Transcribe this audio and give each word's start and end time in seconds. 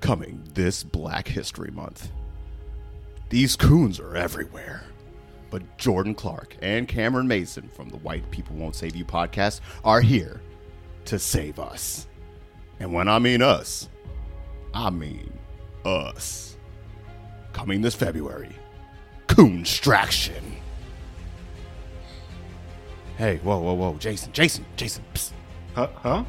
Coming 0.00 0.42
this 0.54 0.82
Black 0.82 1.28
History 1.28 1.70
Month. 1.70 2.10
These 3.28 3.54
coons 3.56 4.00
are 4.00 4.16
everywhere. 4.16 4.82
But 5.50 5.78
Jordan 5.78 6.14
Clark 6.14 6.56
and 6.62 6.86
Cameron 6.86 7.26
Mason 7.26 7.68
from 7.68 7.88
the 7.88 7.96
White 7.98 8.28
People 8.30 8.56
Won't 8.56 8.76
Save 8.76 8.96
You 8.96 9.04
podcast 9.04 9.60
are 9.84 10.00
here 10.00 10.40
to 11.06 11.18
save 11.18 11.58
us. 11.58 12.06
And 12.78 12.92
when 12.92 13.08
I 13.08 13.18
mean 13.18 13.42
us, 13.42 13.88
I 14.72 14.90
mean 14.90 15.32
us. 15.84 16.56
Coming 17.52 17.80
this 17.82 17.96
February, 17.96 18.54
Coonstraction. 19.26 20.40
Hey, 23.18 23.38
whoa, 23.38 23.58
whoa, 23.58 23.74
whoa, 23.74 23.94
Jason, 23.98 24.32
Jason, 24.32 24.64
Jason, 24.76 25.04
psst. 25.14 25.32
Huh? 25.74 25.88
Huh? 25.96 26.24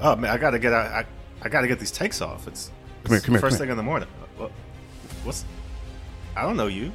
Oh 0.00 0.16
man, 0.16 0.30
I 0.30 0.38
gotta 0.38 0.58
get 0.58 0.72
I, 0.72 1.00
I, 1.00 1.06
I 1.42 1.48
gotta 1.48 1.68
get 1.68 1.78
these 1.78 1.90
takes 1.90 2.20
off. 2.20 2.48
It's, 2.48 2.70
Come 3.06 3.14
here, 3.14 3.20
come 3.20 3.34
here, 3.34 3.40
First 3.40 3.58
come 3.58 3.66
thing 3.66 3.70
in 3.70 3.76
the 3.76 3.84
morning. 3.84 4.08
What, 4.36 4.50
what's? 5.22 5.44
I 6.34 6.42
don't 6.42 6.56
know 6.56 6.66
you. 6.66 6.90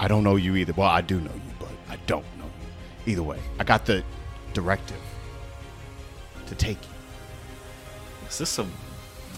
I 0.00 0.08
don't 0.08 0.24
know 0.24 0.34
you 0.34 0.56
either. 0.56 0.72
Well, 0.72 0.88
I 0.88 1.02
do 1.02 1.20
know 1.20 1.32
you, 1.32 1.52
but 1.60 1.68
I 1.88 1.96
don't 2.08 2.24
know 2.36 2.46
you. 3.06 3.12
Either 3.12 3.22
way, 3.22 3.38
I 3.60 3.62
got 3.62 3.86
the 3.86 4.02
directive 4.54 4.98
to 6.46 6.54
take 6.56 6.82
you. 6.82 6.92
Is 8.28 8.38
this 8.38 8.50
some 8.50 8.72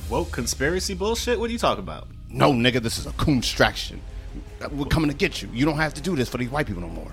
woke 0.08 0.32
conspiracy 0.32 0.94
bullshit? 0.94 1.38
What 1.38 1.50
are 1.50 1.52
you 1.52 1.58
talking 1.58 1.84
about? 1.84 2.08
No, 2.30 2.52
nigga, 2.52 2.80
this 2.80 2.96
is 2.96 3.04
a 3.04 3.10
coonstraction. 3.10 3.98
We're 4.70 4.86
coming 4.86 5.10
to 5.10 5.16
get 5.16 5.42
you. 5.42 5.50
You 5.52 5.66
don't 5.66 5.76
have 5.76 5.92
to 5.92 6.00
do 6.00 6.16
this 6.16 6.30
for 6.30 6.38
these 6.38 6.48
white 6.48 6.66
people 6.66 6.80
no 6.80 6.88
more. 6.88 7.12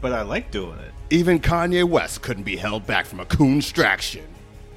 But 0.00 0.14
I 0.14 0.22
like 0.22 0.50
doing 0.50 0.78
it. 0.78 0.94
Even 1.10 1.40
Kanye 1.40 1.84
West 1.84 2.22
couldn't 2.22 2.44
be 2.44 2.56
held 2.56 2.86
back 2.86 3.04
from 3.04 3.20
a 3.20 3.26
coonstraction. 3.26 4.24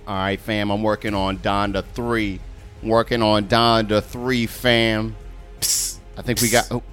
All 0.07 0.15
right, 0.15 0.39
fam, 0.39 0.69
I'm 0.69 0.83
working 0.83 1.13
on 1.13 1.37
Donda 1.39 1.83
3. 1.93 2.39
Working 2.83 3.21
on 3.21 3.45
Donda 3.47 4.03
3, 4.03 4.45
fam. 4.47 5.15
Psst. 5.61 5.97
I 6.17 6.21
think 6.21 6.41
we 6.41 6.49
got. 6.49 6.67
Oh, 6.71 6.83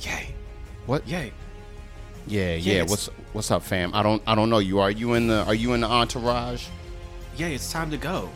Yay! 0.00 0.34
what? 0.86 1.06
Yay! 1.06 1.32
Yeah, 2.26 2.54
yeah. 2.54 2.74
Yes. 2.74 2.90
What's 2.90 3.06
what's 3.32 3.50
up, 3.50 3.62
fam? 3.62 3.94
I 3.94 4.02
don't 4.02 4.22
I 4.26 4.34
don't 4.34 4.50
know 4.50 4.58
you. 4.58 4.78
Are 4.80 4.90
you 4.90 5.14
in 5.14 5.26
the 5.26 5.44
Are 5.44 5.54
you 5.54 5.72
in 5.72 5.80
the 5.80 5.86
entourage? 5.86 6.66
Yeah, 7.36 7.46
It's 7.48 7.70
time 7.72 7.90
to 7.90 7.96
go. 7.96 8.28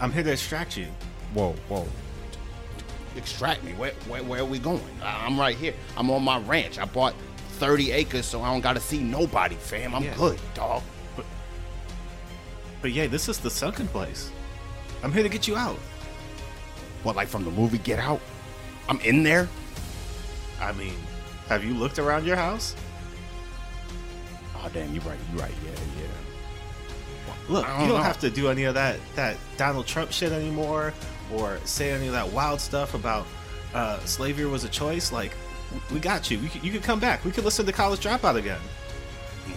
I'm 0.00 0.12
here 0.12 0.22
to 0.24 0.32
extract 0.32 0.76
you. 0.76 0.86
Whoa, 1.34 1.54
whoa. 1.68 1.86
Extract 3.16 3.62
me. 3.62 3.72
Where, 3.74 3.92
where, 4.08 4.22
where 4.22 4.40
are 4.40 4.44
we 4.44 4.58
going? 4.58 4.82
I'm 5.04 5.38
right 5.38 5.56
here. 5.56 5.74
I'm 5.96 6.10
on 6.10 6.22
my 6.24 6.38
ranch. 6.40 6.78
I 6.78 6.84
bought 6.86 7.14
30 7.58 7.92
acres, 7.92 8.26
so 8.26 8.42
I 8.42 8.50
don't 8.52 8.60
got 8.62 8.72
to 8.72 8.80
see 8.80 8.98
nobody, 9.00 9.54
fam. 9.54 9.94
I'm 9.94 10.02
Yeah. 10.02 10.16
good, 10.16 10.40
dog. 10.54 10.82
But 12.82 12.90
yeah, 12.90 13.06
this 13.06 13.28
is 13.28 13.38
the 13.38 13.50
sunken 13.50 13.86
place. 13.88 14.30
I'm 15.02 15.12
here 15.12 15.22
to 15.22 15.28
get 15.28 15.48
you 15.48 15.56
out. 15.56 15.78
What, 17.04 17.16
like 17.16 17.28
from 17.28 17.44
the 17.44 17.50
movie 17.50 17.78
Get 17.78 17.98
Out? 17.98 18.20
I'm 18.88 19.00
in 19.00 19.22
there? 19.22 19.48
I 20.60 20.72
mean, 20.72 20.94
have 21.48 21.64
you 21.64 21.74
looked 21.74 21.98
around 21.98 22.26
your 22.26 22.36
house? 22.36 22.76
Oh, 24.56 24.68
damn, 24.72 24.92
you're 24.92 25.02
right. 25.04 25.18
You're 25.32 25.42
right. 25.42 25.54
Yeah, 25.64 25.70
yeah. 26.00 26.06
Look, 27.48 27.66
you 27.66 27.72
don't 27.72 27.88
don't 27.88 27.88
know. 27.88 28.02
have 28.02 28.20
to 28.20 28.30
do 28.30 28.48
any 28.48 28.64
of 28.64 28.74
that 28.74 28.98
that 29.16 29.36
Donald 29.56 29.86
Trump 29.86 30.12
shit 30.12 30.30
anymore, 30.32 30.92
or 31.32 31.58
say 31.64 31.90
any 31.90 32.06
of 32.06 32.12
that 32.12 32.30
wild 32.32 32.60
stuff 32.60 32.94
about 32.94 33.26
uh, 33.74 33.98
slavery 34.00 34.46
was 34.46 34.62
a 34.64 34.68
choice. 34.68 35.10
Like, 35.10 35.32
we 35.92 35.98
got 35.98 36.30
you. 36.30 36.38
You 36.38 36.48
could, 36.48 36.64
you 36.64 36.70
could 36.70 36.82
come 36.84 37.00
back. 37.00 37.24
We 37.24 37.32
could 37.32 37.44
listen 37.44 37.66
to 37.66 37.72
College 37.72 38.00
Dropout 38.00 38.36
again. 38.36 38.60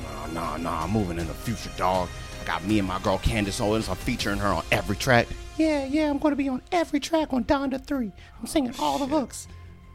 Nah, 0.03 0.27
nah, 0.27 0.57
nah. 0.57 0.83
I'm 0.83 0.91
moving 0.91 1.19
in 1.19 1.27
the 1.27 1.33
future, 1.33 1.71
dog. 1.77 2.09
Got 2.45 2.63
me 2.63 2.79
and 2.79 2.87
my 2.87 2.99
girl 2.99 3.17
Candace 3.17 3.59
Owens. 3.59 3.89
I'm 3.89 3.95
featuring 3.95 4.37
her 4.37 4.47
on 4.47 4.63
every 4.71 4.95
track. 4.95 5.27
Yeah, 5.57 5.85
yeah. 5.85 6.09
I'm 6.09 6.19
going 6.19 6.31
to 6.31 6.35
be 6.35 6.47
on 6.47 6.61
every 6.71 6.99
track 6.99 7.33
on 7.33 7.43
Donda 7.43 7.83
3. 7.83 8.11
I'm 8.39 8.45
singing 8.47 8.73
all 8.77 8.99
the 8.99 9.07
hooks. 9.07 9.47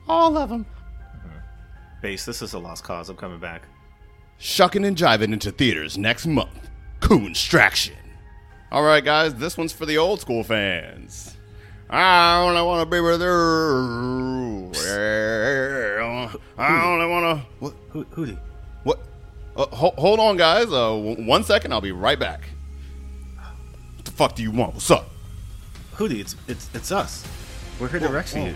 All 0.08 0.36
of 0.36 0.48
them. 0.48 0.66
Mm-hmm. 1.16 1.38
Base, 2.02 2.24
this 2.24 2.42
is 2.42 2.52
a 2.52 2.58
lost 2.58 2.82
cause. 2.82 3.08
I'm 3.08 3.16
coming 3.16 3.38
back. 3.38 3.62
Shucking 4.38 4.84
and 4.84 4.96
jiving 4.96 5.32
into 5.32 5.52
theaters 5.52 5.96
next 5.96 6.26
month. 6.26 6.70
Coonstraction. 7.00 7.92
All 8.72 8.82
right, 8.82 9.04
guys, 9.04 9.34
this 9.34 9.56
one's 9.56 9.72
for 9.72 9.86
the 9.86 9.98
old 9.98 10.20
school 10.20 10.42
fans. 10.42 11.36
I 11.88 12.40
only 12.40 12.62
want 12.62 12.88
to 12.88 12.90
be 12.90 13.00
with 13.00 13.20
you. 13.20 13.28
I 16.56 16.84
only 16.84 17.06
want 17.06 17.40
to. 17.40 17.46
What? 17.58 17.74
Who, 17.90 18.04
Hootie? 18.06 18.38
Uh, 19.60 19.66
ho- 19.76 19.94
hold 19.98 20.18
on, 20.20 20.38
guys. 20.38 20.66
Uh, 20.68 20.88
w- 20.96 21.26
one 21.26 21.44
second. 21.44 21.72
I'll 21.72 21.82
be 21.82 21.92
right 21.92 22.18
back. 22.18 22.48
What 23.96 24.04
the 24.06 24.10
fuck 24.10 24.34
do 24.34 24.42
you 24.42 24.50
want? 24.50 24.72
What's 24.72 24.90
up? 24.90 25.10
Hootie, 25.96 26.20
it's 26.20 26.34
it's 26.48 26.70
it's 26.72 26.90
us. 26.90 27.26
We're 27.78 27.88
here 27.88 28.00
to 28.00 28.08
rescue 28.08 28.44
you. 28.44 28.54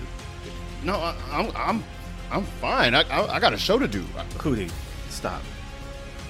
No, 0.83 0.95
I, 0.95 1.15
I'm, 1.31 1.51
I'm, 1.55 1.85
I'm 2.31 2.45
fine. 2.45 2.95
I, 2.95 3.03
I, 3.03 3.35
I 3.37 3.41
got 3.41 3.53
a 3.53 3.59
show 3.59 3.79
to 3.79 3.87
do. 3.87 4.03
Hootie, 4.39 4.71
stop. 5.11 5.43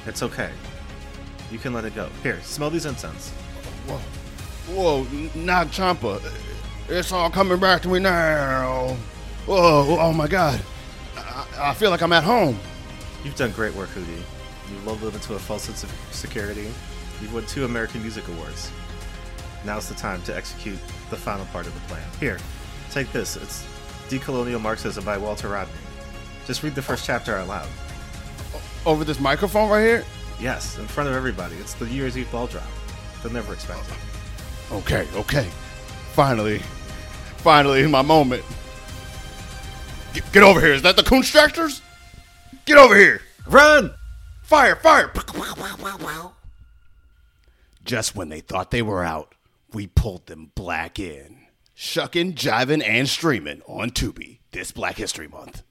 It's 0.07 0.23
okay. 0.25 0.51
You 1.53 1.59
can 1.59 1.73
let 1.73 1.85
it 1.85 1.95
go. 1.95 2.09
Here, 2.25 2.41
smell 2.43 2.71
these 2.71 2.87
incense. 2.87 3.31
Whoa, 3.87 3.99
whoa, 4.75 5.07
n- 5.13 5.31
not 5.37 5.71
Champa. 5.71 6.21
It's 6.89 7.13
all 7.13 7.31
coming 7.31 7.59
back 7.61 7.83
to 7.83 7.89
me 7.89 8.01
now. 8.01 8.97
Whoa, 9.47 9.99
oh 10.01 10.13
my 10.13 10.27
God. 10.27 10.61
I, 11.17 11.47
I 11.71 11.75
feel 11.75 11.91
like 11.91 12.03
I'm 12.03 12.13
at 12.13 12.25
home. 12.25 12.59
You've 13.23 13.37
done 13.37 13.53
great 13.53 13.75
work, 13.75 13.89
Hootie. 13.91 14.23
You 14.75 14.87
lulled 14.87 15.01
them 15.01 15.15
into 15.15 15.35
a 15.35 15.39
false 15.39 15.63
sense 15.63 15.85
of 15.85 15.93
security. 16.11 16.69
You've 17.21 17.33
won 17.33 17.47
two 17.47 17.65
American 17.65 18.03
Music 18.03 18.27
Awards. 18.29 18.71
Now's 19.65 19.89
the 19.89 19.95
time 19.95 20.21
to 20.23 20.37
execute 20.37 20.79
the 21.11 21.17
final 21.17 21.47
part 21.47 21.67
of 21.67 21.75
the 21.75 21.81
plan. 21.81 22.03
Here, 22.21 22.39
take 22.91 23.11
this. 23.13 23.37
It's 23.37 23.65
Decolonial 24.09 24.61
Marxism 24.61 25.05
by 25.05 25.17
Walter 25.17 25.49
Rodney. 25.49 25.73
Just 26.47 26.63
read 26.63 26.75
the 26.75 26.83
first 26.83 27.07
chapter 27.07 27.37
out 27.37 27.49
loud. 27.49 27.69
Over 28.85 29.05
this 29.05 29.21
microphone 29.21 29.71
right 29.71 29.83
here? 29.83 30.05
Yes, 30.41 30.79
in 30.79 30.87
front 30.87 31.09
of 31.09 31.15
everybody. 31.15 31.57
It's 31.57 31.75
the 31.75 31.87
New 31.87 31.93
Year's 31.93 32.19
Eve 32.19 32.31
ball 32.31 32.47
drop. 32.47 32.67
They'll 33.23 33.33
never 33.33 33.55
expect 33.55 33.81
it. 33.89 34.75
Okay, 34.75 35.07
okay. 35.15 35.49
Finally, 36.13 36.59
finally, 37.39 37.83
in 37.83 37.91
my 37.91 38.03
moment. 38.03 38.43
Get, 40.13 40.31
get 40.33 40.43
over 40.43 40.61
here. 40.61 40.75
Is 40.75 40.83
that 40.83 40.97
the 40.97 41.03
Coonstractors? 41.03 41.81
Get 42.67 42.77
over 42.77 42.97
here. 42.97 43.23
Run! 43.47 43.95
Fire, 44.45 44.77
fire. 44.77 45.11
Wow, 45.35 45.55
wow, 45.57 45.77
wow, 45.81 45.97
wow. 46.03 46.33
Just 47.83 48.15
when 48.15 48.29
they 48.29 48.41
thought 48.41 48.71
they 48.71 48.83
were 48.83 49.03
out, 49.03 49.35
we 49.73 49.87
pulled 49.87 50.27
them 50.27 50.53
black 50.55 50.99
in. 50.99 51.47
Shucking, 51.75 52.35
jiving, 52.35 52.87
and 52.87 53.09
streaming 53.09 53.63
on 53.67 53.91
Tubi 53.91 54.41
this 54.53 54.71
Black 54.71 54.97
History 54.97 55.29
Month. 55.29 55.63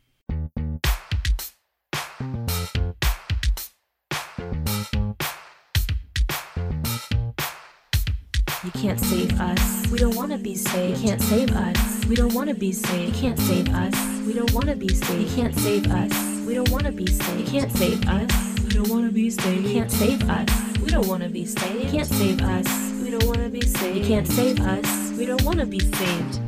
You 8.64 8.72
can't 8.72 9.00
save 9.00 9.40
us. 9.40 9.88
We 9.92 10.00
don't 10.00 10.16
want 10.16 10.32
to 10.32 10.40
be 10.40 10.56
saved. 10.56 11.00
You 11.00 11.10
can't 11.10 11.22
save 11.22 11.52
us. 11.52 12.06
We 12.06 12.16
don't 12.16 12.34
want 12.34 12.50
to 12.50 12.56
be 12.56 12.72
saved. 12.72 13.16
You 13.16 13.22
can't 13.22 13.40
save 13.40 13.70
us. 13.70 14.26
We 14.26 14.34
don't 14.34 14.52
want 14.52 14.66
to 14.66 14.76
be 14.76 14.90
saved. 14.90 15.30
You 15.30 15.44
can't 15.44 15.56
save 15.60 15.92
us. 15.92 16.48
We 16.48 16.56
don't 16.56 16.70
want 16.72 16.86
to 16.86 16.92
be 16.92 17.06
saved. 17.06 17.40
You 17.40 17.46
can't 17.46 17.72
save 17.72 18.08
us. 18.08 18.53
We 18.74 18.80
don't 18.80 18.90
want 18.90 19.06
to 19.06 19.12
be 19.12 19.30
saved. 19.30 19.68
You 19.68 19.72
can't 19.72 19.92
save 19.92 20.28
us. 20.28 20.78
We 20.80 20.90
don't 20.90 21.08
want 21.08 21.22
to 21.22 21.30
be 21.30 21.46
saved. 21.46 21.84
You 21.84 21.92
can't 21.92 22.08
save 22.08 22.42
us. 22.42 22.92
We 23.04 23.12
don't 23.12 23.24
want 23.26 23.38
to 23.38 23.50
be 23.50 23.62
saved. 23.62 23.98
You 24.00 24.04
can't 24.04 24.28
save 24.28 24.60
us. 24.62 25.12
We 25.12 25.28
don't 25.28 25.44
want 25.44 25.60
to 25.60 25.68
be 25.68 25.78
saved. 25.80 26.40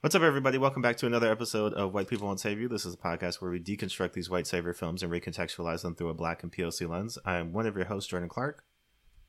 What's 0.00 0.14
up, 0.14 0.22
everybody? 0.22 0.56
Welcome 0.56 0.80
back 0.80 0.96
to 0.96 1.06
another 1.06 1.30
episode 1.30 1.74
of 1.74 1.92
White 1.92 2.08
People 2.08 2.26
Won't 2.28 2.40
Save 2.40 2.58
You. 2.58 2.66
This 2.66 2.86
is 2.86 2.94
a 2.94 2.96
podcast 2.96 3.42
where 3.42 3.50
we 3.50 3.60
deconstruct 3.60 4.14
these 4.14 4.30
white 4.30 4.46
savior 4.46 4.72
films 4.72 5.02
and 5.02 5.12
recontextualize 5.12 5.82
them 5.82 5.94
through 5.94 6.08
a 6.08 6.14
black 6.14 6.42
and 6.42 6.50
POC 6.50 6.88
lens. 6.88 7.18
I'm 7.26 7.52
one 7.52 7.66
of 7.66 7.76
your 7.76 7.84
hosts, 7.84 8.08
Jordan 8.08 8.30
Clark. 8.30 8.64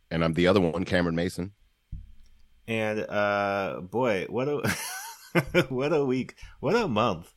And 0.09 0.23
I'm 0.23 0.35
the 0.35 0.47
other 0.47 0.61
one, 0.61 0.85
Cameron 0.85 1.15
Mason. 1.15 1.51
And 2.65 3.01
uh 3.01 3.81
boy, 3.81 4.25
what 4.29 4.47
a 4.47 5.63
what 5.67 5.91
a 5.91 6.05
week, 6.05 6.35
what 6.61 6.77
a 6.77 6.87
month. 6.87 7.29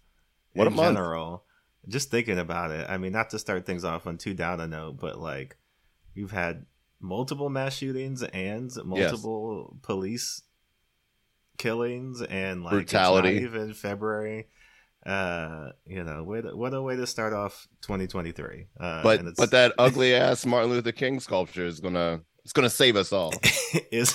What 0.53 0.69
in 0.69 0.73
a 0.73 0.77
month. 0.77 0.97
general. 0.97 1.47
Just 1.89 2.11
thinking 2.11 2.39
about 2.39 2.71
it. 2.71 2.87
I 2.89 2.97
mean, 2.99 3.13
not 3.13 3.31
to 3.31 3.39
start 3.39 3.67
things 3.67 3.85
off 3.85 4.07
on 4.07 4.19
too 4.19 4.35
down 4.35 4.61
a 4.61 4.67
note, 4.67 4.99
but 5.01 5.19
like 5.19 5.57
you've 6.15 6.31
had 6.31 6.67
multiple 7.01 7.49
mass 7.49 7.75
shootings 7.75 8.23
and 8.23 8.73
multiple 8.85 9.77
police 9.83 10.43
killings 11.59 12.23
and 12.23 12.63
like 12.63 12.73
Brutality. 12.73 13.37
Even 13.43 13.75
February. 13.75 14.49
Uh, 15.05 15.71
you 15.85 16.05
know, 16.05 16.25
to, 16.41 16.57
what 16.57 16.75
a 16.75 16.81
way 16.81 16.95
to 16.95 17.07
start 17.09 17.33
off 17.33 17.67
2023. 17.83 18.69
Uh, 18.79 19.03
But 19.03 19.23
but 19.37 19.51
that 19.51 19.73
ugly 19.77 20.15
ass 20.15 20.47
Martin 20.47 20.71
Luther 20.71 20.93
King 20.93 21.19
sculpture 21.19 21.67
is 21.67 21.81
gonna 21.81 22.21
it's 22.45 22.53
gonna 22.53 22.71
save 22.71 22.95
us 22.97 23.13
all 23.13 23.33
is 23.91 24.13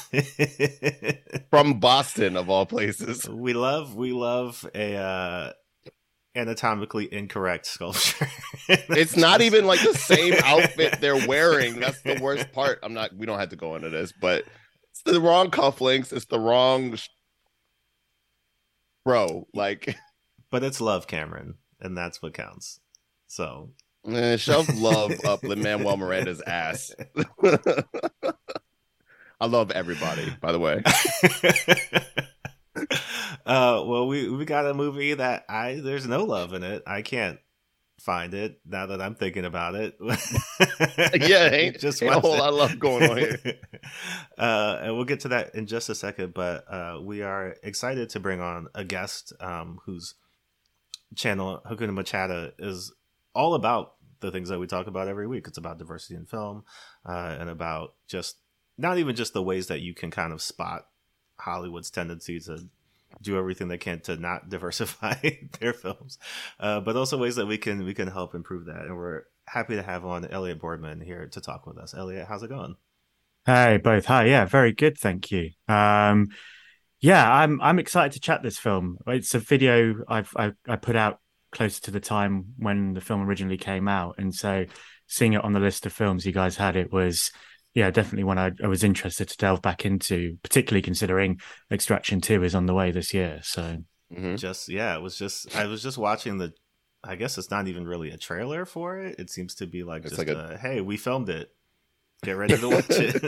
from 1.50 1.80
Boston 1.82 2.38
of 2.38 2.50
all 2.50 2.66
places. 2.66 3.28
we 3.28 3.54
love 3.54 3.96
we 3.96 4.14
love 4.14 4.66
a 4.74 4.96
uh 4.96 5.54
anatomically 6.38 7.12
incorrect 7.14 7.66
sculpture 7.66 8.28
It's 8.70 9.18
not 9.18 9.42
even 9.42 9.66
like 9.66 9.82
the 9.82 9.94
same 9.94 10.34
outfit 10.44 11.00
they're 11.02 11.28
wearing. 11.28 11.80
That's 11.80 12.02
the 12.04 12.20
worst 12.22 12.52
part. 12.54 12.80
I'm 12.84 12.94
not. 12.94 13.16
We 13.16 13.26
don't 13.26 13.40
have 13.40 13.50
to 13.50 13.56
go 13.56 13.76
into 13.76 13.90
this, 13.90 14.14
but 14.20 14.44
It's 14.92 15.02
the 15.04 15.20
wrong 15.22 15.50
cufflinks. 15.52 16.14
It's 16.14 16.26
the 16.26 16.40
wrong, 16.40 16.96
sh- 16.96 17.10
bro. 19.06 19.48
Like, 19.54 19.96
But 20.50 20.64
it's 20.64 20.80
love, 20.80 21.08
Cameron, 21.08 21.56
and 21.82 21.98
that's 21.98 22.22
what 22.22 22.34
counts. 22.34 22.80
So 23.28 23.72
eh, 24.10 24.38
shove 24.38 24.70
love 24.78 25.12
up 25.26 25.44
Manuel 25.44 25.98
Miranda's 25.98 26.42
ass. 26.42 26.94
I 29.40 29.46
love 29.46 29.72
everybody, 29.72 30.34
by 30.42 30.54
the 30.54 30.60
way. 30.60 30.84
uh, 33.46 33.84
well, 33.86 34.08
we 34.08 34.30
we 34.30 34.46
got 34.46 34.66
a 34.66 34.74
movie 34.74 35.14
that 35.14 35.46
I 35.50 35.80
there's 35.84 36.08
no 36.08 36.24
love 36.24 36.54
in 36.54 36.64
it. 36.64 36.84
I 36.88 37.02
can't 37.02 37.40
find 38.00 38.34
it 38.34 38.60
now 38.66 38.86
that 38.86 39.02
I'm 39.02 39.16
thinking 39.16 39.46
about 39.46 39.76
it. 39.76 39.98
Yeah, 41.20 41.50
ain't, 41.52 41.80
Just 41.80 42.02
ain't 42.02 42.14
a 42.14 42.20
whole 42.20 42.36
it. 42.36 42.40
lot 42.40 42.50
of 42.50 42.56
love 42.56 42.80
going 42.80 43.10
on 43.10 43.18
here. 43.18 43.40
uh, 44.38 44.80
and 44.82 44.96
we'll 44.96 45.06
get 45.06 45.22
to 45.22 45.30
that 45.30 45.56
in 45.56 45.68
just 45.68 45.90
a 45.90 45.96
second. 45.96 46.34
But 46.34 46.66
uh, 46.72 47.00
we 47.02 47.22
are 47.22 47.56
excited 47.64 48.10
to 48.12 48.20
bring 48.20 48.42
on 48.42 48.68
a 48.76 48.84
guest 48.84 49.34
um, 49.40 49.80
whose 49.86 50.16
channel 51.16 51.62
Hakuna 51.66 51.92
MaChatter 51.92 52.52
is 52.60 52.94
all 53.34 53.54
about 53.54 53.94
the 54.20 54.32
things 54.32 54.50
that 54.50 54.60
we 54.60 54.68
talk 54.68 54.88
about 54.88 55.08
every 55.08 55.28
week. 55.28 55.48
It's 55.48 55.58
about 55.58 55.78
diversity 55.78 56.16
in 56.16 56.26
film 56.26 56.64
uh, 57.08 57.36
and 57.40 57.50
about 57.50 57.94
just 58.08 58.38
not 58.78 58.98
even 58.98 59.16
just 59.16 59.34
the 59.34 59.44
ways 59.44 59.68
that 59.68 59.82
you 59.82 59.94
can 59.94 60.12
kind 60.12 60.34
of 60.34 60.42
spot 60.42 60.88
Hollywood's 61.40 61.90
tendency 61.90 62.40
to 62.42 62.68
do 63.22 63.38
everything 63.38 63.68
they 63.68 63.78
can 63.78 64.00
to 64.02 64.18
not 64.18 64.50
diversify 64.50 65.16
their 65.60 65.74
films, 65.74 66.18
uh, 66.60 66.80
but 66.82 66.96
also 66.96 67.18
ways 67.18 67.36
that 67.36 67.46
we 67.46 67.58
can 67.58 67.84
we 67.84 67.94
can 67.94 68.08
help 68.08 68.36
improve 68.36 68.66
that. 68.66 68.86
And 68.86 68.98
we're 68.98 69.24
happy 69.48 69.76
to 69.76 69.84
have 69.84 70.06
on 70.06 70.26
Elliott 70.26 70.60
Bornemann 70.60 71.04
here 71.04 71.28
to 71.28 71.42
talk 71.42 71.66
with 71.66 71.78
us. 71.78 71.94
Elliott, 71.94 72.28
how's 72.28 72.44
it 72.44 72.50
going? 72.50 72.76
Hey, 73.46 73.78
both. 73.78 74.06
Hi. 74.06 74.26
Yeah, 74.26 74.46
very 74.46 74.74
good. 74.74 74.98
Thank 74.98 75.32
you. 75.32 75.52
Um, 75.70 76.28
yeah, 77.00 77.32
I'm 77.32 77.62
I'm 77.62 77.80
excited 77.80 78.14
to 78.14 78.20
chat 78.20 78.44
this 78.44 78.58
film. 78.58 78.98
It's 79.08 79.34
a 79.36 79.40
video 79.40 80.04
I've 80.08 80.34
I, 80.36 80.52
I 80.68 80.76
put 80.76 80.96
out 80.96 81.20
closer 81.52 81.82
to 81.84 81.92
the 81.92 82.00
time 82.00 82.54
when 82.58 82.94
the 82.94 83.02
film 83.02 83.22
originally 83.22 83.58
came 83.58 83.88
out, 83.88 84.16
and 84.18 84.34
so 84.34 84.66
seeing 85.08 85.34
it 85.34 85.44
on 85.44 85.54
the 85.54 85.60
list 85.60 85.86
of 85.86 85.94
films 85.94 86.26
you 86.26 86.34
guys 86.34 86.58
had, 86.58 86.76
it 86.76 86.92
was 86.92 87.32
yeah 87.78 87.92
definitely 87.92 88.24
one 88.24 88.38
I, 88.40 88.52
I 88.64 88.68
was 88.68 88.84
interested 88.84 89.30
to 89.30 89.38
delve 89.38 89.62
back 89.62 89.86
into, 89.86 90.38
particularly 90.44 90.82
considering 90.82 91.40
Extraction 91.72 92.20
Two 92.22 92.44
is 92.44 92.56
on 92.56 92.66
the 92.66 92.74
way 92.74 92.90
this 92.92 93.14
year. 93.14 93.40
So 93.44 93.84
Mhm. 94.14 94.38
Just 94.40 94.68
yeah, 94.70 94.96
it 94.96 95.02
was 95.02 95.18
just 95.18 95.56
I 95.56 95.66
was 95.68 95.82
just 95.84 95.98
watching 95.98 96.38
the. 96.40 96.54
I 97.04 97.16
guess 97.16 97.38
it's 97.38 97.52
not 97.52 97.68
even 97.68 97.86
really 97.88 98.10
a 98.10 98.18
trailer 98.18 98.66
for 98.66 98.98
it. 99.00 99.20
It 99.20 99.30
seems 99.30 99.54
to 99.56 99.68
be 99.68 99.84
like 99.84 100.02
It's 100.06 100.16
just 100.16 100.28
like 100.28 100.36
a- 100.36 100.54
a, 100.56 100.58
hey, 100.58 100.82
we 100.82 100.98
filmed 100.98 101.30
it. 101.30 101.50
Get 102.24 102.36
ready 102.38 102.58
to 102.58 102.70
watch 102.70 102.86
it. 102.90 103.22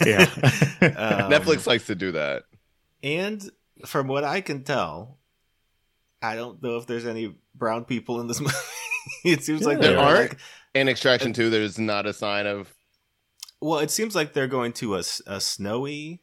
Yeah. 0.06 0.26
Um, 0.96 1.30
Netflix 1.32 1.66
likes 1.66 1.86
to 1.86 1.94
do 1.94 2.12
that. 2.12 2.42
And 3.02 3.42
from 3.86 4.08
what 4.08 4.24
I 4.24 4.40
can 4.42 4.62
tell, 4.62 5.18
I 6.22 6.34
don't 6.36 6.62
know 6.62 6.76
if 6.76 6.86
there's 6.86 7.06
any 7.06 7.34
brown 7.54 7.84
people 7.86 8.20
in 8.20 8.26
this 8.26 8.40
movie. 8.46 8.54
it 9.24 9.42
seems 9.42 9.62
like 9.64 9.78
Yeah. 9.78 9.82
they're 9.82 9.92
There 9.96 10.00
aren't? 10.04 10.30
like- 10.30 10.38
In 10.74 10.88
Extraction 10.88 11.32
2, 11.32 11.48
there's 11.50 11.78
not 11.78 12.06
a 12.06 12.12
sign 12.12 12.46
of. 12.46 12.72
Well, 13.60 13.78
it 13.80 13.90
seems 13.90 14.14
like 14.14 14.32
they're 14.32 14.46
going 14.46 14.72
to 14.74 14.96
a 14.96 15.02
snowy 15.02 16.20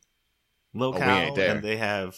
locale, 0.74 1.01
Oh, 1.09 1.21
ain't 1.27 1.35
there. 1.35 1.56
and 1.56 1.63
they 1.63 1.77
have. 1.77 2.15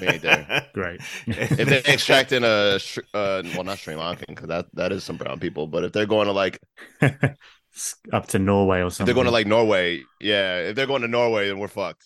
We 0.00 0.06
ain't 0.06 0.22
there. 0.22 0.66
great. 0.74 1.00
If 1.26 1.68
they're 1.68 1.82
extracting 1.94 2.42
a, 2.44 2.78
uh, 3.14 3.42
well, 3.54 3.64
not 3.64 3.78
Sri 3.78 3.94
Lankan, 3.94 4.28
because 4.28 4.48
that, 4.48 4.66
that 4.74 4.92
is 4.92 5.04
some 5.04 5.16
brown 5.16 5.38
people, 5.38 5.66
but 5.66 5.84
if 5.84 5.92
they're 5.92 6.06
going 6.06 6.26
to 6.26 6.32
like, 6.32 6.58
Up 8.12 8.26
to 8.28 8.38
Norway 8.38 8.80
or 8.80 8.86
if 8.86 8.94
something. 8.94 9.06
they're 9.06 9.14
going 9.14 9.26
to 9.26 9.30
like 9.30 9.46
Norway, 9.46 10.02
yeah, 10.20 10.60
if 10.60 10.74
they're 10.76 10.86
going 10.86 11.02
to 11.02 11.08
Norway, 11.08 11.46
then 11.48 11.58
we're 11.58 11.68
fucked. 11.68 12.04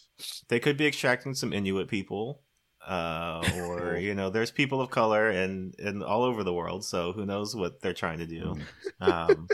they 0.48 0.60
could 0.60 0.76
be 0.76 0.86
extracting 0.86 1.34
some 1.34 1.52
Inuit 1.52 1.88
people, 1.88 2.42
uh, 2.86 3.42
or 3.56 3.96
you 3.96 4.14
know, 4.14 4.28
there's 4.28 4.50
people 4.50 4.80
of 4.82 4.90
color 4.90 5.30
and 5.30 5.74
and 5.78 6.02
all 6.02 6.24
over 6.24 6.42
the 6.44 6.52
world. 6.52 6.84
So 6.84 7.12
who 7.12 7.24
knows 7.24 7.56
what 7.56 7.80
they're 7.80 7.94
trying 7.94 8.18
to 8.18 8.26
do? 8.26 8.56
Um, 9.00 9.46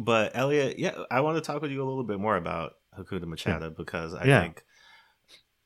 but 0.00 0.32
Elliott, 0.34 0.78
yeah, 0.78 1.02
I 1.10 1.20
want 1.20 1.36
to 1.36 1.42
talk 1.42 1.60
with 1.60 1.70
you 1.70 1.82
a 1.82 1.88
little 1.88 2.04
bit 2.04 2.18
more 2.18 2.36
about 2.36 2.72
Hakuna 2.98 3.24
MaChatter 3.24 3.76
because 3.76 4.14
I 4.14 4.24
Yeah. 4.26 4.40
think 4.40 4.64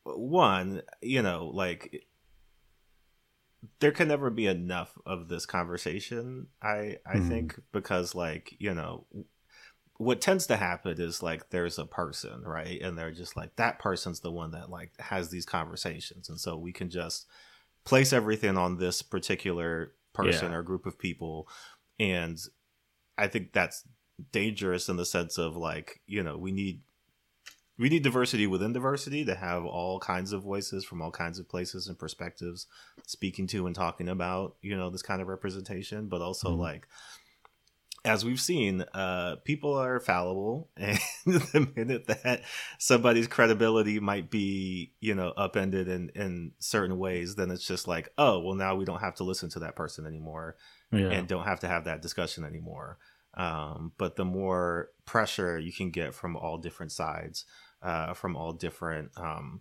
one, 0.03 0.83
you 1.01 1.23
know, 1.23 1.47
like 1.55 2.05
there 3.79 3.93
can 3.93 4.09
never 4.09 4.29
be 4.31 4.47
enough 4.47 4.93
of 5.07 5.29
this 5.29 5.47
conversation. 5.47 6.49
I 6.61 6.99
I 7.07 7.17
Mhm. 7.17 7.29
think 7.29 7.61
because 7.73 8.15
like 8.15 8.57
you 8.59 8.75
know 8.75 9.07
what 9.99 10.21
tends 10.21 10.49
to 10.49 10.57
happen 10.57 11.01
is 11.01 11.23
like 11.23 11.51
there's 11.51 11.79
a 11.79 11.87
person 11.87 12.43
right 12.43 12.83
and 12.83 12.99
they're 12.99 13.13
just 13.13 13.37
like 13.37 13.55
that 13.55 13.79
person's 13.79 14.19
the 14.21 14.33
one 14.33 14.51
that 14.51 14.69
like 14.69 14.91
has 14.99 15.31
these 15.31 15.47
conversations 15.47 16.29
and 16.29 16.41
so 16.41 16.57
we 16.57 16.73
can 16.73 16.91
just 16.91 17.29
place 17.85 18.13
everything 18.13 18.59
on 18.59 18.77
this 18.79 19.03
particular 19.03 19.95
person 20.13 20.51
Yeah. 20.51 20.59
or 20.59 20.63
group 20.65 20.85
of 20.85 20.99
people 20.99 21.49
and 22.01 22.41
i 23.17 23.29
think 23.29 23.53
that's 23.53 23.85
dangerous 24.33 24.89
in 24.89 24.97
the 24.97 25.05
sense 25.07 25.39
of 25.39 25.57
like 25.57 26.01
you 26.07 26.23
know 26.23 26.37
we 26.37 26.53
need 26.53 26.81
we 27.77 27.89
need 27.89 28.05
diversity 28.05 28.47
within 28.47 28.73
diversity 28.73 29.25
to 29.25 29.35
have 29.35 29.65
all 29.65 29.99
kinds 29.99 30.33
of 30.33 30.43
voices 30.43 30.85
from 30.85 31.03
all 31.03 31.11
kinds 31.11 31.39
of 31.41 31.49
places 31.49 31.89
and 31.89 31.99
perspectives 31.99 32.67
speaking 33.07 33.47
to 33.49 33.67
and 33.67 33.75
talking 33.75 34.09
about 34.09 34.55
you 34.63 34.77
know 34.77 34.91
this 34.91 35.03
kind 35.03 35.21
of 35.21 35.29
representation 35.29 36.07
but 36.09 36.21
also 36.23 36.51
Mhm. 36.51 36.59
like 36.59 36.89
as 38.05 38.25
we've 38.25 38.41
seen 38.41 38.83
uh 38.93 39.37
people 39.45 39.75
are 39.75 39.99
fallible 39.99 40.69
and 40.77 40.99
the 41.25 41.69
minute 41.75 42.07
that 42.07 42.43
somebody's 42.79 43.27
credibility 43.27 43.99
might 43.99 44.31
be 44.31 44.93
you 45.01 45.15
know 45.15 45.33
upended 45.37 45.89
in 45.89 46.11
in 46.15 46.53
certain 46.59 46.99
ways 46.99 47.35
then 47.35 47.51
it's 47.51 47.67
just 47.67 47.89
like 47.89 48.11
oh 48.19 48.39
well 48.41 48.55
now 48.55 48.77
we 48.77 48.85
don't 48.85 49.01
have 49.01 49.15
to 49.17 49.25
listen 49.25 49.49
to 49.49 49.59
that 49.61 49.75
person 49.75 50.07
anymore 50.07 50.55
yeah. 50.93 51.09
and 51.09 51.27
don't 51.27 51.45
have 51.47 51.61
to 51.61 51.67
have 51.69 51.85
that 51.87 52.03
discussion 52.03 52.45
anymore. 52.45 52.99
Um, 53.37 53.93
but 53.99 54.17
the 54.17 54.25
more 54.25 54.91
pressure 55.07 55.59
you 55.59 55.73
can 55.73 55.91
get 55.91 56.15
from 56.15 56.37
all 56.37 56.59
different 56.59 56.93
sides, 56.93 57.45
uh, 57.83 58.15
from 58.15 58.37
all 58.37 58.53
different, 58.53 59.11
um, 59.17 59.61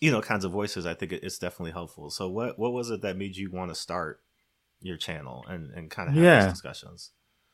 you 0.00 0.10
know, 0.10 0.20
kinds 0.20 0.44
of 0.44 0.52
voices, 0.52 0.86
I 0.86 0.94
think 0.94 1.12
it's 1.12 1.38
definitely 1.38 1.72
helpful. 1.72 2.10
So, 2.10 2.28
what 2.28 2.58
what 2.58 2.72
was 2.72 2.90
it 2.90 3.02
that 3.02 3.16
made 3.16 3.36
you 3.36 3.50
want 3.50 3.70
to 3.70 3.74
start 3.74 4.20
your 4.80 4.96
channel 4.98 5.44
and 5.48 5.70
and 5.72 5.90
kind 5.90 6.08
of 6.08 6.16
have 6.16 6.24
Yeah. 6.24 6.32
these 6.32 6.46
discussions? 6.46 7.12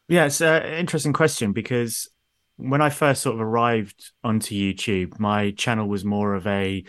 Yeah, 0.08 0.26
it's 0.26 0.40
an 0.40 0.64
interesting 0.74 1.12
question 1.12 1.52
because 1.52 2.08
when 2.56 2.82
I 2.82 2.90
first 2.90 3.22
sort 3.22 3.34
of 3.36 3.40
arrived 3.40 4.10
onto 4.22 4.54
YouTube, 4.54 5.18
my 5.18 5.52
channel 5.52 5.88
was 5.88 6.04
more 6.04 6.34
of 6.34 6.46
a 6.46 6.84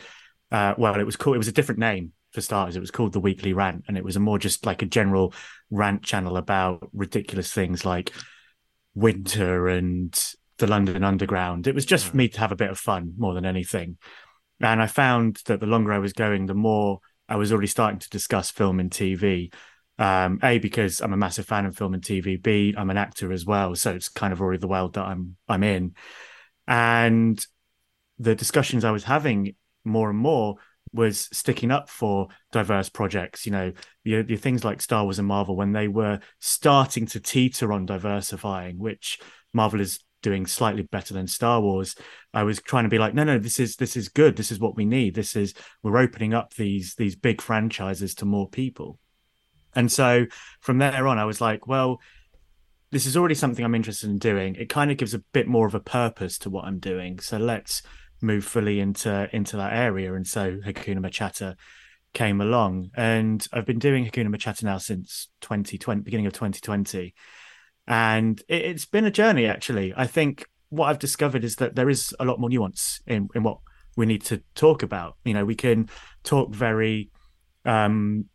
uh, 0.51 0.75
well, 0.77 0.99
it 0.99 1.03
was 1.03 1.15
called 1.15 1.35
it 1.35 1.39
was 1.39 1.47
a 1.47 1.53
different 1.53 1.79
name 1.79 2.13
for 2.31 2.41
starters. 2.41 2.75
It 2.75 2.81
was 2.81 2.91
called 2.91 3.13
the 3.13 3.19
Weekly 3.19 3.53
Rant, 3.53 3.85
and 3.87 3.97
it 3.97 4.03
was 4.03 4.15
a 4.15 4.19
more 4.19 4.39
just 4.39 4.65
like 4.65 4.81
a 4.81 4.85
general 4.87 5.33
rant 5.71 6.03
channel 6.03 6.37
about 6.37 6.89
ridiculous 6.93 7.51
things 7.53 7.85
like 7.85 8.11
winter 8.95 9.67
and 9.67 10.13
the 10.57 10.67
London 10.67 11.03
Underground. 11.03 11.67
It 11.67 11.75
was 11.75 11.85
just 11.85 12.05
for 12.05 12.17
me 12.17 12.29
to 12.29 12.39
have 12.39 12.51
a 12.51 12.57
bit 12.57 12.69
of 12.69 12.77
fun 12.77 13.13
more 13.17 13.33
than 13.33 13.45
anything. 13.45 13.97
And 14.61 14.81
I 14.81 14.87
found 14.87 15.41
that 15.47 15.59
the 15.59 15.65
longer 15.65 15.91
I 15.91 15.99
was 15.99 16.13
going, 16.13 16.45
the 16.45 16.53
more 16.53 16.99
I 17.27 17.35
was 17.35 17.51
already 17.51 17.67
starting 17.67 17.99
to 17.99 18.09
discuss 18.09 18.51
film 18.51 18.79
and 18.79 18.91
TV. 18.91 19.53
Um, 19.99 20.39
a 20.41 20.57
because 20.57 21.01
I'm 21.01 21.13
a 21.13 21.17
massive 21.17 21.45
fan 21.45 21.65
of 21.65 21.77
film 21.77 21.93
and 21.93 22.03
TV. 22.03 22.41
B 22.41 22.73
I'm 22.77 22.89
an 22.89 22.97
actor 22.97 23.31
as 23.31 23.45
well, 23.45 23.75
so 23.75 23.93
it's 23.93 24.09
kind 24.09 24.33
of 24.33 24.41
already 24.41 24.59
the 24.59 24.67
world 24.67 24.93
that 24.95 25.05
I'm 25.05 25.35
I'm 25.47 25.63
in. 25.63 25.93
And 26.67 27.45
the 28.19 28.35
discussions 28.35 28.85
I 28.85 28.91
was 28.91 29.03
having 29.03 29.55
more 29.83 30.09
and 30.09 30.17
more 30.17 30.55
was 30.93 31.29
sticking 31.31 31.71
up 31.71 31.89
for 31.89 32.27
diverse 32.51 32.89
projects. 32.89 33.45
You 33.45 33.51
know, 33.51 33.73
the, 34.03 34.21
the 34.21 34.35
things 34.35 34.63
like 34.63 34.81
Star 34.81 35.03
Wars 35.03 35.19
and 35.19 35.27
Marvel 35.27 35.55
when 35.55 35.71
they 35.71 35.87
were 35.87 36.19
starting 36.39 37.05
to 37.07 37.19
teeter 37.19 37.73
on 37.73 37.85
diversifying, 37.85 38.77
which 38.77 39.19
Marvel 39.53 39.81
is 39.81 39.99
doing 40.21 40.45
slightly 40.45 40.83
better 40.83 41.13
than 41.13 41.27
Star 41.27 41.61
Wars. 41.61 41.95
I 42.33 42.43
was 42.43 42.61
trying 42.61 42.85
to 42.85 42.89
be 42.89 42.97
like, 42.97 43.13
no, 43.13 43.23
no, 43.23 43.37
this 43.37 43.59
is 43.59 43.75
this 43.75 43.95
is 43.95 44.09
good. 44.09 44.35
This 44.35 44.51
is 44.51 44.59
what 44.59 44.75
we 44.75 44.85
need. 44.85 45.15
This 45.15 45.35
is 45.35 45.53
we're 45.83 45.97
opening 45.97 46.33
up 46.33 46.53
these 46.53 46.95
these 46.95 47.15
big 47.15 47.41
franchises 47.41 48.15
to 48.15 48.25
more 48.25 48.49
people. 48.49 48.99
And 49.75 49.91
so 49.91 50.25
from 50.61 50.77
there 50.77 51.07
on, 51.07 51.17
I 51.17 51.25
was 51.25 51.41
like, 51.41 51.67
well, 51.67 51.99
this 52.91 53.05
is 53.07 53.17
already 53.17 53.35
something 53.35 53.65
I'm 53.65 53.75
interested 53.75 54.09
in 54.09 54.19
doing. 54.19 54.55
It 54.55 54.69
kind 54.69 54.91
of 54.91 54.97
gives 54.97 55.15
a 55.15 55.19
bit 55.33 55.47
more 55.47 55.65
of 55.65 55.73
a 55.73 55.79
purpose 55.79 56.37
to 56.39 56.49
what 56.49 56.65
I'm 56.65 56.79
doing. 56.79 57.19
So 57.19 57.37
let's 57.37 57.81
move 58.23 58.45
fully 58.45 58.79
into 58.79 59.29
into 59.33 59.57
that 59.57 59.73
area. 59.73 60.13
And 60.13 60.25
so 60.25 60.57
Hakuna 60.57 60.99
MaChatter 60.99 61.55
came 62.13 62.41
along, 62.41 62.91
and 62.95 63.45
I've 63.51 63.65
been 63.65 63.79
doing 63.79 64.05
Hakuna 64.05 64.33
MaChatter 64.33 64.63
now 64.63 64.77
since 64.77 65.29
2020, 65.41 66.01
beginning 66.01 66.25
of 66.25 66.33
2020, 66.33 67.13
and 67.87 68.41
it, 68.47 68.61
it's 68.61 68.85
been 68.85 69.05
a 69.05 69.11
journey. 69.11 69.45
Actually, 69.45 69.93
I 69.95 70.07
think 70.07 70.45
what 70.69 70.87
I've 70.87 70.99
discovered 70.99 71.43
is 71.43 71.57
that 71.57 71.75
there 71.75 71.89
is 71.89 72.15
a 72.19 72.25
lot 72.25 72.39
more 72.39 72.49
nuance 72.49 73.01
in 73.05 73.27
in 73.35 73.43
what 73.43 73.59
we 73.95 74.05
need 74.05 74.23
to 74.23 74.41
talk 74.55 74.81
about. 74.81 75.17
You 75.25 75.33
know, 75.33 75.45
we 75.45 75.55
can 75.55 75.89
talk 76.23 76.53
very 76.55 77.11
um 77.65 78.25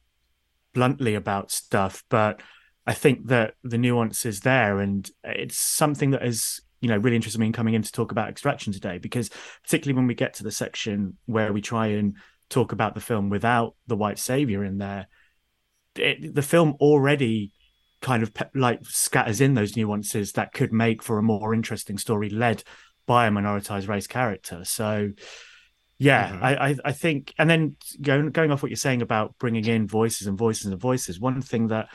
bluntly 0.74 1.14
about 1.14 1.50
stuff, 1.50 2.04
but 2.08 2.40
I 2.86 2.94
think 2.94 3.26
that 3.28 3.54
the 3.64 3.78
nuance 3.78 4.24
is 4.26 4.40
there, 4.40 4.78
and 4.78 5.10
it's 5.24 5.58
something 5.58 6.10
that 6.10 6.22
has 6.22 6.60
you 6.80 6.88
know 6.88 6.96
really 6.96 7.16
interested 7.16 7.38
me 7.38 7.46
in 7.46 7.52
coming 7.52 7.74
in 7.74 7.82
to 7.82 7.92
talk 7.92 8.12
about 8.12 8.28
Extraction 8.28 8.72
today 8.72 8.98
because 8.98 9.30
particularly 9.62 9.96
when 9.96 10.06
we 10.06 10.14
get 10.14 10.34
to 10.34 10.44
the 10.44 10.50
section 10.50 11.16
where 11.26 11.52
we 11.52 11.60
try 11.60 11.88
and 11.88 12.16
talk 12.48 12.72
about 12.72 12.94
the 12.94 13.00
film 13.00 13.30
without 13.30 13.74
the 13.86 13.96
white 13.96 14.18
savior 14.18 14.64
in 14.64 14.78
there, 14.78 15.06
it, 15.96 16.34
the 16.34 16.42
film 16.42 16.76
already 16.80 17.52
kind 18.00 18.22
of 18.22 18.32
pe- 18.32 18.46
like 18.54 18.80
scatters 18.84 19.40
in 19.40 19.54
those 19.54 19.76
nuances 19.76 20.32
that 20.32 20.52
could 20.52 20.72
make 20.72 21.02
for 21.02 21.18
a 21.18 21.22
more 21.22 21.52
interesting 21.52 21.98
story 21.98 22.30
led 22.30 22.62
by 23.06 23.26
a 23.26 23.30
minoritized 23.30 23.88
race 23.88 24.06
character. 24.06 24.64
So 24.64 25.10
yeah, 25.98 26.28
mm-hmm. 26.28 26.44
I, 26.44 26.68
I, 26.68 26.76
I 26.86 26.92
think, 26.92 27.34
and 27.38 27.50
then 27.50 27.76
going 28.00 28.30
going 28.30 28.52
off 28.52 28.62
what 28.62 28.70
you're 28.70 28.76
saying 28.76 29.02
about 29.02 29.36
bringing 29.38 29.66
in 29.66 29.88
voices 29.88 30.28
and 30.28 30.38
voices 30.38 30.66
and 30.66 30.80
voices. 30.80 31.18
One 31.18 31.42
thing 31.42 31.68
that 31.68 31.88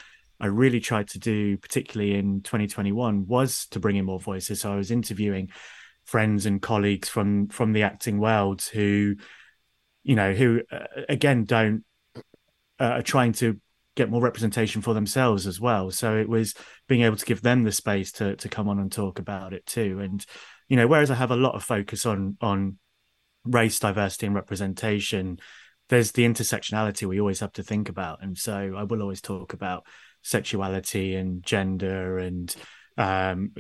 I 0.44 0.48
really 0.48 0.82
tried 0.82 1.08
to 1.12 1.20
do, 1.20 1.58
particularly 1.58 2.16
in 2.16 2.42
2021, 2.42 3.28
was 3.28 3.66
to 3.68 3.80
bring 3.80 3.96
in 3.96 4.04
more 4.04 4.20
voices. 4.20 4.60
So 4.60 4.74
I 4.74 4.76
was 4.76 4.92
interviewing 4.92 5.52
friends 6.04 6.46
and 6.46 6.62
colleagues 6.62 7.08
from 7.08 7.48
from 7.48 7.72
the 7.72 7.84
acting 7.84 8.20
world 8.20 8.62
who, 8.62 9.16
you 10.04 10.16
know, 10.18 10.34
who 10.34 10.60
uh, 10.70 11.04
again 11.08 11.46
don't 11.46 11.86
uh, 12.78 12.84
are 12.84 13.02
trying 13.02 13.32
to 13.34 13.58
get 13.96 14.10
more 14.10 14.20
representation 14.20 14.82
for 14.82 14.94
themselves 14.94 15.48
as 15.48 15.62
well. 15.62 15.92
So 15.92 16.18
it 16.18 16.28
was 16.28 16.56
being 16.90 17.04
able 17.04 17.16
to 17.16 17.26
give 17.26 17.42
them 17.42 17.64
the 17.64 17.72
space 17.72 18.12
to 18.14 18.36
to 18.36 18.50
come 18.50 18.68
on 18.68 18.80
and 18.80 18.92
talk 18.92 19.20
about 19.20 19.54
it 19.54 19.66
too. 19.66 20.02
And 20.02 20.26
you 20.68 20.76
know, 20.76 20.88
whereas 20.88 21.10
I 21.10 21.16
have 21.16 21.32
a 21.32 21.38
lot 21.38 21.56
of 21.56 21.64
focus 21.64 22.06
on 22.06 22.36
on 22.42 22.80
race, 23.46 23.80
diversity, 23.80 24.26
and 24.26 24.36
representation, 24.36 25.40
there's 25.88 26.12
the 26.12 26.26
intersectionality 26.26 27.08
we 27.08 27.22
always 27.22 27.40
have 27.40 27.54
to 27.54 27.64
think 27.64 27.88
about. 27.88 28.22
And 28.22 28.38
so 28.38 28.74
I 28.76 28.84
will 28.84 29.02
always 29.02 29.22
talk 29.22 29.54
about 29.54 29.86
sexuality 30.24 31.16
and 31.16 31.44
gender 31.44 32.18
and 32.18 32.56
um 32.98 33.52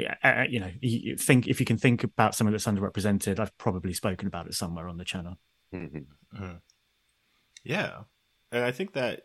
you 0.50 0.60
know 0.60 0.72
you 0.82 1.17
think 1.17 1.48
if 1.48 1.60
you 1.60 1.65
can 1.65 1.77
think 1.77 2.03
about 2.03 2.36
something 2.36 2.51
that's 2.51 2.65
underrepresented 2.65 3.39
i've 3.39 3.55
probably 3.58 3.93
spoken 3.93 4.27
about 4.27 4.48
it 4.48 4.53
somewhere 4.53 4.88
on 4.88 4.98
the 4.98 5.05
channel 5.05 5.36
mm-hmm. 5.74 6.00
Uh-huh. 6.36 6.55
yeah 7.63 8.01
and 8.51 8.63
i 8.63 8.72
think 8.72 8.93
that 8.93 9.24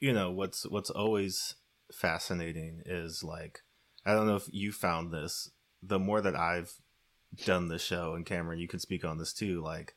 you 0.00 0.12
know 0.12 0.30
what's 0.30 0.64
what's 0.68 0.90
always 0.90 1.56
fascinating 1.92 2.82
is 2.86 3.22
like 3.22 3.60
i 4.06 4.14
don't 4.14 4.26
know 4.26 4.36
if 4.36 4.48
you 4.50 4.72
found 4.72 5.12
this 5.12 5.50
the 5.82 5.98
more 5.98 6.20
that 6.20 6.36
i've 6.36 6.72
done 7.44 7.68
the 7.68 7.78
show 7.78 8.14
and 8.14 8.24
cameron 8.24 8.58
you 8.58 8.68
can 8.68 8.78
speak 8.78 9.04
on 9.04 9.18
this 9.18 9.32
too 9.32 9.60
like 9.60 9.94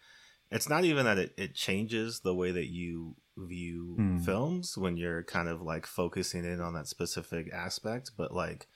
it's 0.51 0.69
not 0.69 0.85
even 0.85 1.05
that 1.05 1.17
it, 1.17 1.33
it 1.37 1.55
changes 1.55 2.21
the 2.21 2.33
way 2.33 2.51
that 2.51 2.67
you 2.67 3.15
view 3.37 3.95
mm. 3.99 4.23
films 4.23 4.77
when 4.77 4.97
you're 4.97 5.23
kind 5.23 5.49
of 5.49 5.61
like 5.61 5.85
focusing 5.85 6.45
in 6.45 6.61
on 6.61 6.73
that 6.73 6.87
specific 6.87 7.51
aspect 7.53 8.11
but 8.17 8.33
like 8.33 8.67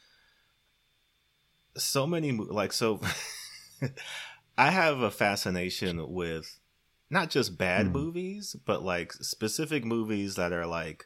so 1.78 2.06
many 2.06 2.32
like 2.32 2.74
so 2.74 3.00
i 4.58 4.70
have 4.70 5.00
a 5.00 5.12
fascination 5.12 6.12
with 6.12 6.60
not 7.10 7.30
just 7.30 7.58
bad 7.58 7.88
mm. 7.88 7.92
movies 7.94 8.56
but 8.66 8.84
like 8.84 9.14
specific 9.14 9.86
movies 9.86 10.36
that 10.36 10.52
are 10.52 10.66
like 10.66 11.06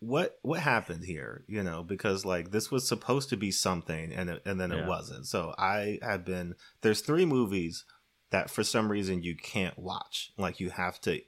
what 0.00 0.38
what 0.42 0.60
happened 0.60 1.04
here 1.04 1.44
you 1.46 1.62
know 1.62 1.82
because 1.82 2.24
like 2.24 2.50
this 2.50 2.70
was 2.70 2.86
supposed 2.86 3.30
to 3.30 3.36
be 3.36 3.50
something 3.50 4.12
and 4.12 4.28
it, 4.28 4.42
and 4.44 4.60
then 4.60 4.70
yeah. 4.70 4.78
it 4.78 4.86
wasn't 4.86 5.26
so 5.26 5.54
i 5.56 5.98
have 6.02 6.24
been 6.24 6.54
there's 6.82 7.00
three 7.00 7.24
movies 7.24 7.84
that 8.30 8.50
for 8.50 8.62
some 8.62 8.90
reason 8.90 9.22
you 9.22 9.34
can't 9.34 9.78
watch 9.78 10.32
like 10.36 10.60
you 10.60 10.68
have 10.68 11.00
to 11.00 11.20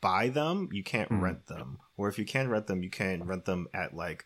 buy 0.00 0.28
them 0.28 0.68
you 0.72 0.82
can't 0.82 1.10
mm. 1.10 1.20
rent 1.20 1.46
them. 1.46 1.78
Or 1.96 2.08
if 2.08 2.18
you 2.18 2.24
can 2.24 2.48
rent 2.48 2.66
them 2.66 2.82
you 2.82 2.90
can 2.90 3.24
rent 3.24 3.44
them 3.44 3.68
at 3.74 3.94
like 3.94 4.24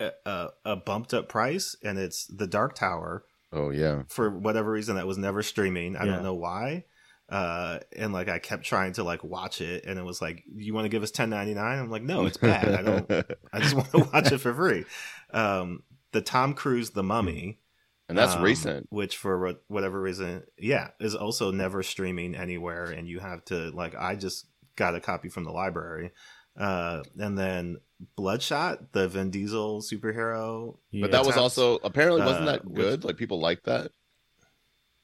a, 0.00 0.10
a, 0.26 0.48
a 0.64 0.76
bumped 0.76 1.14
up 1.14 1.28
price 1.28 1.76
and 1.82 1.98
it's 1.98 2.26
the 2.26 2.46
dark 2.46 2.74
tower 2.74 3.24
oh 3.52 3.70
yeah. 3.70 4.02
for 4.08 4.30
whatever 4.30 4.70
reason 4.70 4.96
that 4.96 5.06
was 5.06 5.18
never 5.18 5.42
streaming. 5.42 5.96
I 5.96 6.04
yeah. 6.04 6.12
don't 6.12 6.22
know 6.22 6.34
why. 6.34 6.84
Uh 7.28 7.78
and 7.96 8.12
like 8.12 8.28
i 8.28 8.38
kept 8.38 8.64
trying 8.64 8.92
to 8.92 9.02
like 9.02 9.24
watch 9.24 9.62
it 9.62 9.86
and 9.86 9.98
it 9.98 10.04
was 10.04 10.20
like 10.20 10.44
you 10.54 10.74
want 10.74 10.84
to 10.84 10.90
give 10.90 11.02
us 11.02 11.10
10.99 11.10 11.56
i'm 11.56 11.90
like 11.90 12.02
no 12.02 12.26
it's 12.26 12.36
bad. 12.36 12.74
I 12.74 12.82
don't 12.82 13.10
i 13.52 13.60
just 13.60 13.74
want 13.74 13.90
to 13.92 13.98
watch 14.12 14.30
it 14.30 14.38
for 14.38 14.52
free. 14.52 14.84
Um 15.30 15.82
the 16.12 16.20
tom 16.20 16.52
cruise 16.52 16.90
the 16.90 17.02
mummy 17.02 17.60
and 18.08 18.18
that's 18.18 18.34
um, 18.34 18.42
recent 18.42 18.86
which 18.90 19.16
for 19.16 19.54
whatever 19.68 20.00
reason 20.00 20.42
yeah 20.58 20.88
is 21.00 21.14
also 21.14 21.50
never 21.50 21.82
streaming 21.82 22.34
anywhere 22.34 22.84
and 22.84 23.08
you 23.08 23.18
have 23.18 23.44
to 23.44 23.70
like 23.70 23.94
i 23.94 24.14
just 24.14 24.46
got 24.76 24.94
a 24.94 25.00
copy 25.00 25.28
from 25.28 25.44
the 25.44 25.50
library 25.50 26.10
uh 26.58 27.02
and 27.18 27.38
then 27.38 27.76
bloodshot 28.16 28.92
the 28.92 29.08
vin 29.08 29.30
diesel 29.30 29.80
superhero 29.80 30.76
but 30.92 31.12
that 31.12 31.24
was 31.24 31.36
also 31.36 31.76
apparently 31.76 32.20
wasn't 32.20 32.44
that 32.44 32.60
uh, 32.60 32.68
good 32.74 33.00
which, 33.00 33.04
like 33.04 33.16
people 33.16 33.40
like 33.40 33.62
that 33.62 33.90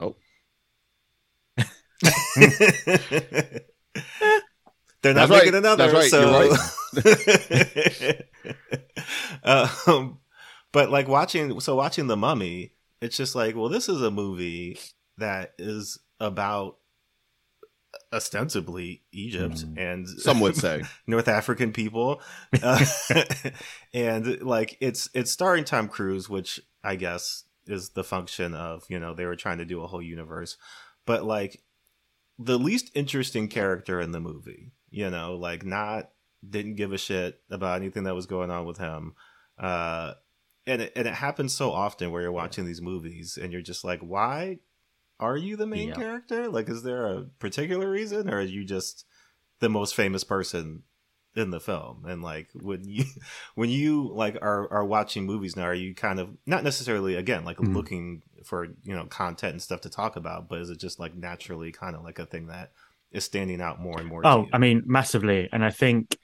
oh 0.00 0.16
They're 5.02 5.14
not 5.14 5.28
That's 5.28 5.45
making 5.45 5.54
right. 5.54 5.64
another. 5.64 5.92
Right. 5.92 6.11
So, 6.11 6.50
right. 9.45 9.87
um, 9.87 10.19
but 10.73 10.90
like 10.90 11.09
watching, 11.09 11.59
so 11.61 11.75
watching 11.75 12.07
the 12.07 12.16
Mummy, 12.16 12.73
it's 13.00 13.16
just 13.16 13.35
like, 13.35 13.57
well, 13.57 13.69
this 13.69 13.88
is 13.88 14.02
a 14.02 14.11
movie 14.11 14.78
that 15.19 15.54
is 15.59 15.99
about 16.19 16.76
ostensibly 18.12 19.02
Egypt 19.12 19.57
mm. 19.57 19.78
and 19.78 20.09
some 20.09 20.40
would 20.40 20.57
say 20.57 20.83
North 21.07 21.28
African 21.28 21.73
people, 21.73 22.21
uh, 22.62 22.85
and 23.95 24.42
like 24.42 24.76
it's 24.80 25.09
it's 25.14 25.30
starring 25.30 25.64
Tom 25.64 25.88
Cruise, 25.88 26.28
which 26.28 26.61
I 26.85 26.97
guess 26.97 27.45
is 27.66 27.90
the 27.90 28.04
function 28.04 28.54
of 28.54 28.85
you 28.88 28.99
know 28.99 29.14
they 29.14 29.26
were 29.26 29.37
trying 29.37 29.59
to 29.59 29.64
do 29.64 29.83
a 29.83 29.87
whole 29.87 30.02
universe, 30.02 30.57
but 31.07 31.25
like 31.25 31.62
the 32.38 32.59
least 32.59 32.90
interesting 32.95 33.49
character 33.49 34.00
in 34.00 34.12
the 34.12 34.21
movie. 34.21 34.73
You 34.90 35.09
know, 35.09 35.37
like 35.37 35.64
not 35.64 36.11
didn't 36.49 36.75
give 36.75 36.92
a 36.92 36.99
shit 36.99 37.40
about 37.50 37.76
anything 37.76 38.04
that 38.04 38.14
was 38.14 38.26
going 38.26 38.50
on 38.50 38.66
with 38.66 38.78
him. 38.78 39.14
Uh, 39.59 40.14
and 40.67 40.83
it, 40.83 40.93
and 40.97 41.07
it 41.07 41.14
happens 41.14 41.55
so 41.55 41.73
often 41.73 42.11
where 42.11 42.23
you're 42.23 42.33
watching 42.33 42.67
these 42.67 42.83
movies 42.83 43.38
and 43.40 43.52
you're 43.52 43.62
just 43.62 43.85
like, 43.85 44.00
why 44.00 44.59
are 45.19 45.37
you 45.37 45.57
the 45.57 45.67
main 45.67 45.88
yeah. 45.88 45.95
character? 45.95 46.49
Like, 46.49 46.69
is 46.69 46.83
there 46.83 47.07
a 47.07 47.25
particular 47.38 47.90
reason, 47.90 48.29
or 48.29 48.38
are 48.38 48.43
you 48.43 48.64
just 48.64 49.05
the 49.61 49.69
most 49.69 49.95
famous 49.95 50.25
person 50.25 50.83
in 51.37 51.50
the 51.50 51.61
film? 51.61 52.05
And 52.07 52.23
like, 52.23 52.49
when 52.55 52.85
you 52.85 53.05
when 53.55 53.71
you 53.71 54.11
like 54.12 54.37
are 54.40 54.71
are 54.73 54.85
watching 54.85 55.26
movies 55.26 55.57
now, 55.57 55.64
are 55.64 55.75
you 55.75 55.95
kind 55.95 56.19
of 56.19 56.31
not 56.47 56.64
necessarily 56.64 57.17
again 57.17 57.45
like 57.45 57.59
mm-hmm. 57.59 57.75
looking 57.75 58.23
for 58.45 58.67
you 58.83 58.95
know 58.95 59.05
content 59.05 59.52
and 59.52 59.62
stuff 59.62 59.83
to 59.83 59.90
talk 59.90 60.17
about, 60.17 60.49
but 60.49 60.61
is 60.61 60.71
it 60.71 60.81
just 60.81 60.99
like 60.99 61.14
naturally 61.14 61.73
kind 61.73 61.95
of 61.95 62.02
like 62.02 62.19
a 62.19 62.26
thing 62.26 62.47
that 62.47 62.73
is 63.12 63.25
standing 63.25 63.61
out 63.61 63.81
more 63.81 63.99
and 63.99 64.09
more? 64.09 64.26
Oh, 64.26 64.47
I 64.52 64.59
mean, 64.59 64.83
massively, 64.87 65.49
and 65.52 65.64
I 65.64 65.71
think 65.71 66.17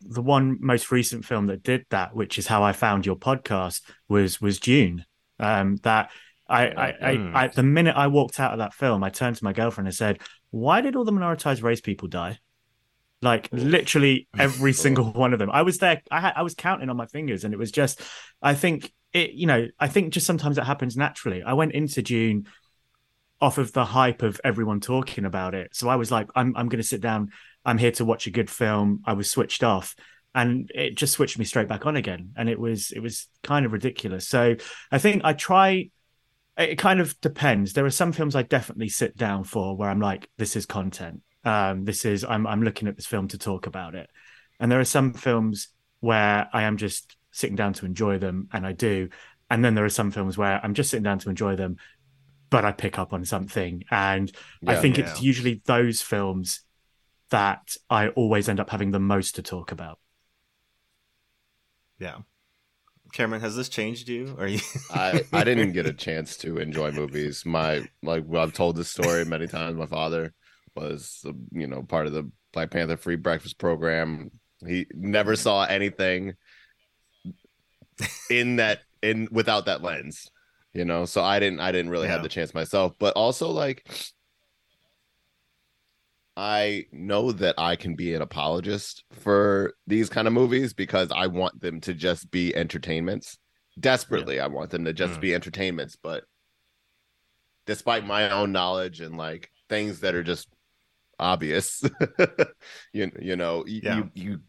the 0.00 0.22
one 0.22 0.58
most 0.60 0.90
recent 0.90 1.24
film 1.24 1.46
that 1.46 1.62
did 1.62 1.86
that, 1.90 2.14
which 2.14 2.38
is 2.38 2.46
how 2.46 2.62
I 2.62 2.72
found 2.72 3.06
your 3.06 3.16
podcast, 3.16 3.82
was 4.08 4.40
was 4.40 4.58
Dune. 4.58 5.04
Um, 5.40 5.76
that 5.84 6.10
I, 6.48 6.66
I, 6.66 6.92
mm. 7.16 7.34
I, 7.34 7.44
I, 7.44 7.48
the 7.48 7.62
minute 7.62 7.94
I 7.96 8.08
walked 8.08 8.40
out 8.40 8.52
of 8.52 8.58
that 8.58 8.74
film, 8.74 9.04
I 9.04 9.10
turned 9.10 9.36
to 9.36 9.44
my 9.44 9.52
girlfriend 9.52 9.86
and 9.86 9.94
said, 9.94 10.20
"Why 10.50 10.80
did 10.80 10.96
all 10.96 11.04
the 11.04 11.12
minoritized 11.12 11.62
race 11.62 11.80
people 11.80 12.08
die?" 12.08 12.38
Like 13.20 13.48
literally 13.52 14.28
every 14.38 14.72
single 14.84 15.12
one 15.12 15.32
of 15.32 15.38
them. 15.38 15.50
I 15.50 15.62
was 15.62 15.78
there. 15.78 16.02
I 16.10 16.20
had, 16.20 16.32
I 16.36 16.42
was 16.42 16.54
counting 16.54 16.90
on 16.90 16.96
my 16.96 17.06
fingers, 17.06 17.44
and 17.44 17.54
it 17.54 17.58
was 17.58 17.70
just. 17.70 18.00
I 18.42 18.54
think 18.54 18.92
it, 19.12 19.32
you 19.32 19.46
know, 19.46 19.68
I 19.78 19.88
think 19.88 20.12
just 20.12 20.26
sometimes 20.26 20.58
it 20.58 20.64
happens 20.64 20.96
naturally. 20.96 21.42
I 21.42 21.54
went 21.54 21.72
into 21.72 22.02
Dune 22.02 22.46
off 23.40 23.58
of 23.58 23.72
the 23.72 23.84
hype 23.84 24.22
of 24.22 24.40
everyone 24.42 24.80
talking 24.80 25.24
about 25.24 25.54
it. 25.54 25.74
So 25.74 25.88
I 25.88 25.96
was 25.96 26.10
like, 26.10 26.28
I'm, 26.34 26.56
I'm 26.56 26.68
going 26.68 26.82
to 26.82 26.86
sit 26.86 27.00
down. 27.00 27.30
I'm 27.68 27.78
here 27.78 27.92
to 27.92 28.04
watch 28.04 28.26
a 28.26 28.30
good 28.30 28.48
film. 28.48 29.02
I 29.04 29.12
was 29.12 29.30
switched 29.30 29.62
off 29.62 29.94
and 30.34 30.70
it 30.74 30.96
just 30.96 31.12
switched 31.12 31.38
me 31.38 31.44
straight 31.44 31.68
back 31.68 31.84
on 31.86 31.96
again. 31.96 32.32
And 32.36 32.48
it 32.48 32.58
was, 32.58 32.90
it 32.90 33.00
was 33.00 33.28
kind 33.42 33.66
of 33.66 33.72
ridiculous. 33.72 34.26
So 34.26 34.56
I 34.90 34.98
think 34.98 35.22
I 35.24 35.34
try, 35.34 35.90
it 36.56 36.76
kind 36.76 37.00
of 37.00 37.20
depends. 37.20 37.72
There 37.72 37.84
are 37.84 37.90
some 37.90 38.12
films 38.12 38.34
I 38.34 38.42
definitely 38.42 38.88
sit 38.88 39.16
down 39.16 39.44
for 39.44 39.76
where 39.76 39.90
I'm 39.90 40.00
like, 40.00 40.28
this 40.38 40.56
is 40.56 40.66
content. 40.66 41.20
Um, 41.44 41.84
this 41.84 42.04
is, 42.04 42.24
I'm, 42.24 42.46
I'm 42.46 42.62
looking 42.62 42.88
at 42.88 42.96
this 42.96 43.06
film 43.06 43.28
to 43.28 43.38
talk 43.38 43.66
about 43.66 43.94
it. 43.94 44.08
And 44.58 44.72
there 44.72 44.80
are 44.80 44.84
some 44.84 45.12
films 45.12 45.68
where 46.00 46.48
I 46.52 46.62
am 46.62 46.76
just 46.78 47.16
sitting 47.30 47.56
down 47.56 47.74
to 47.74 47.86
enjoy 47.86 48.18
them, 48.18 48.48
and 48.52 48.66
I 48.66 48.72
do. 48.72 49.10
And 49.50 49.64
then 49.64 49.74
there 49.74 49.84
are 49.84 49.90
some 49.90 50.10
films 50.10 50.36
where 50.36 50.60
I'm 50.62 50.74
just 50.74 50.90
sitting 50.90 51.04
down 51.04 51.18
to 51.20 51.30
enjoy 51.30 51.54
them, 51.56 51.76
but 52.50 52.64
I 52.64 52.72
pick 52.72 52.98
up 52.98 53.12
on 53.12 53.24
something. 53.24 53.84
And 53.90 54.32
yeah, 54.62 54.72
I 54.72 54.76
think 54.76 54.98
yeah. 54.98 55.08
it's 55.08 55.22
usually 55.22 55.62
those 55.64 56.02
films 56.02 56.62
that 57.30 57.76
I 57.90 58.08
always 58.08 58.48
end 58.48 58.60
up 58.60 58.70
having 58.70 58.90
the 58.90 59.00
most 59.00 59.34
to 59.36 59.42
talk 59.42 59.72
about. 59.72 59.98
Yeah. 61.98 62.18
Cameron, 63.12 63.40
has 63.40 63.56
this 63.56 63.68
changed 63.68 64.08
you? 64.08 64.36
Are 64.38 64.46
you? 64.46 64.60
I 64.90 65.24
I 65.32 65.44
didn't 65.44 65.72
get 65.72 65.86
a 65.86 65.92
chance 65.92 66.36
to 66.38 66.58
enjoy 66.58 66.90
movies. 66.92 67.44
My 67.46 67.88
like 68.02 68.24
I've 68.34 68.52
told 68.52 68.76
this 68.76 68.90
story 68.90 69.24
many 69.24 69.46
times. 69.46 69.76
My 69.76 69.86
father 69.86 70.34
was 70.76 71.24
you 71.52 71.66
know 71.66 71.82
part 71.82 72.06
of 72.06 72.12
the 72.12 72.30
Black 72.52 72.70
Panther 72.70 72.96
Free 72.96 73.16
Breakfast 73.16 73.58
program. 73.58 74.30
He 74.66 74.86
never 74.92 75.36
saw 75.36 75.64
anything 75.64 76.34
in 78.30 78.56
that 78.56 78.80
in 79.02 79.28
without 79.30 79.66
that 79.66 79.82
lens. 79.82 80.30
you 80.74 80.84
know. 80.84 81.04
So 81.06 81.22
I 81.22 81.38
didn't 81.40 81.60
I 81.60 81.72
didn't 81.72 81.90
really 81.90 82.06
Yeah. 82.08 82.14
have 82.14 82.22
the 82.22 82.28
chance 82.28 82.52
myself, 82.54 82.92
but 82.98 83.14
also 83.14 83.48
like 83.50 83.88
I 86.38 86.86
know 86.92 87.32
that 87.32 87.56
I 87.58 87.74
can 87.74 87.96
be 87.96 88.14
an 88.14 88.22
apologist 88.22 89.02
for 89.10 89.74
these 89.88 90.08
kind 90.08 90.28
of 90.28 90.32
movies 90.32 90.72
because 90.72 91.10
I 91.10 91.26
want 91.26 91.60
them 91.60 91.80
to 91.80 91.92
just 91.92 92.30
be 92.30 92.54
entertainments. 92.54 93.38
Desperately, 93.80 94.38
I 94.38 94.46
want 94.46 94.70
them 94.70 94.84
to 94.84 94.92
just 94.92 95.18
Mm. 95.18 95.20
be 95.20 95.34
entertainments, 95.34 95.96
but 96.00 96.22
despite 97.66 98.06
my 98.06 98.30
own 98.30 98.52
knowledge 98.52 99.00
and 99.00 99.16
like 99.16 99.50
things 99.68 99.98
that 100.00 100.14
are 100.14 100.22
just 100.22 100.48
obvious, 101.18 101.82
you 102.92 103.10
you 103.20 103.34
know, 103.34 103.64
Yeah. 103.66 103.96
you 103.96 104.10
you 104.14 104.40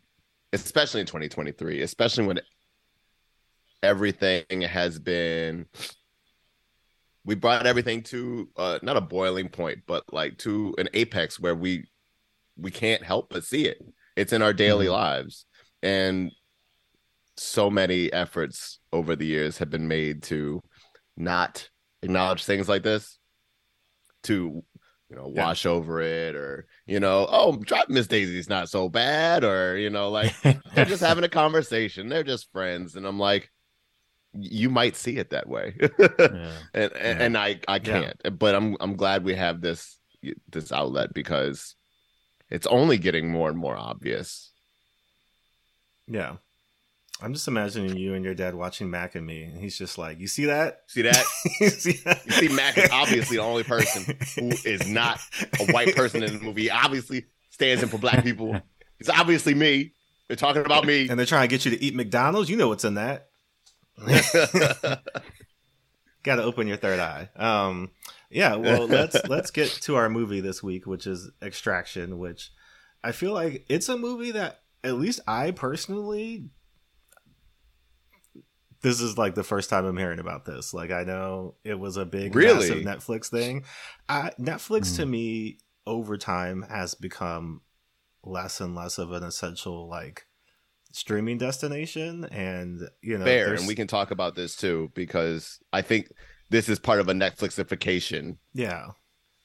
especially 0.53 1.01
in 1.01 1.07
2023, 1.07 1.81
especially 1.81 2.27
when 2.27 2.39
everything 3.81 4.61
has 4.61 4.99
been 4.99 5.65
we 7.29 7.35
brought 7.35 7.67
everything 7.67 8.01
to 8.01 8.49
uh 8.57 8.79
not 8.81 8.97
a 8.97 9.01
boiling 9.01 9.49
point 9.49 9.77
but 9.85 10.03
like 10.11 10.35
to 10.39 10.73
an 10.79 10.89
apex 10.95 11.39
where 11.39 11.53
we 11.55 11.85
we 12.57 12.71
can't 12.71 13.03
help 13.03 13.29
but 13.29 13.43
see 13.43 13.65
it 13.67 13.77
it's 14.15 14.33
in 14.33 14.41
our 14.41 14.51
daily 14.51 14.87
Mm-hmm. 14.87 14.93
lives 14.95 15.45
and 15.83 16.31
so 17.37 17.69
many 17.69 18.11
efforts 18.11 18.79
over 18.91 19.15
the 19.15 19.27
years 19.27 19.59
have 19.59 19.69
been 19.69 19.87
made 19.87 20.23
to 20.23 20.59
not 21.15 21.69
acknowledge 22.01 22.43
things 22.45 22.67
like 22.67 22.81
this 22.81 23.19
to 24.23 24.63
you 25.11 25.15
know 25.15 25.31
Yeah. 25.31 25.45
wash 25.45 25.67
over 25.67 26.01
it 26.01 26.35
or 26.35 26.65
you 26.87 26.99
know 26.99 27.27
oh 27.29 27.57
drop 27.57 27.89
miss 27.89 28.07
daisy's 28.07 28.49
not 28.49 28.69
so 28.69 28.89
bad 28.89 29.43
or 29.43 29.77
you 29.77 29.91
know 29.91 30.09
like 30.09 30.33
they're 30.73 30.85
just 30.85 31.03
having 31.09 31.23
a 31.23 31.29
conversation 31.29 32.09
they're 32.09 32.23
just 32.23 32.51
friends 32.51 32.95
and 32.95 33.05
i'm 33.05 33.19
like 33.19 33.51
you 34.33 34.69
might 34.69 34.95
see 34.95 35.17
it 35.17 35.31
that 35.31 35.47
way 35.49 35.75
Yeah. 35.79 35.97
and 36.19 36.51
and, 36.73 36.91
Yeah. 36.93 37.23
and 37.25 37.37
I 37.37 37.59
I 37.67 37.79
can't. 37.79 38.15
But 38.37 38.55
I'm 38.55 38.77
I'm 38.79 38.95
glad 38.95 39.23
we 39.23 39.35
have 39.35 39.61
this 39.61 39.97
this 40.51 40.71
outlet 40.71 41.13
because 41.13 41.75
it's 42.49 42.67
only 42.67 42.97
getting 42.97 43.31
more 43.31 43.49
and 43.49 43.57
more 43.57 43.77
obvious. 43.77 44.51
Yeah. 46.07 46.35
I'm 47.21 47.33
just 47.33 47.47
imagining 47.49 47.97
you 47.97 48.13
and 48.13 48.23
your 48.23 48.33
dad 48.33 48.55
watching 48.55 48.89
Mac 48.89 49.13
and 49.15 49.25
me, 49.27 49.43
and 49.43 49.59
he's 49.59 49.77
just 49.77 49.97
like, 49.97 50.19
"You 50.21 50.27
see 50.27 50.45
that? 50.45 50.81
See 50.87 51.01
that? 51.01 51.21
you 51.59 51.69
see 51.69 51.91
that? 52.05 52.25
You 52.25 52.31
see, 52.31 52.47
Mac 52.47 52.77
is 52.77 52.89
obviously 52.91 53.37
the 53.37 53.43
only 53.43 53.63
person 53.63 54.17
who 54.37 54.51
is 54.63 54.87
not 54.87 55.19
a 55.59 55.65
white 55.73 55.95
person 55.97 56.23
in 56.23 56.37
the 56.37 56.43
movie. 56.43 56.63
He 56.63 56.69
obviously 56.69 57.25
stands 57.49 57.83
in 57.83 57.89
for 57.89 57.97
black 57.97 58.23
people. 58.23 58.61
It's 58.99 59.09
obviously 59.09 59.53
me. 59.53 59.91
They're 60.27 60.37
talking 60.37 60.63
about 60.65 60.85
me. 60.85 61.09
And 61.09 61.19
they're 61.19 61.25
trying 61.25 61.47
to 61.49 61.53
get 61.53 61.65
you 61.65 61.71
to 61.71 61.83
eat 61.83 61.93
McDonald's. 61.95 62.49
You 62.49 62.55
know 62.55 62.67
what's 62.69 62.85
in 62.85 62.93
that. 62.95 63.28
Got 66.23 66.35
to 66.35 66.43
open 66.43 66.67
your 66.67 66.77
third 66.77 66.99
eye. 66.99 67.29
Um, 67.35 67.91
yeah. 68.29 68.55
Well, 68.55 68.87
let's 68.87 69.17
let's 69.29 69.51
get 69.51 69.69
to 69.83 69.95
our 69.95 70.09
movie 70.09 70.41
this 70.41 70.61
week, 70.61 70.85
which 70.85 71.07
is 71.07 71.31
Extraction. 71.41 72.19
Which 72.19 72.51
I 73.03 73.11
feel 73.13 73.33
like 73.33 73.65
it's 73.69 73.89
a 73.89 73.97
movie 73.97 74.31
that 74.31 74.59
at 74.83 74.95
least 74.95 75.21
I 75.27 75.51
personally. 75.51 76.49
This 78.81 79.01
is 79.01 79.17
like 79.17 79.35
the 79.35 79.43
first 79.43 79.69
time 79.69 79.85
I'm 79.85 79.97
hearing 79.97 80.19
about 80.19 80.45
this. 80.45 80.73
Like 80.73 80.91
I 80.91 81.03
know 81.03 81.55
it 81.65 81.77
was 81.77 81.97
a 81.97 82.05
big 82.05 82.33
Really? 82.35 82.69
massive 82.69 82.83
Netflix 82.83 83.27
thing. 83.27 83.65
I, 84.07 84.31
Netflix 84.39 84.95
to 84.95 85.05
me 85.05 85.57
over 85.85 86.17
time 86.17 86.61
has 86.69 86.95
become 86.95 87.61
less 88.23 88.61
and 88.61 88.75
less 88.75 88.97
of 88.97 89.11
an 89.11 89.23
essential 89.23 89.89
like 89.89 90.27
streaming 90.91 91.37
destination 91.37 92.25
and 92.25 92.81
you 93.01 93.17
know 93.17 93.25
Fair, 93.25 93.45
there's- 93.45 93.59
and 93.59 93.67
we 93.67 93.75
can 93.75 93.87
talk 93.87 94.11
about 94.11 94.35
this 94.35 94.55
too 94.55 94.91
because 94.95 95.59
I 95.71 95.81
think 95.81 96.11
this 96.49 96.67
is 96.67 96.79
part 96.79 96.99
of 96.99 97.09
a 97.09 97.13
Netflixification 97.13 98.37
yeah 98.53 98.87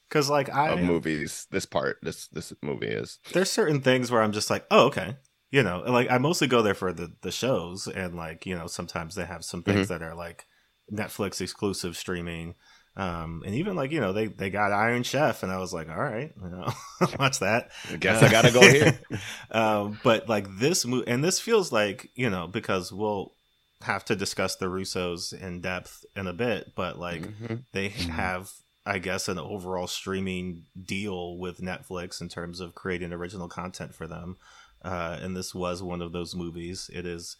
because 0.09 0.29
like 0.29 0.53
i 0.53 0.69
of 0.69 0.79
movies. 0.79 1.47
This 1.51 1.65
part, 1.65 1.97
this 2.01 2.27
this 2.29 2.53
movie 2.61 2.87
is. 2.87 3.19
there's 3.33 3.51
certain 3.51 3.81
things 3.81 4.11
where 4.11 4.21
i'm 4.21 4.31
just 4.31 4.49
like 4.49 4.65
oh 4.71 4.87
okay 4.87 5.17
you 5.51 5.63
know 5.63 5.83
like 5.87 6.09
i 6.09 6.17
mostly 6.17 6.47
go 6.47 6.61
there 6.61 6.73
for 6.73 6.93
the 6.93 7.13
the 7.21 7.31
shows 7.31 7.87
and 7.87 8.15
like 8.15 8.45
you 8.45 8.55
know 8.55 8.67
sometimes 8.67 9.15
they 9.15 9.25
have 9.25 9.43
some 9.43 9.63
things 9.63 9.87
mm-hmm. 9.87 9.99
that 9.99 10.01
are 10.01 10.15
like 10.15 10.45
netflix 10.91 11.41
exclusive 11.41 11.97
streaming 11.97 12.55
um 12.97 13.43
and 13.45 13.55
even 13.55 13.75
like 13.75 13.91
you 13.91 13.99
know 13.99 14.13
they 14.13 14.27
they 14.27 14.49
got 14.49 14.71
iron 14.71 15.03
chef 15.03 15.43
and 15.43 15.51
i 15.51 15.57
was 15.57 15.73
like 15.73 15.89
all 15.89 16.01
right 16.01 16.33
you 16.41 16.49
know 16.49 16.71
watch 17.19 17.39
that 17.39 17.69
I 17.91 17.97
guess 17.97 18.21
I 18.23 18.29
gotta 18.31 18.51
go 18.51 18.67
here. 18.69 18.99
um, 19.51 19.99
but 20.03 20.29
like 20.29 20.47
this 20.57 20.85
movie, 20.85 21.07
and 21.07 21.23
this 21.23 21.39
feels 21.39 21.71
like 21.71 22.09
you 22.15 22.29
know 22.29 22.47
because 22.47 22.91
we'll 22.93 23.33
have 23.81 24.05
to 24.05 24.15
discuss 24.15 24.55
the 24.55 24.67
Russos 24.67 25.33
in 25.33 25.61
depth 25.61 26.05
in 26.15 26.27
a 26.27 26.33
bit, 26.33 26.73
but 26.75 26.97
like 26.97 27.21
Mhm. 27.21 27.63
they 27.73 27.89
have, 27.89 28.51
I 28.85 28.99
guess, 28.99 29.27
an 29.27 29.37
overall 29.37 29.87
streaming 29.87 30.63
deal 30.81 31.37
with 31.37 31.59
Netflix 31.59 32.21
in 32.21 32.29
terms 32.29 32.61
of 32.61 32.73
creating 32.73 33.11
original 33.11 33.49
content 33.49 33.93
for 33.93 34.07
them, 34.07 34.37
uh, 34.83 35.19
and 35.21 35.35
this 35.35 35.53
was 35.53 35.83
one 35.83 36.01
of 36.01 36.13
those 36.13 36.33
movies. 36.33 36.89
It 36.93 37.05
is 37.05 37.35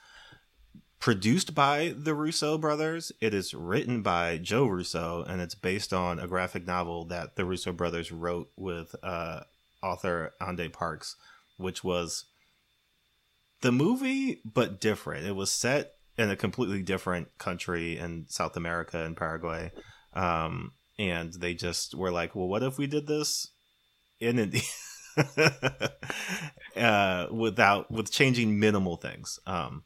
produced 1.00 1.54
by 1.54 1.94
the 1.96 2.14
Russo 2.14 2.58
brothers. 2.58 3.12
It 3.22 3.34
is 3.34 3.54
written 3.54 4.02
by 4.02 4.38
Joe 4.38 4.66
Russo, 4.66 5.24
and 5.28 5.42
it's 5.42 5.56
based 5.56 5.94
on 5.94 6.20
a 6.20 6.28
graphic 6.28 6.66
novel 6.66 7.06
that 7.06 7.36
the 7.36 7.46
Russo 7.46 7.72
brothers 7.72 8.12
wrote 8.12 8.50
with 8.56 8.96
uh, 9.04 9.42
author 9.84 10.34
Ande 10.42 10.72
Parks, 10.72 11.16
which 11.58 11.84
was 11.84 12.26
the 13.62 13.72
movie, 13.72 14.42
but 14.46 14.80
different. 14.80 15.26
It 15.26 15.36
was 15.36 15.52
set 15.52 15.94
in 16.18 16.30
a 16.30 16.36
completely 16.36 16.82
different 16.82 17.38
country 17.38 17.98
in 17.98 18.26
South 18.30 18.56
America 18.56 19.04
and 19.04 19.18
Paraguay. 19.18 19.72
Um, 20.14 20.72
and 20.98 21.34
they 21.34 21.54
just 21.54 21.94
were 21.94 22.12
like, 22.12 22.36
well, 22.36 22.48
what 22.48 22.64
if 22.64 22.78
we 22.78 22.88
did 22.88 23.08
this 23.08 23.50
in 24.20 24.40
India? 24.40 24.62
uh, 26.78 27.28
without 27.32 27.92
with 27.92 28.12
changing 28.12 28.60
minimal 28.60 28.96
things. 28.98 29.40
Um, 29.46 29.84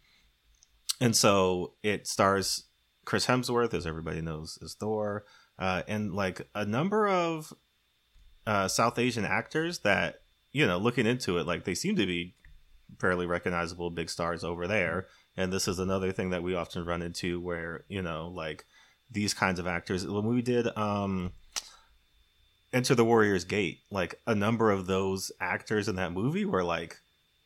and 0.99 1.15
so 1.15 1.73
it 1.83 2.07
stars 2.07 2.65
Chris 3.05 3.25
Hemsworth, 3.25 3.73
as 3.73 3.87
everybody 3.87 4.21
knows, 4.21 4.59
as 4.63 4.73
Thor, 4.73 5.25
uh, 5.57 5.83
and 5.87 6.13
like 6.13 6.47
a 6.53 6.65
number 6.65 7.07
of 7.07 7.53
uh, 8.45 8.67
South 8.67 8.99
Asian 8.99 9.25
actors 9.25 9.79
that 9.79 10.21
you 10.51 10.65
know, 10.65 10.77
looking 10.77 11.05
into 11.05 11.37
it, 11.37 11.45
like 11.45 11.63
they 11.63 11.75
seem 11.75 11.95
to 11.95 12.05
be 12.05 12.35
fairly 12.99 13.25
recognizable 13.25 13.89
big 13.89 14.09
stars 14.09 14.43
over 14.43 14.67
there. 14.67 15.07
And 15.37 15.53
this 15.53 15.67
is 15.67 15.79
another 15.79 16.11
thing 16.11 16.31
that 16.31 16.43
we 16.43 16.55
often 16.55 16.85
run 16.85 17.01
into 17.01 17.39
where 17.39 17.85
you 17.87 18.01
know, 18.01 18.31
like 18.33 18.65
these 19.11 19.33
kinds 19.33 19.59
of 19.59 19.67
actors. 19.67 20.05
When 20.07 20.25
we 20.25 20.41
did 20.41 20.67
um, 20.77 21.31
Enter 22.73 22.95
the 22.95 23.05
Warrior's 23.05 23.45
Gate, 23.45 23.79
like 23.89 24.19
a 24.27 24.35
number 24.35 24.71
of 24.71 24.85
those 24.85 25.31
actors 25.39 25.87
in 25.87 25.95
that 25.95 26.13
movie 26.13 26.45
were 26.45 26.63
like 26.63 26.97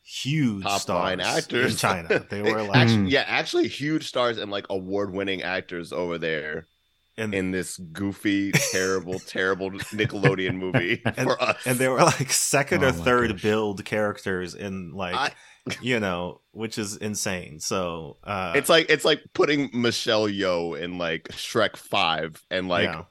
huge 0.04 0.63
Top 0.63 0.82
stars 0.82 1.02
line 1.04 1.20
actors 1.22 1.72
in 1.72 1.78
China. 1.78 2.26
They 2.30 2.42
were 2.42 2.63
like 2.63 2.76
actually, 2.76 3.10
yeah, 3.10 3.24
actually 3.28 3.68
huge 3.68 4.08
stars 4.08 4.38
and 4.38 4.52
like 4.52 4.66
award 4.70 5.13
winning 5.13 5.42
actors 5.42 5.94
over 5.94 6.18
there 6.18 6.68
and 7.18 7.34
in 7.34 7.52
this 7.52 7.78
goofy, 7.78 8.52
terrible, 8.72 9.20
terrible 9.20 9.72
Nickelodeon 9.72 10.56
movie 10.56 11.02
and, 11.06 11.16
for 11.16 11.42
us. 11.42 11.58
and 11.66 11.78
they 11.78 11.88
were 11.88 12.00
like 12.04 12.32
second 12.32 12.84
Oh 12.84 12.88
or 12.89 12.92
third 12.92 13.32
gosh. 13.32 13.42
build 13.42 13.86
characters 13.86 14.56
in 14.56 14.92
like 14.94 15.16
I- 15.16 15.32
you 15.82 15.98
know, 16.02 16.42
which 16.52 16.78
is 16.78 16.98
insane. 16.98 17.60
So 17.62 18.18
uh 18.26 18.52
it's 18.56 18.68
like 18.68 18.88
it's 18.89 19.06
like 19.06 19.22
putting 19.34 19.70
Michelle 19.74 20.28
Yeoh 20.28 20.78
in 20.78 20.98
like 20.98 21.30
Shrek 21.30 21.78
Five 21.78 22.44
and 22.52 22.68
like 22.68 22.89
yeah. 22.89 23.04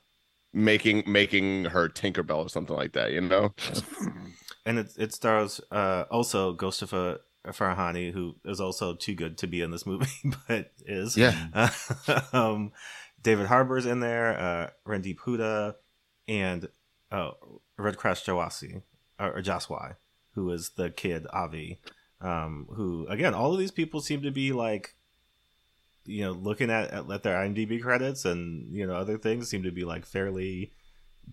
making 0.53 1.05
making 1.07 1.65
her 1.67 1.89
Tinkerbell 1.89 2.45
or 2.45 2.49
something 2.51 2.77
like 2.77 2.93
that. 2.93 3.13
You 3.13 3.23
know? 3.23 3.55
And 4.65 4.79
it 4.79 4.93
it 4.97 5.13
stars 5.13 5.61
uh 5.71 6.05
also 6.11 6.55
Golshifteh 6.55 7.19
Farahani, 7.49 8.13
who 8.13 8.37
is 8.45 8.61
also 8.61 8.95
too 8.95 9.15
good 9.15 9.37
to 9.39 9.47
be 9.47 9.61
in 9.61 9.71
this 9.71 9.87
movie, 9.87 10.07
but 10.49 10.71
is 10.87 11.17
Yeah. 11.17 11.35
um, 12.33 12.73
David 13.23 13.47
Harbour's 13.47 13.87
in 13.87 14.01
there, 14.01 14.39
uh, 14.39 14.71
Randeep 14.91 15.19
Hooda, 15.19 15.75
and 16.27 16.69
oh, 17.11 17.61
Rudhraksh 17.79 18.25
Jawasi 18.25 18.83
or, 19.19 19.39
or 19.39 19.43
Jaswai, 19.43 19.97
who 20.35 20.51
is 20.51 20.71
the 20.71 20.91
kid 20.91 21.27
Avi. 21.33 21.79
Um, 22.21 22.69
who 22.71 23.07
again, 23.09 23.35
all 23.35 23.53
of 23.53 23.59
these 23.59 23.73
people 23.73 24.01
seem 24.01 24.23
to 24.23 24.31
be 24.31 24.53
like, 24.53 24.95
you 26.05 26.25
know, 26.25 26.33
looking 26.33 26.71
at, 26.71 26.91
at 26.91 27.11
at 27.11 27.23
their 27.23 27.37
IMDb 27.37 27.83
credits 27.83 28.25
and 28.25 28.73
you 28.73 28.87
know 28.87 28.95
other 28.95 29.19
things 29.19 29.49
seem 29.49 29.65
to 29.65 29.73
be 29.73 29.85
like 29.85 30.07
fairly 30.07 30.73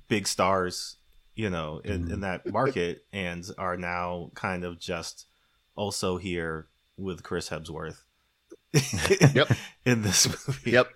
big 0.08 0.28
stars, 0.28 0.98
you 1.39 1.49
know, 1.49 1.80
in, 1.86 2.12
in 2.12 2.19
that 2.19 2.52
market, 2.52 3.06
and 3.13 3.45
are 3.58 3.78
now 3.78 4.30
kind 4.36 4.65
of 4.65 4.78
just 4.78 5.25
also 5.73 6.17
here 6.17 6.67
with 6.97 7.23
Chris 7.23 7.49
Hemsworth. 7.49 8.02
Yep. 9.34 9.52
in 9.86 10.02
this 10.02 10.28
movie. 10.28 10.71
Yep. 10.71 10.89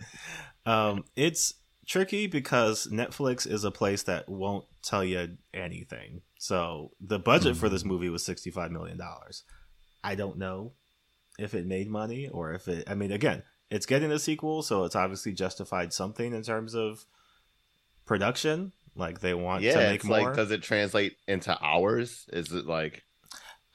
Um, 0.65 1.05
it's 1.15 1.53
tricky 1.87 2.27
because 2.27 2.87
Netflix 2.91 3.49
is 3.49 3.63
a 3.63 3.71
place 3.71 4.03
that 4.03 4.27
won't 4.27 4.65
tell 4.83 5.03
you 5.03 5.37
anything. 5.53 6.21
So 6.37 6.91
the 6.99 7.19
budget 7.19 7.55
for 7.55 7.69
this 7.69 7.85
movie 7.85 8.09
was 8.09 8.25
sixty-five 8.25 8.69
million 8.69 8.97
dollars. 8.97 9.43
I 10.03 10.15
don't 10.15 10.37
know 10.37 10.73
if 11.39 11.53
it 11.53 11.65
made 11.65 11.89
money 11.89 12.27
or 12.27 12.51
if 12.53 12.67
it. 12.67 12.83
I 12.89 12.95
mean, 12.95 13.13
again, 13.13 13.43
it's 13.71 13.85
getting 13.85 14.11
a 14.11 14.19
sequel, 14.19 14.61
so 14.61 14.83
it's 14.83 14.95
obviously 14.95 15.31
justified 15.31 15.93
something 15.93 16.33
in 16.33 16.43
terms 16.43 16.75
of 16.75 17.05
production. 18.05 18.73
Like 18.95 19.19
they 19.21 19.33
want 19.33 19.63
yeah, 19.63 19.73
to 19.73 19.79
make 19.79 19.95
it's 19.95 20.05
more. 20.05 20.21
like, 20.21 20.35
does 20.35 20.51
it 20.51 20.61
translate 20.63 21.17
into 21.27 21.57
hours? 21.63 22.25
Is 22.31 22.51
it 22.51 22.65
like, 22.65 23.03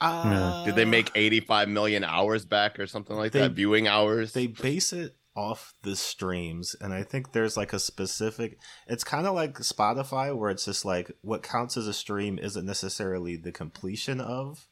Uh, 0.01 0.65
did 0.65 0.77
they 0.77 0.85
make 0.85 1.11
85 1.15 1.69
million 1.69 2.05
hours 2.05 2.45
back 2.45 2.79
or 2.79 2.87
something 2.87 3.17
like 3.17 3.33
They- 3.33 3.41
that? 3.41 3.53
Viewing 3.53 3.89
hours? 3.89 4.33
they 4.33 4.47
base 4.47 4.93
it 4.93 5.17
off 5.37 5.73
the 5.85 5.95
streams 5.95 6.75
and 6.81 6.93
i 6.93 7.01
think 7.05 7.31
there's 7.31 7.57
like 7.57 7.73
a 7.73 7.79
specific 7.79 8.59
it's 8.89 9.05
kind 9.05 9.25
of 9.25 9.37
like 9.37 9.55
spotify 9.59 10.37
where 10.37 10.51
it's 10.51 10.65
just 10.65 10.85
like 10.85 11.13
what 11.21 11.45
counts 11.45 11.77
as 11.77 11.87
a 11.87 11.93
stream 11.93 12.41
isn't 12.41 12.67
necessarily 12.67 13.37
the 13.37 13.53
completion 13.53 14.21
of 14.21 14.67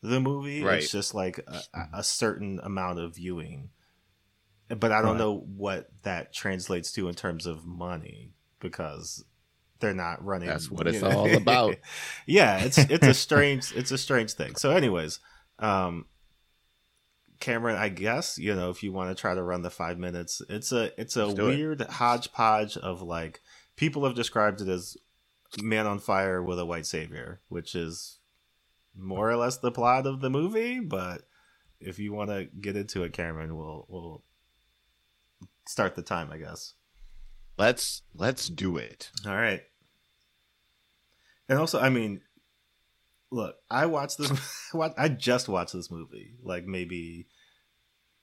the 0.00 0.20
movie 0.20 0.62
Right. 0.62 0.78
it's 0.80 0.92
just 0.92 1.12
like 1.12 1.40
a, 1.48 1.62
a 1.92 2.04
certain 2.04 2.60
amount 2.62 3.00
of 3.00 3.16
viewing 3.16 3.70
but 4.68 4.92
i 4.92 5.02
don't 5.02 5.12
Right. 5.12 5.18
know 5.18 5.38
what 5.56 5.88
that 6.04 6.32
translates 6.32 6.92
to 6.92 7.08
in 7.08 7.16
terms 7.16 7.44
of 7.44 7.66
money 7.66 8.30
because 8.60 9.24
they're 9.80 9.94
not 9.94 10.24
running 10.24 10.48
That's 10.48 10.70
what 10.70 10.86
it's 10.86 11.02
know. 11.02 11.10
all 11.10 11.34
about. 11.34 11.76
yeah 12.26 12.58
it's 12.60 12.78
it's 12.78 13.06
a 13.06 13.14
strange 13.14 13.72
it's 13.74 13.90
a 13.90 13.98
strange 13.98 14.32
thing 14.34 14.54
so 14.56 14.70
anyways 14.70 15.20
um 15.58 16.06
Cameron, 17.40 17.76
I 17.76 17.88
guess 17.88 18.36
you 18.38 18.54
know 18.54 18.68
if 18.68 18.82
you 18.82 18.92
want 18.92 19.16
to 19.16 19.18
try 19.18 19.34
to 19.34 19.42
run 19.42 19.62
the 19.62 19.70
five 19.70 19.98
minutes, 19.98 20.42
it's 20.50 20.72
a 20.72 20.92
it's 21.00 21.16
a 21.16 21.24
Let's 21.24 21.38
it. 21.38 21.42
weird 21.42 21.80
hodgepodge 21.80 22.76
of 22.76 23.00
like 23.00 23.40
people 23.76 24.04
have 24.04 24.14
described 24.14 24.60
it 24.60 24.68
as 24.68 24.98
Man 25.62 25.86
on 25.86 26.00
Fire 26.00 26.42
with 26.42 26.58
a 26.58 26.66
white 26.66 26.84
savior, 26.84 27.40
which 27.48 27.74
is 27.74 28.18
more 28.94 29.30
or 29.30 29.36
less 29.36 29.56
the 29.56 29.72
plot 29.72 30.06
of 30.06 30.20
the 30.20 30.28
movie. 30.28 30.80
But 30.80 31.22
if 31.80 31.98
you 31.98 32.12
want 32.12 32.28
to 32.28 32.44
get 32.60 32.76
into 32.76 33.04
it, 33.04 33.14
Cameron, 33.14 33.56
we'll 33.56 33.86
we'll 33.88 34.22
start 35.66 35.94
the 35.94 36.02
time, 36.02 36.30
I 36.30 36.36
guess. 36.36 36.74
let's 37.56 38.02
let's 38.14 38.48
do 38.50 38.76
it. 38.76 39.10
All 39.26 39.34
right. 39.34 39.62
And 41.50 41.58
also, 41.58 41.80
I 41.80 41.90
mean, 41.90 42.20
look, 43.32 43.56
I 43.68 43.86
watched 43.86 44.18
this. 44.18 44.30
I 44.96 45.08
just 45.08 45.48
watched 45.48 45.72
this 45.74 45.90
movie 45.90 46.36
like 46.42 46.64
maybe 46.64 47.26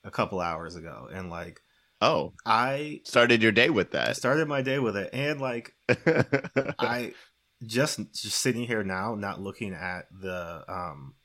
a 0.03 0.09
couple 0.09 0.39
hours 0.39 0.75
ago, 0.75 1.09
and 1.13 1.29
like 1.29 1.59
Oh, 2.01 2.33
I 2.45 3.01
started 3.03 3.43
your 3.43 3.51
day 3.51 3.69
with 3.69 3.93
I 3.93 4.05
that. 4.05 4.17
started 4.17 4.47
my 4.47 4.61
day 4.61 4.79
with 4.79 4.95
it, 4.95 5.09
and 5.13 5.41
like 5.41 5.73
I 6.79 7.13
just 7.65 7.99
just 8.13 8.39
sitting 8.39 8.63
here 8.63 8.83
now, 8.83 9.15
not 9.15 9.41
looking 9.41 9.73
at 9.73 10.05
the 10.11 10.63
um 10.67 11.15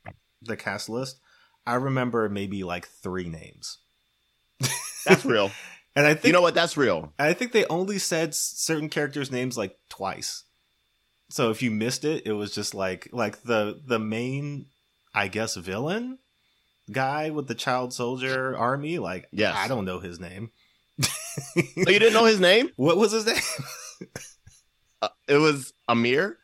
the 0.42 0.56
cast 0.56 0.88
list. 0.88 1.20
I 1.64 1.74
remember 1.74 2.28
maybe 2.28 2.64
like 2.64 2.88
three 2.88 3.28
names, 3.28 3.78
That's 5.06 5.24
real. 5.24 5.52
and 5.96 6.04
I 6.06 6.14
think 6.14 6.24
You 6.26 6.32
know 6.32 6.42
what? 6.42 6.54
That's 6.54 6.76
real. 6.76 7.12
I 7.18 7.32
think 7.34 7.52
they 7.52 7.64
only 7.66 7.98
said 7.98 8.34
certain 8.34 8.88
characters' 8.88 9.30
names 9.30 9.56
like 9.56 9.76
twice. 9.88 10.42
So 11.32 11.50
if 11.50 11.62
you 11.62 11.70
missed 11.70 12.04
it, 12.04 12.26
it 12.26 12.32
was 12.32 12.54
just 12.54 12.74
like 12.74 13.08
like 13.12 13.42
the 13.42 13.80
the 13.86 13.98
main, 13.98 14.66
I 15.14 15.28
guess, 15.28 15.56
villain 15.56 16.18
guy 16.90 17.30
with 17.30 17.48
the 17.48 17.54
child 17.54 17.94
soldier 17.94 18.54
army. 18.56 18.98
Like, 18.98 19.28
Yes. 19.32 19.56
I 19.56 19.66
don't 19.68 19.86
know 19.86 19.98
his 19.98 20.20
name. 20.20 20.50
Oh, 21.02 21.10
you 21.56 21.84
didn't 21.98 22.12
know 22.12 22.26
his 22.26 22.38
name? 22.40 22.68
what 22.76 22.98
was 22.98 23.12
his 23.12 23.26
name? 23.26 23.36
Uh, 25.00 25.08
it 25.26 25.36
was 25.38 25.72
Amir. 25.88 26.36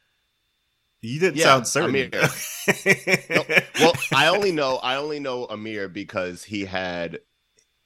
you 1.00 1.20
didn't 1.20 1.36
Yeah, 1.36 1.44
sound 1.44 1.66
certain. 1.68 1.90
Amir. 1.90 2.10
Well, 3.80 3.92
I 4.12 4.26
only 4.28 4.50
know 4.50 4.78
I 4.78 4.96
only 4.96 5.20
know 5.20 5.44
Amir 5.46 5.88
because 5.88 6.42
he 6.42 6.64
had 6.64 7.20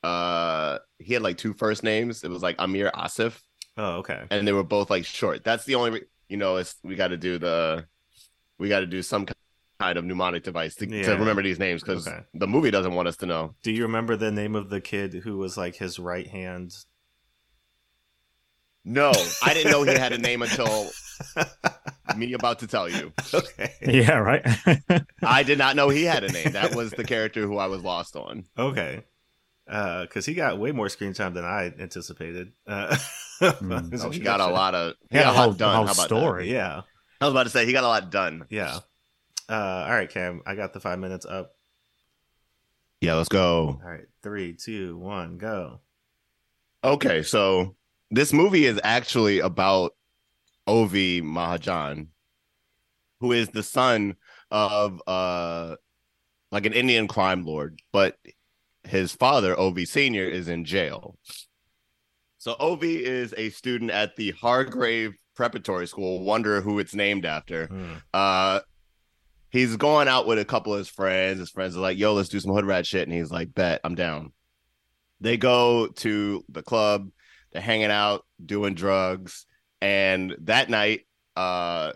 uh 0.02 0.78
he 0.98 1.12
had 1.12 1.22
like 1.22 1.36
two 1.36 1.52
first 1.52 1.82
names. 1.82 2.24
It 2.24 2.30
was 2.30 2.42
like 2.42 2.56
Amir 2.58 2.90
Asif, 2.94 3.38
oh, 3.76 3.96
okay. 3.96 4.22
and 4.30 4.48
they 4.48 4.52
were 4.52 4.62
both 4.64 4.88
like 4.88 5.04
short. 5.04 5.44
That's 5.44 5.64
the 5.66 5.74
only 5.74 5.90
re- 5.90 6.06
you 6.33 6.37
know. 6.38 6.57
It's 6.57 6.75
we 6.83 6.97
got 6.97 7.09
to 7.09 7.16
do 7.16 7.38
the 7.38 7.87
we 8.59 8.68
got 8.68 8.81
to 8.81 8.87
do 8.87 9.03
some 9.03 9.27
kind 9.81 9.99
of 9.99 10.05
mnemonic 10.05 10.42
device 10.45 10.75
to, 10.77 10.88
Yeah. 10.88 11.03
to 11.03 11.16
remember 11.16 11.42
these 11.42 11.59
names 11.59 11.83
because 11.83 12.07
Okay. 12.09 12.21
the 12.35 12.47
movie 12.47 12.71
doesn't 12.71 12.95
want 12.95 13.09
us 13.09 13.16
to 13.18 13.27
know. 13.27 13.55
Do 13.62 13.71
you 13.73 13.83
remember 13.83 14.16
the 14.16 14.31
name 14.33 14.55
of 14.57 14.71
the 14.71 14.81
kid 14.81 15.14
who 15.25 15.37
was 15.38 15.57
like 15.57 15.77
his 15.77 15.99
right 15.99 16.27
hand? 16.27 16.75
No, 18.85 19.12
I 19.42 19.55
didn't 19.55 19.71
know 19.71 19.85
he 19.85 19.95
had 19.95 20.12
a 20.12 20.18
name 20.18 20.42
until 20.42 20.90
me 22.16 22.33
about 22.33 22.59
to 22.61 22.66
tell 22.66 22.88
you. 22.88 23.12
okay. 23.35 23.75
Yeah, 23.81 24.18
right. 24.18 24.45
I 25.23 25.45
did 25.45 25.57
not 25.59 25.77
know 25.77 25.88
he 25.88 26.03
had 26.03 26.25
a 26.25 26.33
name. 26.33 26.53
That 26.53 26.75
was 26.75 26.90
the 26.90 27.05
character 27.05 27.47
who 27.47 27.59
I 27.59 27.66
was 27.66 27.83
lost 27.83 28.16
on. 28.16 28.45
Okay. 28.59 29.05
Because 29.66 30.27
he 30.27 30.35
got 30.35 30.59
way 30.59 30.72
more 30.72 30.88
screen 30.88 31.14
time 31.14 31.35
than 31.35 31.44
I 31.44 31.72
anticipated. 31.79 32.53
Uh, 32.66 32.96
Mm. 33.42 34.01
Oh, 34.05 34.11
he 34.11 34.20
got 34.20 34.38
a 34.38 34.46
lot 34.46 34.72
of 34.77 34.94
he 35.11 35.16
yeah, 35.16 35.25
got 35.25 35.35
a 35.35 35.37
whole, 35.37 35.51
the 35.51 35.59
done. 35.59 35.75
whole 35.75 35.87
How 35.87 35.92
about 35.94 36.05
story. 36.07 36.53
Yeah. 36.53 36.83
I 37.20 37.25
was 37.25 37.33
about 37.35 37.42
to 37.42 37.51
say 37.51 37.66
he 37.66 37.72
got 37.72 37.83
a 37.83 37.88
lot 37.88 38.09
done. 38.12 38.44
yeah. 38.51 38.79
Uh, 39.48 39.85
all 39.85 39.90
right, 39.90 40.09
Cam, 40.09 40.42
I 40.46 40.55
got 40.55 40.72
the 40.72 40.79
five 40.79 41.01
minutes 41.01 41.27
up. 41.27 41.51
Yeah, 43.01 43.14
let's 43.14 43.29
go. 43.29 43.81
All 43.83 43.90
right, 43.90 44.05
three, 44.22 44.55
two, 44.55 44.96
one, 44.96 45.38
go. 45.38 45.81
Okay, 46.85 47.25
so 47.25 47.75
this 48.12 48.33
movie 48.33 48.64
is 48.64 48.79
actually 48.85 49.40
about 49.40 49.92
Ovi 50.68 51.20
Mahajan, 51.20 52.07
who 53.18 53.33
is 53.33 53.48
the 53.48 53.64
son 53.64 54.14
of 54.53 55.03
uh 55.09 55.75
like 56.53 56.64
an 56.66 56.75
Indian 56.75 57.09
crime 57.09 57.44
lord, 57.44 57.81
but 57.92 58.16
his 58.85 59.12
father, 59.12 59.55
Ovi 59.55 59.87
Sr., 59.87 60.25
is 60.25 60.49
in 60.49 60.64
jail. 60.64 61.16
So 62.38 62.55
Ovi 62.55 63.01
is 63.01 63.33
a 63.37 63.51
student 63.51 63.90
at 63.90 64.16
the 64.16 64.33
Hargrave 64.33 65.14
Preparatory 65.37 65.87
School. 65.87 66.25
Wonder 66.25 66.61
who 66.61 66.79
it's 66.79 66.95
named 66.95 67.25
after. 67.25 67.66
Hmm. 67.66 67.92
Uh 68.12 68.61
he's 69.51 69.77
going 69.77 70.09
out 70.09 70.27
with 70.27 70.38
a 70.38 70.45
couple 70.45 70.73
of 70.73 70.79
his 70.79 70.88
friends. 70.88 71.38
His 71.38 71.51
friends 71.51 71.77
are 71.77 71.81
like, 71.81 71.99
yo, 71.99 72.14
let's 72.14 72.31
do 72.31 72.40
some 72.40 72.53
hood 72.53 72.64
rat 72.64 72.87
shit. 72.87 73.07
And 73.07 73.16
he's 73.16 73.31
like, 73.31 73.55
bet, 73.55 73.81
I'm 73.85 73.95
down. 73.95 74.33
They 75.21 75.37
go 75.37 75.87
to 75.87 76.45
the 76.49 76.62
club, 76.62 77.11
they're 77.53 77.62
hanging 77.62 77.90
out, 77.90 78.25
doing 78.45 78.75
drugs, 78.75 79.47
and 79.81 80.35
that 80.40 80.68
night, 80.68 81.03
uh 81.37 81.92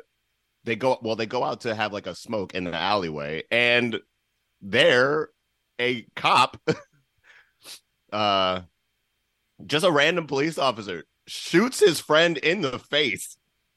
they 0.64 0.76
go 0.76 0.98
well, 1.02 1.16
they 1.16 1.26
go 1.26 1.42
out 1.42 1.62
to 1.62 1.74
have 1.74 1.92
like 1.92 2.06
a 2.06 2.14
smoke 2.14 2.54
in 2.54 2.64
the 2.64 2.74
alleyway, 2.74 3.42
and 3.50 3.98
there 4.60 5.30
a 5.80 6.06
cop 6.16 6.56
uh 8.12 8.60
just 9.64 9.84
a 9.84 9.90
random 9.90 10.26
police 10.26 10.58
officer 10.58 11.04
shoots 11.26 11.80
his 11.80 12.00
friend 12.00 12.36
in 12.38 12.60
the 12.60 12.78
face 12.78 13.36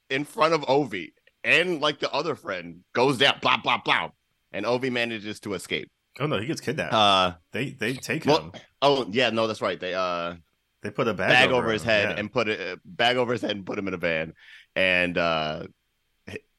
in 0.09 0.23
front 0.25 0.53
of 0.53 0.61
Ovi 0.61 1.11
and 1.43 1.79
like 1.81 1.99
the 1.99 2.11
other 2.11 2.35
friend 2.35 2.81
goes 2.93 3.17
down, 3.17 3.35
blah 3.41 3.57
blah 3.57 3.77
blah, 3.83 4.09
and 4.51 4.65
Ovi 4.65 4.91
manages 4.91 5.39
to 5.41 5.53
escape. 5.53 5.89
Oh 6.19 6.25
no, 6.27 6.37
he 6.37 6.47
gets 6.47 6.61
kidnapped. 6.61 6.93
Uh 6.93 7.35
they 7.51 7.71
they 7.71 7.93
take 7.93 8.25
well- 8.25 8.41
him. 8.41 8.51
oh 8.81 9.07
yeah, 9.09 9.29
no, 9.29 9.47
that's 9.47 9.61
right. 9.61 9.79
They 9.79 9.93
uh 9.93 10.35
They 10.83 10.91
put 10.91 11.07
a 11.07 11.13
bag, 11.13 11.29
bag, 11.29 11.51
over, 11.51 11.71
his 11.71 11.81
him, 11.83 11.89
head 11.89 12.09
yeah. 12.09 12.15
and 12.19 12.31
put 12.31 12.49
it 12.49 12.59
uh, 12.59 12.75
bag 12.85 13.17
over 13.17 13.31
his 13.31 13.41
head 13.41 13.51
and 13.51 13.65
put 13.65 13.79
him 13.79 13.87
in 13.87 13.93
a 13.93 13.97
van, 13.97 14.33
and 14.75 15.17
uh 15.17 15.63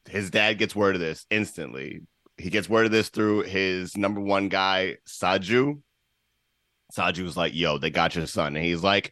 his 0.09 0.31
dad 0.31 0.57
gets 0.57 0.75
word 0.75 0.95
of 0.95 1.01
this 1.01 1.25
instantly. 1.29 2.01
He 2.41 2.49
gets 2.49 2.69
word 2.69 2.85
of 2.85 2.91
this 2.91 3.09
through 3.09 3.43
his 3.43 3.95
number 3.95 4.19
one 4.19 4.49
guy 4.49 4.97
Saju. 5.07 5.81
Saju's 6.91 7.37
like, 7.37 7.53
"Yo, 7.53 7.77
they 7.77 7.89
got 7.89 8.15
your 8.15 8.27
son," 8.27 8.55
and 8.55 8.65
he's 8.65 8.83
like, 8.83 9.11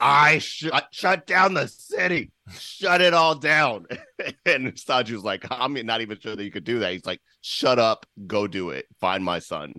"I 0.00 0.38
shut 0.38 0.88
shut 0.90 1.26
down 1.26 1.54
the 1.54 1.68
city, 1.68 2.32
shut 2.58 3.00
it 3.00 3.14
all 3.14 3.34
down." 3.34 3.86
and 4.46 4.74
Saju's 4.74 5.22
like, 5.22 5.44
"I'm 5.50 5.74
not 5.86 6.00
even 6.00 6.18
sure 6.18 6.34
that 6.34 6.44
you 6.44 6.50
could 6.50 6.64
do 6.64 6.80
that." 6.80 6.92
He's 6.92 7.06
like, 7.06 7.20
"Shut 7.40 7.78
up, 7.78 8.06
go 8.26 8.46
do 8.46 8.70
it, 8.70 8.86
find 9.00 9.22
my 9.24 9.38
son." 9.38 9.74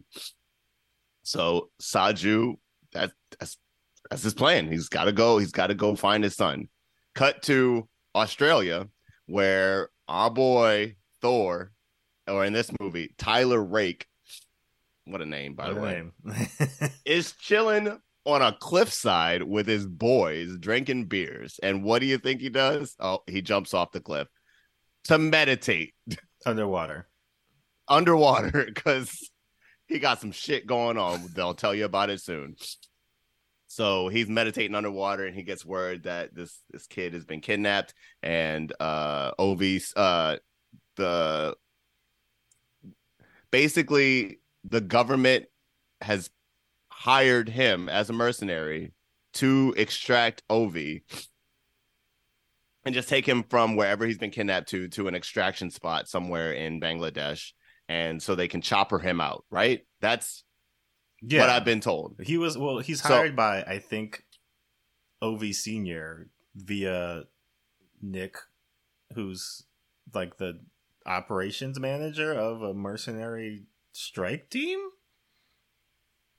So 1.23 1.71
Saju, 1.81 2.55
that 2.93 3.11
that's 3.39 3.57
that's 4.09 4.23
his 4.23 4.33
plan. 4.33 4.71
He's 4.71 4.89
got 4.89 5.05
to 5.05 5.11
go. 5.11 5.37
He's 5.37 5.51
got 5.51 5.67
to 5.67 5.75
go 5.75 5.95
find 5.95 6.23
his 6.23 6.35
son. 6.35 6.69
Cut 7.15 7.41
to 7.43 7.87
Australia, 8.13 8.87
where 9.25 9.89
our 10.07 10.29
boy 10.29 10.95
Thor, 11.21 11.71
or 12.27 12.45
in 12.45 12.53
this 12.53 12.71
movie 12.79 13.13
Tyler 13.17 13.63
Rake, 13.63 14.05
what 15.05 15.21
a 15.21 15.25
name 15.25 15.53
by 15.55 15.71
the 15.73 15.79
way, 15.79 16.03
Name. 16.25 16.47
is 17.05 17.33
chilling 17.33 17.99
on 18.25 18.41
a 18.41 18.57
cliffside 18.59 19.43
with 19.43 19.67
his 19.67 19.85
boys 19.85 20.57
drinking 20.59 21.05
beers. 21.05 21.59
And 21.61 21.83
what 21.83 21.99
do 21.99 22.07
you 22.07 22.17
think 22.17 22.41
he 22.41 22.49
does? 22.49 22.95
Oh, 22.99 23.19
he 23.27 23.41
jumps 23.41 23.73
off 23.73 23.91
the 23.91 23.99
cliff 23.99 24.27
to 25.05 25.19
meditate 25.19 25.93
Underwater. 26.45 27.07
underwater 27.87 28.65
because 28.73 29.29
he 29.87 29.99
got 29.99 30.19
some 30.19 30.31
shit 30.31 30.65
going 30.65 30.97
on. 30.97 31.23
They'll 31.35 31.53
tell 31.53 31.75
you 31.75 31.85
about 31.85 32.09
it 32.09 32.19
soon. 32.21 32.55
So 33.67 34.07
he's 34.07 34.27
meditating 34.29 34.73
underwater, 34.75 35.25
and 35.25 35.35
he 35.35 35.43
gets 35.43 35.65
word 35.65 36.03
that 36.03 36.33
this 36.33 36.59
this 36.71 36.87
kid 36.87 37.13
has 37.13 37.25
been 37.25 37.41
kidnapped, 37.41 37.93
and 38.23 38.71
uh, 38.79 39.31
Ovi's 39.37 39.93
uh, 39.95 40.37
the 40.95 41.55
basically 43.55 44.39
the 44.65 44.81
government 44.81 45.45
has 46.01 46.29
hired 46.89 47.47
him 47.47 47.87
as 47.87 48.09
a 48.09 48.13
mercenary 48.13 48.91
to 49.31 49.73
extract 49.77 50.43
Ovi 50.49 51.03
and 52.85 52.93
just 52.93 53.07
take 53.07 53.25
him 53.25 53.43
from 53.49 53.77
wherever 53.77 54.05
he's 54.05 54.17
been 54.17 54.29
kidnapped 54.29 54.67
to 54.69 54.89
to 54.89 55.07
an 55.07 55.15
extraction 55.15 55.71
spot 55.71 56.09
somewhere 56.09 56.51
in 56.51 56.81
Bangladesh 56.81 57.53
and 57.87 58.21
so 58.21 58.35
they 58.35 58.49
can 58.49 58.59
chopper 58.61 58.99
him 58.99 59.21
out, 59.21 59.45
right? 59.49 59.85
That's 60.01 60.43
Yeah, 61.21 61.39
what 61.41 61.49
I've 61.49 61.63
been 61.65 61.79
told. 61.79 62.17
He 62.21 62.37
was 62.37 62.57
well. 62.57 62.79
He's 62.79 63.01
So- 63.01 63.07
hired 63.07 63.37
by 63.37 63.63
I 63.63 63.79
think 63.79 64.25
Ov 65.21 65.41
Senior 65.53 66.27
via 66.55 67.23
Nick, 68.01 68.35
who's 69.13 69.63
like 70.13 70.35
the 70.37 70.59
operations 71.05 71.79
manager 71.79 72.33
of 72.33 72.61
a 72.61 72.73
mercenary 72.73 73.65
strike 73.91 74.49
team. 74.49 74.79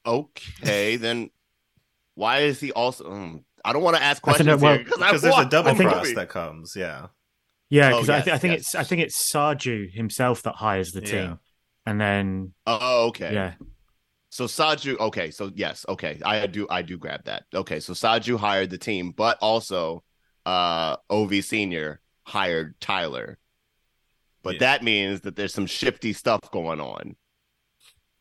Okay, 0.07 0.97
then 0.97 1.31
why 2.15 2.41
is 2.41 2.61
he 2.61 2.73
also 2.73 3.11
um, 3.11 3.45
I 3.65 3.73
don't 3.73 3.83
want 3.83 3.97
to 3.97 4.03
ask 4.03 4.23
questions 4.23 4.47
that- 4.49 4.61
well, 4.61 4.79
because 4.79 4.99
Because 4.99 5.23
there's 5.23 5.39
a 5.39 5.45
double 5.49 5.71
I 5.71 5.75
think- 5.75 5.91
cross 5.91 6.13
that 6.15 6.29
comes. 6.29 6.75
Yeah, 6.77 7.09
Yeah, 7.69 7.89
Oh, 7.95 8.01
because 8.01 8.11
I, 8.11 8.21
th- 8.21 8.35
I 8.35 8.39
think 8.39 8.53
yes. 8.53 8.61
it's 8.61 8.75
I 8.75 8.85
think 8.85 9.03
it's 9.03 9.33
Saju 9.33 9.91
himself 9.93 10.43
that 10.45 10.55
hires 10.55 10.93
the 10.93 11.01
team, 11.01 11.15
Yeah. 11.17 11.35
and 11.85 12.01
then 12.01 12.53
Oh, 12.67 13.09
okay. 13.09 13.35
yeah, 13.35 13.55
So 14.31 14.45
Saju, 14.47 14.99
okay, 14.99 15.31
so 15.31 15.51
yes, 15.55 15.85
okay, 15.89 16.21
I 16.25 16.47
do, 16.47 16.67
I 16.71 16.83
do 16.83 16.97
grab 16.99 17.25
that. 17.25 17.45
Okay, 17.55 17.81
so 17.81 17.93
Saju 17.93 18.37
hired 18.39 18.71
the 18.71 18.79
team, 18.79 19.11
but 19.13 19.39
also, 19.41 20.05
uh, 20.45 20.97
Ov 21.11 21.33
Senior 21.43 22.01
hired 22.25 22.79
Tyler, 22.81 23.39
but 24.47 24.55
Yeah. 24.55 24.61
that 24.61 24.83
means 24.85 25.21
that 25.23 25.37
there's 25.37 25.53
some 25.55 25.67
shifty 25.67 26.13
stuff 26.13 26.41
going 26.53 26.81
on. 26.81 27.17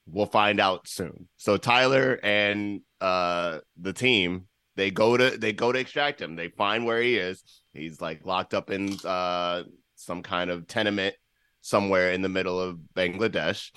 We'll 0.08 0.26
find 0.26 0.60
out 0.60 0.88
soon. 0.88 1.28
So 1.38 1.58
Tyler 1.58 2.20
and 2.24 2.82
uh 3.02 3.60
the 3.80 3.94
team 3.94 4.48
they 4.76 4.92
go 4.92 5.16
to 5.18 5.38
they 5.38 5.54
go 5.54 5.72
to 5.72 5.80
extract 5.80 6.22
him. 6.22 6.36
They 6.36 6.50
find 6.50 6.86
where 6.86 7.02
he 7.02 7.16
is. 7.18 7.44
He's 7.74 8.02
like 8.02 8.26
locked 8.26 8.54
up 8.54 8.70
in 8.70 8.98
uh 9.06 9.64
some 9.96 10.22
kind 10.22 10.50
of 10.52 10.68
tenement 10.68 11.16
somewhere 11.62 12.12
in 12.12 12.22
the 12.22 12.30
middle 12.30 12.60
of 12.60 12.78
Bangladesh 12.96 13.72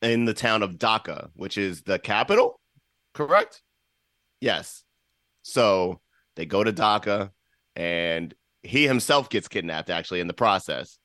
in 0.00 0.24
the 0.24 0.34
town 0.34 0.62
of 0.62 0.72
Dhaka, 0.72 1.28
which 1.34 1.58
is 1.58 1.82
the 1.82 1.98
capital, 1.98 2.58
correct? 3.14 3.62
Yes. 4.40 4.82
So 5.42 6.00
they 6.36 6.46
go 6.46 6.64
to 6.64 6.72
Dhaka 6.72 7.30
and 7.76 8.34
he 8.62 8.86
himself 8.86 9.28
gets 9.28 9.48
kidnapped 9.48 9.90
actually 9.90 10.20
in 10.20 10.26
the 10.28 10.32
process. 10.34 10.98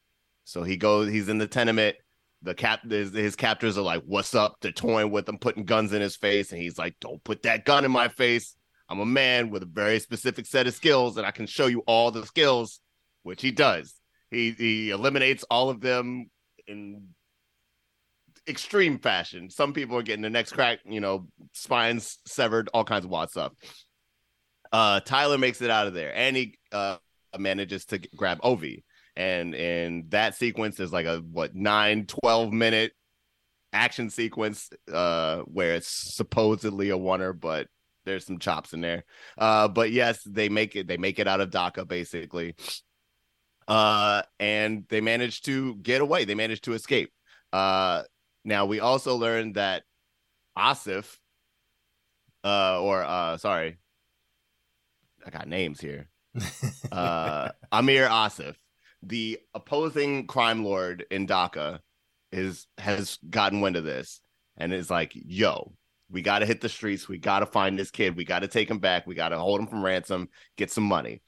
So 0.47 0.63
he 0.63 0.77
goes, 0.77 1.11
he's 1.11 1.27
in 1.27 1.39
the 1.39 1.47
tenement. 1.47 1.97
The 2.41 2.55
cap, 2.55 2.89
his, 2.89 3.13
his 3.13 3.35
captors 3.35 3.77
are 3.77 3.81
like, 3.81 4.03
What's 4.05 4.33
up? 4.33 4.55
They're 4.61 4.71
toying 4.71 5.11
with 5.11 5.27
him, 5.27 5.37
putting 5.37 5.65
guns 5.65 5.91
in 5.91 6.01
his 6.01 6.15
face. 6.15 6.53
And 6.53 6.61
he's 6.61 6.77
like, 6.77 6.95
Don't 7.01 7.21
put 7.25 7.43
that 7.43 7.65
gun 7.65 7.83
in 7.83 7.91
my 7.91 8.07
face. 8.07 8.55
I'm 8.87 9.01
a 9.01 9.05
man 9.05 9.49
with 9.49 9.63
a 9.63 9.65
very 9.67 9.99
specific 9.99 10.45
set 10.45 10.65
of 10.65 10.73
skills, 10.73 11.17
and 11.17 11.27
I 11.27 11.31
can 11.31 11.47
show 11.47 11.65
you 11.65 11.83
all 11.85 12.11
the 12.11 12.25
skills, 12.25 12.79
which 13.23 13.41
he 13.41 13.51
does. 13.51 13.93
He 14.31 14.51
he 14.51 14.89
eliminates 14.91 15.43
all 15.51 15.69
of 15.69 15.81
them 15.81 16.29
in 16.65 17.07
extreme 18.47 18.99
fashion. 18.99 19.49
Some 19.49 19.73
people 19.73 19.97
are 19.97 20.03
getting 20.03 20.21
the 20.21 20.29
next 20.29 20.53
crack, 20.53 20.79
you 20.85 21.01
know, 21.01 21.27
spines 21.51 22.19
severed, 22.25 22.69
all 22.73 22.85
kinds 22.85 23.03
of 23.03 23.11
wild 23.11 23.31
stuff. 23.31 23.51
Uh, 24.71 25.01
Tyler 25.01 25.37
makes 25.37 25.61
it 25.61 25.69
out 25.69 25.87
of 25.87 25.93
there, 25.93 26.15
and 26.15 26.37
he 26.37 26.57
uh, 26.71 26.97
manages 27.37 27.83
to 27.87 27.99
grab 28.15 28.39
Ovi. 28.43 28.83
And 29.17 29.55
in 29.55 30.05
that 30.09 30.35
sequence, 30.35 30.79
is 30.79 30.93
like 30.93 31.07
a 31.07 31.17
what 31.17 31.55
nine, 31.55 32.05
12 32.05 32.53
minute 32.53 32.93
action 33.73 34.11
sequence 34.11 34.69
uh, 34.93 35.39
where 35.39 35.73
it's 35.73 35.87
supposedly 35.87 36.89
a 36.91 36.97
oner, 36.97 37.33
but 37.33 37.67
there's 38.05 38.25
some 38.25 38.37
chops 38.37 38.73
in 38.73 38.81
there. 38.81 39.03
Uh, 39.35 39.67
but 39.67 39.91
yes, 39.91 40.21
they 40.23 40.49
make 40.49 40.75
it. 40.75 40.87
They 40.87 40.97
make 40.97 41.17
it 41.17 41.27
out 41.27 41.41
of 41.41 41.49
Dhaka 41.49 41.87
basically. 41.87 42.55
Uh, 43.67 44.21
and 44.39 44.85
they 44.89 45.01
manage 45.01 45.41
to 45.41 45.75
get 45.77 46.01
away. 46.01 46.23
They 46.23 46.35
manage 46.35 46.61
to 46.61 46.73
escape. 46.73 47.11
Uh, 47.51 48.03
now 48.45 48.65
we 48.67 48.79
also 48.79 49.15
learned 49.15 49.55
that 49.55 49.81
Asif, 50.55 51.17
uh, 52.43 52.79
or 52.81 53.03
uh, 53.03 53.37
sorry, 53.37 53.77
I 55.25 55.29
got 55.31 55.47
names 55.47 55.81
here. 55.81 56.09
Uh, 56.91 57.49
Amir 57.71 58.07
Asif, 58.07 58.55
the 59.03 59.39
opposing 59.53 60.27
crime 60.27 60.63
lord 60.63 61.05
in 61.11 61.27
Dhaka, 61.27 61.79
is 62.31 62.67
has 62.77 63.17
gotten 63.29 63.61
wind 63.61 63.75
of 63.75 63.83
this 63.83 64.21
and 64.57 64.73
is 64.73 64.89
like, 64.89 65.11
"Yo, 65.13 65.73
we 66.09 66.21
got 66.21 66.39
to 66.39 66.45
hit 66.45 66.61
the 66.61 66.69
streets. 66.69 67.07
We 67.07 67.17
got 67.17 67.39
to 67.39 67.45
find 67.45 67.77
this 67.77 67.91
kid. 67.91 68.15
We 68.15 68.25
got 68.25 68.39
to 68.39 68.47
take 68.47 68.69
him 68.69 68.79
back. 68.79 69.07
We 69.07 69.15
got 69.15 69.29
to 69.29 69.39
hold 69.39 69.59
him 69.59 69.67
from 69.67 69.83
ransom. 69.83 70.29
Get 70.57 70.71
some 70.71 70.83
money." 70.85 71.21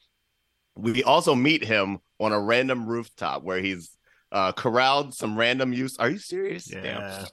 We 0.75 1.03
also 1.03 1.35
meet 1.35 1.63
him 1.63 1.99
on 2.19 2.31
a 2.31 2.39
random 2.39 2.87
rooftop 2.87 3.43
where 3.43 3.59
he's 3.59 3.97
uh, 4.31 4.51
corralled 4.51 5.13
some 5.13 5.37
random 5.37 5.73
use. 5.73 5.97
Are 5.97 6.09
you 6.09 6.17
serious? 6.17 6.65
Damn. 6.65 6.83
yeah. 6.83 7.25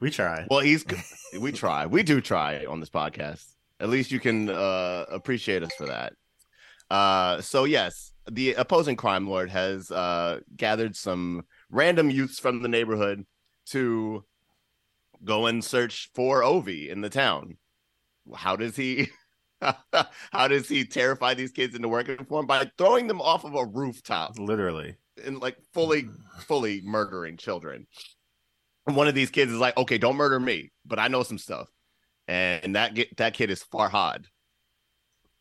We 0.00 0.10
try. 0.10 0.46
Well, 0.50 0.60
he's 0.60 0.84
we 1.40 1.52
try. 1.52 1.86
We 1.86 2.02
do 2.02 2.20
try 2.20 2.64
on 2.66 2.80
this 2.80 2.90
podcast. 2.90 3.44
At 3.80 3.88
least 3.88 4.10
you 4.12 4.20
can 4.20 4.50
uh 4.50 5.06
appreciate 5.10 5.62
us 5.62 5.72
for 5.76 5.86
that. 5.86 6.12
Uh 6.90 7.40
so 7.40 7.64
yes, 7.64 8.12
the 8.30 8.54
opposing 8.54 8.96
crime 8.96 9.28
lord 9.28 9.50
has 9.50 9.90
uh 9.90 10.40
gathered 10.56 10.96
some 10.96 11.44
random 11.70 12.10
youths 12.10 12.38
from 12.38 12.62
the 12.62 12.68
neighborhood 12.68 13.24
to 13.66 14.24
go 15.24 15.46
and 15.46 15.64
search 15.64 16.10
for 16.14 16.42
Ovi 16.42 16.88
in 16.90 17.00
the 17.00 17.08
town. 17.08 17.56
How 18.34 18.56
does 18.56 18.76
he 18.76 19.08
how 20.32 20.48
does 20.48 20.68
he 20.68 20.84
terrify 20.84 21.34
these 21.34 21.52
kids 21.52 21.74
into 21.74 21.88
working 21.88 22.24
for 22.26 22.40
him 22.40 22.46
by 22.46 22.70
throwing 22.76 23.06
them 23.06 23.20
off 23.20 23.44
of 23.44 23.54
a 23.54 23.64
rooftop? 23.64 24.38
Literally. 24.38 24.96
and 25.24 25.40
like 25.40 25.56
fully 25.72 26.08
fully 26.40 26.80
murdering 26.84 27.36
children 27.36 27.86
and 28.86 28.96
one 28.96 29.08
of 29.08 29.14
these 29.14 29.30
kids 29.30 29.52
is 29.52 29.58
like 29.58 29.76
okay 29.76 29.96
don't 29.96 30.16
murder 30.16 30.40
me 30.40 30.72
but 30.84 30.98
i 30.98 31.06
know 31.08 31.22
some 31.22 31.38
stuff 31.38 31.68
and 32.26 32.74
that 32.74 32.94
get 32.94 33.16
that 33.16 33.32
kid 33.34 33.48
is 33.50 33.62
farhad 33.72 34.24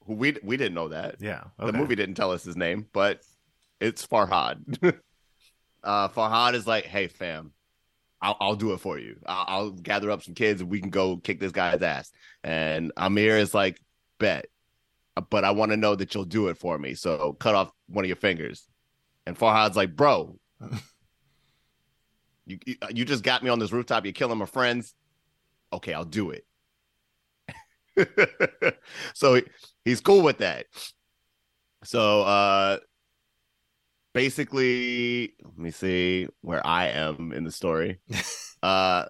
who 0.05 0.13
we 0.13 0.35
we 0.43 0.57
didn't 0.57 0.73
know 0.75 0.89
that 0.89 1.15
Yeah. 1.19 1.43
the 1.59 1.73
movie 1.73 1.95
didn't 1.95 2.15
tell 2.15 2.31
us 2.31 2.43
his 2.43 2.55
name 2.57 2.87
but 2.93 3.21
it's 3.79 4.05
farhad 4.05 4.57
uh 5.83 6.07
farhad 6.09 6.53
is 6.55 6.65
like 6.67 6.85
hey 6.85 7.07
fam 7.07 7.51
I'll, 8.21 8.37
I'll 8.39 8.55
do 8.55 8.71
it 8.71 8.79
for 8.79 8.97
you. 8.97 9.19
I'll, 9.25 9.45
I'll 9.49 9.69
gather 9.71 10.09
up 10.09 10.23
some 10.23 10.33
kids 10.33 10.61
and 10.61 10.69
we 10.69 10.79
can 10.79 10.89
go 10.89 11.17
kick 11.17 11.41
this 11.41 11.51
guy's 11.51 11.81
ass. 11.81 12.09
And 12.41 12.93
Amir 12.95 13.37
is 13.37 13.53
like, 13.53 13.81
bet, 14.17 14.45
but 15.29 15.43
I 15.43 15.51
want 15.51 15.71
to 15.73 15.75
know 15.75 15.93
that 15.93 16.15
you'll 16.15 16.23
do 16.23 16.47
it 16.47 16.57
for 16.57 16.77
me. 16.77 16.93
So 16.93 17.33
cut 17.33 17.53
off 17.53 17.73
one 17.87 18.05
of 18.05 18.07
your 18.07 18.15
fingers. 18.15 18.65
And 19.25 19.37
Farhad's 19.37 19.75
like, 19.75 19.93
bro, 19.97 20.39
you- 22.45 22.59
you 22.93 23.03
just 23.03 23.23
got 23.25 23.43
me 23.43 23.49
on 23.49 23.59
this 23.59 23.73
rooftop. 23.73 24.05
You're 24.05 24.13
killing 24.13 24.37
my 24.37 24.45
friends. 24.45 24.95
Okay, 25.71 25.93
I'll 25.93 26.05
do 26.05 26.29
it. 26.31 26.45
so 29.13 29.35
he- 29.35 29.43
he's 29.85 30.01
cool 30.01 30.21
with 30.21 30.39
that. 30.39 30.65
So 31.83 32.21
uh 32.23 32.77
basically, 34.13 35.33
let 35.43 35.57
me 35.57 35.71
see 35.71 36.27
where 36.41 36.65
I 36.65 36.87
am 36.89 37.31
in 37.33 37.43
the 37.43 37.51
story. 37.51 37.99
uh 38.63 39.05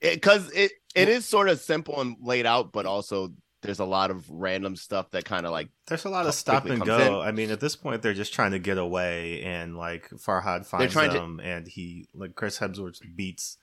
because 0.00 0.50
it, 0.52 0.72
it 0.94 1.08
is 1.08 1.24
sort 1.24 1.48
of 1.48 1.60
simple 1.60 2.00
and 2.00 2.16
laid 2.20 2.46
out, 2.46 2.72
but 2.72 2.84
also 2.86 3.32
there's 3.62 3.78
a 3.78 3.84
lot 3.84 4.10
of 4.10 4.28
random 4.28 4.76
stuff 4.76 5.10
that 5.12 5.24
kind 5.24 5.46
of 5.46 5.52
like 5.52 5.70
There's 5.86 6.04
a 6.04 6.10
lot 6.10 6.26
of 6.26 6.34
stop 6.34 6.66
and 6.66 6.84
go. 6.84 7.20
in. 7.22 7.26
I 7.28 7.32
mean, 7.32 7.50
at 7.50 7.60
this 7.60 7.76
point, 7.76 8.02
they're 8.02 8.12
just 8.12 8.34
trying 8.34 8.50
to 8.50 8.58
get 8.58 8.76
away, 8.76 9.42
and 9.42 9.76
like 9.76 10.10
Farhad 10.10 10.66
finds 10.66 10.92
trying 10.92 11.10
to- 11.12 11.18
them, 11.18 11.40
and 11.42 11.66
he 11.66 12.08
like 12.12 12.34
Chris 12.34 12.58
Hemsworth 12.58 12.98
beats 13.16 13.56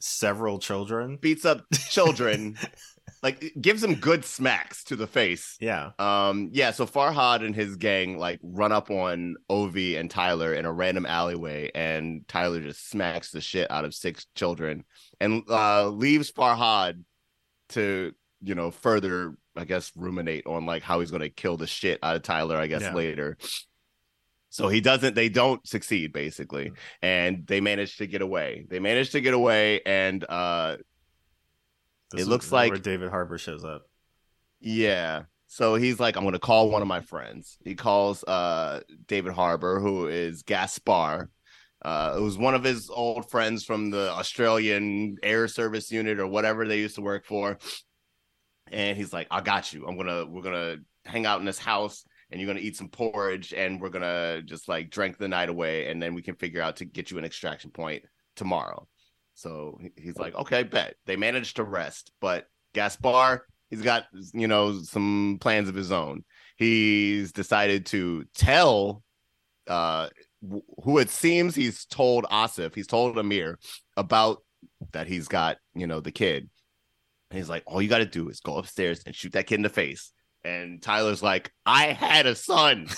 several 0.00 0.58
children. 0.58 1.16
beats 1.16 1.46
up 1.46 1.64
children, 1.90 2.58
like 3.22 3.52
gives 3.60 3.80
them 3.80 3.94
good 3.96 4.24
smacks 4.24 4.84
to 4.84 4.96
the 4.96 5.06
face. 5.06 5.56
Yeah, 5.60 5.90
Um, 5.98 6.50
yeah, 6.52 6.70
so 6.70 6.86
Farhad 6.86 7.44
and 7.44 7.54
his 7.54 7.76
gang 7.76 8.18
like 8.18 8.40
run 8.42 8.72
up 8.72 8.90
on 8.90 9.36
Ovi 9.50 9.98
and 9.98 10.10
Tyler 10.10 10.54
in 10.54 10.64
a 10.64 10.72
random 10.72 11.06
alleyway, 11.06 11.70
and 11.74 12.26
Tyler 12.28 12.60
just 12.60 12.88
smacks 12.88 13.30
the 13.30 13.40
shit 13.40 13.70
out 13.70 13.84
of 13.84 13.94
six 13.94 14.26
children 14.34 14.84
and 15.20 15.42
uh 15.48 15.88
leaves 15.88 16.30
Farhad 16.32 17.02
to, 17.70 18.12
you 18.42 18.54
know, 18.54 18.70
further, 18.70 19.34
I 19.56 19.64
guess, 19.64 19.92
ruminate 19.96 20.46
on 20.46 20.64
like 20.66 20.82
how 20.82 21.00
he's 21.00 21.10
gonna 21.10 21.28
kill 21.28 21.56
the 21.56 21.66
shit 21.66 21.98
out 22.02 22.16
of 22.16 22.22
Tyler, 22.22 22.56
I 22.56 22.66
guess, 22.66 22.82
Yeah. 22.82 22.94
later. 22.94 23.36
So 24.50 24.68
he 24.68 24.80
doesn't, 24.80 25.14
they 25.14 25.28
don't 25.28 25.64
succeed 25.66 26.12
basically, 26.12 26.72
and 27.02 27.46
they 27.46 27.60
manage 27.60 27.98
to 27.98 28.06
get 28.06 28.22
away. 28.22 28.64
They 28.68 28.78
manage 28.80 29.10
to 29.10 29.20
get 29.20 29.34
away, 29.34 29.82
and 29.84 30.24
uh 30.28 30.78
This 32.10 32.22
It 32.22 32.28
looks 32.28 32.50
where 32.50 32.68
like- 32.68 32.82
David 32.82 33.10
Harbour 33.10 33.38
shows 33.38 33.64
up. 33.64 33.82
Yeah. 34.60 35.24
So 35.46 35.76
he's 35.76 35.98
like, 35.98 36.16
I'm 36.16 36.24
gonna 36.24 36.38
call 36.38 36.70
one 36.70 36.82
of 36.82 36.88
my 36.88 37.00
friends. 37.00 37.58
He 37.64 37.74
calls 37.74 38.22
uh 38.24 38.80
David 39.06 39.32
Harbour, 39.32 39.80
who 39.80 40.08
is 40.08 40.42
Gaspar, 40.42 41.30
Uh, 41.80 42.16
it 42.18 42.20
was 42.20 42.36
one 42.36 42.54
of 42.56 42.64
his 42.64 42.90
old 42.90 43.30
friends 43.30 43.64
from 43.64 43.90
the 43.90 44.10
Australian 44.10 45.16
Air 45.22 45.46
Service 45.46 45.92
Unit 45.92 46.18
or 46.18 46.26
whatever 46.26 46.66
they 46.66 46.78
used 46.80 46.96
to 46.96 47.02
work 47.02 47.24
for. 47.24 47.56
And 48.72 48.96
he's 48.96 49.12
like, 49.12 49.28
"I 49.30 49.40
got 49.40 49.72
you. 49.72 49.86
I'm 49.86 49.96
gonna 49.96 50.26
we're 50.26 50.42
gonna 50.42 50.78
hang 51.06 51.24
out 51.24 51.38
in 51.40 51.46
this 51.46 51.58
house, 51.58 52.04
and 52.30 52.40
you're 52.40 52.48
gonna 52.48 52.60
eat 52.66 52.76
some 52.76 52.88
porridge, 52.88 53.54
and 53.54 53.80
we're 53.80 53.88
gonna 53.90 54.42
just 54.42 54.68
like 54.68 54.90
drink 54.90 55.18
the 55.18 55.28
night 55.28 55.48
away, 55.48 55.86
and 55.90 56.02
then 56.02 56.14
we 56.14 56.22
can 56.22 56.34
figure 56.34 56.60
out 56.60 56.76
to 56.76 56.84
get 56.84 57.10
you 57.10 57.18
an 57.18 57.24
extraction 57.24 57.70
point 57.70 58.04
tomorrow." 58.34 58.86
So 59.38 59.78
he's 59.96 60.16
like, 60.16 60.34
"Okay, 60.34 60.64
bet." 60.64 60.96
They 61.06 61.14
managed 61.14 61.56
to 61.56 61.64
rest, 61.64 62.10
but 62.20 62.46
Gaspar, 62.74 63.46
he's 63.70 63.82
got 63.82 64.06
you 64.34 64.48
know 64.48 64.80
some 64.82 65.38
plans 65.40 65.68
of 65.68 65.76
his 65.76 65.92
own. 65.92 66.24
He's 66.56 67.30
decided 67.30 67.86
to 67.86 68.24
tell 68.34 69.04
uh 69.68 70.08
who 70.82 70.98
it 70.98 71.10
seems 71.10 71.54
he's 71.54 71.84
told 71.84 72.24
Asif, 72.24 72.74
he's 72.74 72.86
told 72.88 73.16
Amir 73.16 73.58
about 73.96 74.42
that 74.92 75.06
he's 75.06 75.28
got, 75.28 75.58
you 75.74 75.86
know, 75.86 76.00
the 76.00 76.12
kid. 76.12 76.48
And 77.30 77.38
he's 77.38 77.48
like, 77.48 77.62
all 77.66 77.82
you 77.82 77.88
got 77.88 77.98
to 77.98 78.06
do 78.06 78.28
is 78.28 78.40
go 78.40 78.56
upstairs 78.56 79.02
and 79.04 79.14
shoot 79.14 79.32
that 79.32 79.46
kid 79.46 79.56
in 79.56 79.62
the 79.62 79.68
face. 79.68 80.12
And 80.44 80.80
Tyler's 80.80 81.22
like, 81.22 81.52
I 81.66 81.86
had 81.86 82.26
a 82.26 82.34
son. 82.34 82.88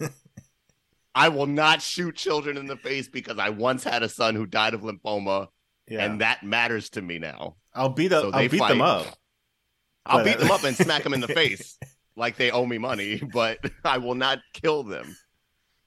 I 1.14 1.28
will 1.28 1.46
not 1.46 1.82
shoot 1.82 2.16
children 2.16 2.56
in 2.56 2.66
the 2.66 2.76
face 2.76 3.08
because 3.08 3.38
I 3.38 3.50
once 3.50 3.84
had 3.84 4.02
a 4.02 4.08
son 4.08 4.34
who 4.34 4.46
died 4.46 4.74
of 4.74 4.82
lymphoma, 4.82 5.48
Yeah. 5.88 6.04
and 6.04 6.20
that 6.20 6.42
matters 6.42 6.90
to 6.90 7.02
me 7.02 7.18
now. 7.18 7.56
I'll 7.74 7.88
beat 7.90 8.12
up. 8.12 8.22
So 8.24 8.30
I'll 8.32 8.48
beat 8.48 8.58
them 8.58 8.82
up. 8.82 9.06
I'll 10.06 10.18
But- 10.18 10.24
beat 10.24 10.38
them 10.38 10.50
up 10.50 10.64
and 10.64 10.76
smack 10.76 11.02
them 11.02 11.14
in 11.14 11.20
the 11.20 11.28
face 11.42 11.78
like 12.16 12.36
they 12.36 12.50
owe 12.50 12.66
me 12.66 12.78
money, 12.78 13.22
but 13.32 13.58
I 13.84 13.98
will 13.98 14.14
not 14.14 14.40
kill 14.52 14.82
them. 14.82 15.16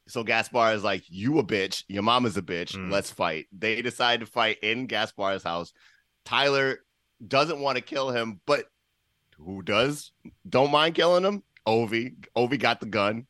So 0.08 0.24
Gaspar 0.24 0.74
is 0.74 0.84
like, 0.84 1.04
"You 1.08 1.40
a 1.40 1.44
bitch, 1.44 1.84
your 1.88 2.04
mama's 2.04 2.36
a 2.38 2.42
bitch. 2.42 2.76
Mm. 2.76 2.92
Let's 2.92 3.12
fight." 3.12 3.46
They 3.58 3.82
decide 3.82 4.20
to 4.22 4.26
fight 4.26 4.58
in 4.62 4.88
Gaspar's 4.88 5.44
house. 5.44 5.72
Tyler 6.26 6.80
doesn't 7.26 7.60
want 7.60 7.78
to 7.78 7.82
kill 7.84 8.10
him, 8.12 8.42
but 8.46 8.66
who 9.38 9.62
does? 9.62 10.12
Don't 10.48 10.72
mind 10.72 10.96
killing 10.96 11.24
him. 11.24 11.44
Ovi. 11.68 12.16
Ovi 12.36 12.60
got 12.60 12.80
the 12.80 12.88
gun, 12.88 13.26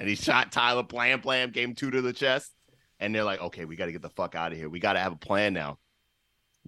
and 0.00 0.08
he 0.08 0.14
shot 0.16 0.50
Tyler. 0.50 0.82
Blam 0.82 1.20
blam, 1.20 1.50
gave 1.52 1.68
him 1.68 1.74
two 1.74 1.90
to 1.90 2.00
the 2.02 2.12
chest. 2.12 2.52
And 2.98 3.14
they're 3.14 3.22
like, 3.24 3.40
"Okay, 3.40 3.64
we 3.64 3.76
got 3.76 3.86
to 3.86 3.92
get 3.92 4.02
the 4.02 4.10
fuck 4.10 4.34
out 4.34 4.50
of 4.52 4.58
here. 4.58 4.68
We 4.68 4.80
got 4.80 4.94
to 4.94 5.00
have 5.00 5.12
a 5.12 5.16
plan 5.16 5.52
now." 5.52 5.78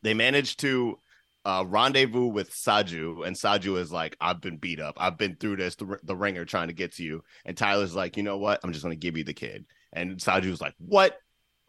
They 0.02 0.14
managed 0.14 0.60
to 0.60 0.98
uh, 1.44 1.64
rendezvous 1.66 2.26
with 2.26 2.50
Saju, 2.50 3.26
and 3.26 3.34
Saju 3.34 3.78
is 3.78 3.90
like, 3.90 4.16
"I've 4.20 4.40
been 4.40 4.58
beat 4.58 4.80
up. 4.80 4.96
I've 4.98 5.16
been 5.16 5.36
through 5.36 5.56
this. 5.56 5.74
The, 5.74 5.98
the 6.02 6.16
ringer 6.16 6.44
trying 6.44 6.68
to 6.68 6.74
get 6.74 6.94
to 6.96 7.02
you." 7.02 7.22
And 7.44 7.56
Tyler's 7.56 7.94
like, 7.94 8.16
"You 8.16 8.22
know 8.22 8.38
what? 8.38 8.60
I'm 8.62 8.72
just 8.72 8.82
gonna 8.82 8.96
give 8.96 9.16
you 9.16 9.24
the 9.24 9.34
kid." 9.34 9.66
And 9.92 10.18
Saju's 10.18 10.60
like, 10.60 10.74
"What? 10.78 11.16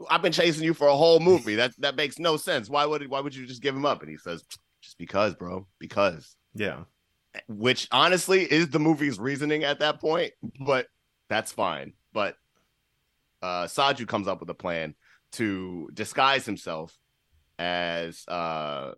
I've 0.10 0.22
been 0.22 0.32
chasing 0.32 0.64
you 0.64 0.74
for 0.74 0.88
a 0.88 0.96
whole 0.96 1.20
movie. 1.20 1.56
That 1.56 1.72
that 1.80 1.96
makes 1.96 2.20
no 2.20 2.38
sense. 2.38 2.70
Why 2.70 2.86
would 2.86 3.08
why 3.10 3.22
would 3.22 3.36
you 3.36 3.46
just 3.46 3.62
give 3.62 3.76
him 3.76 3.86
up?" 3.86 4.02
And 4.02 4.10
he 4.10 4.18
says, 4.18 4.44
"Just 4.82 4.98
because, 4.98 5.36
bro. 5.36 5.68
Because." 5.80 6.36
Yeah. 6.54 6.84
Which 7.48 7.88
honestly 7.94 8.44
is 8.44 8.70
the 8.70 8.80
movie's 8.80 9.18
reasoning 9.18 9.64
at 9.64 9.80
that 9.80 10.02
point, 10.02 10.34
but 10.60 10.88
that's 11.30 11.54
fine. 11.54 11.94
But 12.12 12.36
uh 13.42 13.68
Saju 13.68 14.06
comes 14.06 14.28
up 14.28 14.42
with 14.42 14.50
a 14.50 14.54
plan 14.54 14.96
to 15.34 15.90
disguise 15.94 16.46
himself 16.46 16.94
as 17.62 18.28
uh 18.28 18.92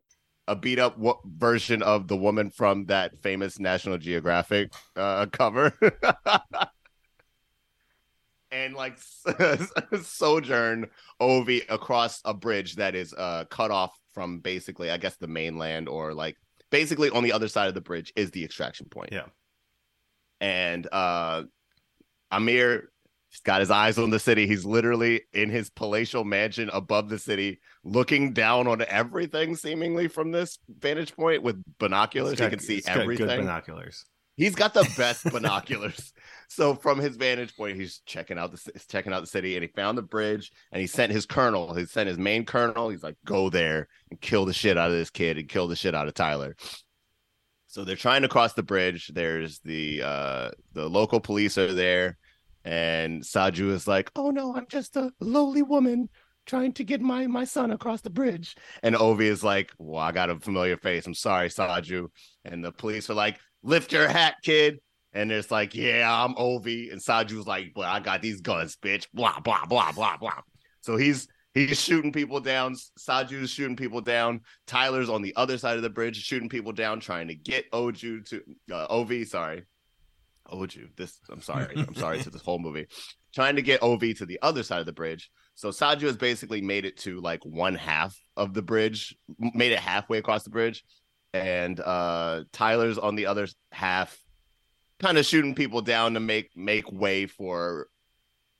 a 0.48 0.56
beat 0.56 0.80
up 0.80 0.96
w- 0.96 1.20
version 1.26 1.84
of 1.84 2.08
the 2.08 2.16
woman 2.16 2.50
from 2.50 2.86
that 2.86 3.18
famous 3.22 3.60
National 3.60 3.98
Geographic 3.98 4.74
uh, 4.98 5.26
cover. 5.28 5.74
and 8.52 8.74
like 8.74 8.98
sojourn 10.02 10.88
Ovi 11.22 11.62
across 11.70 12.22
a 12.24 12.34
bridge 12.34 12.76
that 12.76 12.96
is 12.96 13.14
uh 13.14 13.44
cut 13.50 13.72
off 13.72 13.98
from 14.14 14.40
basically 14.40 14.90
I 14.92 14.98
guess 14.98 15.18
the 15.18 15.28
mainland 15.28 15.90
or 15.90 16.14
like 16.14 16.38
basically 16.70 17.10
on 17.10 17.24
the 17.24 17.34
other 17.34 17.50
side 17.50 17.68
of 17.68 17.74
the 17.74 17.82
bridge 17.82 18.14
is 18.16 18.32
the 18.32 18.46
extraction 18.46 18.88
point. 18.90 19.10
Yeah. 19.12 19.28
And 20.40 20.88
uh 20.92 21.44
Amir 22.32 22.93
he's 23.34 23.42
got 23.42 23.60
his 23.62 23.72
eyes 23.72 23.98
on 23.98 24.12
the 24.12 24.20
city. 24.20 24.46
He's 24.46 24.64
literally 24.64 25.24
in 25.34 25.50
his 25.50 25.70
palatial 25.72 26.24
mansion 26.24 26.70
above 26.72 27.10
the 27.10 27.18
city, 27.18 27.60
looking 27.84 28.32
down 28.32 28.68
on 28.68 28.84
everything 28.88 29.56
seemingly 29.56 30.08
from 30.08 30.32
this 30.32 30.60
vantage 30.70 31.16
point 31.16 31.42
with 31.42 31.62
binoculars. 31.80 32.34
It's 32.34 32.42
He 32.42 32.50
can 32.50 32.60
see 32.60 32.82
got 32.82 32.94
Good 32.94 33.02
everything. 33.02 33.42
binoculars. 33.42 34.06
He's 34.36 34.56
got 34.56 34.74
the 34.76 34.90
best 34.98 35.24
binoculars. 35.32 36.14
So 36.48 36.76
from 36.76 37.00
his 37.00 37.18
vantage 37.18 37.56
point, 37.56 37.78
he's 37.78 38.02
checking 38.06 38.38
out 38.38 38.52
the 38.52 38.72
he's 38.74 38.86
checking 38.86 39.14
out 39.14 39.22
the 39.22 39.28
city, 39.28 39.56
and 39.56 39.64
he 39.64 39.68
found 39.70 39.98
the 39.98 40.04
bridge, 40.04 40.52
and 40.72 40.80
he 40.80 40.88
sent 40.88 41.12
his 41.12 41.26
colonel. 41.26 41.74
He 41.74 41.86
sent 41.86 42.08
his 42.10 42.20
main 42.20 42.46
colonel. 42.46 42.90
He's 42.90 43.04
like, 43.04 43.16
"Go 43.26 43.50
there 43.50 43.88
and 44.12 44.22
kill 44.22 44.46
the 44.46 44.54
shit 44.54 44.78
out 44.78 44.92
of 44.92 44.96
this 44.96 45.10
kid 45.10 45.38
and 45.40 45.50
kill 45.50 45.68
the 45.68 45.76
shit 45.76 45.96
out 45.96 46.08
of 46.08 46.14
Tyler." 46.14 46.56
So 47.68 47.84
they're 47.84 47.96
trying 47.96 48.22
to 48.22 48.28
cross 48.28 48.54
the 48.54 48.62
bridge. 48.62 49.08
There's 49.14 49.60
the 49.60 50.04
uh 50.04 50.52
the 50.74 50.88
local 50.88 51.20
police 51.20 51.58
are 51.58 51.74
there, 51.74 52.18
and 52.64 53.22
Saju 53.22 53.72
is 53.72 53.88
like, 53.88 54.12
"Oh 54.16 54.30
no, 54.32 54.56
I'm 54.56 54.68
just 54.70 54.96
a 54.96 55.12
lowly 55.20 55.62
woman." 55.62 56.10
Trying 56.46 56.74
to 56.74 56.84
get 56.84 57.00
my 57.00 57.26
my 57.28 57.46
son 57.46 57.72
across 57.72 58.02
the 58.02 58.10
bridge, 58.10 58.56
and 58.82 58.96
Ovi 58.96 59.22
is 59.22 59.46
like, 59.46 59.72
"Well, 59.78 60.02
I 60.02 60.12
got 60.12 60.30
a 60.30 60.38
familiar 60.38 60.76
face. 60.76 61.08
I'm 61.08 61.14
sorry, 61.14 61.48
Saju." 61.48 62.08
And 62.44 62.66
the 62.66 62.74
police 62.74 63.10
are 63.10 63.14
like, 63.14 63.40
lift 63.64 63.92
your 63.92 64.08
hat, 64.08 64.36
kid. 64.44 64.80
And 65.14 65.32
it's 65.32 65.52
like, 65.52 65.76
yeah, 65.76 66.10
I'm 66.12 66.36
Ovi. 66.36 66.92
And 66.92 67.02
Saju's 67.02 67.48
like, 67.48 67.72
well, 67.76 67.90
I 67.92 68.00
got 68.00 68.22
these 68.22 68.42
guns, 68.42 68.78
bitch. 68.82 69.08
Blah, 69.14 69.40
blah, 69.40 69.66
blah, 69.66 69.92
blah, 69.92 70.18
blah. 70.18 70.42
So 70.82 70.98
he's 70.98 71.28
he's 71.54 71.80
shooting 71.80 72.12
people 72.12 72.40
down. 72.40 72.76
Saju's 73.00 73.50
shooting 73.50 73.76
people 73.76 74.02
down. 74.02 74.42
Tyler's 74.68 75.10
on 75.10 75.22
the 75.22 75.36
other 75.36 75.58
side 75.58 75.78
of 75.78 75.84
the 75.84 75.90
bridge 75.90 76.22
shooting 76.22 76.50
people 76.50 76.72
down, 76.72 77.00
trying 77.00 77.28
to 77.28 77.36
get 77.36 77.72
Oju 77.72 78.28
to 78.30 78.42
uh, 78.72 78.88
Ovi, 78.88 79.28
sorry. 79.28 79.64
Oju. 80.54 80.96
This 80.96 81.20
I'm 81.30 81.42
sorry. 81.42 81.74
I'm 81.76 81.96
sorry 81.96 82.22
to 82.22 82.30
this 82.30 82.42
whole 82.42 82.60
movie. 82.60 82.88
Trying 83.34 83.56
to 83.56 83.62
get 83.62 83.82
Ovi 83.82 84.18
to 84.18 84.26
the 84.26 84.40
other 84.42 84.64
side 84.64 84.80
of 84.80 84.86
the 84.86 84.94
bridge. 84.94 85.32
So 85.56 85.70
Saju 85.70 86.02
has 86.02 86.18
basically 86.18 86.62
made 86.62 86.86
it 86.86 86.98
to 87.00 87.20
like 87.20 87.44
one 87.44 87.76
half 87.76 88.16
of 88.38 88.54
the 88.54 88.62
bridge, 88.62 89.16
made 89.40 89.72
it 89.72 89.80
halfway 89.80 90.20
across 90.20 90.44
the 90.44 90.50
bridge 90.50 90.84
and 91.34 91.80
uh 91.80 92.44
Tyler's 92.52 92.98
on 92.98 93.16
the 93.16 93.26
other 93.26 93.48
half 93.72 94.18
kind 95.00 95.18
of 95.18 95.26
shooting 95.26 95.56
people 95.56 95.82
down 95.82 96.14
to 96.14 96.20
make 96.20 96.56
make 96.56 96.92
way 96.92 97.26
for 97.26 97.88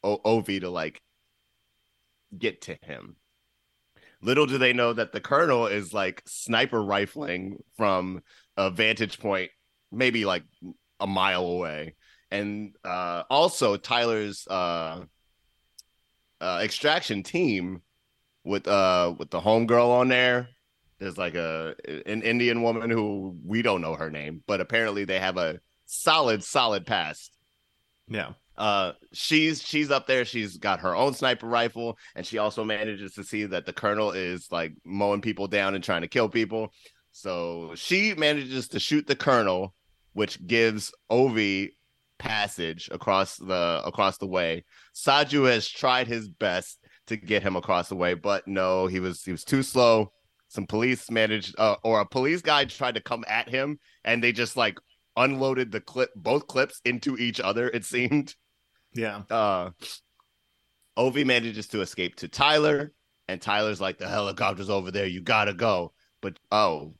o- 0.04 0.20
Ovi 0.20 0.60
to 0.62 0.70
like 0.70 1.00
get 2.38 2.62
to 2.64 2.78
him. 2.82 3.16
Little 4.22 4.46
do 4.46 4.58
they 4.58 4.74
know 4.74 4.94
that 4.94 5.12
the 5.12 5.22
colonel 5.22 5.68
is 5.68 5.94
like 5.94 6.24
sniper 6.26 6.82
rifling 6.82 7.58
from 7.78 8.24
a 8.58 8.72
vantage 8.72 9.20
point 9.20 9.52
maybe 9.92 10.26
like 10.26 10.44
a 11.04 11.08
mile 11.08 11.46
away. 11.46 11.96
And 12.32 12.76
uh 12.84 13.24
also 13.30 13.78
Tyler's 13.78 14.48
uh 14.48 15.04
uh 16.42 16.60
extraction 16.64 17.22
team 17.22 17.84
with 18.44 18.68
uh 18.68 19.14
with 19.18 19.30
the 19.30 19.40
homegirl 19.40 20.00
on 20.00 20.08
there 20.08 20.50
there's 21.04 21.18
like 21.18 21.36
a 21.36 21.76
an 22.06 22.22
Indian 22.22 22.62
woman 22.62 22.90
who 22.90 23.38
we 23.46 23.62
don't 23.62 23.82
know 23.82 23.96
her 23.96 24.10
name, 24.10 24.42
but 24.48 24.62
apparently 24.62 25.04
they 25.04 25.20
have 25.20 25.38
a 25.38 25.60
solid, 25.86 26.44
solid 26.44 26.86
past. 26.86 27.36
Yeah. 28.08 28.34
Uh, 28.58 28.94
she's 29.12 29.62
she's 29.62 29.92
up 29.92 30.08
there. 30.08 30.24
She's 30.24 30.58
got 30.58 30.80
her 30.82 30.96
own 30.96 31.14
sniper 31.14 31.48
rifle, 31.48 31.98
and 32.16 32.26
she 32.26 32.38
also 32.38 32.64
manages 32.64 33.14
to 33.16 33.24
see 33.24 33.46
that 33.46 33.66
the 33.66 33.74
colonel 33.74 34.12
is 34.12 34.48
like 34.52 34.74
mowing 34.86 35.22
people 35.22 35.48
down 35.48 35.76
and 35.76 35.84
trying 35.84 36.04
to 36.04 36.08
kill 36.08 36.30
people. 36.30 36.72
So 37.12 37.74
she 37.76 38.14
manages 38.14 38.70
to 38.70 38.80
shoot 38.80 39.06
the 39.06 39.16
colonel, 39.16 39.74
which 40.14 40.46
gives 40.46 40.94
Ovi 41.12 41.70
passage 42.20 42.90
across 42.92 43.36
the 43.38 43.82
across 43.86 44.18
the 44.18 44.28
way. 44.28 44.64
Saju 44.96 45.50
has 45.50 45.68
tried 45.68 46.08
his 46.08 46.30
best 46.30 46.80
to 47.08 47.18
get 47.18 47.44
him 47.44 47.56
across 47.56 47.90
the 47.90 47.96
way, 47.96 48.14
but 48.14 48.48
no, 48.48 48.88
he 48.88 49.00
was 49.00 49.24
he 49.24 49.32
was 49.32 49.44
too 49.44 49.62
slow. 49.62 50.12
Some 50.48 50.66
police 50.68 51.10
managed 51.12 51.56
uh, 51.58 51.76
or 51.84 52.00
a 52.00 52.06
police 52.06 52.42
guy 52.42 52.66
tried 52.66 52.96
to 52.96 53.02
come 53.02 53.26
at 53.28 53.50
him 53.50 53.80
and 54.06 54.24
they 54.24 54.32
just 54.32 54.56
like 54.56 54.78
unloaded 55.18 55.72
the 55.72 55.82
clip 55.82 56.12
both 56.16 56.48
clips 56.48 56.82
into 56.86 57.18
each 57.18 57.40
other 57.40 57.68
it 57.70 57.86
seemed. 57.86 58.36
Yeah. 58.96 59.24
uh 59.30 59.72
ovi 60.98 61.26
manages 61.26 61.68
to 61.70 61.82
escape 61.82 62.16
to 62.18 62.28
tyler 62.28 62.94
and 63.28 63.42
tyler's 63.42 63.82
like 63.82 63.98
the 63.98 64.08
helicopter's 64.08 64.70
over 64.70 64.92
there. 64.92 65.08
You 65.08 65.22
gotta 65.22 65.54
go. 65.54 65.94
But 66.22 66.38
oh 66.52 66.94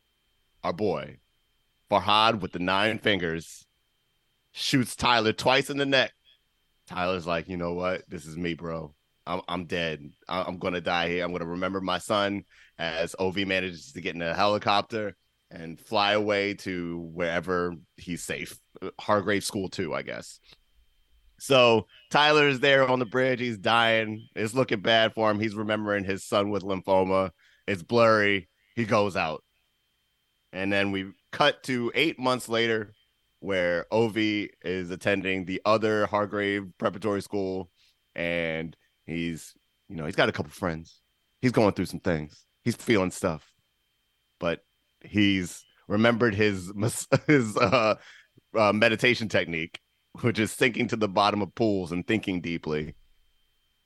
our 0.64 0.74
boy 0.74 1.20
farhad 2.02 2.40
with 2.40 2.52
the 2.52 2.60
nine 2.60 2.98
fingers 2.98 3.66
shoots 4.52 4.96
tyler 4.96 5.34
twice 5.34 5.70
in 5.70 5.78
the 5.78 5.86
neck 5.86 6.12
tyler's 6.88 7.28
like 7.28 7.48
you 7.48 7.58
know 7.58 7.74
what 7.74 8.04
this 8.08 8.26
is 8.26 8.38
me 8.38 8.54
bro 8.54 8.94
i'm, 9.26 9.42
I'm 9.48 9.66
dead 9.66 10.10
i'm 10.28 10.58
gonna 10.58 10.82
die 10.82 11.10
here 11.10 11.24
i'm 11.24 11.32
gonna 11.32 11.46
remember 11.46 11.82
my 11.82 11.98
son 11.98 12.44
as 12.78 13.16
Ovi 13.20 13.46
manages 13.46 13.92
to 13.94 14.02
get 14.02 14.16
in 14.16 14.22
a 14.22 14.34
helicopter 14.34 15.16
and 15.52 15.80
fly 15.80 16.14
away 16.14 16.56
to 16.56 17.00
wherever 17.14 17.76
he's 17.98 18.24
safe 18.24 18.58
hargrave 19.00 19.44
school 19.44 19.70
too 19.70 19.94
i 19.94 20.02
guess 20.02 20.40
So 21.40 21.88
Tyler's 22.10 22.62
there 22.62 22.88
on 22.88 23.00
the 23.00 23.06
bridge. 23.06 23.42
He's 23.42 23.58
dying. 23.58 24.30
It's 24.34 24.54
looking 24.54 24.80
bad 24.80 25.14
for 25.14 25.30
him. 25.30 25.42
He's 25.42 25.56
remembering 25.56 26.06
his 26.06 26.24
son 26.24 26.52
with 26.52 26.64
lymphoma. 26.64 27.32
It's 27.68 27.84
blurry. 27.84 28.48
He 28.78 28.86
goes 28.86 29.18
out. 29.18 29.44
And 30.54 30.72
then 30.72 30.92
we 30.92 31.12
cut 31.32 31.62
to 31.64 31.92
eight 31.94 32.18
months 32.18 32.48
later, 32.48 32.94
where 33.40 33.86
Ovi 33.92 34.50
is 34.64 34.90
attending 34.90 35.44
the 35.44 35.62
other 35.66 36.06
Hargrave 36.06 36.72
preparatory 36.78 37.22
school. 37.22 37.70
And 38.16 38.78
he's, 39.06 39.54
you 39.90 39.98
know, 39.98 40.06
he's 40.06 40.16
got 40.16 40.30
a 40.30 40.32
couple 40.32 40.52
friends. 40.52 41.02
He's 41.42 41.52
going 41.52 41.74
through 41.74 41.88
some 41.88 42.00
things. 42.00 42.46
He's 42.64 42.76
feeling 42.76 43.12
stuff. 43.12 43.52
But 44.40 44.62
he's 45.02 45.66
remembered 45.90 46.36
his 46.36 46.72
his 47.28 47.58
uh, 47.58 47.96
uh, 48.58 48.72
meditation 48.72 49.28
technique 49.28 49.82
which 50.22 50.40
is 50.40 50.52
sinking 50.52 50.88
to 50.90 50.96
the 50.96 51.08
bottom 51.08 51.42
of 51.42 51.56
pools 51.56 51.92
and 51.92 52.06
thinking 52.06 52.42
deeply. 52.42 52.96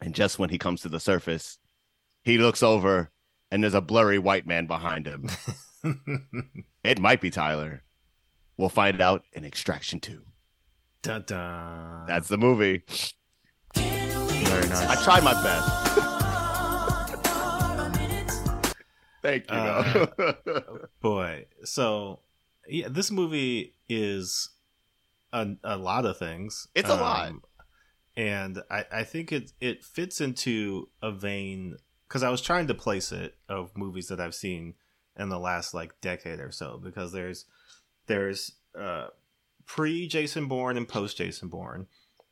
And 0.01 0.13
just 0.13 0.37
when 0.37 0.49
he 0.49 0.57
comes 0.57 0.81
to 0.81 0.89
the 0.89 0.99
surface, 0.99 1.57
he 2.23 2.37
looks 2.37 2.61
over 2.61 3.11
and 3.49 3.63
there's 3.63 3.73
a 3.73 3.81
blurry 3.81 4.19
white 4.19 4.45
man 4.45 4.67
behind 4.67 5.07
him. 5.07 5.29
it 6.83 6.99
might 6.99 7.21
be 7.21 7.29
Tyler. 7.29 7.83
We'll 8.57 8.69
find 8.69 9.01
out 9.01 9.23
in 9.33 9.45
Extraction 9.45 9.99
2. 9.99 10.21
Dun, 11.03 11.23
dun. 11.27 12.05
That's 12.07 12.27
the 12.27 12.37
movie. 12.37 12.83
Very 13.75 14.67
nice. 14.67 14.81
I 14.81 15.03
tried 15.03 15.23
my 15.23 15.33
best. 15.43 15.87
Thank 19.21 19.49
you. 19.49 19.57
Uh, 19.57 20.07
Boy, 21.01 21.45
so 21.63 22.21
yeah, 22.67 22.87
this 22.89 23.11
movie 23.11 23.75
is 23.89 24.49
a, 25.33 25.47
a 25.63 25.77
lot 25.77 26.05
of 26.05 26.17
things. 26.17 26.67
It's 26.75 26.89
a 26.89 26.95
lot. 26.95 27.33
and 28.15 28.61
I, 28.69 28.85
I 28.91 29.03
think 29.03 29.31
it 29.31 29.51
it 29.59 29.83
fits 29.83 30.21
into 30.21 30.89
a 31.01 31.11
vein 31.11 31.77
because 32.07 32.23
I 32.23 32.29
was 32.29 32.41
trying 32.41 32.67
to 32.67 32.73
place 32.73 33.11
it 33.11 33.35
of 33.49 33.75
movies 33.77 34.07
that 34.07 34.19
I've 34.19 34.35
seen 34.35 34.75
in 35.17 35.29
the 35.29 35.39
last 35.39 35.73
like 35.73 35.99
decade 36.01 36.39
or 36.39 36.51
so 36.51 36.79
because 36.83 37.11
there's 37.11 37.45
there's 38.07 38.51
uh, 38.79 39.07
pre 39.65 40.07
Jason 40.07 40.47
Bourne 40.47 40.77
and 40.77 40.87
post 40.87 41.17
Jason 41.17 41.49
Bourne. 41.49 41.87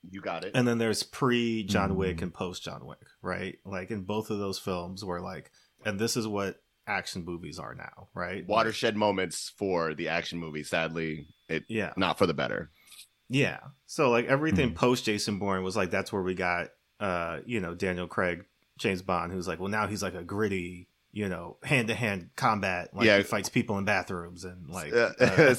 you 0.10 0.22
got 0.22 0.44
it. 0.44 0.52
And 0.56 0.68
then 0.68 0.78
there's 0.78 1.04
pre 1.04 1.64
John 1.64 1.92
Mm. 1.92 1.96
Wick 1.96 2.22
and 2.22 2.34
post 2.34 2.64
John 2.64 2.86
Wick, 2.86 3.00
right? 3.22 3.58
Like 3.66 3.92
in 3.92 4.04
both 4.04 4.30
of 4.30 4.38
those 4.40 4.60
films, 4.60 5.04
where 5.04 5.22
like, 5.22 5.52
and 5.86 6.00
this 6.00 6.16
is 6.16 6.28
what 6.28 6.62
action 6.88 7.26
movies 7.26 7.58
are 7.58 7.74
now, 7.74 8.10
right? 8.14 8.46
Watershed 8.48 8.96
moments 8.96 9.52
for 9.58 9.96
the 9.96 10.10
action 10.10 10.38
movie. 10.40 10.64
Sadly, 10.64 11.28
it 11.50 11.64
Yeah, 11.68 11.94
not 11.98 12.18
for 12.20 12.28
the 12.28 12.34
better. 12.36 12.70
yeah. 13.28 13.60
So 13.88 14.12
like 14.12 14.26
everything 14.28 14.72
Mhm. 14.72 14.76
post 14.76 15.06
Jason 15.06 15.40
Bourne 15.40 15.64
was 15.64 15.76
like 15.76 15.90
that's 15.90 16.14
where 16.14 16.22
we 16.22 16.36
got, 16.36 16.68
uh, 17.00 17.40
you 17.48 17.60
know, 17.60 17.74
Daniel 17.74 18.08
Craig, 18.08 18.46
James 18.78 19.02
Bond, 19.02 19.32
who's 19.32 19.48
like, 19.48 19.60
well, 19.60 19.70
now 19.70 19.88
he's 19.88 20.04
like 20.04 20.14
a 20.14 20.24
gritty, 20.24 20.88
you 21.16 21.30
know, 21.30 21.56
hand 21.64 21.88
to 21.88 21.96
hand 21.96 22.30
combat, 22.36 22.94
like 22.94 23.06
Yeah. 23.08 23.18
he 23.18 23.24
fights 23.24 23.48
people 23.48 23.78
in 23.78 23.86
bathrooms 23.86 24.44
and 24.44 24.70
like, 24.70 24.92
Uh, 24.94 25.12
uh, 25.20 25.56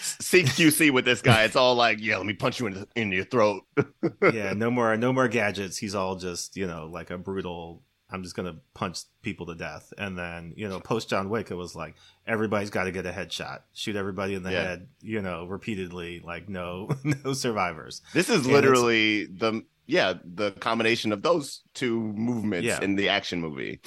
CQC 0.00 0.90
with 0.90 1.04
this 1.04 1.22
guy, 1.22 1.44
it's 1.44 1.54
all 1.56 1.76
like, 1.76 1.98
yeah, 2.00 2.16
let 2.16 2.26
me 2.26 2.32
punch 2.32 2.58
you 2.60 2.66
in, 2.66 2.74
the, 2.74 2.88
in 2.96 3.12
your 3.12 3.24
throat. 3.24 3.62
yeah, 4.32 4.52
no 4.52 4.70
more, 4.70 4.96
no 4.96 5.12
more 5.12 5.28
gadgets. 5.28 5.76
He's 5.78 5.94
all 5.94 6.16
just, 6.16 6.56
you 6.56 6.66
know, 6.66 6.86
like 6.92 7.10
a 7.10 7.18
brutal. 7.18 7.82
I'm 8.10 8.22
just 8.22 8.36
gonna 8.36 8.56
punch 8.74 8.98
people 9.22 9.46
to 9.46 9.56
death, 9.56 9.92
and 9.98 10.16
then 10.16 10.54
you 10.56 10.68
know, 10.68 10.78
post 10.78 11.08
John 11.10 11.28
Wick, 11.28 11.50
it 11.50 11.56
was 11.56 11.74
like 11.74 11.96
everybody's 12.24 12.70
got 12.70 12.84
to 12.84 12.92
get 12.92 13.04
a 13.04 13.10
headshot, 13.10 13.62
shoot 13.74 13.96
everybody 13.96 14.34
in 14.34 14.44
the 14.44 14.52
Yeah. 14.52 14.62
head, 14.62 14.88
you 15.00 15.22
know, 15.22 15.46
repeatedly, 15.46 16.20
like 16.24 16.48
no, 16.48 16.88
no 17.24 17.32
survivors. 17.32 18.02
This 18.14 18.28
is 18.30 18.46
literally 18.46 19.24
the 19.26 19.62
yeah 19.86 20.14
the 20.24 20.52
combination 20.52 21.10
of 21.12 21.22
those 21.22 21.62
two 21.74 22.00
movements 22.12 22.66
Yeah. 22.68 22.80
in 22.80 22.94
the 22.94 23.08
action 23.08 23.40
movie. 23.40 23.80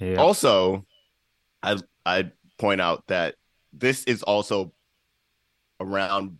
Yeah. 0.00 0.16
Also, 0.16 0.86
I 1.62 1.76
I 2.04 2.32
point 2.58 2.80
out 2.80 3.06
that 3.08 3.34
this 3.72 4.04
is 4.04 4.22
also 4.22 4.72
around 5.78 6.38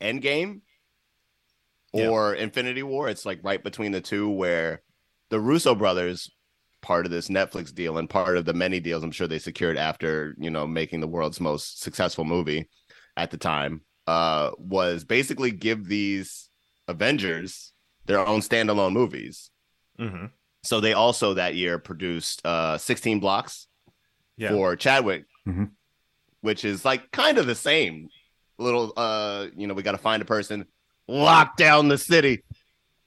Endgame 0.00 0.60
Yeah. 1.92 2.08
or 2.08 2.34
Infinity 2.34 2.82
War. 2.82 3.08
It's 3.08 3.24
like 3.24 3.40
right 3.42 3.62
between 3.62 3.92
the 3.92 4.00
two 4.00 4.28
where 4.30 4.82
the 5.30 5.40
Russo 5.40 5.74
brothers 5.74 6.30
part 6.82 7.04
of 7.06 7.10
this 7.12 7.28
Netflix 7.28 7.74
deal 7.74 7.98
and 7.98 8.08
part 8.08 8.36
of 8.36 8.44
the 8.44 8.54
many 8.54 8.80
deals 8.80 9.02
I'm 9.02 9.10
sure 9.10 9.26
they 9.26 9.38
secured 9.38 9.76
after, 9.76 10.34
you 10.38 10.50
know, 10.50 10.66
making 10.66 11.00
the 11.00 11.08
world's 11.08 11.40
most 11.40 11.80
successful 11.82 12.24
movie 12.24 12.68
at 13.16 13.30
the 13.30 13.38
time 13.38 13.82
uh 14.06 14.50
was 14.58 15.04
basically 15.04 15.50
give 15.50 15.86
these 15.86 16.48
Avengers 16.86 17.72
their 18.04 18.24
own 18.24 18.40
standalone 18.40 18.92
movies. 18.92 19.50
Mm-hmm. 19.98 20.26
So 20.66 20.80
they 20.80 20.92
also 20.92 21.34
that 21.34 21.54
year 21.54 21.78
produced 21.78 22.44
uh 22.44 22.76
16 22.78 23.20
blocks 23.20 23.66
Yeah, 24.36 24.50
for 24.50 24.76
Chadwick, 24.76 25.24
Mhm. 25.46 25.70
which 26.40 26.64
is 26.64 26.84
like 26.84 27.10
kind 27.12 27.38
of 27.38 27.46
the 27.46 27.54
same 27.54 28.08
little 28.58 28.92
uh 28.96 29.46
you 29.56 29.66
know, 29.66 29.74
we 29.74 29.82
got 29.82 29.92
to 29.92 29.98
find 29.98 30.22
a 30.22 30.26
person, 30.26 30.66
lock 31.08 31.56
down 31.56 31.88
the 31.88 31.98
city, 31.98 32.42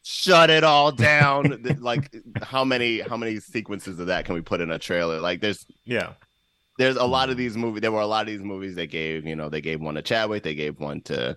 shut 0.04 0.50
it 0.50 0.64
all 0.64 0.92
down. 0.92 1.64
Like 1.80 2.14
how 2.42 2.64
many 2.64 3.00
how 3.02 3.18
many 3.18 3.40
sequences 3.40 4.00
of 4.00 4.08
that 4.08 4.26
can 4.26 4.36
we 4.36 4.42
put 4.42 4.62
in 4.62 4.72
a 4.72 4.80
trailer? 4.80 5.20
Like 5.20 5.42
there's 5.42 5.66
yeah, 5.86 6.14
there's 6.78 6.96
a 6.96 7.06
lot 7.06 7.30
of 7.30 7.36
these 7.38 7.58
movies. 7.58 7.82
There 7.82 7.92
were 7.92 8.00
a 8.02 8.08
lot 8.08 8.22
of 8.22 8.28
these 8.28 8.42
movies 8.42 8.76
they 8.76 8.88
gave, 8.88 9.26
you 9.26 9.36
know, 9.36 9.50
they 9.50 9.62
gave 9.62 9.82
one 9.82 9.96
to 9.96 10.02
Chadwick, 10.02 10.44
they 10.44 10.56
gave 10.56 10.80
one 10.80 11.02
to 11.04 11.36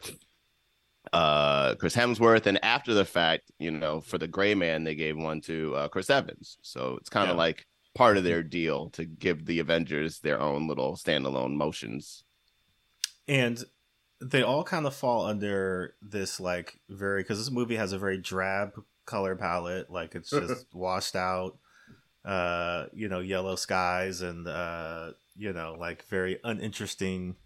uh 1.13 1.75
Chris 1.77 1.95
Hemsworth, 1.97 2.47
and 2.47 2.63
after 2.65 2.95
the 2.95 3.05
fact, 3.05 3.51
you 3.59 3.71
know, 3.71 4.01
for 4.01 4.19
the 4.19 4.29
Gray 4.29 4.55
Man, 4.55 4.85
they 4.85 4.95
gave 4.95 5.17
one 5.17 5.41
to 5.43 5.75
uh, 5.77 5.89
Chris 5.89 6.11
Evans. 6.11 6.59
So 6.63 6.97
it's 7.01 7.11
kind 7.11 7.31
of 7.31 7.37
Yeah. 7.37 7.39
like 7.39 7.67
part 7.95 8.17
of 8.17 8.25
their 8.25 8.43
deal 8.43 8.89
to 8.91 9.05
give 9.05 9.45
the 9.45 9.59
Avengers 9.59 10.21
their 10.21 10.41
own 10.41 10.67
little 10.69 10.95
standalone 10.97 11.55
motions. 11.55 12.25
and 13.29 13.65
they 14.21 14.43
all 14.43 14.63
kind 14.65 14.87
of 14.87 14.95
fall 14.95 15.27
under 15.27 15.95
this 16.01 16.39
like 16.41 16.79
very 16.89 17.23
because 17.23 17.39
this 17.39 17.51
movie 17.51 17.77
has 17.77 17.93
a 17.93 17.99
very 17.99 18.19
drab 18.19 18.73
color 19.05 19.35
palette, 19.37 19.91
like 19.91 20.15
it's 20.15 20.31
just 20.41 20.67
washed 20.73 21.17
out, 21.17 21.59
uh, 22.25 22.87
you 22.93 23.09
know, 23.09 23.21
yellow 23.21 23.57
skies 23.57 24.21
and 24.23 24.47
uh, 24.47 25.13
you 25.37 25.53
know, 25.53 25.77
like 25.79 26.05
very 26.07 26.39
uninteresting, 26.45 27.37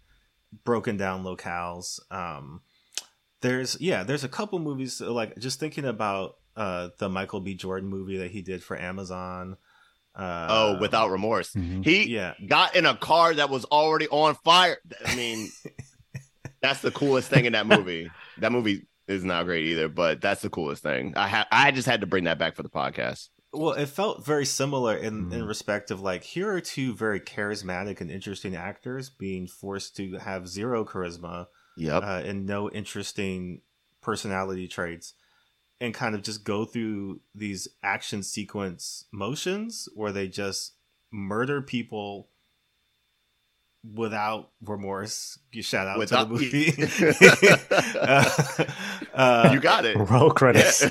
broken 0.63 0.97
down 0.97 1.23
locales. 1.23 1.99
Um, 2.11 2.61
there's 3.41 3.77
yeah, 3.79 4.03
there's 4.03 4.23
a 4.23 4.29
couple 4.29 4.59
movies 4.59 4.99
like 5.01 5.37
just 5.37 5.59
thinking 5.59 5.85
about 5.85 6.35
uh 6.55 6.89
the 6.99 7.09
Michael 7.09 7.39
B. 7.41 7.53
Jordan 7.55 7.89
movie 7.89 8.17
that 8.17 8.31
he 8.31 8.41
did 8.41 8.63
for 8.63 8.77
Amazon. 8.79 9.57
Uh, 10.15 10.47
oh, 10.49 10.77
without 10.79 11.11
remorse. 11.11 11.53
Mhm. 11.53 11.85
He 11.85 12.11
yeah, 12.11 12.33
got 12.47 12.75
in 12.75 12.87
a 12.87 12.95
car 12.97 13.35
that 13.35 13.51
was 13.51 13.65
already 13.65 14.07
on 14.07 14.33
fire. 14.43 14.77
I 15.05 15.15
mean, 15.15 15.47
that's 16.61 16.81
the 16.81 16.89
coolest 16.91 17.29
thing 17.29 17.45
in 17.45 17.53
that 17.53 17.67
movie. 17.67 18.09
That 18.39 18.51
movie 18.51 18.87
is 19.07 19.23
not 19.23 19.45
great 19.45 19.65
either, 19.65 19.87
but 19.87 20.19
that's 20.19 20.41
the 20.41 20.49
coolest 20.49 20.81
thing. 20.83 21.13
I 21.15 21.27
ha- 21.27 21.47
I 21.51 21.69
just 21.71 21.87
had 21.87 22.01
to 22.01 22.07
bring 22.07 22.23
that 22.23 22.39
back 22.39 22.55
for 22.55 22.63
the 22.63 22.69
podcast. 22.69 23.29
Well, 23.53 23.73
it 23.73 23.87
felt 23.89 24.25
very 24.25 24.45
similar 24.45 24.95
in, 24.97 25.31
in 25.31 25.41
Mm. 25.43 25.47
respect 25.47 25.91
of 25.91 26.01
like 26.01 26.23
here 26.23 26.51
are 26.51 26.61
two 26.61 26.95
very 26.95 27.19
charismatic 27.19 28.01
and 28.01 28.09
interesting 28.11 28.55
actors 28.55 29.09
being 29.09 29.47
forced 29.47 29.95
to 29.97 30.17
have 30.17 30.47
zero 30.47 30.83
charisma 30.83 31.45
Yep. 31.77 32.03
uh, 32.03 32.21
and 32.25 32.45
no 32.45 32.69
interesting 32.69 33.61
personality 34.01 34.67
traits, 34.67 35.13
and 35.79 35.93
kind 35.93 36.15
of 36.15 36.21
just 36.23 36.43
go 36.43 36.65
through 36.65 37.21
these 37.35 37.67
action 37.83 38.23
sequence 38.23 39.05
motions 39.11 39.87
where 39.95 40.11
they 40.11 40.27
just 40.27 40.73
murder 41.11 41.61
people 41.61 42.27
without 43.93 44.49
remorse. 44.65 45.39
You 45.51 45.61
shout 45.61 45.87
out 45.87 45.97
Without- 45.99 46.29
to 46.29 46.37
the 46.37 46.41
movie. 46.41 46.73
uh, 47.99 48.65
uh, 49.13 49.49
you 49.53 49.59
got 49.59 49.85
it. 49.85 49.95
Roll 50.09 50.31
credits. 50.31 50.85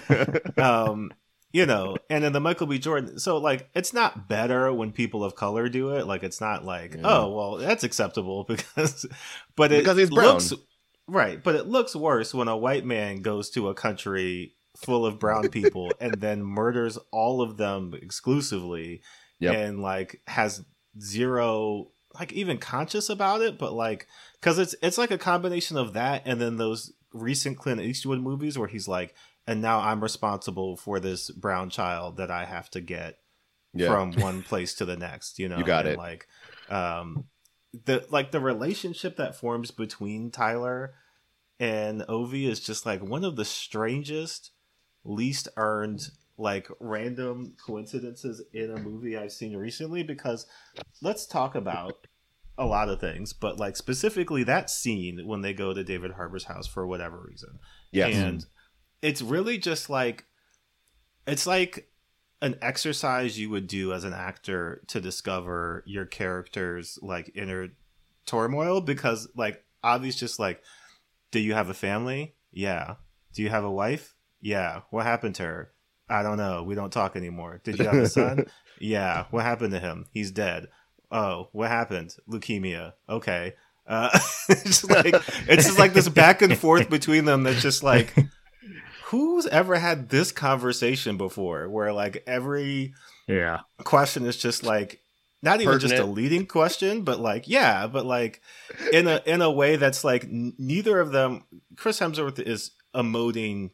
um 0.59 1.13
you 1.53 1.65
know 1.65 1.97
and 2.11 2.25
then 2.25 2.33
the 2.33 2.41
michael 2.41 2.67
b 2.67 2.77
jordan 2.79 3.19
so 3.21 3.39
like 3.39 3.71
it's 3.75 3.95
not 3.95 4.29
better 4.29 4.71
when 4.73 4.91
people 4.93 5.23
of 5.25 5.37
color 5.37 5.69
do 5.69 5.91
it 5.95 6.05
like 6.07 6.23
it's 6.25 6.41
not 6.41 6.65
like 6.65 6.95
Yeah. 6.95 7.01
oh 7.05 7.31
well 7.31 7.57
that's 7.57 7.85
acceptable 7.85 8.45
because 8.45 9.07
but 9.55 9.71
it 9.73 9.79
Because 9.79 9.97
he's 9.97 10.11
brown. 10.11 10.35
looks 10.35 10.53
right 11.09 11.43
but 11.43 11.55
it 11.55 11.67
looks 11.67 11.95
worse 11.95 12.35
when 12.35 12.49
a 12.49 12.57
white 12.57 12.85
man 12.85 13.23
goes 13.23 13.51
to 13.51 13.69
a 13.69 13.75
country 13.75 14.53
full 14.77 15.07
of 15.07 15.19
brown 15.19 15.49
people 15.51 15.91
and 16.01 16.15
then 16.21 16.43
murders 16.43 16.99
all 17.13 17.41
of 17.41 17.57
them 17.57 17.95
exclusively 18.01 19.03
Yep. 19.39 19.55
and 19.55 19.83
like 19.83 20.21
has 20.27 20.65
zero 20.99 21.89
like 22.19 22.33
even 22.33 22.57
conscious 22.59 23.09
about 23.11 23.43
it 23.43 23.59
but 23.59 23.73
like 23.75 24.07
because 24.41 24.59
it's 24.59 24.75
it's 24.83 24.97
like 24.99 25.11
a 25.11 25.19
combination 25.19 25.77
of 25.77 25.93
that 25.93 26.23
and 26.25 26.41
then 26.41 26.57
those 26.57 26.93
recent 27.13 27.59
clint 27.59 27.81
eastwood 27.81 28.21
movies 28.21 28.59
where 28.59 28.69
he's 28.69 28.89
like 28.89 29.15
and 29.47 29.61
now 29.61 29.81
i'm 29.81 30.03
responsible 30.03 30.77
for 30.77 30.99
this 30.99 31.31
brown 31.31 31.69
child 31.69 32.17
that 32.17 32.31
i 32.31 32.45
have 32.47 32.71
to 32.71 32.81
get 32.81 33.19
yeah. 33.75 33.89
from 33.89 34.13
one 34.21 34.43
place 34.43 34.75
to 34.75 34.85
the 34.87 34.97
next 34.97 35.39
you 35.39 35.49
know 35.49 35.59
You 35.59 35.65
got 35.65 35.87
and, 35.87 35.95
it. 35.95 35.99
like 35.99 36.27
um 36.71 37.25
the 37.85 38.07
like 38.11 38.31
the 38.31 38.41
relationship 38.41 39.17
that 39.17 39.37
forms 39.37 39.71
between 39.71 40.31
tyler 40.31 40.95
and 41.59 42.03
Ovi 42.03 42.47
is 42.47 42.61
just 42.61 42.85
like 42.85 43.03
one 43.03 43.25
of 43.25 43.37
the 43.37 43.45
strangest, 43.45 44.51
least 45.05 45.49
earned, 45.57 46.09
like 46.37 46.69
random 46.81 47.55
coincidences 47.65 48.43
in 48.53 48.71
a 48.71 48.79
movie 48.79 49.17
I've 49.17 49.33
seen 49.33 49.57
recently. 49.57 50.03
Because 50.03 50.47
let's 51.01 51.27
talk 51.27 51.55
about 51.55 52.07
a 52.59 52.67
lot 52.67 52.89
of 52.89 53.01
things, 53.01 53.33
but 53.33 53.59
like 53.59 53.77
specifically 53.77 54.43
that 54.45 54.71
scene 54.71 55.27
when 55.27 55.43
they 55.43 55.53
go 55.53 55.73
to 55.73 55.85
David 55.85 56.13
Harbour's 56.13 56.45
house 56.45 56.67
for 56.67 56.87
whatever 56.87 57.23
reason. 57.27 57.59
Yes. 57.91 58.15
And 58.17 58.45
it's 59.03 59.23
really 59.23 59.59
just 59.59 59.89
like 59.89 60.25
it's 61.27 61.47
like 61.47 61.89
an 62.47 62.57
exercise 62.63 63.39
you 63.39 63.51
would 63.51 63.67
do 63.67 63.93
as 63.93 64.05
an 64.05 64.15
actor 64.15 64.83
to 64.87 65.01
discover 65.01 65.83
your 65.87 66.07
character's 66.07 66.99
like 67.03 67.31
inner 67.35 67.69
turmoil 68.25 68.81
because 68.81 69.29
like 69.37 69.63
Avi's 69.85 70.17
just 70.17 70.39
like 70.39 70.63
do 71.33 71.41
you 71.41 71.55
have 71.55 71.69
a 71.69 71.75
family? 71.75 72.35
Yeah. 72.53 72.95
Do 73.35 73.43
you 73.43 73.51
have 73.51 73.65
a 73.65 73.71
wife? 73.71 74.15
Yeah. 74.41 74.83
What 74.91 75.05
happened 75.05 75.35
to 75.37 75.43
her? 75.43 75.73
I 76.09 76.23
don't 76.23 76.39
know. 76.39 76.63
We 76.63 76.75
don't 76.75 76.93
talk 76.93 77.17
anymore. 77.17 77.61
Did 77.65 77.79
you 77.79 77.85
have 77.85 77.95
a 77.95 78.09
son? 78.09 78.47
yeah. 78.81 79.25
What 79.31 79.43
happened 79.43 79.73
to 79.73 79.81
him? 79.81 80.07
He's 80.13 80.31
dead. 80.31 80.69
Oh, 81.11 81.49
what 81.53 81.69
happened? 81.69 82.15
Leukemia. 82.29 82.93
Okay. 83.09 83.55
Uh, 83.87 84.11
it's 84.49 84.63
just 84.63 84.89
like 84.89 85.15
it's 85.49 85.67
just 85.67 85.79
like 85.79 85.93
this 85.93 86.09
back 86.09 86.43
and 86.43 86.57
forth 86.57 86.89
between 86.89 87.25
them. 87.25 87.43
That's 87.43 87.63
just 87.63 87.83
like, 87.83 88.15
who's 89.07 89.47
ever 89.47 89.77
had 89.79 90.09
this 90.09 90.33
conversation 90.33 91.17
before? 91.17 91.69
Where 91.69 91.93
like 91.93 92.23
every 92.27 92.95
Yeah. 93.27 93.61
question 93.85 94.27
is 94.27 94.37
just 94.37 94.63
like 94.63 95.01
not 95.43 95.61
even 95.61 95.79
just 95.79 95.95
a 95.95 96.05
leading 96.05 96.47
question, 96.47 97.03
but 97.03 97.21
like 97.21 97.47
yeah, 97.47 97.87
but 97.87 98.05
like 98.07 98.41
in 98.93 99.07
a 99.07 99.23
in 99.27 99.43
a 99.43 99.51
way 99.51 99.77
that's 99.77 100.03
like 100.05 100.25
n- 100.25 100.55
neither 100.59 100.99
of 101.01 101.13
them. 101.13 101.45
Chris 101.77 102.01
Hemsworth 102.01 102.39
is 102.41 102.71
emoting 102.95 103.71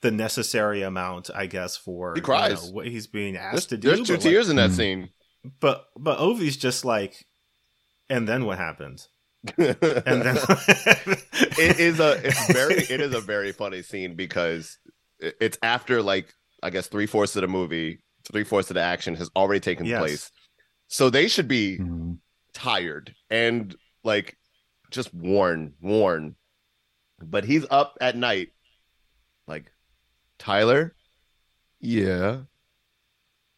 the 0.00 0.10
necessary 0.10 0.82
amount, 0.82 1.30
I 1.34 1.46
guess, 1.46 1.76
for 1.76 2.14
He 2.14 2.20
you 2.20 2.26
know, 2.26 2.54
what 2.72 2.86
he's 2.86 3.06
being 3.06 3.34
There's, 3.34 3.54
asked 3.54 3.68
to 3.70 3.76
do. 3.76 3.88
there's 3.88 4.00
two 4.00 4.14
but, 4.14 4.24
like, 4.24 4.32
tears 4.32 4.48
in 4.48 4.56
that 4.56 4.70
Mm. 4.70 4.76
scene. 4.76 5.08
but 5.60 5.86
but 5.96 6.18
Ovi's 6.18 6.56
just 6.56 6.84
like, 6.84 7.24
and 8.08 8.26
then 8.28 8.44
what 8.44 8.58
happened? 8.58 9.06
And 9.58 10.22
then 10.22 10.36
it 11.58 11.80
is 11.80 12.00
a 12.00 12.20
it's 12.24 12.52
very 12.52 12.82
it 12.90 13.00
is 13.00 13.14
a 13.14 13.20
very 13.20 13.52
funny 13.52 13.82
scene 13.82 14.14
because 14.14 14.78
it's 15.20 15.58
after 15.62 16.02
like 16.02 16.32
I 16.62 16.70
guess 16.70 16.86
three 16.86 17.06
fourths 17.06 17.34
of 17.36 17.42
the 17.42 17.48
movie, 17.48 18.02
three 18.30 18.44
fourths 18.44 18.70
of 18.70 18.74
the 18.74 18.82
action 18.82 19.14
has 19.16 19.30
already 19.34 19.60
taken 19.60 19.86
Yes. 19.86 19.98
place. 20.00 20.30
So 20.88 21.10
they 21.10 21.28
should 21.28 21.48
be 21.48 21.78
Mhm. 21.78 22.18
tired 22.54 23.14
and 23.30 23.74
like 24.04 24.36
just 24.90 25.12
worn, 25.14 25.74
worn. 25.80 26.36
But 27.20 27.44
he's 27.44 27.64
up 27.70 27.96
at 28.00 28.16
night, 28.16 28.50
like 29.46 29.70
Tyler. 30.38 30.94
Yeah. 31.80 32.42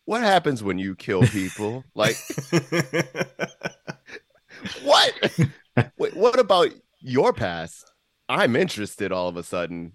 What 0.06 0.22
happens 0.22 0.62
when 0.62 0.78
you 0.78 0.94
kill 0.94 1.26
people? 1.28 1.84
like 1.94 2.16
what? 4.82 5.12
Wait, 5.98 6.14
what 6.16 6.38
about 6.38 6.70
your 7.00 7.32
past? 7.32 7.92
I'm 8.28 8.56
interested 8.56 9.12
all 9.12 9.28
of 9.28 9.36
a 9.36 9.42
sudden. 9.42 9.92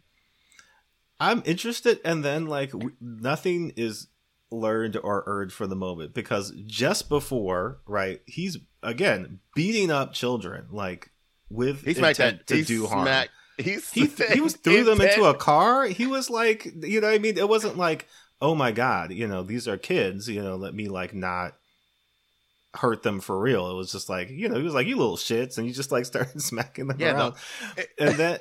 I'm 1.20 1.42
interested, 1.46 2.00
and 2.06 2.24
then 2.24 2.46
like 2.48 2.72
w- 2.72 2.96
nothing 3.02 3.74
is 3.76 4.08
learned 4.52 4.98
or 4.98 5.24
earned 5.28 5.52
for 5.52 5.68
the 5.68 5.76
moment 5.76 6.14
because 6.14 6.52
just 6.66 7.10
before, 7.10 7.80
right, 7.86 8.22
he's 8.26 8.58
again 8.82 9.40
beating 9.54 9.92
up 9.92 10.14
children 10.14 10.68
like 10.72 11.12
with 11.50 11.84
He 11.86 11.94
smacked 11.94 12.20
intent 12.20 12.40
that. 12.40 12.48
to 12.48 12.56
he 12.56 12.64
do 12.64 12.88
harm. 12.88 13.06
smacked. 13.06 13.32
He's, 13.58 13.92
He 13.92 14.06
he 14.34 14.40
was 14.40 14.56
threw 14.56 14.84
them 14.86 15.02
into 15.02 15.26
a 15.26 15.34
car. 15.34 15.86
He 15.86 16.08
was 16.08 16.30
like, 16.30 16.66
you 16.82 17.02
know, 17.02 17.08
what 17.08 17.16
I 17.16 17.20
mean, 17.20 17.38
it 17.38 17.50
wasn't 17.50 17.78
like, 17.78 18.08
oh 18.42 18.56
my 18.56 18.72
god, 18.72 19.12
you 19.12 19.28
know, 19.28 19.44
these 19.44 19.68
are 19.68 19.78
kids. 19.78 20.30
You 20.30 20.42
know, 20.42 20.56
let 20.56 20.74
me 20.74 20.88
like 20.88 21.14
not 21.14 21.56
hurt 22.76 23.04
them 23.04 23.20
for 23.20 23.40
real. 23.40 23.70
It 23.72 23.76
was 23.76 23.92
just 23.92 24.10
like, 24.10 24.30
you 24.30 24.48
know, 24.50 24.56
he 24.56 24.64
was 24.64 24.74
like, 24.74 24.88
you 24.88 24.96
little 24.98 25.18
shits, 25.18 25.58
and 25.58 25.68
you 25.68 25.74
just 25.74 25.92
like 25.92 26.06
started 26.14 26.42
smacking 26.42 26.88
them 26.88 26.98
Yeah, 27.00 27.14
no. 27.14 27.36
and 27.98 28.16
then. 28.16 28.40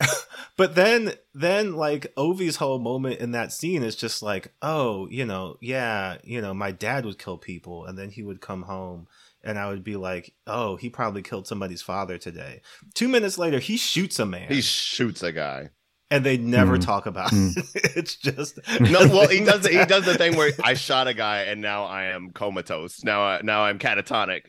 But 0.56 0.74
then, 0.74 1.12
then 1.32 1.74
like 1.74 2.12
Ovi's 2.16 2.56
whole 2.56 2.78
moment 2.78 3.20
in 3.20 3.30
that 3.32 3.50
scene 3.50 3.82
is 3.82 3.96
just 3.96 4.22
like, 4.22 4.52
oh, 4.60 5.08
you 5.10 5.24
know, 5.24 5.56
yeah, 5.62 6.18
you 6.22 6.42
know, 6.42 6.52
my 6.52 6.70
dad 6.70 7.06
would 7.06 7.18
kill 7.18 7.38
people, 7.38 7.86
and 7.86 7.96
then 7.98 8.10
he 8.10 8.22
would 8.22 8.42
come 8.42 8.62
home, 8.62 9.06
and 9.42 9.58
I 9.58 9.68
would 9.68 9.82
be 9.82 9.96
like, 9.96 10.34
oh, 10.46 10.76
he 10.76 10.90
probably 10.90 11.22
killed 11.22 11.46
somebody's 11.46 11.80
father 11.80 12.18
today. 12.18 12.60
Two 12.94 13.08
minutes 13.08 13.38
later, 13.38 13.58
he 13.58 13.78
shoots 13.78 14.18
a 14.18 14.26
man 14.26 14.48
He 14.48 14.60
shoots 14.60 15.22
a 15.22 15.32
guy. 15.32 15.70
And 16.10 16.24
they 16.26 16.36
never 16.38 16.76
Mm. 16.76 16.84
talk 16.84 17.06
about 17.06 17.30
Mm. 17.30 17.56
it. 17.56 17.92
it's 17.96 18.16
just 18.16 18.58
No, 18.80 19.00
well, 19.08 19.28
he 19.28 19.44
does. 19.44 19.60
The, 19.62 19.68
he 19.70 19.84
does 19.84 20.04
the 20.04 20.14
thing 20.18 20.36
where 20.36 20.52
I 20.62 20.74
shot 20.74 21.06
a 21.06 21.14
guy 21.14 21.42
and 21.42 21.60
now 21.60 21.84
I 21.84 22.06
am 22.06 22.30
comatose. 22.32 23.04
Now, 23.04 23.22
I, 23.22 23.40
now 23.42 23.62
I'm 23.62 23.78
catatonic. 23.78 24.42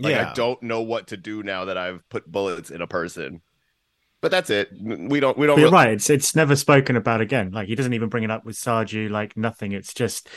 Like 0.00 0.14
yeah. 0.14 0.30
I 0.30 0.34
don't 0.34 0.62
know 0.62 0.82
what 0.82 1.08
to 1.08 1.16
do 1.16 1.42
now 1.42 1.64
that 1.64 1.76
I've 1.76 2.08
put 2.08 2.30
bullets 2.30 2.70
in 2.70 2.80
a 2.82 2.86
person. 2.86 3.40
But 4.20 4.30
that's 4.30 4.48
it. 4.50 4.68
We 4.80 5.18
don't. 5.20 5.36
We 5.36 5.46
don't. 5.46 5.56
But 5.56 5.60
you're 5.60 5.70
really- 5.70 5.72
right. 5.72 5.90
It's 5.92 6.08
it's 6.10 6.36
never 6.36 6.54
spoken 6.56 6.94
about 6.96 7.20
again. 7.20 7.50
Like 7.50 7.66
he 7.68 7.74
doesn't 7.74 7.92
even 7.94 8.08
bring 8.08 8.22
it 8.24 8.30
up 8.30 8.44
with 8.44 8.56
Saju. 8.56 9.10
Like 9.10 9.36
nothing. 9.36 9.72
It's 9.72 9.92
just 9.94 10.28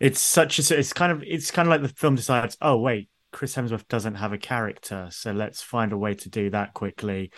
it's 0.00 0.20
such 0.20 0.58
a. 0.58 0.78
It's 0.78 0.92
kind 0.94 1.12
of 1.12 1.22
it's 1.26 1.50
kind 1.50 1.66
of 1.68 1.70
like 1.70 1.82
the 1.82 1.88
film 1.96 2.14
decides. 2.14 2.56
Oh 2.62 2.78
wait, 2.78 3.08
Chris 3.32 3.54
Hemsworth 3.54 3.86
doesn't 3.88 4.16
have 4.16 4.32
a 4.32 4.38
character, 4.38 5.08
so 5.10 5.32
let's 5.32 5.62
find 5.62 5.92
a 5.92 5.98
way 5.98 6.14
to 6.14 6.28
do 6.30 6.50
that 6.50 6.72
quickly, 6.74 7.30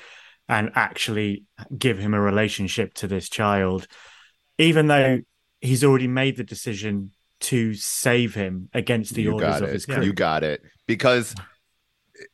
and 0.48 0.70
actually 0.74 1.44
give 1.76 1.98
him 1.98 2.14
a 2.14 2.20
relationship 2.20 2.94
to 2.94 3.06
this 3.06 3.28
child, 3.28 3.86
even 4.56 4.86
though 4.88 5.20
he's 5.60 5.84
already 5.84 6.08
made 6.08 6.36
the 6.36 6.44
decision 6.44 7.10
to 7.40 7.74
save 7.74 8.34
him 8.34 8.68
against 8.72 9.14
the 9.14 9.22
you 9.22 9.32
orders 9.34 9.48
got 9.48 9.62
of 9.62 9.68
it. 9.68 9.72
his 9.72 9.86
crew. 9.86 10.02
You 10.02 10.12
got 10.12 10.42
it. 10.42 10.62
Because 10.86 11.34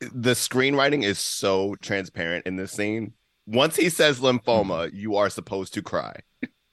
the 0.01 0.33
screenwriting 0.33 1.03
is 1.05 1.19
so 1.19 1.75
transparent 1.83 2.47
in 2.47 2.57
this 2.57 2.73
scene. 2.73 3.13
Once 3.47 3.77
he 3.77 3.91
says 3.91 4.21
lymphoma, 4.21 4.91
you 4.95 5.17
are 5.17 5.29
supposed 5.29 5.75
to 5.75 5.83
cry. 5.83 6.17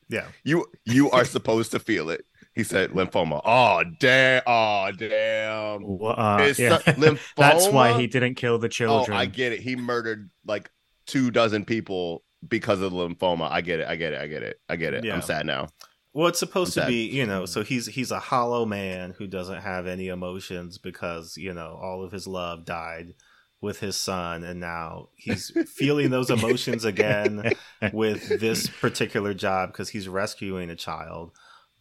yeah. 0.10 0.28
You 0.44 0.66
you 0.86 1.12
are 1.12 1.26
supposed 1.26 1.72
to 1.72 1.80
feel 1.80 2.10
it. 2.10 2.26
He 2.54 2.64
said 2.64 2.92
lymphoma. 2.92 3.42
Oh 3.46 3.84
damn! 4.00 4.42
Oh 4.46 4.92
damn! 4.98 5.86
Uh, 6.02 6.54
yeah. 6.58 6.78
so- 6.78 6.92
lymphoma. 6.94 7.20
That's 7.38 7.68
why 7.68 8.00
he 8.00 8.08
didn't 8.08 8.36
kill 8.36 8.60
the 8.60 8.70
children. 8.70 9.00
Oh, 9.02 9.06
children. 9.06 9.18
I 9.18 9.26
get 9.26 9.54
it. 9.54 9.60
He 9.62 9.76
murdered 9.76 10.30
like 10.46 10.70
two 11.06 11.32
dozen 11.32 11.66
people 11.66 12.24
because 12.47 12.82
of 12.82 12.91
the 12.91 12.97
lymphoma. 12.97 13.49
I 13.52 13.62
get 13.62 13.80
it. 13.80 13.88
I 13.88 13.95
get 13.95 14.14
it. 14.14 14.22
I 14.22 14.28
get 14.28 14.43
it. 14.43 14.60
I 14.70 14.76
get 14.76 14.93
it. 14.93 15.04
Yeah. 15.04 15.14
I'm 15.16 15.22
sad 15.22 15.45
now. 15.45 15.68
Well, 16.14 16.28
it's 16.28 16.39
supposed 16.39 16.78
I'm 16.78 16.82
to 16.82 16.86
sad. 16.86 16.88
be, 16.89 17.06
you 17.08 17.26
know, 17.26 17.45
so 17.45 17.64
he's 17.64 17.86
he's 17.88 18.12
a 18.12 18.20
hollow 18.20 18.66
man 18.66 19.12
who 19.18 19.28
doesn't 19.28 19.62
have 19.62 19.88
any 19.88 20.08
emotions 20.10 20.78
because, 20.78 21.38
you 21.38 21.54
know, 21.54 21.80
all 21.82 22.04
of 22.04 22.12
his 22.12 22.28
love 22.28 22.66
died 22.66 23.14
with 23.62 23.80
his 23.80 23.95
son 23.95 24.43
and 24.43 24.60
now 24.60 25.08
he's 25.16 25.52
feeling 25.70 26.10
those 26.10 26.30
emotions 26.38 26.84
again 26.84 27.54
with 27.93 28.39
this 28.39 28.68
particular 28.68 29.34
job 29.36 29.72
because 29.72 29.89
he's 29.89 30.10
rescuing 30.10 30.70
a 30.70 30.76
child. 30.76 31.32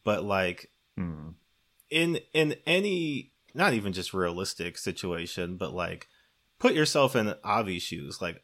But 0.05 0.25
like 0.25 0.71
Hmm. 0.97 1.31
in 1.89 2.19
in 2.35 2.57
any 2.67 3.33
not 3.55 3.73
even 3.75 3.93
just 3.93 4.13
realistic 4.13 4.77
situation 4.77 5.57
but 5.57 5.73
like 5.73 6.09
put 6.59 6.75
yourself 6.75 7.17
in 7.17 7.33
avi's 7.45 7.83
shoes 7.83 8.21
like 8.21 8.43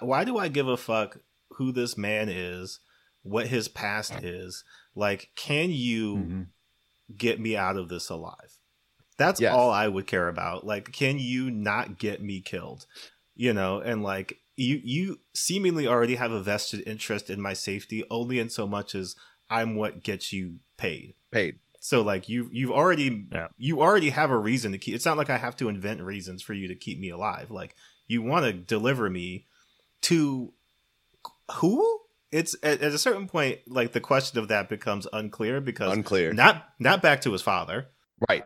why 0.00 0.24
do 0.24 0.38
i 0.38 0.48
give 0.48 0.68
a 0.68 0.76
fuck 0.76 1.18
who 1.52 1.72
this 1.72 1.96
man 1.96 2.28
is 2.28 2.80
what 3.22 3.48
his 3.48 3.68
past 3.68 4.12
is 4.22 4.64
like 4.94 5.30
can 5.36 5.70
you 5.70 6.16
Mhm. 6.16 6.46
get 7.16 7.40
me 7.40 7.56
out 7.56 7.76
of 7.76 7.88
this 7.88 8.08
alive 8.08 8.58
that's 9.16 9.40
Yes. 9.40 9.52
all 9.54 9.70
i 9.70 9.88
would 9.88 10.06
care 10.06 10.28
about 10.28 10.66
like 10.66 10.92
can 10.92 11.18
you 11.18 11.50
not 11.50 11.98
get 11.98 12.22
me 12.22 12.40
killed 12.40 12.86
you 13.34 13.52
know 13.52 13.80
and 13.80 14.02
like 14.02 14.38
you 14.56 14.80
you 14.84 15.20
seemingly 15.34 15.86
already 15.86 16.14
have 16.16 16.32
a 16.32 16.42
vested 16.42 16.82
interest 16.86 17.28
in 17.30 17.40
my 17.40 17.52
safety 17.52 18.04
only 18.10 18.38
in 18.38 18.48
so 18.48 18.66
much 18.66 18.94
as 18.94 19.14
i'm 19.50 19.74
what 19.76 20.02
gets 20.02 20.32
you 20.32 20.58
paid 20.76 21.14
Paid. 21.30 21.58
so 21.80 22.02
like 22.02 22.28
you 22.28 22.48
you've 22.52 22.70
already 22.70 23.26
Yeah. 23.32 23.48
you 23.58 23.80
already 23.82 24.10
have 24.10 24.30
a 24.30 24.38
reason 24.38 24.72
to 24.72 24.78
keep. 24.78 24.94
It's 24.94 25.04
not 25.06 25.16
like 25.16 25.30
I 25.30 25.36
have 25.38 25.56
to 25.58 25.68
invent 25.68 26.00
reasons 26.00 26.42
for 26.42 26.52
you 26.54 26.66
to 26.68 26.74
keep 26.74 26.98
me 26.98 27.10
alive. 27.10 27.50
Like 27.50 27.74
you 28.08 28.22
want 28.22 28.44
to 28.46 28.52
deliver 28.52 29.08
me 29.10 29.46
to 30.06 30.52
who? 31.52 32.00
It's 32.32 32.56
at, 32.62 32.82
at 32.82 32.92
a 32.92 32.98
certain 32.98 33.28
point 33.28 33.60
like 33.68 33.92
the 33.92 34.00
question 34.00 34.38
of 34.40 34.48
that 34.48 34.68
becomes 34.68 35.06
unclear 35.12 35.60
because 35.60 35.92
Unclear. 35.92 36.32
not 36.32 36.68
not 36.78 37.00
back 37.00 37.20
to 37.22 37.32
his 37.32 37.40
father 37.42 37.86
right. 38.28 38.44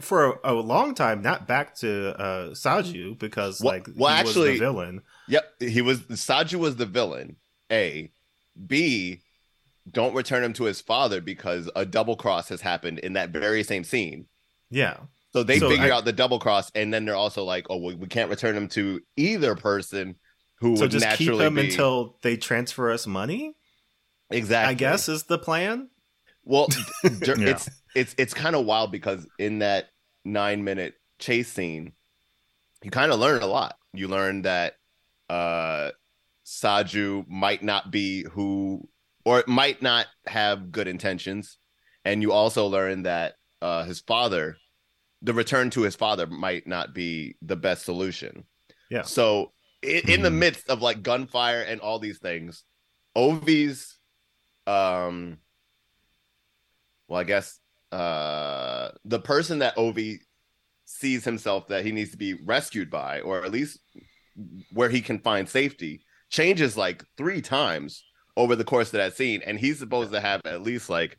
for 0.00 0.38
a, 0.44 0.52
a 0.52 0.54
long 0.54 0.94
time. 0.94 1.22
Not 1.22 1.46
back 1.46 1.74
to 1.76 2.18
uh, 2.18 2.50
Saju 2.50 3.18
because 3.18 3.60
Well- 3.60 3.74
like 3.74 3.88
well, 3.96 4.14
he 4.16 4.22
was 4.22 4.30
actually- 4.30 4.52
the 4.52 4.58
villain. 4.58 5.02
Yep. 5.28 5.44
He 5.60 5.82
was 5.82 6.00
Saju 6.00 6.54
was 6.58 6.76
the 6.76 6.86
villain. 6.86 7.36
A. 7.70 8.10
B. 8.66 9.20
Don't 9.90 10.14
return 10.14 10.42
him 10.42 10.52
to 10.54 10.64
his 10.64 10.80
father 10.80 11.20
because 11.20 11.70
a 11.76 11.84
double 11.86 12.16
cross 12.16 12.48
has 12.48 12.60
happened 12.62 12.98
in 12.98 13.12
that 13.14 13.30
very 13.30 13.62
same 13.62 13.84
scene. 13.84 14.26
Yeah. 14.70 14.96
So 15.32 15.42
they 15.42 15.58
So 15.58 15.70
figure 15.70 15.86
I- 15.92 15.96
out 15.96 16.04
the 16.04 16.12
double 16.12 16.38
cross, 16.38 16.70
and 16.74 16.92
then 16.92 17.04
they're 17.04 17.14
also 17.16 17.44
like, 17.44 17.66
"Oh, 17.70 17.76
we, 17.78 17.94
we 17.94 18.06
can't 18.08 18.30
return 18.30 18.54
them 18.54 18.68
to 18.68 19.00
either 19.16 19.54
person 19.54 20.16
who 20.58 20.76
So 20.76 20.82
would 20.82 20.90
just 20.90 21.04
keep 21.16 21.28
naturally 21.28 21.46
him 21.46 21.54
be 21.54 21.60
until 21.70 22.18
they 22.22 22.36
transfer 22.36 22.90
us 22.90 23.06
money. 23.06 23.54
exactly." 24.30 24.70
I 24.70 24.74
guess 24.74 25.08
is 25.08 25.24
the 25.24 25.38
plan. 25.38 25.88
Well, 26.44 26.66
dur- 27.20 27.36
Yeah. 27.40 27.50
it's 27.50 27.68
it's 27.94 28.14
it's 28.18 28.34
kind 28.34 28.56
of 28.56 28.64
wild 28.66 28.90
because 28.92 29.26
in 29.38 29.60
that 29.60 29.88
nine 30.24 30.64
minute 30.64 30.94
chase 31.18 31.52
scene, 31.52 31.92
you 32.82 32.90
kind 32.90 33.12
of 33.12 33.20
learn 33.20 33.42
a 33.42 33.46
lot. 33.46 33.76
You 33.92 34.08
learn 34.08 34.42
that 34.42 34.74
uh 35.28 35.90
Saju 36.44 37.28
might 37.28 37.62
not 37.62 37.90
be 37.92 38.24
who, 38.32 38.88
or 39.24 39.38
it 39.38 39.46
might 39.48 39.80
not 39.82 40.06
have 40.26 40.72
good 40.72 40.88
intentions, 40.88 41.58
and 42.04 42.20
you 42.22 42.32
also 42.32 42.66
learn 42.66 43.04
that 43.04 43.34
uh 43.62 43.84
his 43.84 44.00
father, 44.00 44.56
the 45.22 45.34
return 45.34 45.70
to 45.70 45.82
his 45.82 45.96
father, 45.96 46.26
might 46.26 46.66
not 46.66 46.94
be 46.94 47.36
the 47.42 47.56
best 47.56 47.84
solution. 47.84 48.44
Yeah. 48.90 49.02
So 49.02 49.52
in, 49.82 50.02
in 50.08 50.22
the 50.22 50.30
Mhm. 50.30 50.34
midst 50.38 50.68
of 50.70 50.82
like 50.82 51.02
gunfire 51.02 51.62
and 51.62 51.80
all 51.80 51.98
these 51.98 52.18
things, 52.18 52.64
Ovi's 53.16 53.98
um 54.66 55.38
well, 57.08 57.20
I 57.20 57.24
guess 57.24 57.58
uh 57.92 58.90
the 59.04 59.20
person 59.20 59.58
that 59.60 59.76
Ovi 59.76 60.18
sees 60.84 61.24
himself 61.24 61.68
that 61.68 61.84
he 61.84 61.92
needs 61.92 62.10
to 62.12 62.16
be 62.16 62.34
rescued 62.34 62.90
by, 62.90 63.20
or 63.20 63.44
at 63.44 63.50
least 63.52 63.80
where 64.72 64.88
he 64.88 65.00
can 65.00 65.18
find 65.18 65.48
safety, 65.48 66.04
changes 66.30 66.76
like 66.76 67.04
three 67.16 67.40
times 67.42 68.04
over 68.36 68.56
the 68.56 68.64
course 68.64 68.88
of 68.88 68.92
that 68.92 69.16
scene, 69.16 69.42
and 69.44 69.58
he's 69.58 69.78
supposed 69.78 70.12
to 70.12 70.20
have 70.20 70.40
at 70.44 70.62
least 70.62 70.88
like 70.88 71.18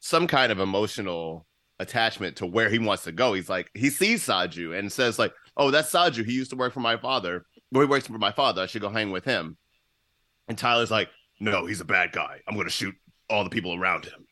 some 0.00 0.26
kind 0.26 0.50
of 0.52 0.58
emotional 0.60 1.46
attachment 1.82 2.36
to 2.36 2.46
where 2.46 2.70
he 2.70 2.78
wants 2.78 3.04
to 3.04 3.12
go. 3.12 3.34
He's 3.34 3.48
like 3.50 3.70
he 3.74 3.90
sees 3.90 4.24
Saju 4.26 4.78
and 4.78 4.90
says 4.90 5.18
like, 5.18 5.34
"Oh, 5.56 5.70
that's 5.70 5.92
Saju. 5.92 6.24
He 6.24 6.32
used 6.32 6.50
to 6.50 6.56
work 6.56 6.72
for 6.72 6.80
my 6.80 6.96
father. 6.96 7.44
Well, 7.70 7.82
he 7.82 7.88
works 7.88 8.06
for 8.06 8.18
my 8.18 8.32
father. 8.32 8.62
I 8.62 8.66
should 8.66 8.82
go 8.82 8.88
hang 8.90 9.10
with 9.10 9.24
him." 9.24 9.56
And 10.48 10.56
Tyler's 10.56 10.90
like, 10.90 11.08
"No, 11.40 11.66
he's 11.66 11.80
a 11.80 11.84
bad 11.84 12.12
guy. 12.12 12.40
I'm 12.48 12.54
going 12.54 12.66
to 12.66 12.72
shoot 12.72 12.94
all 13.28 13.44
the 13.44 13.50
people 13.50 13.74
around 13.78 14.04
him." 14.06 14.26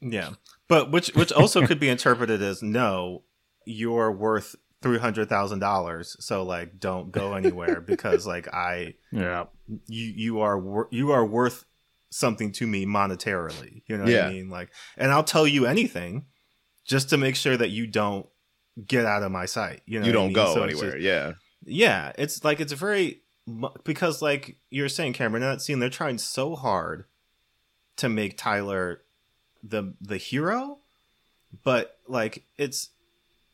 Yeah, 0.00 0.30
but 0.68 0.90
which 0.90 1.08
which 1.14 1.32
also 1.32 1.66
could 1.66 1.80
be 1.80 1.88
interpreted 1.96 2.40
as 2.42 2.62
no, 2.62 3.22
you're 3.66 4.12
worth 4.12 4.54
three 4.80 4.98
hundred 4.98 5.28
thousand 5.28 5.58
dollars, 5.58 6.16
so 6.20 6.42
like 6.44 6.78
don't 6.78 7.10
go 7.10 7.34
anywhere 7.34 7.80
because 7.86 8.26
like 8.26 8.46
I 8.54 8.94
Yeah. 9.12 9.46
you 9.86 10.04
you 10.16 10.40
are 10.40 10.58
wor- 10.58 10.88
you 10.92 11.10
are 11.10 11.26
worth 11.26 11.64
something 12.10 12.52
to 12.52 12.66
me 12.66 12.86
monetarily. 12.86 13.82
You 13.86 13.96
know 13.98 14.04
what 14.04 14.12
Yeah. 14.12 14.28
I 14.28 14.32
mean? 14.32 14.48
Like, 14.48 14.70
and 14.96 15.10
I'll 15.10 15.24
tell 15.24 15.46
you 15.46 15.66
anything 15.66 16.26
just 16.88 17.08
to 17.10 17.16
make 17.16 17.36
sure 17.36 17.56
that 17.56 17.68
you 17.70 17.86
don't 17.86 18.26
get 18.86 19.04
out 19.06 19.22
of 19.22 19.30
my 19.30 19.46
sight. 19.46 19.82
You 19.86 20.00
know, 20.00 20.06
you 20.06 20.12
don't 20.12 20.26
mean? 20.26 20.32
go 20.34 20.54
So 20.54 20.62
anywhere. 20.64 20.92
just- 20.92 21.02
yeah. 21.02 21.32
yeah, 21.64 22.12
it's 22.18 22.42
like 22.42 22.58
it's 22.60 22.72
a 22.72 22.76
very 22.76 23.20
because 23.84 24.20
like 24.20 24.56
you're 24.70 24.88
saying, 24.88 25.12
Cameron, 25.12 25.42
in 25.44 25.48
that 25.50 25.62
scene 25.62 25.78
they're 25.78 25.88
trying 25.88 26.18
so 26.18 26.56
hard 26.56 27.04
to 27.96 28.08
make 28.08 28.36
Tyler 28.36 29.02
the 29.62 29.94
the 30.00 30.16
hero, 30.18 30.78
but 31.64 31.98
like 32.08 32.44
it's 32.56 32.90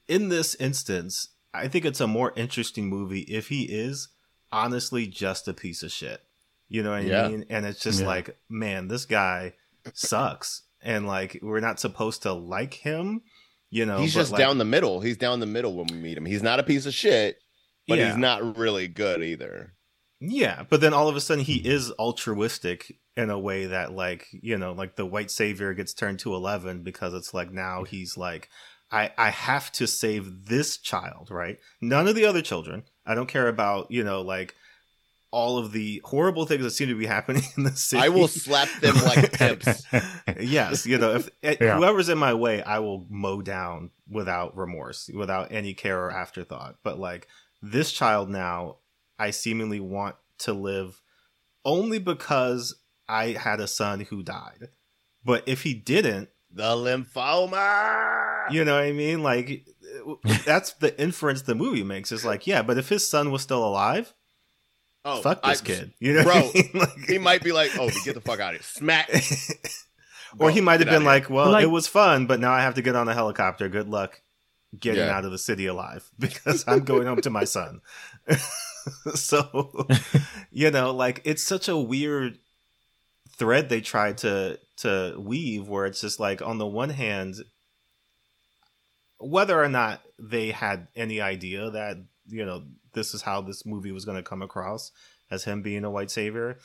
in 0.09 0.29
this 0.29 0.55
instance, 0.57 1.29
I 1.53 1.69
think 1.69 1.85
it's 1.85 2.01
a 2.01 2.07
more 2.07 2.33
interesting 2.37 2.89
movie 2.89 3.21
if 3.21 3.49
he 3.49 3.63
is 3.65 4.09
honestly 4.53 5.07
just 5.07 5.49
a 5.49 5.55
piece 5.55 5.83
of 5.83 5.91
shit. 5.93 6.21
You 6.69 6.83
know 6.83 6.91
what 6.93 7.05
Yeah. 7.05 7.25
I 7.27 7.29
mean? 7.29 7.45
And 7.49 7.65
it's 7.67 7.81
just 7.81 8.01
Yeah. 8.01 8.07
like, 8.07 8.37
man, 8.49 8.89
this 8.89 9.05
guy 9.07 9.55
sucks, 9.93 10.63
and 10.85 11.07
like 11.07 11.39
we're 11.43 11.61
not 11.61 11.81
supposed 11.81 12.23
to 12.23 12.33
like 12.33 12.75
him. 12.75 13.23
You 13.71 13.87
know, 13.87 13.99
he's 13.99 14.15
just 14.15 14.31
like- 14.31 14.39
down 14.39 14.59
the 14.59 14.65
middle. 14.65 15.01
He's 15.01 15.17
down 15.17 15.41
the 15.41 15.47
middle 15.47 15.75
when 15.75 15.87
we 15.91 15.97
meet 15.97 16.17
him. 16.17 16.27
He's 16.27 16.43
not 16.43 16.61
a 16.61 16.63
piece 16.63 16.87
of 16.87 16.95
shit, 16.95 17.39
but 17.89 17.99
Yeah. 17.99 18.09
he's 18.09 18.17
not 18.17 18.57
really 18.57 18.87
good 18.87 19.23
either. 19.25 19.75
Yeah, 20.21 20.63
but 20.71 20.81
then 20.81 20.95
all 20.95 21.09
of 21.09 21.17
a 21.17 21.21
sudden 21.21 21.45
he 21.45 21.57
is 21.57 21.91
altruistic 21.93 22.99
in 23.17 23.31
a 23.31 23.39
way 23.39 23.67
that 23.67 23.93
like, 23.93 24.27
you 24.33 24.57
know, 24.57 24.73
like 24.73 24.97
the 24.97 25.05
white 25.07 25.31
savior 25.31 25.75
gets 25.75 25.93
turned 25.93 26.19
to 26.21 26.35
11 26.35 26.83
because 26.83 27.15
it's 27.15 27.35
like 27.35 27.51
now 27.53 27.83
he's 27.85 28.17
like 28.17 28.49
I 28.93 29.11
I 29.19 29.31
have 29.31 29.73
to 29.73 29.87
save 29.87 30.47
this 30.47 30.77
child, 30.79 31.29
right? 31.31 31.59
None 31.81 32.07
of 32.07 32.15
the 32.15 32.27
other 32.27 32.43
children. 32.43 32.85
I 33.05 33.15
don't 33.15 33.27
care 33.29 33.49
about, 33.49 33.91
you 33.91 34.05
know, 34.05 34.21
like 34.23 34.55
all 35.35 35.59
of 35.59 35.73
the 35.73 36.01
horrible 36.05 36.47
things 36.47 36.63
that 36.63 36.71
seem 36.71 36.89
to 36.89 36.95
be 36.95 37.07
happening 37.07 37.43
in 37.57 37.65
the 37.65 37.73
city. 37.75 38.01
I 38.03 38.09
will 38.09 38.29
slap 38.29 38.69
them 38.81 38.95
like 39.05 39.33
pimps. 39.41 39.83
yes, 40.41 40.87
you 40.87 40.97
know, 40.99 41.17
if 41.17 41.29
eh, 41.43 41.57
Yeah. 41.61 41.77
whoever's 41.77 42.09
in 42.09 42.19
my 42.19 42.35
way, 42.35 42.63
I 42.63 42.79
will 42.79 43.05
mow 43.11 43.43
down 43.43 43.91
without 44.09 44.57
remorse, 44.57 45.11
without 45.13 45.51
any 45.51 45.75
care 45.75 46.01
or 46.05 46.13
afterthought. 46.13 46.77
But 46.85 46.99
like 47.01 47.27
this 47.61 47.91
child 47.93 48.31
now, 48.31 48.77
I 49.19 49.31
seemingly 49.31 49.81
want 49.81 50.17
to 50.39 50.53
live 50.53 51.01
only 51.65 51.99
because 51.99 52.77
I 53.09 53.33
had 53.33 53.59
a 53.61 53.67
son 53.67 54.01
who 54.01 54.23
died. 54.23 54.69
But 55.25 55.43
if 55.47 55.63
he 55.63 55.75
didn't, 55.75 56.29
The 56.53 56.77
lymphoma. 56.77 58.53
you 58.53 58.65
know 58.65 58.75
what 58.77 58.85
I 58.85 58.93
mean? 58.93 59.23
Like 59.23 59.67
that's 60.45 60.73
the 60.75 60.99
inference 61.01 61.43
the 61.43 61.55
movie 61.55 61.83
makes. 61.83 62.13
Is 62.13 62.25
like, 62.25 62.47
yeah, 62.47 62.63
but 62.63 62.79
if 62.79 62.89
his 62.89 63.07
son 63.09 63.31
was 63.31 63.43
still 63.43 63.65
alive, 63.67 64.15
Oh, 65.05 65.21
fuck 65.21 65.43
this 65.43 65.61
I- 65.63 65.65
kid. 65.65 65.93
You 66.01 66.15
know, 66.15 66.23
Bro, 66.25 66.33
I 66.35 66.51
mean? 66.55 66.71
Like- 66.75 66.99
He 67.07 67.19
might 67.19 67.43
be 67.43 67.53
like, 67.53 67.73
"Oh, 67.79 67.91
get 68.05 68.15
the 68.15 68.21
fuck 68.21 68.41
out 68.41 68.55
of 68.55 68.61
here!" 68.61 68.63
Smack. 68.63 69.11
or 70.39 70.51
he 70.51 70.61
might 70.61 70.81
have 70.81 70.87
been 70.89 70.95
outta 70.97 71.01
here. 71.03 71.07
like, 71.07 71.31
"Well, 71.31 71.51
like- 71.53 71.65
it 71.65 71.69
was 71.71 71.87
fun, 71.87 72.27
but 72.27 72.41
now 72.41 72.53
I 72.53 72.63
have 72.63 72.75
to 72.75 72.83
get 72.83 72.97
on 72.97 73.09
a 73.09 73.15
helicopter. 73.15 73.69
Good 73.69 73.89
luck 73.89 74.21
getting 74.79 75.01
Yeah. 75.07 75.17
out 75.17 75.25
of 75.25 75.31
the 75.31 75.39
city 75.39 75.67
alive 75.67 76.09
because 76.19 76.65
I'm 76.67 76.81
going 76.85 77.07
home 77.07 77.21
to 77.21 77.31
my 77.31 77.45
son." 77.45 77.81
so, 79.15 79.87
you 80.51 80.71
know, 80.71 80.91
like 80.93 81.21
it's 81.25 81.43
such 81.43 81.69
a 81.69 81.77
weird 81.77 82.39
thread 83.37 83.69
they 83.69 83.81
tried 83.81 84.19
to 84.19 84.59
to 84.79 85.15
weave 85.19 85.69
where 85.69 85.87
it's 85.87 86.01
just 86.01 86.19
like 86.21 86.41
on 86.43 86.59
the 86.59 86.67
one 86.67 86.91
hand 86.91 87.37
whether 89.19 89.61
or 89.63 89.69
not 89.69 90.01
they 90.19 90.51
had 90.51 90.89
any 90.97 91.21
idea 91.21 91.71
that 91.71 91.97
you 92.27 92.45
know 92.45 92.65
this 92.93 93.15
is 93.15 93.23
how 93.23 93.41
this 93.41 93.67
movie 93.67 93.93
was 93.93 94.05
going 94.05 94.17
to 94.17 94.23
come 94.23 94.43
across 94.43 94.93
as 95.31 95.45
him 95.45 95.63
being 95.63 95.85
a 95.85 95.91
white 95.91 96.11
savior. 96.11 96.59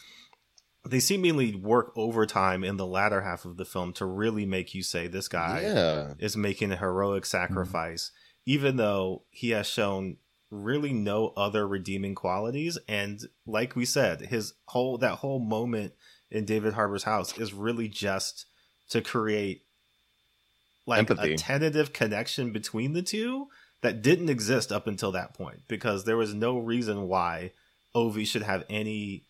They 0.88 0.99
seemingly 0.99 1.55
work 1.55 1.91
overtime 1.95 2.64
in 2.64 2.78
the 2.78 2.86
latter 2.86 3.22
half 3.22 3.43
of 3.43 3.57
the 3.57 3.66
film 3.66 3.91
to 3.93 4.05
really 4.05 4.45
make 4.45 4.74
you 4.74 4.82
say 4.82 5.07
this 5.07 5.28
guy 5.28 5.62
yeah, 5.62 6.14
is 6.20 6.38
making 6.38 6.72
a 6.72 6.78
heroic 6.78 7.24
mm-hmm. 7.24 7.38
sacrifice 7.38 8.12
even 8.49 8.78
though 8.78 9.22
he 9.30 9.51
has 9.51 9.68
shown 9.68 10.18
really 10.49 10.91
no 10.91 11.34
other 11.38 11.68
redeeming 11.68 12.16
qualities. 12.16 12.80
And 12.88 13.22
like 13.45 13.76
we 13.76 13.86
said 13.86 14.22
his 14.22 14.53
whole 14.66 14.97
that 14.97 15.20
whole 15.20 15.39
moment 15.39 15.93
in 16.32 16.45
David 16.45 16.74
Harbour's 16.74 17.03
house 17.03 17.38
is 17.38 17.53
really 17.53 17.88
just 17.88 18.47
to 18.89 19.01
create 19.01 19.62
like 20.88 20.99
Empathy. 20.99 21.34
a 21.34 21.38
tentative 21.38 21.93
connection 21.93 22.51
between 22.51 22.93
the 22.93 23.03
two 23.03 23.47
that 23.82 24.02
didn't 24.02 24.30
exist 24.30 24.72
up 24.72 24.88
until 24.88 25.12
that 25.14 25.34
point 25.34 25.62
because 25.68 26.04
there 26.04 26.18
was 26.18 26.34
no 26.34 26.58
reason 26.58 27.08
why 27.08 27.52
Ovi 27.96 28.26
should 28.26 28.44
have 28.44 28.64
any 28.70 29.24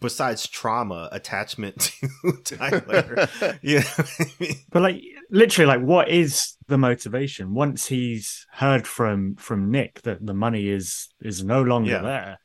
besides 0.00 0.46
trauma 0.46 1.08
attachment 1.12 1.92
to 2.44 2.56
Tyler. 2.56 3.28
you 3.62 3.76
know 3.80 3.84
what 3.96 4.10
I 4.20 4.24
mean? 4.40 4.54
But 4.70 4.82
like 4.82 5.02
literally, 5.30 5.66
like 5.66 5.80
what 5.80 6.08
is 6.08 6.54
the 6.66 6.78
motivation? 6.78 7.54
Once 7.54 7.86
he's 7.86 8.46
heard 8.52 8.86
from 8.86 9.36
from 9.36 9.70
Nick 9.70 10.02
that 10.02 10.24
the 10.24 10.34
money 10.34 10.68
is 10.68 11.08
is 11.20 11.44
no 11.44 11.62
longer 11.62 11.92
Yeah. 11.92 12.02
there, 12.02 12.38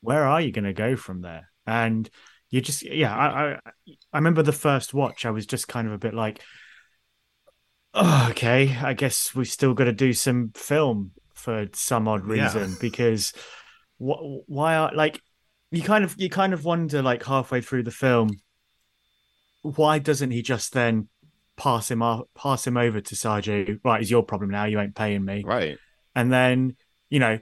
where 0.00 0.24
are 0.24 0.40
you 0.40 0.52
going 0.52 0.64
to 0.64 0.72
go 0.72 0.96
from 0.96 1.22
there? 1.22 1.48
And 1.66 2.08
you 2.50 2.60
just 2.60 2.82
yeah, 2.82 3.14
I, 3.14 3.26
I 3.26 3.58
I 4.12 4.18
remember 4.18 4.42
the 4.42 4.52
first 4.52 4.94
watch, 4.94 5.26
I 5.26 5.30
was 5.30 5.46
just 5.46 5.66
kind 5.68 5.88
of 5.88 5.92
a 5.92 5.98
bit 5.98 6.14
like, 6.14 6.40
oh, 7.96 8.28
okay, 8.30 8.76
I 8.76 8.92
guess 8.92 9.34
we've 9.34 9.48
still 9.48 9.74
got 9.74 9.84
to 9.84 9.92
do 9.92 10.12
some 10.12 10.52
film 10.54 11.12
for 11.34 11.66
some 11.74 12.06
odd 12.08 12.26
Yeah. 12.28 12.44
reason 12.44 12.76
because 12.80 13.32
what 13.98 14.18
why 14.46 14.76
are 14.76 14.90
like 14.94 15.20
you 15.70 15.82
kind 15.82 16.04
of 16.04 16.14
you 16.18 16.28
kind 16.30 16.52
of 16.52 16.64
wonder 16.64 17.02
like 17.02 17.24
halfway 17.24 17.60
through 17.60 17.82
the 17.82 17.90
film 17.90 18.30
why 19.62 19.98
doesn't 19.98 20.30
he 20.30 20.42
just 20.42 20.72
then 20.72 21.08
pass 21.56 21.90
him 21.90 22.02
off, 22.02 22.26
pass 22.36 22.66
him 22.66 22.76
over 22.76 23.00
to 23.00 23.14
Saju? 23.14 23.80
Right, 23.84 24.00
it's 24.00 24.10
your 24.10 24.22
problem 24.22 24.50
now. 24.50 24.64
You 24.66 24.78
ain't 24.78 24.94
paying 24.94 25.24
me. 25.24 25.42
right. 25.44 25.78
And 26.14 26.32
then 26.32 26.76
you 27.10 27.18
know, 27.18 27.38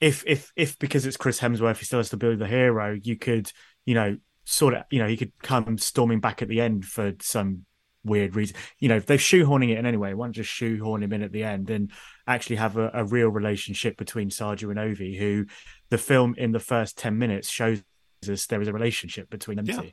if 0.00 0.22
if 0.26 0.52
if 0.56 0.78
because 0.78 1.06
it's 1.06 1.16
Chris 1.16 1.40
Hemsworth, 1.40 1.78
he 1.78 1.84
still 1.84 1.98
has 1.98 2.10
to 2.10 2.16
build 2.16 2.38
the 2.38 2.46
hero. 2.46 2.96
You 3.02 3.16
could 3.16 3.50
you 3.84 3.94
know 3.94 4.16
sort 4.44 4.74
of 4.74 4.84
you 4.90 5.00
know 5.00 5.08
he 5.08 5.16
could 5.16 5.32
come 5.42 5.76
storming 5.78 6.20
back 6.20 6.40
at 6.42 6.48
the 6.48 6.60
end 6.60 6.84
for 6.84 7.12
some 7.20 7.64
weird 8.06 8.36
reason. 8.36 8.56
You 8.78 8.88
know, 8.88 8.96
if 8.96 9.06
they're 9.06 9.18
shoehorning 9.18 9.70
it 9.70 9.78
in 9.78 9.86
anyway, 9.86 10.14
why 10.14 10.26
not 10.26 10.34
just 10.34 10.50
shoehorn 10.50 11.02
him 11.02 11.12
in 11.12 11.22
at 11.22 11.32
the 11.32 11.44
end 11.44 11.68
and 11.70 11.90
actually 12.26 12.56
have 12.56 12.76
a, 12.76 12.90
a 12.94 13.04
real 13.04 13.28
relationship 13.28 13.96
between 13.96 14.30
Saju 14.30 14.70
and 14.70 14.78
Ovi, 14.78 15.18
who 15.18 15.46
the 15.90 15.98
film 15.98 16.34
in 16.38 16.52
the 16.52 16.60
first 16.60 16.96
ten 16.96 17.18
minutes 17.18 17.48
shows 17.48 17.82
us 18.30 18.46
there 18.46 18.62
is 18.62 18.68
a 18.68 18.72
relationship 18.72 19.28
between 19.30 19.56
them 19.56 19.66
Yeah. 19.66 19.80
two. 19.80 19.90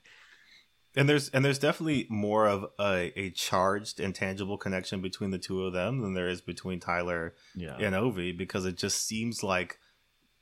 and 0.96 1.10
there's 1.10 1.30
and 1.30 1.44
there's 1.44 1.60
definitely 1.60 2.08
more 2.10 2.48
of 2.48 2.66
a, 2.80 3.12
a 3.20 3.32
charged 3.32 4.00
and 4.00 4.14
tangible 4.16 4.58
connection 4.58 5.02
between 5.02 5.32
the 5.32 5.38
two 5.40 5.64
of 5.66 5.74
them 5.74 6.02
than 6.02 6.14
there 6.14 6.28
is 6.30 6.42
between 6.42 6.80
Tyler 6.80 7.34
Yeah. 7.56 7.76
and 7.80 7.94
Ovi 7.96 8.36
because 8.36 8.66
it 8.66 8.78
just 8.78 9.06
seems 9.06 9.44
like 9.44 9.78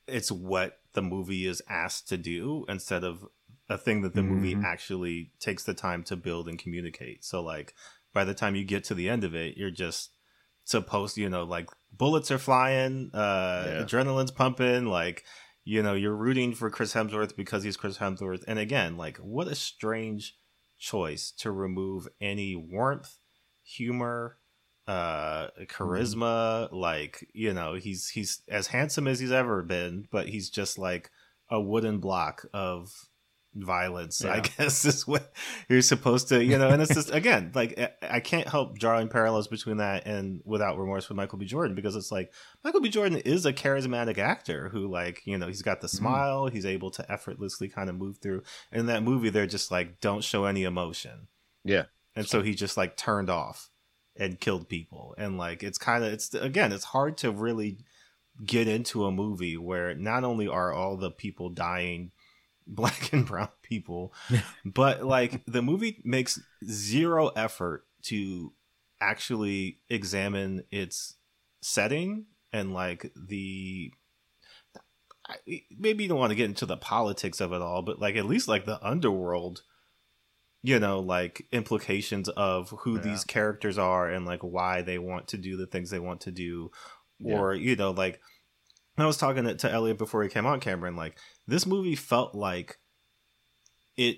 it's 0.07 0.31
what 0.31 0.79
the 0.93 1.01
movie 1.01 1.45
is 1.45 1.61
asked 1.69 2.09
to 2.09 2.17
do 2.17 2.65
instead 2.67 3.03
of 3.03 3.25
a 3.71 3.77
thing 3.77 4.01
that 4.01 4.13
the 4.13 4.23
movie 4.23 4.55
Mhm. 4.55 4.63
actually 4.63 5.31
takes 5.39 5.63
the 5.63 5.73
time 5.73 6.03
to 6.03 6.15
build 6.15 6.47
and 6.49 6.59
communicate. 6.59 7.23
So 7.23 7.41
like 7.41 7.73
by 8.13 8.23
the 8.25 8.33
time 8.33 8.55
you 8.55 8.65
get 8.65 8.83
to 8.85 8.93
the 8.93 9.07
end 9.09 9.23
of 9.23 9.33
it, 9.33 9.57
you're 9.57 9.71
just 9.71 10.11
supposed 10.63 11.17
you 11.17 11.29
know 11.29 11.43
like 11.43 11.69
bullets 11.91 12.29
are 12.31 12.37
flying, 12.37 13.09
uh 13.13 13.63
Yeah. 13.67 13.83
adrenaline's 13.85 14.31
pumping, 14.31 14.85
like 14.85 15.23
you 15.63 15.81
know, 15.83 15.93
you're 15.93 16.15
rooting 16.15 16.53
for 16.55 16.69
Chris 16.71 16.93
Hemsworth 16.93 17.35
because 17.35 17.63
he's 17.63 17.77
Chris 17.77 17.99
Hemsworth. 17.99 18.43
And 18.47 18.57
again, 18.59 18.97
like 18.97 19.17
what 19.17 19.47
a 19.47 19.55
strange 19.55 20.35
choice 20.79 21.31
to 21.37 21.51
remove 21.51 22.07
any 22.19 22.55
warmth, 22.55 23.19
humor, 23.63 24.37
uh 24.87 25.47
charisma 25.67 26.67
like 26.71 27.27
you 27.33 27.53
know 27.53 27.75
he's 27.75 28.09
he's 28.09 28.41
as 28.49 28.67
handsome 28.67 29.07
as 29.07 29.19
he's 29.19 29.31
ever 29.31 29.61
been 29.61 30.07
but 30.11 30.27
he's 30.29 30.49
just 30.49 30.79
like 30.79 31.11
a 31.51 31.61
wooden 31.61 31.99
block 31.99 32.45
of 32.51 33.09
violence 33.53 34.23
i 34.23 34.39
guess 34.39 34.85
is 34.85 35.05
what 35.05 35.33
you're 35.67 35.81
supposed 35.81 36.29
to 36.29 36.41
you 36.43 36.57
know 36.57 36.69
and 36.69 36.81
it's 36.81 36.93
just 36.93 37.11
again 37.13 37.51
like 37.53 37.77
I- 37.77 37.91
i 38.15 38.19
can't 38.21 38.47
help 38.47 38.77
drawing 38.77 39.09
parallels 39.09 39.47
between 39.47 39.77
that 39.77 40.07
and 40.07 40.41
without 40.45 40.77
remorse 40.77 41.09
with 41.09 41.17
michael 41.17 41.37
b. 41.37 41.45
Jordan 41.45 41.75
because 41.75 41.95
it's 41.97 42.11
like 42.11 42.31
michael 42.63 42.79
b. 42.79 42.89
Jordan 42.89 43.17
is 43.19 43.45
a 43.45 43.51
charismatic 43.51 44.17
actor 44.17 44.69
who 44.69 44.87
like 44.87 45.21
you 45.25 45.37
know 45.37 45.47
he's 45.47 45.61
got 45.61 45.81
the 45.81 45.87
mm-hmm. 45.87 45.97
smile 45.97 46.47
he's 46.47 46.65
able 46.65 46.91
to 46.91 47.11
effortlessly 47.11 47.67
kind 47.67 47.89
of 47.89 47.95
move 47.95 48.17
through. 48.17 48.43
In 48.71 48.85
that 48.87 49.03
movie 49.03 49.29
they're 49.29 49.47
just 49.47 49.71
like 49.71 49.99
don't 49.99 50.23
show 50.23 50.45
any 50.45 50.63
emotion. 50.63 51.27
Yeah. 51.63 51.85
and 52.15 52.27
so 52.27 52.41
he 52.41 52.55
just 52.55 52.77
like 52.77 52.97
turned 52.97 53.29
off 53.29 53.69
and 54.17 54.39
killed 54.39 54.67
people. 54.67 55.15
And 55.17 55.37
like 55.37 55.63
it's 55.63 55.77
kind 55.77 56.03
of 56.03 56.13
it's 56.13 56.33
again 56.33 56.71
it's 56.71 56.85
hard 56.85 57.17
to 57.17 57.31
really 57.31 57.79
get 58.45 58.67
into 58.67 59.05
a 59.05 59.11
movie 59.11 59.57
where 59.57 59.93
not 59.93 60.23
only 60.23 60.47
are 60.47 60.73
all 60.73 60.97
the 60.97 61.11
people 61.11 61.49
dying 61.49 62.11
black 62.67 63.11
and 63.13 63.25
brown 63.25 63.49
people 63.63 64.13
but 64.65 65.03
like 65.03 65.43
the 65.45 65.61
movie 65.61 66.01
makes 66.03 66.39
zero 66.69 67.27
effort 67.29 67.85
to 68.03 68.53
actually 68.99 69.79
examine 69.89 70.63
its 70.71 71.15
setting 71.61 72.25
and 72.53 72.73
like 72.73 73.11
the 73.15 73.91
maybe 75.77 76.03
you 76.03 76.09
don't 76.09 76.19
want 76.19 76.31
to 76.31 76.35
get 76.35 76.45
into 76.49 76.65
the 76.65 76.77
politics 76.77 77.39
of 77.39 77.53
it 77.53 77.61
all 77.61 77.81
but 77.81 77.99
like 77.99 78.15
at 78.15 78.25
least 78.25 78.47
like 78.47 78.65
the 78.65 78.83
underworld 78.85 79.63
you 80.61 80.77
know 80.79 80.99
like 80.99 81.47
implications 81.51 82.27
of 82.29 82.69
who 82.81 82.95
Yeah. 82.95 83.01
these 83.01 83.23
characters 83.23 83.77
are 83.77 84.09
and 84.09 84.25
like 84.25 84.41
why 84.41 84.81
they 84.81 84.97
want 84.97 85.27
to 85.29 85.37
do 85.37 85.55
the 85.57 85.67
things 85.67 85.89
they 85.89 85.99
want 85.99 86.21
to 86.21 86.31
do 86.31 86.71
Yeah. 87.19 87.37
or 87.37 87.53
you 87.55 87.75
know 87.75 87.91
like 87.91 88.19
i 89.01 89.05
was 89.07 89.17
talking 89.17 89.43
to, 89.43 89.55
to 89.55 89.69
elliot 89.71 89.97
before 89.97 90.23
he 90.23 90.29
came 90.29 90.45
on 90.45 90.59
cameron 90.59 90.95
like 90.95 91.17
this 91.47 91.65
movie 91.65 91.95
felt 91.95 92.33
like 92.35 92.77
it 93.97 94.17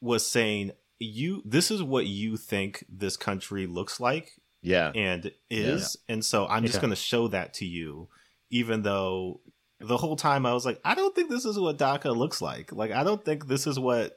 was 0.00 0.26
saying 0.26 0.72
you 0.98 1.42
this 1.44 1.70
is 1.70 1.82
what 1.82 2.06
you 2.06 2.36
think 2.36 2.84
this 2.88 3.16
country 3.16 3.66
looks 3.66 3.98
like 4.00 4.32
Yeah. 4.62 4.92
and 4.94 5.30
is 5.50 5.96
and 6.08 6.24
so 6.24 6.46
i'm 6.46 6.62
just 6.62 6.76
Yeah. 6.76 6.80
going 6.82 6.90
to 6.90 6.96
show 6.96 7.28
that 7.28 7.54
to 7.54 7.64
you 7.64 8.08
even 8.50 8.82
though 8.82 9.40
the 9.80 9.96
whole 9.96 10.14
time 10.14 10.46
i 10.46 10.52
was 10.52 10.64
like 10.64 10.80
i 10.84 10.94
don't 10.94 11.14
think 11.14 11.28
this 11.28 11.44
is 11.44 11.58
what 11.58 11.78
Dhaka 11.78 12.14
looks 12.16 12.40
like 12.40 12.72
like 12.72 12.92
i 12.92 13.02
don't 13.02 13.24
think 13.24 13.48
this 13.48 13.66
is 13.66 13.78
what 13.78 14.16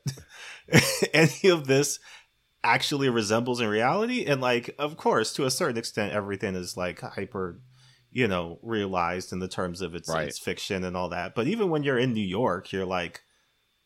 any 1.14 1.50
of 1.50 1.66
this 1.66 2.00
actually 2.64 3.10
resembles 3.10 3.62
in 3.62 3.68
reality 3.68 4.26
and 4.26 4.42
like 4.42 4.74
of 4.80 4.98
course 4.98 5.34
to 5.34 5.46
a 5.46 5.52
certain 5.52 5.78
extent 5.78 6.14
everything 6.14 6.56
is 6.56 6.76
like 6.76 7.00
hyper 7.00 7.60
you 8.16 8.28
know 8.28 8.58
realized 8.64 9.34
in 9.34 9.40
the 9.40 9.48
terms 9.48 9.82
of 9.82 9.94
its, 9.94 10.10
Right. 10.10 10.28
its 10.30 10.40
fiction 10.40 10.84
and 10.86 10.96
all 10.96 11.10
that 11.10 11.36
but 11.36 11.48
even 11.48 11.70
when 11.70 11.84
you're 11.84 11.98
in 12.00 12.14
new 12.14 12.26
york 12.26 12.72
you're 12.72 12.86
like 12.86 13.22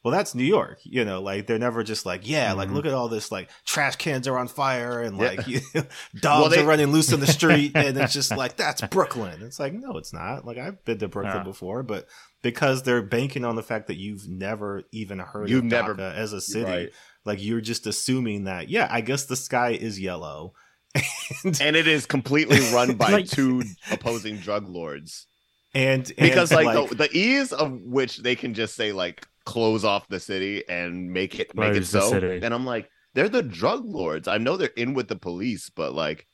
well 0.04 0.12
that's 0.14 0.36
new 0.36 0.44
york 0.46 0.78
you 0.84 1.04
know 1.04 1.20
like 1.22 1.48
they're 1.48 1.58
never 1.58 1.84
just 1.84 2.06
like 2.06 2.22
yeah 2.30 2.54
like 2.54 2.70
Mhm. 2.70 2.74
look 2.76 2.86
at 2.86 2.94
all 2.94 3.10
this 3.10 3.32
like 3.32 3.50
trash 3.66 3.96
cans 3.96 4.28
are 4.28 4.38
on 4.38 4.48
fire 4.48 5.02
and 5.02 5.18
Yeah. 5.18 5.24
like 5.30 5.48
you 5.54 5.62
know, 5.74 5.84
dogs 6.22 6.54
they- 6.56 6.62
are 6.62 6.66
running 6.68 6.92
loose 6.92 7.12
in 7.12 7.20
the 7.20 7.28
street 7.40 7.72
and 7.76 7.98
it's 7.98 8.14
just 8.14 8.30
like 8.36 8.56
that's 8.56 8.82
brooklyn 8.84 9.42
it's 9.42 9.60
like 9.60 9.74
no 9.74 9.98
it's 9.98 10.14
not 10.14 10.46
like 10.46 10.58
i've 10.60 10.86
been 10.86 11.00
to 11.00 11.08
brooklyn 11.08 11.38
Yeah. 11.38 11.44
before 11.44 11.82
but 11.84 12.08
because 12.44 12.84
they're 12.84 13.02
banking 13.02 13.44
on 13.44 13.56
the 13.56 13.64
fact 13.64 13.88
that 13.88 13.98
you've 13.98 14.28
never 14.30 14.84
even 14.92 15.20
heard 15.20 15.50
You've 15.50 15.60
of 15.66 15.66
never- 15.66 15.96
Dhaka 15.96 16.14
as 16.16 16.34
a 16.34 16.40
city 16.40 16.64
Right. 16.72 16.90
like 17.26 17.44
you're 17.44 17.62
just 17.62 17.88
assuming 17.88 18.44
that 18.44 18.70
yeah 18.70 18.88
i 18.92 19.02
guess 19.02 19.26
the 19.26 19.36
sky 19.36 19.72
is 19.72 20.00
yellow 20.00 20.54
and 21.44 21.62
And 21.62 21.76
it 21.76 21.88
is 21.88 22.06
completely 22.06 22.60
run 22.74 22.96
by 22.96 23.12
Like- 23.12 23.30
two 23.30 23.64
opposing 23.92 24.38
drug 24.38 24.68
lords. 24.68 25.28
and, 25.74 26.08
and 26.18 26.30
Because 26.30 26.52
like, 26.52 26.90
the, 26.90 26.96
the 26.96 27.10
ease 27.18 27.54
of 27.54 27.72
which 27.84 28.18
they 28.18 28.36
can 28.36 28.54
just 28.54 28.76
say 28.76 28.92
like 28.92 29.28
close 29.46 29.84
off 29.84 30.08
the 30.08 30.20
city 30.20 30.64
and 30.70 31.12
make 31.12 31.40
it 31.40 31.56
make 31.56 31.76
it 31.76 31.86
so. 31.86 32.14
And 32.14 32.54
I'm 32.54 32.66
like, 32.66 32.90
they're 33.14 33.30
the 33.30 33.44
drug 33.44 33.86
lords. 33.86 34.28
I 34.28 34.38
know 34.38 34.58
they're 34.58 34.70
in 34.76 34.94
with 34.94 35.08
the 35.08 35.16
police, 35.16 35.70
but 35.70 35.94
like 35.94 36.26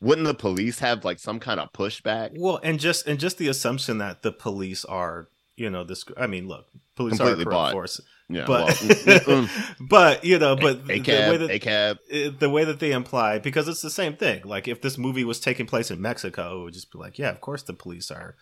wouldn't 0.00 0.26
the 0.26 0.34
police 0.34 0.80
have 0.80 1.04
like 1.04 1.18
some 1.18 1.40
kind 1.40 1.58
of 1.60 1.72
pushback? 1.72 2.30
well 2.34 2.60
and 2.62 2.78
just 2.78 3.06
and 3.06 3.18
just 3.18 3.38
the 3.38 3.48
assumption 3.48 3.98
that 3.98 4.22
the 4.22 4.32
police 4.32 4.84
are 4.84 5.28
you 5.56 5.70
know 5.70 5.82
this 5.84 6.04
i 6.18 6.26
mean 6.26 6.46
look 6.48 6.66
police 6.96 7.16
Completely 7.16 7.44
are 7.44 7.48
a 7.48 7.50
corrupt 7.50 7.54
bought. 7.54 7.72
force 7.72 8.00
Yeah. 8.30 8.44
but 8.46 8.60
well, 8.66 8.68
mm, 8.76 9.20
mm, 9.48 9.76
but 9.88 10.24
you 10.24 10.38
know 10.38 10.56
but 10.56 10.86
the 10.86 10.94
way 10.94 11.36
that 11.36 11.50
ACAB. 11.50 12.38
the 12.38 12.48
way 12.48 12.64
that 12.64 12.80
they 12.80 12.92
imply 12.92 13.38
because 13.38 13.68
it's 13.68 13.82
the 13.82 13.90
same 13.90 14.16
thing 14.16 14.40
like 14.44 14.66
if 14.66 14.80
this 14.80 14.96
movie 14.96 15.24
was 15.24 15.40
taking 15.40 15.66
place 15.66 15.90
in 15.90 16.00
mexico 16.00 16.60
it 16.60 16.64
would 16.64 16.72
just 16.72 16.90
be 16.90 16.98
like 16.98 17.18
yeah 17.18 17.28
of 17.28 17.42
course 17.42 17.62
the 17.64 17.74
police 17.74 18.10
are 18.10 18.34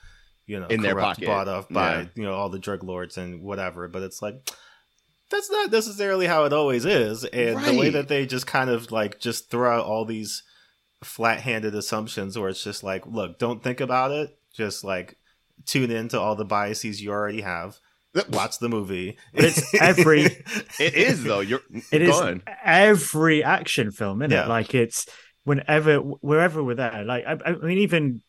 you 0.46 0.60
know 0.60 0.66
In 0.68 0.82
their 0.82 0.92
corrupt, 0.94 1.16
pocket. 1.16 1.26
bought 1.26 1.48
off 1.48 1.68
by 1.68 1.92
Yeah. 2.02 2.06
you 2.14 2.22
know 2.22 2.32
all 2.34 2.48
the 2.48 2.60
drug 2.60 2.84
lords 2.84 3.18
and 3.18 3.42
whatever 3.42 3.88
but 3.88 4.02
it's 4.02 4.22
like 4.22 4.48
that's 5.30 5.50
not 5.50 5.72
necessarily 5.72 6.26
how 6.28 6.44
it 6.44 6.52
always 6.52 6.84
is 6.84 7.24
and 7.24 7.58
the 7.64 7.74
way 7.76 7.90
that 7.90 8.06
they 8.06 8.24
just 8.24 8.46
kind 8.46 8.70
of 8.70 8.92
like 8.92 9.18
just 9.18 9.50
throw 9.50 9.78
out 9.78 9.84
all 9.84 10.04
these 10.04 10.44
flat-handed 11.02 11.74
assumptions 11.74 12.38
where 12.38 12.48
it's 12.48 12.62
just 12.62 12.84
like 12.84 13.04
look 13.06 13.38
don't 13.38 13.62
think 13.64 13.80
about 13.80 14.12
it 14.12 14.38
just 14.54 14.84
like 14.84 15.16
tune 15.66 15.90
into 15.90 16.18
all 16.20 16.36
the 16.36 16.44
biases 16.44 17.02
you 17.02 17.10
already 17.10 17.40
have 17.40 17.78
watch 18.30 18.58
the 18.58 18.68
movie 18.68 19.16
But 19.34 19.44
it's 19.44 19.74
every- 19.74 20.24
It 20.78 20.94
is 20.94 21.24
though. 21.24 21.40
You're 21.40 21.60
It 21.90 22.02
is 22.02 22.14
on. 22.20 22.42
every 22.64 23.42
action 23.44 23.90
film, 23.90 24.22
isn't 24.22 24.30
Yeah. 24.30 24.44
it? 24.44 24.48
Like 24.48 24.74
it's 24.74 25.06
whenever, 25.44 25.96
wherever 25.98 26.62
we're 26.62 26.74
there. 26.76 27.04
Like 27.04 27.24
I, 27.26 27.36
I 27.46 27.52
mean, 27.56 27.78
even 27.78 28.22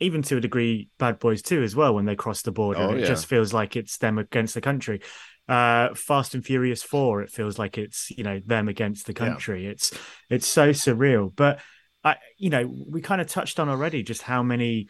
even 0.00 0.22
to 0.22 0.36
a 0.36 0.40
degree, 0.40 0.90
Bad 0.98 1.18
Boys 1.18 1.42
Two 1.42 1.62
as 1.62 1.74
well. 1.74 1.94
When 1.94 2.04
they 2.04 2.14
cross 2.16 2.42
the 2.42 2.52
border, 2.52 2.80
Oh, 2.80 2.90
it 2.94 3.00
yeah. 3.00 3.06
just 3.06 3.26
feels 3.26 3.52
like 3.52 3.74
it's 3.76 3.98
them 3.98 4.18
against 4.18 4.54
the 4.54 4.60
country. 4.60 5.00
Uh, 5.48 5.94
Fast 5.94 6.34
and 6.34 6.44
Furious 6.44 6.82
Four, 6.82 7.22
it 7.22 7.30
feels 7.30 7.58
like 7.58 7.78
it's 7.78 8.10
you 8.10 8.22
know 8.22 8.40
them 8.44 8.68
against 8.68 9.06
the 9.06 9.12
Yeah. 9.12 9.18
country. 9.18 9.66
It's 9.66 9.92
it's 10.30 10.46
so 10.46 10.70
surreal. 10.70 11.34
But 11.34 11.60
I, 12.04 12.16
you 12.36 12.50
know, 12.50 12.72
we 12.88 13.00
kind 13.00 13.20
of 13.20 13.26
touched 13.26 13.58
on 13.58 13.68
already 13.68 14.02
just 14.04 14.22
how 14.22 14.42
many 14.42 14.88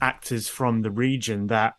actors 0.00 0.46
from 0.48 0.82
the 0.82 0.90
region 0.90 1.48
that 1.48 1.74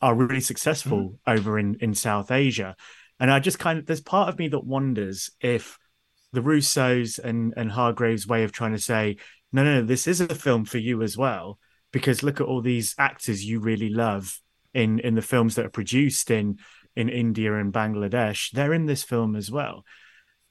are 0.00 0.14
really 0.14 0.40
successful 0.40 0.98
Mm-hmm. 1.26 1.38
over 1.38 1.58
in 1.58 1.76
in 1.80 1.94
South 1.94 2.30
Asia. 2.30 2.76
And 3.20 3.30
I 3.30 3.40
just 3.40 3.58
kind 3.58 3.78
of 3.78 3.86
there's 3.86 4.00
part 4.00 4.28
of 4.28 4.38
me 4.38 4.48
that 4.48 4.64
wonders 4.64 5.30
if 5.40 5.78
the 6.32 6.40
Russos 6.40 7.18
and 7.18 7.54
and 7.56 7.70
Hargrave's 7.70 8.26
way 8.26 8.44
of 8.44 8.52
trying 8.52 8.72
to 8.72 8.78
say 8.78 9.16
no, 9.52 9.64
no, 9.64 9.80
no, 9.80 9.86
this 9.86 10.06
is 10.06 10.20
a 10.20 10.34
film 10.34 10.64
for 10.64 10.78
you 10.78 11.02
as 11.02 11.16
well 11.16 11.58
because 11.90 12.22
look 12.22 12.40
at 12.40 12.46
all 12.46 12.60
these 12.60 12.94
actors 12.98 13.44
you 13.44 13.60
really 13.60 13.88
love 13.88 14.40
in 14.74 14.98
in 15.00 15.14
the 15.14 15.22
films 15.22 15.54
that 15.54 15.66
are 15.66 15.70
produced 15.70 16.30
in 16.30 16.58
in 16.94 17.08
India 17.08 17.54
and 17.54 17.72
Bangladesh. 17.72 18.50
They're 18.50 18.74
in 18.74 18.86
this 18.86 19.02
film 19.02 19.36
as 19.36 19.50
well, 19.50 19.84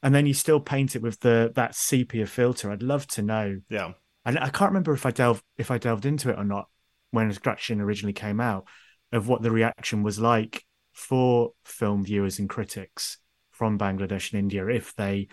and 0.01 0.13
then 0.15 0.25
you 0.25 0.33
still 0.33 0.59
paint 0.59 0.95
it 0.95 1.01
with 1.01 1.19
the 1.19 1.51
that 1.55 1.75
sepia 1.75 2.25
filter. 2.25 2.71
I'd 2.71 2.83
love 2.83 3.05
to 3.07 3.21
know. 3.21 3.61
yeah 3.69 3.91
And 4.25 4.39
I 4.39 4.49
can't 4.49 4.71
remember 4.71 4.93
if 4.93 5.05
I 5.05 5.11
delved 5.11 5.43
if 5.57 5.71
I 5.71 5.77
delved 5.77 6.05
into 6.05 6.29
it 6.31 6.37
or 6.37 6.43
not 6.43 6.67
when 7.11 7.29
Extraction 7.29 7.79
originally 7.81 8.13
came 8.13 8.41
out 8.41 8.65
of 9.11 9.27
what 9.27 9.41
the 9.41 9.51
reaction 9.51 10.03
was 10.03 10.19
like 10.19 10.65
for 10.93 11.51
film 11.63 12.03
viewers 12.03 12.39
and 12.39 12.49
critics 12.49 13.17
from 13.51 13.77
Bangladesh 13.77 14.31
and 14.31 14.39
India 14.39 14.67
if 14.67 14.95
they 14.95 15.27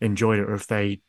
enjoyed 0.00 0.38
it 0.38 0.48
or 0.48 0.54
if 0.54 0.66
they 0.66 1.00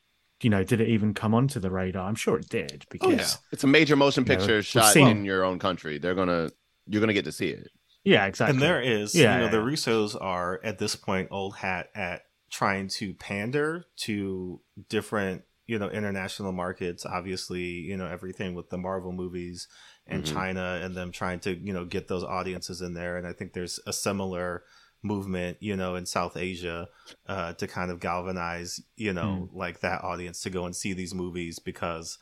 you 0.42 0.50
know 0.50 0.64
did 0.64 0.82
it 0.82 0.90
even 0.90 1.14
come 1.14 1.34
onto 1.34 1.60
the 1.60 1.72
radar 1.72 2.08
i'm 2.08 2.16
sure 2.16 2.38
it 2.38 2.50
did 2.50 2.84
oh, 2.84 2.88
because 2.92 3.12
yeah. 3.12 3.18
yeah, 3.18 3.34
It's 3.52 3.64
a 3.64 3.68
major 3.68 3.96
motion 3.96 4.26
picture 4.26 4.56
we've 4.56 4.66
shot 4.66 4.94
seen- 4.94 5.08
in 5.08 5.26
your 5.26 5.44
own 5.46 5.58
country. 5.58 5.98
They're 6.00 6.16
gonna 6.16 6.50
you're 6.88 7.00
gonna 7.00 7.14
get 7.14 7.26
to 7.26 7.32
see 7.32 7.48
it. 7.48 7.70
Yeah 8.04 8.26
exactly 8.26 8.54
And 8.54 8.62
there 8.62 8.82
is, 8.82 9.16
Yeah, 9.16 9.22
you 9.34 9.38
know, 9.40 9.46
yeah, 9.46 9.52
the 9.52 9.58
yeah. 9.58 9.64
Russos 9.64 10.18
are 10.22 10.60
at 10.64 10.78
this 10.80 10.96
point 10.96 11.30
old 11.32 11.56
hat 11.56 11.90
at 11.96 12.24
trying 12.52 12.90
to 12.90 13.14
pander 13.14 13.86
to 14.02 14.60
different, 14.90 15.44
you 15.66 15.80
know, 15.80 15.90
international 15.90 16.52
markets. 16.52 17.06
Obviously, 17.06 17.62
you 17.62 17.96
know, 17.96 18.06
everything 18.08 18.54
with 18.54 18.70
the 18.70 18.78
Marvel 18.78 19.14
movies 19.14 19.68
and 20.08 20.24
Mhm. 20.24 20.34
China 20.34 20.80
and 20.84 20.96
them 20.96 21.12
trying 21.12 21.40
to, 21.42 21.56
you 21.56 21.72
know, 21.74 21.86
get 21.86 22.08
those 22.08 22.24
audiences 22.24 22.82
in 22.82 22.94
there. 22.94 23.18
And 23.18 23.26
I 23.26 23.34
think 23.34 23.54
there's 23.54 23.80
a 23.88 23.94
similar 23.94 24.64
movement, 25.02 25.58
you 25.62 25.76
know, 25.76 25.96
in 25.96 26.06
South 26.06 26.38
Asia, 26.38 26.88
uh, 27.28 27.54
to 27.54 27.68
kind 27.68 27.92
of 27.92 28.00
galvanize, 28.00 28.82
you 28.96 29.14
know, 29.14 29.50
Hmm. 29.52 29.58
like 29.58 29.80
that 29.82 30.04
audience 30.04 30.42
to 30.42 30.50
go 30.50 30.66
and 30.66 30.76
see 30.76 30.94
these 30.94 31.14
movies 31.14 31.60
because 31.60 32.18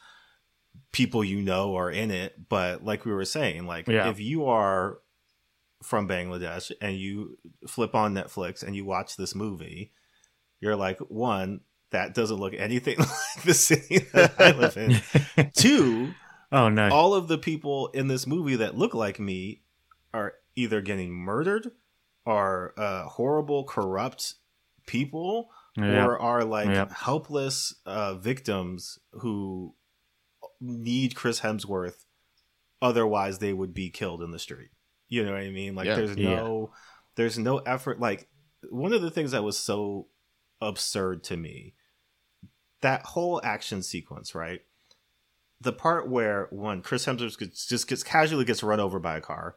people 0.91 1.23
you 1.23 1.41
know 1.41 1.75
are 1.75 1.91
in 1.91 2.11
it. 2.11 2.49
But 2.49 2.83
like 2.83 3.05
we 3.05 3.11
were 3.13 3.25
saying, 3.25 3.65
like 3.67 3.87
Yeah. 3.87 4.09
if 4.09 4.19
you 4.19 4.45
are 4.45 4.99
from 5.83 6.07
Bangladesh 6.07 6.71
and 6.81 6.95
you 6.97 7.37
flip 7.67 7.95
on 7.95 8.13
Netflix 8.13 8.63
and 8.63 8.75
you 8.75 8.85
watch 8.85 9.15
this 9.17 9.33
movie, 9.35 9.91
you're 10.59 10.75
like, 10.75 10.99
one, 10.99 11.61
that 11.89 12.13
doesn't 12.13 12.37
look 12.37 12.53
anything 12.53 12.97
like 12.99 13.43
the 13.43 13.53
city 13.53 13.99
that 14.13 14.39
I 14.39 14.51
live 14.51 14.77
in. 14.77 15.51
Two, 15.55 16.13
oh 16.51 16.69
no. 16.69 16.89
all 16.89 17.13
of 17.13 17.27
the 17.27 17.37
people 17.37 17.87
in 17.89 18.07
this 18.07 18.25
movie 18.27 18.55
that 18.55 18.77
look 18.77 18.93
like 18.93 19.19
me 19.19 19.61
are 20.13 20.33
either 20.55 20.81
getting 20.81 21.11
murdered 21.11 21.71
are 22.25 22.73
uh, 22.77 23.03
horrible 23.05 23.63
corrupt 23.63 24.35
people 24.85 25.49
Yeah. 25.77 26.05
or 26.05 26.19
are 26.19 26.43
like 26.43 26.67
Yep. 26.69 26.91
helpless 26.91 27.73
uh, 27.85 28.15
victims 28.15 28.99
who 29.13 29.75
need 30.59 31.15
chris 31.15 31.39
hemsworth 31.41 32.05
otherwise 32.81 33.39
they 33.39 33.53
would 33.53 33.73
be 33.73 33.89
killed 33.89 34.21
in 34.21 34.31
the 34.31 34.39
street 34.39 34.69
you 35.07 35.23
know 35.25 35.31
what 35.31 35.41
i 35.41 35.49
mean 35.49 35.73
like 35.75 35.85
Yeah. 35.87 35.95
there's 35.95 36.15
Yeah. 36.17 36.35
no 36.35 36.71
there's 37.15 37.37
no 37.39 37.57
effort 37.59 37.99
like 37.99 38.27
one 38.69 38.93
of 38.93 39.01
the 39.01 39.09
things 39.11 39.31
that 39.31 39.43
was 39.43 39.57
so 39.57 40.07
absurd 40.61 41.23
to 41.25 41.37
me 41.37 41.73
that 42.81 43.03
whole 43.05 43.41
action 43.43 43.81
sequence 43.81 44.35
right 44.35 44.61
the 45.61 45.71
part 45.73 46.09
where 46.09 46.47
one 46.49 46.81
Chris 46.81 47.05
Hemsworth 47.05 47.37
gets, 47.37 47.65
just 47.67 47.87
gets 47.87 48.03
casually 48.03 48.45
gets 48.45 48.63
run 48.63 48.79
over 48.79 48.99
by 48.99 49.17
a 49.17 49.21
car, 49.21 49.55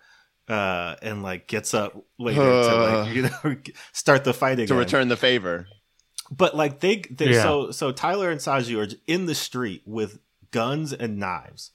uh, 0.49 0.97
and 1.03 1.23
like 1.23 1.47
gets 1.49 1.73
up 1.75 2.05
later 2.19 2.41
to 2.41 2.77
like 2.77 3.15
you 3.15 3.23
know 3.23 3.57
start 3.93 4.25
the 4.25 4.35
fight 4.35 4.55
again. 4.55 4.67
to 4.69 4.75
return 4.75 5.09
the 5.09 5.17
favor. 5.17 5.67
But 6.31 6.57
like 6.57 6.81
they, 6.81 7.03
they 7.11 7.31
Yeah. 7.35 7.43
so 7.43 7.71
so 7.71 7.91
Tyler 7.93 8.31
and 8.31 8.41
Saju 8.41 8.87
are 8.87 8.97
in 9.07 9.27
the 9.27 9.35
street 9.35 9.83
with 9.87 10.19
guns 10.51 10.93
and 10.93 11.19
knives, 11.19 11.71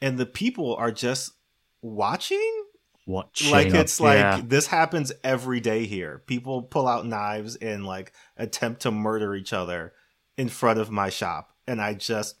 and 0.00 0.18
the 0.18 0.26
people 0.26 0.74
are 0.76 0.90
just 0.92 1.32
watching. 1.82 2.64
Watching. 3.06 3.50
Like 3.50 3.68
it's 3.74 3.98
like 4.00 4.18
Yeah. 4.18 4.40
this 4.44 4.68
happens 4.68 5.12
every 5.24 5.60
day 5.60 5.86
here. 5.86 6.22
People 6.26 6.62
pull 6.62 6.86
out 6.86 7.06
knives 7.06 7.56
and 7.56 7.84
like 7.84 8.12
attempt 8.36 8.82
to 8.82 8.90
murder 8.92 9.34
each 9.34 9.52
other 9.52 9.92
in 10.36 10.48
front 10.48 10.78
of 10.78 10.90
my 10.90 11.10
shop, 11.10 11.52
and 11.66 11.80
I 11.80 11.94
just 11.94 12.36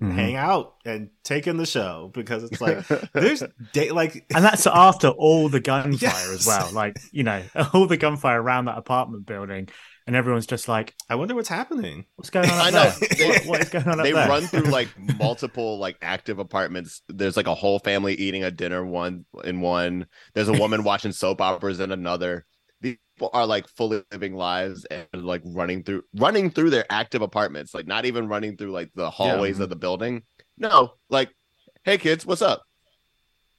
Mhm. 0.00 0.12
hang 0.12 0.34
out 0.36 0.74
and 0.84 1.10
take 1.22 1.46
in 1.46 1.56
the 1.56 1.66
show 1.66 2.10
because 2.12 2.42
it's 2.42 2.60
like 2.60 2.84
there's 3.12 3.44
day 3.72 3.90
like 3.92 4.24
and 4.34 4.44
that's 4.44 4.66
after 4.66 5.08
all 5.08 5.48
the 5.48 5.60
gunfire 5.60 5.96
Yes. 6.00 6.28
as 6.30 6.46
well. 6.46 6.72
Like 6.72 6.96
you 7.12 7.22
know, 7.22 7.42
all 7.72 7.86
the 7.86 7.96
gunfire 7.96 8.42
around 8.42 8.64
that 8.64 8.76
apartment 8.76 9.24
building, 9.24 9.68
and 10.06 10.16
everyone's 10.16 10.46
just 10.48 10.66
like, 10.66 10.94
I 11.08 11.14
wonder 11.14 11.36
what's 11.36 11.48
happening. 11.48 12.06
"What's 12.16 12.30
going 12.30 12.50
on?" 12.50 12.58
Up 12.58 12.64
I 12.66 12.70
know. 12.70 12.90
There? 12.90 13.08
They- 13.16 13.28
What- 13.28 13.46
what 13.46 13.60
is 13.60 13.68
going 13.68 13.86
on 13.88 14.00
up 14.00 14.04
they 14.04 14.10
there? 14.12 14.28
run 14.28 14.42
through 14.48 14.62
like 14.70 14.88
multiple 15.18 15.78
like 15.78 15.96
active 16.02 16.40
apartments. 16.40 17.02
There's 17.08 17.36
like 17.36 17.46
a 17.46 17.54
whole 17.54 17.78
family 17.78 18.14
eating 18.14 18.42
a 18.42 18.50
dinner 18.50 18.84
one 18.84 19.26
in 19.44 19.60
one. 19.60 20.06
There's 20.34 20.48
a 20.48 20.52
woman 20.58 20.82
watching 20.82 21.12
soap 21.12 21.40
operas 21.40 21.78
in 21.78 21.92
another. 21.92 22.46
These 22.84 22.98
people 23.16 23.30
are 23.32 23.46
like 23.46 23.66
fully 23.68 24.04
living 24.12 24.34
lives 24.36 24.84
and 24.84 25.06
like 25.14 25.40
running 25.46 25.82
through 25.82 26.02
running 26.14 26.50
through 26.50 26.68
their 26.68 26.84
active 26.90 27.22
apartments, 27.22 27.72
like 27.72 27.86
not 27.86 28.04
even 28.04 28.28
running 28.28 28.58
through 28.58 28.72
like 28.72 28.90
the 28.94 29.10
hallways 29.10 29.58
of 29.58 29.64
mm-hmm. 29.64 29.70
the 29.70 29.76
building. 29.76 30.22
No, 30.58 30.92
like, 31.08 31.30
hey 31.84 31.96
kids, 31.96 32.26
what's 32.26 32.42
up? 32.42 32.62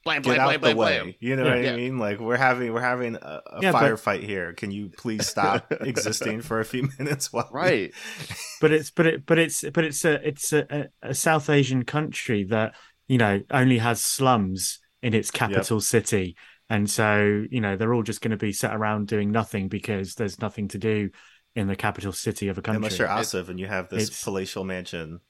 Blam, 0.04 0.22
Get 0.22 0.38
out 0.38 0.46
blam, 0.46 0.54
the 0.54 0.58
blam, 0.60 0.76
way. 0.76 0.98
blam. 1.00 1.14
You 1.18 1.34
know 1.34 1.44
Yeah. 1.46 1.56
what 1.56 1.68
I 1.72 1.76
mean? 1.76 1.98
Like 1.98 2.20
we're 2.20 2.36
having 2.36 2.72
we're 2.72 2.80
having 2.80 3.16
a, 3.16 3.42
a 3.44 3.58
Yeah, 3.60 3.72
but- 3.72 3.82
firefight 3.82 4.22
here. 4.22 4.52
Can 4.52 4.70
you 4.70 4.88
please 4.96 5.26
stop 5.26 5.66
existing 5.80 6.42
for 6.42 6.60
a 6.60 6.64
few 6.64 6.88
minutes 7.00 7.32
while 7.32 7.50
we- 7.52 7.58
Right. 7.58 7.94
but 8.60 8.70
it's 8.70 8.92
but 8.92 9.06
it 9.06 9.26
but 9.26 9.40
it's 9.40 9.64
but 9.74 9.84
it's 9.84 10.04
a 10.04 10.26
it's 10.26 10.52
a, 10.52 10.66
a, 11.02 11.10
a 11.10 11.14
South 11.14 11.50
Asian 11.50 11.84
country 11.84 12.44
that 12.44 12.76
you 13.08 13.18
know 13.18 13.40
only 13.50 13.78
has 13.78 14.04
slums 14.04 14.78
in 15.02 15.12
its 15.12 15.32
capital 15.32 15.80
city, 15.80 16.36
and 16.68 16.88
so 16.90 17.44
you 17.50 17.60
know 17.60 17.76
they're 17.76 17.94
all 17.94 18.02
just 18.02 18.20
going 18.20 18.30
to 18.32 18.36
be 18.36 18.52
sat 18.52 18.74
around 18.74 19.06
doing 19.08 19.30
nothing 19.30 19.68
because 19.68 20.14
there's 20.14 20.40
nothing 20.40 20.68
to 20.68 20.78
do 20.78 21.10
in 21.54 21.68
the 21.68 21.76
capital 21.76 22.12
city 22.12 22.48
of 22.48 22.58
a 22.58 22.62
country. 22.62 22.76
Unless 22.78 22.98
you're 22.98 23.08
It- 23.08 23.10
Asif 23.10 23.48
and 23.48 23.58
you 23.60 23.66
have 23.66 23.88
this 23.88 24.04
it's- 24.04 24.24
palatial 24.24 24.64
mansion. 24.64 25.20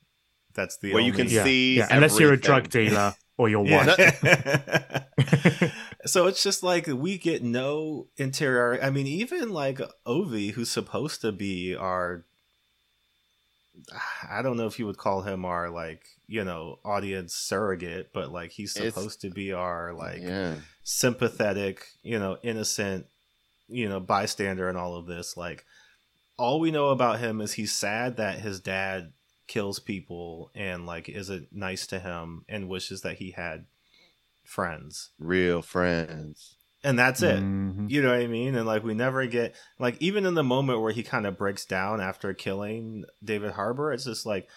That's 0.54 0.78
the 0.78 0.94
Where 0.94 1.02
you 1.02 1.12
can 1.12 1.28
yeah, 1.28 1.44
see 1.44 1.76
yeah, 1.76 1.88
unless 1.90 2.18
you're 2.18 2.32
a 2.32 2.40
drug 2.40 2.70
dealer 2.70 3.14
or 3.36 3.50
you're 3.50 3.66
Yeah. 3.66 3.84
white. 3.86 5.72
so 6.06 6.26
it's 6.26 6.42
just 6.42 6.62
like 6.62 6.86
we 6.86 7.18
get 7.18 7.42
no 7.42 8.06
interior. 8.16 8.82
I 8.82 8.88
mean, 8.90 9.06
even 9.06 9.50
like 9.50 9.80
Ovi, 10.06 10.52
who's 10.52 10.70
supposed 10.70 11.20
to 11.20 11.32
be 11.32 11.74
our, 11.74 12.24
I 14.28 14.42
don't 14.42 14.56
know 14.56 14.66
if 14.66 14.78
you 14.78 14.86
would 14.86 14.96
call 14.98 15.22
him 15.22 15.44
our 15.44 15.70
like 15.70 16.02
you 16.26 16.44
know 16.44 16.78
audience 16.84 17.34
surrogate, 17.34 18.12
but 18.12 18.30
like 18.32 18.50
he's 18.52 18.76
It's- 18.76 18.94
supposed 18.94 19.20
to 19.22 19.30
be 19.30 19.52
our 19.52 19.92
like 19.92 20.20
yeah. 20.22 20.56
sympathetic, 20.82 21.86
you 22.02 22.18
know, 22.18 22.38
innocent, 22.42 23.06
you 23.68 23.88
know, 23.88 24.00
bystander 24.00 24.68
in 24.68 24.76
all 24.76 24.96
of 24.96 25.06
this. 25.06 25.36
Like, 25.36 25.64
all 26.36 26.58
we 26.60 26.70
know 26.70 26.88
about 26.88 27.20
him 27.20 27.40
is 27.40 27.52
he's 27.54 27.72
sad 27.72 28.16
that 28.16 28.40
his 28.40 28.60
dad 28.60 29.12
kills 29.46 29.78
people 29.78 30.50
and 30.54 30.86
like 30.86 31.08
isn't 31.08 31.48
nice 31.52 31.86
to 31.86 32.00
him 32.00 32.44
and 32.48 32.68
wishes 32.68 33.02
that 33.02 33.18
he 33.18 33.30
had 33.30 33.66
friends. 34.44 35.10
Real 35.18 35.62
friends. 35.62 36.55
And 36.84 36.98
that's 36.98 37.22
it. 37.22 37.38
Mhm. 37.42 37.90
You 37.90 38.02
know 38.02 38.10
what 38.10 38.20
I 38.20 38.26
mean? 38.26 38.54
And 38.54 38.66
like 38.66 38.84
we 38.84 38.94
never 38.94 39.26
get 39.26 39.54
like 39.78 39.96
even 40.00 40.24
in 40.26 40.34
the 40.34 40.44
moment 40.44 40.80
where 40.80 40.92
he 40.92 41.02
kind 41.02 41.26
of 41.26 41.36
breaks 41.36 41.64
down 41.64 42.00
after 42.00 42.32
killing 42.34 43.04
David 43.24 43.52
Harbour, 43.52 43.92
it's 43.92 44.04
just 44.04 44.24
like 44.26 44.48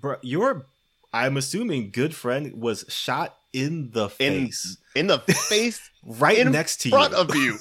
bro, 0.00 0.16
your 0.22 0.66
I'm 1.12 1.36
assuming 1.36 1.90
good 1.90 2.14
friend 2.14 2.52
was 2.60 2.84
shot 2.88 3.36
in 3.52 3.90
the 3.92 4.04
In- 4.18 4.48
face. 4.48 4.76
In 4.94 5.06
the 5.08 5.18
face 5.18 5.80
right 6.04 6.38
in 6.38 6.52
next 6.52 6.80
to 6.82 6.90
front 6.90 7.12
you. 7.12 7.18
of 7.18 7.34
you. 7.34 7.58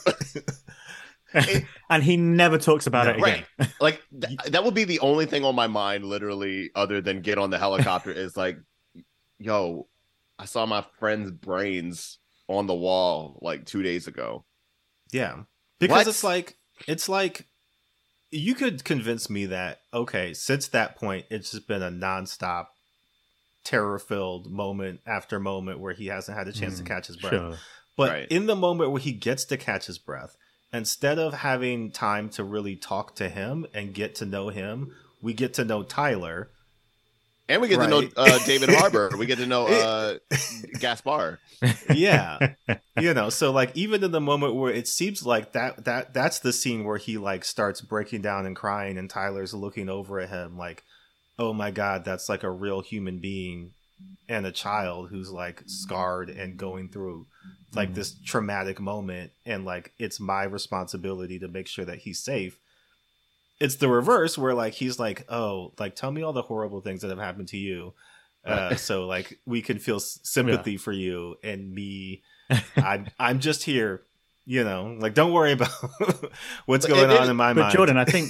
and 1.89 2.03
he 2.03 2.17
never 2.17 2.57
talks 2.57 2.85
about 2.87 3.05
No, 3.05 3.11
it 3.13 3.17
again. 3.17 3.43
Right. 3.59 3.69
Like 3.81 4.01
th- 4.21 4.37
that 4.51 4.63
would 4.63 4.73
be 4.75 4.83
the 4.83 4.99
only 4.99 5.25
thing 5.25 5.43
on 5.43 5.55
my 5.55 5.67
mind, 5.67 6.05
literally, 6.05 6.69
other 6.75 7.01
than 7.01 7.21
get 7.21 7.37
on 7.37 7.49
the 7.49 7.57
helicopter. 7.57 8.11
is 8.11 8.37
like, 8.37 8.57
yo, 9.39 9.87
I 10.37 10.45
saw 10.45 10.65
my 10.65 10.85
friend's 10.99 11.31
brains 11.31 12.19
on 12.57 12.67
the 12.67 12.73
wall 12.73 13.39
like 13.41 13.65
two 13.65 13.83
days 13.83 14.07
ago. 14.07 14.45
Yeah. 15.11 15.43
Because 15.79 15.97
What? 15.97 16.07
it's 16.07 16.23
like 16.23 16.57
it's 16.87 17.07
like 17.09 17.47
you 18.31 18.55
could 18.55 18.83
convince 18.83 19.29
me 19.29 19.45
that 19.47 19.79
okay, 19.93 20.33
since 20.33 20.67
that 20.69 20.95
point 20.95 21.25
it's 21.29 21.51
just 21.51 21.67
been 21.67 21.83
a 21.83 21.91
nonstop 21.91 22.67
terror 23.63 23.99
filled 23.99 24.51
moment 24.51 24.99
after 25.05 25.39
moment 25.39 25.79
where 25.79 25.93
he 25.93 26.07
hasn't 26.07 26.37
had 26.37 26.47
a 26.47 26.51
chance 26.53 26.77
to 26.79 26.83
Mm, 26.83 26.87
catch 26.87 27.07
his 27.07 27.17
breath. 27.17 27.33
Sure. 27.33 27.57
But 27.95 28.09
Right. 28.11 28.27
in 28.29 28.45
the 28.47 28.55
moment 28.55 28.91
where 28.91 29.01
he 29.01 29.11
gets 29.13 29.45
to 29.45 29.57
catch 29.57 29.85
his 29.85 29.97
breath, 29.99 30.35
instead 30.73 31.19
of 31.19 31.33
having 31.35 31.91
time 31.91 32.27
to 32.31 32.43
really 32.43 32.75
talk 32.75 33.15
to 33.15 33.29
him 33.29 33.65
and 33.73 33.93
get 33.93 34.15
to 34.15 34.25
know 34.25 34.49
him, 34.49 34.93
we 35.21 35.33
get 35.33 35.53
to 35.55 35.63
know 35.63 35.83
Tyler. 35.83 36.49
And 37.53 37.61
we 37.61 37.67
get 37.67 37.79
to 37.81 37.87
know 37.87 38.09
uh, 38.17 38.39
David 38.45 38.69
Harbour. 38.73 39.11
We 39.15 39.27
get 39.27 39.37
to 39.37 39.45
know 39.45 39.67
uh, 39.67 40.17
Gaspar. 40.79 41.39
Yeah. 41.93 42.55
you 42.99 43.13
know, 43.13 43.29
so 43.29 43.51
like 43.51 43.77
even 43.77 44.03
in 44.03 44.09
the 44.09 44.19
moment 44.19 44.55
where 44.55 44.73
it 44.73 44.87
seems 44.87 45.23
like 45.23 45.51
that 45.51 45.85
that 45.85 46.15
that's 46.15 46.39
the 46.39 46.51
scene 46.51 46.83
where 46.83 46.97
he 46.97 47.19
like 47.19 47.45
starts 47.45 47.79
breaking 47.79 48.23
down 48.23 48.47
and 48.47 48.55
crying 48.55 48.97
and 48.97 49.07
Tyler's 49.07 49.53
looking 49.53 49.87
over 49.87 50.19
at 50.19 50.29
him 50.29 50.57
like, 50.57 50.83
"Oh 51.37 51.53
my 51.53 51.69
god, 51.69 52.03
that's 52.03 52.27
like 52.27 52.41
a 52.41 52.49
real 52.49 52.81
human 52.81 53.19
being 53.19 53.73
and 54.27 54.47
a 54.47 54.51
child 54.51 55.09
who's 55.11 55.29
like 55.29 55.61
scarred 55.67 56.31
and 56.31 56.57
going 56.57 56.89
through 56.89 57.27
like 57.75 57.93
this 57.93 58.15
traumatic 58.25 58.79
moment 58.79 59.31
and 59.45 59.63
like 59.63 59.93
it's 59.99 60.19
my 60.19 60.43
responsibility 60.43 61.37
to 61.37 61.47
make 61.47 61.67
sure 61.67 61.85
that 61.85 61.99
he's 61.99 62.19
safe." 62.19 62.57
It's 63.64 63.76
the 63.76 63.89
reverse 63.89 64.38
where 64.38 64.53
like 64.53 64.74
he's 64.74 64.99
like, 64.99 65.26
"Oh, 65.30 65.74
like 65.80 65.95
tell 65.95 66.11
me 66.11 66.22
all 66.22 66.34
the 66.34 66.41
horrible 66.41 66.82
things 66.82 67.01
that 67.01 67.09
have 67.09 67.20
happened 67.20 67.47
to 67.49 67.57
you." 67.57 67.93
Uh, 68.45 68.76
so 68.76 69.05
like 69.07 69.39
we 69.45 69.61
can 69.61 69.80
feel 69.80 69.99
sympathy 69.99 70.76
for 70.78 70.91
you 70.91 71.36
and 71.43 71.72
me 71.74 72.22
I'm 72.76 73.07
I'm 73.18 73.39
just 73.39 73.64
here, 73.64 74.03
you 74.45 74.64
know. 74.64 74.97
Like, 74.99 75.14
don't 75.14 75.32
worry 75.32 75.51
about 75.57 75.72
what's 76.66 76.86
going 76.86 77.09
it- 77.09 77.20
on 77.20 77.30
in 77.30 77.36
my 77.36 77.53
but 77.53 77.61
mind. 77.61 77.74
Jordan, 77.74 77.97
I 77.97 78.05
think 78.05 78.30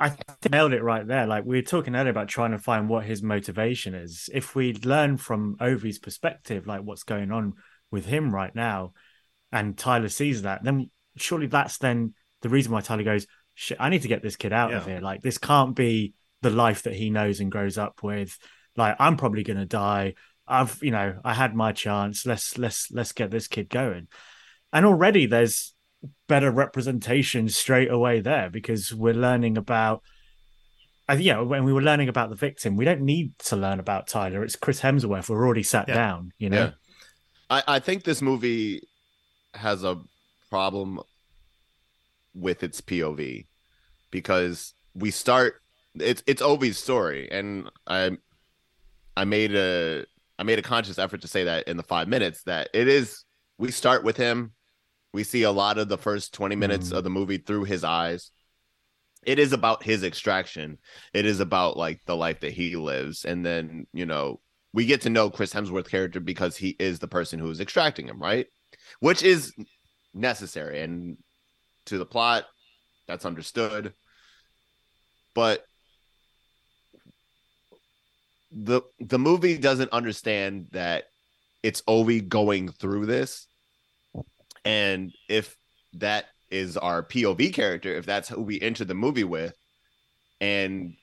I 0.00 0.10
think 0.10 0.52
nailed 0.52 0.72
it 0.72 0.82
right 0.82 1.06
there. 1.06 1.26
Like 1.26 1.44
we 1.44 1.56
were 1.56 1.62
talking 1.62 1.96
earlier 1.96 2.10
about 2.10 2.28
trying 2.28 2.52
to 2.52 2.58
find 2.58 2.88
what 2.88 3.04
his 3.04 3.22
motivation 3.22 3.94
is. 3.94 4.30
If 4.32 4.54
we 4.54 4.74
learn 4.74 5.16
from 5.16 5.56
Ovi's 5.60 5.98
perspective, 5.98 6.66
like 6.66 6.82
what's 6.82 7.02
going 7.02 7.32
on 7.32 7.54
with 7.90 8.06
him 8.06 8.32
right 8.32 8.54
now, 8.54 8.92
and 9.50 9.76
Tyler 9.76 10.08
sees 10.08 10.42
that, 10.42 10.62
then 10.62 10.90
surely 11.16 11.48
that's 11.48 11.78
then 11.78 12.14
the 12.42 12.48
reason 12.48 12.70
why 12.70 12.80
Tyler 12.80 13.02
goes, 13.02 13.26
"Shit, 13.60 13.78
I 13.80 13.88
need 13.88 14.02
to 14.02 14.08
get 14.08 14.22
this 14.22 14.36
kid 14.36 14.52
out 14.52 14.72
of 14.72 14.86
here. 14.86 15.00
Like 15.00 15.20
this 15.20 15.36
can't 15.36 15.74
be 15.74 16.14
the 16.42 16.50
life 16.50 16.84
that 16.84 16.94
he 16.94 17.10
knows 17.10 17.40
and 17.40 17.50
grows 17.50 17.76
up 17.76 18.04
with. 18.04 18.38
Like 18.76 18.94
I'm 19.00 19.16
probably 19.16 19.42
gonna 19.42 19.66
die. 19.66 20.14
I've, 20.46 20.78
you 20.80 20.92
know, 20.92 21.18
I 21.24 21.34
had 21.34 21.56
my 21.56 21.72
chance. 21.72 22.24
Let's 22.24 22.56
let's 22.56 22.88
let's 22.92 23.10
get 23.10 23.32
this 23.32 23.48
kid 23.48 23.68
going." 23.68 24.06
And 24.72 24.86
already 24.86 25.26
there's 25.26 25.74
better 26.28 26.52
representation 26.52 27.48
straight 27.48 27.90
away 27.90 28.20
there 28.20 28.48
because 28.48 28.94
we're 28.94 29.12
learning 29.12 29.58
about 29.58 30.02
uh, 31.10 31.14
yeah, 31.14 31.40
when 31.40 31.64
we 31.64 31.72
were 31.72 31.82
learning 31.82 32.08
about 32.08 32.30
the 32.30 32.36
victim, 32.36 32.76
we 32.76 32.84
don't 32.84 33.00
need 33.00 33.36
to 33.40 33.56
learn 33.56 33.80
about 33.80 34.06
Tyler. 34.06 34.44
It's 34.44 34.54
Chris 34.54 34.82
Hemsworth. 34.82 35.28
We're 35.28 35.44
already 35.44 35.64
sat 35.64 35.88
Yeah. 35.88 35.94
down, 35.94 36.30
you 36.38 36.48
know. 36.50 36.64
Yeah. 36.66 36.70
I, 37.50 37.62
I 37.66 37.78
think 37.80 38.04
this 38.04 38.22
movie 38.22 38.82
has 39.54 39.82
a 39.82 39.98
problem 40.48 41.00
with 42.34 42.62
its 42.62 42.80
POV 42.80 43.46
because 44.10 44.74
we 44.94 45.10
start 45.10 45.54
it's 45.94 46.22
it's 46.26 46.42
Ovi's 46.42 46.78
story. 46.78 47.28
And 47.30 47.68
I 47.86 48.12
I 49.16 49.24
made 49.24 49.54
a 49.54 50.04
I 50.38 50.44
made 50.44 50.58
a 50.58 50.62
conscious 50.62 50.98
effort 50.98 51.22
to 51.22 51.28
say 51.28 51.44
that 51.44 51.66
in 51.66 51.76
the 51.76 51.82
5 51.82 52.08
minutes 52.08 52.42
that 52.44 52.68
it 52.72 52.88
is 52.88 53.24
we 53.58 53.70
start 53.70 54.04
with 54.04 54.16
him. 54.16 54.52
We 55.12 55.24
see 55.24 55.42
a 55.42 55.50
lot 55.50 55.78
of 55.78 55.88
the 55.88 55.98
first 55.98 56.34
20 56.34 56.54
minutes 56.54 56.90
Mm. 56.90 56.98
of 56.98 57.04
the 57.04 57.10
movie 57.10 57.38
through 57.38 57.64
his 57.64 57.82
eyes. 57.82 58.30
It 59.24 59.38
is 59.38 59.52
about 59.52 59.82
his 59.82 60.04
extraction. 60.04 60.78
It 61.12 61.26
is 61.26 61.40
about 61.40 61.76
like 61.76 62.00
the 62.06 62.14
life 62.16 62.40
that 62.40 62.52
he 62.52 62.76
lives. 62.76 63.24
And 63.24 63.44
then 63.44 63.86
you 63.92 64.06
know 64.06 64.40
we 64.72 64.84
get 64.84 65.00
to 65.02 65.10
know 65.10 65.30
Chris 65.30 65.52
Hemsworth 65.52 65.88
character 65.88 66.20
because 66.20 66.56
he 66.56 66.76
is 66.78 66.98
the 66.98 67.08
person 67.08 67.38
who 67.40 67.50
is 67.50 67.58
extracting 67.60 68.06
him, 68.06 68.20
right? 68.20 68.46
Which 69.00 69.22
is 69.22 69.52
necessary 70.14 70.82
and 70.82 71.16
to 71.86 71.98
the 71.98 72.06
plot, 72.06 72.44
that's 73.08 73.24
understood. 73.24 73.94
But 75.34 75.64
the 78.52 78.82
the 79.00 79.18
movie 79.18 79.58
doesn't 79.58 79.92
understand 79.92 80.68
that 80.72 81.04
it's 81.62 81.82
Ovi 81.82 82.26
going 82.26 82.68
through 82.68 83.06
this. 83.06 83.46
And 84.64 85.12
if 85.28 85.56
that 85.94 86.26
is 86.50 86.76
our 86.76 87.02
POV 87.02 87.52
character, 87.52 87.94
if 87.94 88.06
that's 88.06 88.28
who 88.28 88.42
we 88.42 88.60
enter 88.60 88.84
the 88.84 88.94
movie 88.94 89.24
with, 89.24 89.54
and 90.40 90.94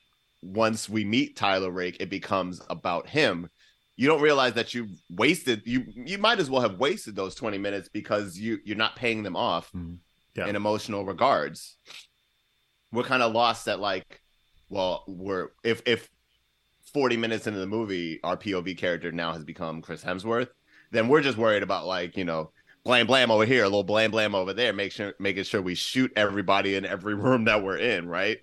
once 0.42 0.88
we 0.88 1.04
meet 1.04 1.36
Tyler 1.36 1.70
Rake, 1.70 1.96
it 2.00 2.10
becomes 2.10 2.60
about 2.70 3.08
him. 3.08 3.48
You 3.96 4.06
don't 4.06 4.20
realize 4.20 4.52
that 4.54 4.74
you've 4.74 4.90
wasted 5.10 5.62
you 5.64 5.84
you 5.94 6.18
might 6.18 6.38
as 6.38 6.50
well 6.50 6.60
have 6.60 6.78
wasted 6.78 7.16
those 7.16 7.34
20 7.34 7.58
minutes 7.58 7.88
because 7.88 8.38
you 8.38 8.58
you're 8.64 8.76
not 8.76 8.94
paying 8.96 9.22
them 9.22 9.36
off 9.36 9.70
Mm. 9.72 9.98
Yeah. 10.36 10.46
in 10.46 10.56
emotional 10.56 11.04
regards. 11.04 11.76
We're 12.92 13.04
kind 13.04 13.22
of 13.22 13.32
lost 13.32 13.68
at 13.68 13.80
like, 13.80 14.20
well, 14.68 15.04
we're 15.06 15.48
if 15.64 15.82
if 15.86 16.08
40 16.92 17.16
minutes 17.16 17.46
into 17.46 17.58
the 17.58 17.66
movie, 17.66 18.20
our 18.22 18.36
POV 18.36 18.76
character 18.78 19.12
now 19.12 19.32
has 19.32 19.44
become 19.44 19.82
Chris 19.82 20.02
Hemsworth, 20.02 20.48
then 20.92 21.08
we're 21.08 21.20
just 21.20 21.36
worried 21.38 21.62
about 21.62 21.86
like, 21.86 22.16
you 22.16 22.24
know, 22.24 22.52
blam 22.84 23.06
blam 23.06 23.30
over 23.30 23.44
here, 23.44 23.62
a 23.62 23.66
little 23.66 23.84
blam 23.84 24.10
blam 24.10 24.34
over 24.34 24.52
there, 24.54 24.72
make 24.72 24.92
sure 24.92 25.14
making 25.18 25.44
sure 25.44 25.60
we 25.60 25.74
shoot 25.74 26.12
everybody 26.16 26.76
in 26.76 26.86
every 26.86 27.14
room 27.16 27.44
that 27.44 27.62
we're 27.62 27.78
in, 27.78 28.08
right? 28.08 28.38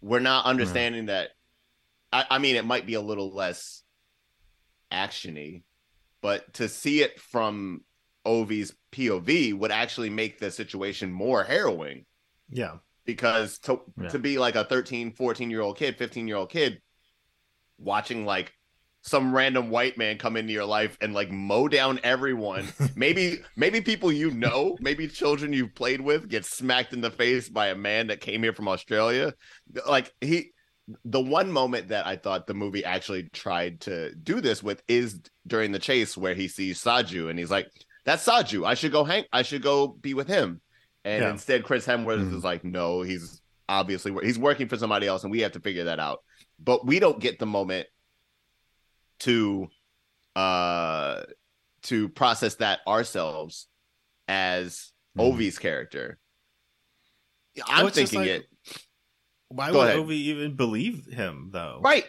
We're 0.00 0.20
not 0.20 0.40
mm-hmm. 0.40 0.50
understanding 0.50 1.06
that 1.06 1.30
I, 2.12 2.26
I 2.30 2.38
mean 2.38 2.56
it 2.56 2.64
might 2.64 2.86
be 2.86 2.94
a 2.94 3.00
little 3.00 3.32
less 3.34 3.82
actiony, 4.90 5.62
but 6.20 6.54
to 6.54 6.68
see 6.68 7.02
it 7.02 7.20
from 7.20 7.82
Ovi's 8.26 8.72
POV 8.92 9.54
would 9.58 9.72
actually 9.72 10.10
make 10.10 10.38
the 10.38 10.50
situation 10.50 11.12
more 11.12 11.42
harrowing 11.42 12.04
Yeah. 12.50 12.76
because 13.04 13.58
to 13.60 13.80
Yeah. 14.00 14.08
to 14.10 14.18
be 14.18 14.38
like 14.38 14.54
a 14.54 14.64
13 14.64 15.12
14 15.12 15.50
year 15.50 15.60
old 15.62 15.76
kid 15.76 15.96
15 15.96 16.28
year 16.28 16.36
old 16.36 16.50
kid 16.50 16.80
watching 17.78 18.24
like 18.24 18.52
some 19.04 19.34
random 19.34 19.68
white 19.70 19.98
man 19.98 20.16
come 20.16 20.36
into 20.36 20.52
your 20.52 20.64
life 20.64 20.96
and 21.00 21.12
like 21.12 21.28
mow 21.30 21.66
down 21.66 21.98
everyone 22.04 22.68
maybe 22.94 23.38
maybe 23.56 23.80
people 23.80 24.12
you 24.12 24.30
know 24.30 24.76
maybe 24.80 25.08
children 25.08 25.52
you've 25.52 25.74
played 25.74 26.00
with 26.00 26.28
get 26.28 26.44
smacked 26.44 26.92
in 26.92 27.00
the 27.00 27.10
face 27.10 27.48
by 27.48 27.68
a 27.68 27.74
man 27.74 28.06
that 28.06 28.20
came 28.20 28.42
here 28.44 28.52
from 28.52 28.68
australia 28.68 29.34
like 29.88 30.12
he 30.20 30.52
the 31.04 31.20
one 31.20 31.50
moment 31.50 31.88
that 31.88 32.06
i 32.06 32.14
thought 32.14 32.46
the 32.46 32.54
movie 32.54 32.84
actually 32.84 33.24
tried 33.32 33.80
to 33.80 34.14
do 34.14 34.40
this 34.40 34.62
with 34.62 34.80
is 34.86 35.20
during 35.48 35.72
the 35.72 35.78
chase 35.80 36.16
where 36.16 36.34
he 36.34 36.46
sees 36.46 36.80
saju 36.80 37.28
and 37.28 37.38
he's 37.40 37.50
like 37.50 37.66
that's 38.04 38.24
saju 38.26 38.66
i 38.66 38.74
should 38.74 38.92
go 38.92 39.04
hang 39.04 39.24
i 39.32 39.42
should 39.42 39.62
go 39.62 39.88
be 39.88 40.14
with 40.14 40.28
him 40.28 40.60
and 41.04 41.22
Yeah. 41.22 41.30
instead 41.30 41.64
chris 41.64 41.86
hemsworth 41.86 42.20
Mhm. 42.28 42.36
is 42.36 42.44
like 42.44 42.64
no 42.64 43.02
he's 43.02 43.40
obviously 43.68 44.12
he's 44.22 44.38
working 44.38 44.68
for 44.68 44.76
somebody 44.76 45.06
else 45.06 45.22
and 45.22 45.30
we 45.30 45.40
have 45.40 45.52
to 45.52 45.60
figure 45.60 45.84
that 45.84 45.98
out 46.00 46.20
but 46.58 46.84
we 46.86 46.98
don't 46.98 47.20
get 47.20 47.38
the 47.38 47.46
moment 47.46 47.86
to 49.20 49.68
uh 50.36 51.22
to 51.82 52.08
process 52.10 52.56
that 52.56 52.80
ourselves 52.86 53.68
as 54.28 54.92
Mhm. 55.16 55.34
Ovi's 55.36 55.58
character. 55.58 56.18
I'm 57.66 57.84
Well, 57.84 57.92
thinking 57.92 58.20
like- 58.20 58.28
it 58.28 58.46
Why 59.48 59.70
Go 59.70 59.78
would 59.80 59.88
ahead. 59.88 59.98
Ovi 59.98 60.12
even 60.12 60.56
believe 60.56 61.04
him 61.06 61.50
though? 61.52 61.80
right 61.82 62.06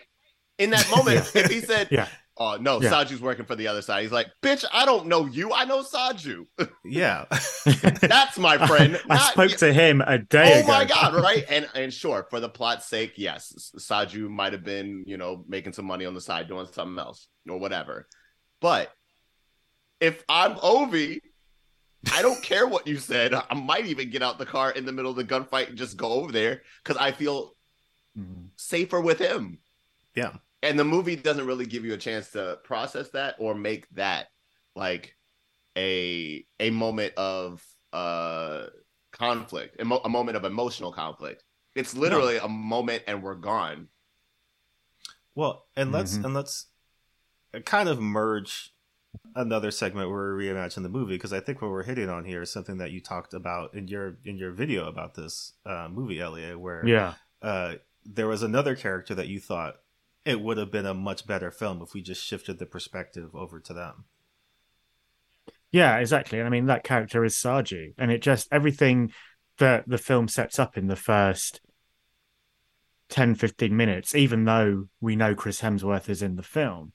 in 0.57 0.69
that 0.69 0.89
moment. 0.89 1.29
if 1.35 1.51
he 1.51 1.59
said, 1.59 1.89
Yeah. 1.91 2.07
"Oh 2.37 2.57
no, 2.57 2.81
Yeah. 2.81 2.89
Saju's 2.91 3.21
working 3.21 3.45
for 3.45 3.55
the 3.55 3.67
other 3.67 3.81
side," 3.81 4.01
he's 4.03 4.11
like, 4.11 4.27
"Bitch, 4.41 4.65
I 4.73 4.85
don't 4.85 5.07
know 5.07 5.25
you. 5.25 5.51
I 5.53 5.65
know 5.65 5.83
Saju. 5.83 6.45
Yeah. 6.85 7.25
That's 8.01 8.37
my 8.37 8.57
friend." 8.67 8.99
I 9.09 9.15
not 9.15 9.31
spoke 9.33 9.51
you." 9.51 9.57
to 9.57 9.73
him 9.73 10.01
a 10.01 10.17
day 10.17 10.55
Oh 10.57 10.59
ago. 10.59 10.67
my 10.67 10.85
god, 10.85 11.13
right? 11.15 11.45
And 11.49 11.67
and 11.75 11.93
sure, 11.93 12.25
for 12.29 12.39
the 12.39 12.49
plot's 12.49 12.85
sake, 12.87 13.13
yes, 13.17 13.71
Saju 13.77 14.29
might 14.29 14.53
have 14.53 14.63
been, 14.63 15.03
you 15.07 15.17
know, 15.17 15.43
making 15.47 15.73
some 15.73 15.85
money 15.85 16.05
on 16.05 16.13
the 16.13 16.21
side 16.21 16.47
doing 16.47 16.67
something 16.71 16.97
else 16.99 17.27
or 17.47 17.57
whatever. 17.59 18.07
But 18.61 18.91
if 19.99 20.23
I'm 20.27 20.55
Ovi, 20.55 21.19
I 22.11 22.21
don't 22.21 22.41
care 22.43 22.67
what 22.67 22.87
you 22.87 22.97
said. 22.97 23.33
I 23.33 23.53
might 23.53 23.85
even 23.85 24.09
get 24.09 24.21
out 24.23 24.37
the 24.37 24.45
car 24.45 24.71
in 24.71 24.85
the 24.85 24.91
middle 24.91 25.11
of 25.11 25.17
the 25.17 25.23
gunfight 25.23 25.69
and 25.69 25.77
just 25.77 25.95
go 25.97 26.11
over 26.13 26.31
there 26.31 26.61
because 26.83 26.97
I 26.97 27.11
feel 27.11 27.53
Mhm. 28.17 28.49
safer 28.57 28.99
with 29.01 29.19
him. 29.19 29.59
yeah. 30.15 30.33
And 30.63 30.79
the 30.79 30.83
movie 30.85 31.15
doesn't 31.17 31.45
really 31.45 31.65
give 31.65 31.83
you 31.85 31.93
a 31.93 31.97
chance 31.97 32.31
to 32.31 32.57
process 32.63 33.09
that 33.09 33.35
or 33.37 33.53
make 33.53 33.87
that 33.91 34.27
like 34.75 35.15
a 35.77 36.45
a 36.59 36.69
moment 36.71 37.13
of 37.15 37.63
uh 37.91 38.67
conflict, 39.11 39.79
emo- 39.79 40.01
a 40.03 40.09
moment 40.09 40.37
of 40.37 40.45
emotional 40.45 40.91
conflict. 40.91 41.43
It's 41.75 41.95
literally 41.95 42.37
a 42.37 42.47
moment 42.47 43.03
and 43.07 43.21
we're 43.21 43.35
gone. 43.35 43.89
Well, 45.35 45.65
and 45.75 45.91
let's 45.91 46.17
Mhm. 46.17 46.25
and 46.25 46.33
let's 46.33 46.67
kind 47.65 47.89
of 47.89 47.99
merge 47.99 48.73
another 49.35 49.69
segment 49.71 50.09
where 50.09 50.35
we 50.35 50.45
reimagine 50.47 50.83
the 50.83 50.89
movie 50.89 51.15
because 51.15 51.33
I 51.33 51.39
think 51.39 51.61
what 51.61 51.71
we're 51.71 51.83
hitting 51.83 52.09
on 52.09 52.23
here 52.25 52.41
is 52.41 52.51
something 52.51 52.77
that 52.77 52.91
you 52.91 53.01
talked 53.01 53.33
about 53.33 53.73
in 53.73 53.87
your 53.87 54.17
in 54.23 54.37
your 54.37 54.51
video 54.51 54.87
about 54.87 55.15
this 55.15 55.53
uh, 55.65 55.89
movie, 55.91 56.21
Elliot, 56.21 56.59
where 56.59 56.87
Yeah. 56.87 57.15
uh, 57.41 57.75
there 58.05 58.27
was 58.27 58.43
another 58.43 58.75
character 58.75 59.13
that 59.15 59.27
you 59.27 59.39
thought 59.39 59.81
it 60.25 60.39
would 60.41 60.57
have 60.57 60.71
been 60.71 60.85
a 60.85 60.93
much 60.93 61.27
better 61.27 61.51
film 61.51 61.81
if 61.81 61.93
we 61.93 62.01
just 62.01 62.23
shifted 62.23 62.59
the 62.59 62.65
perspective 62.65 63.35
over 63.35 63.59
to 63.59 63.73
them. 63.73 64.05
Yeah, 65.71 65.97
exactly. 65.97 66.39
And 66.39 66.47
I 66.47 66.51
mean, 66.51 66.67
that 66.67 66.83
character 66.83 67.25
is 67.25 67.35
Saju, 67.35 67.93
and 67.97 68.11
it 68.11 68.21
just 68.21 68.47
everything 68.51 69.11
that 69.57 69.87
the 69.87 69.97
film 69.97 70.27
sets 70.27 70.59
up 70.59 70.77
in 70.77 70.87
the 70.87 70.95
first 70.95 71.61
10, 73.09 73.35
15 73.35 73.75
minutes, 73.75 74.15
even 74.15 74.45
though 74.45 74.87
we 75.01 75.15
know 75.15 75.35
Chris 75.35 75.61
Hemsworth 75.61 76.09
is 76.09 76.21
in 76.21 76.35
the 76.35 76.43
film, 76.43 76.93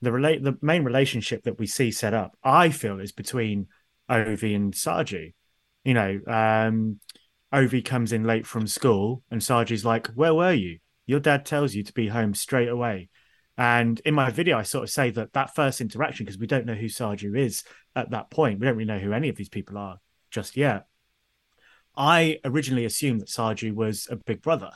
the 0.00 0.12
relate 0.12 0.42
the 0.42 0.56
main 0.62 0.84
relationship 0.84 1.42
that 1.42 1.58
we 1.58 1.66
see 1.66 1.90
set 1.90 2.14
up, 2.14 2.36
I 2.42 2.70
feel, 2.70 3.00
is 3.00 3.12
between 3.12 3.66
Ovi 4.08 4.56
and 4.56 4.72
Saju. 4.72 5.32
You 5.84 5.94
know, 5.94 6.20
um, 6.26 7.00
Ovi 7.52 7.84
comes 7.84 8.12
in 8.12 8.24
late 8.24 8.46
from 8.46 8.66
school, 8.66 9.22
and 9.30 9.40
Saju's 9.40 9.84
like, 9.84 10.06
"Where 10.08 10.34
were 10.34 10.52
you? 10.52 10.78
Your 11.10 11.20
dad 11.20 11.44
tells 11.44 11.74
you 11.74 11.82
to 11.82 11.92
be 11.92 12.08
home 12.08 12.34
straight 12.34 12.68
away." 12.68 13.08
And 13.58 14.00
in 14.06 14.14
my 14.14 14.30
video, 14.30 14.56
I 14.56 14.62
sort 14.62 14.84
of 14.84 14.90
say 14.90 15.10
that 15.10 15.34
that 15.34 15.54
first 15.54 15.80
interaction, 15.80 16.24
because 16.24 16.38
we 16.38 16.46
don't 16.46 16.64
know 16.64 16.74
who 16.74 16.86
Saju 16.86 17.36
is 17.36 17.64
at 17.94 18.10
that 18.10 18.30
point, 18.30 18.58
we 18.58 18.66
don't 18.66 18.76
really 18.76 18.86
know 18.86 18.98
who 18.98 19.12
any 19.12 19.28
of 19.28 19.36
these 19.36 19.50
people 19.50 19.76
are 19.76 19.98
just 20.30 20.56
yet. 20.56 20.86
I 21.96 22.38
originally 22.44 22.84
assumed 22.84 23.20
that 23.20 23.28
Saju 23.28 23.74
was 23.74 24.06
a 24.10 24.16
big 24.16 24.40
brother, 24.40 24.70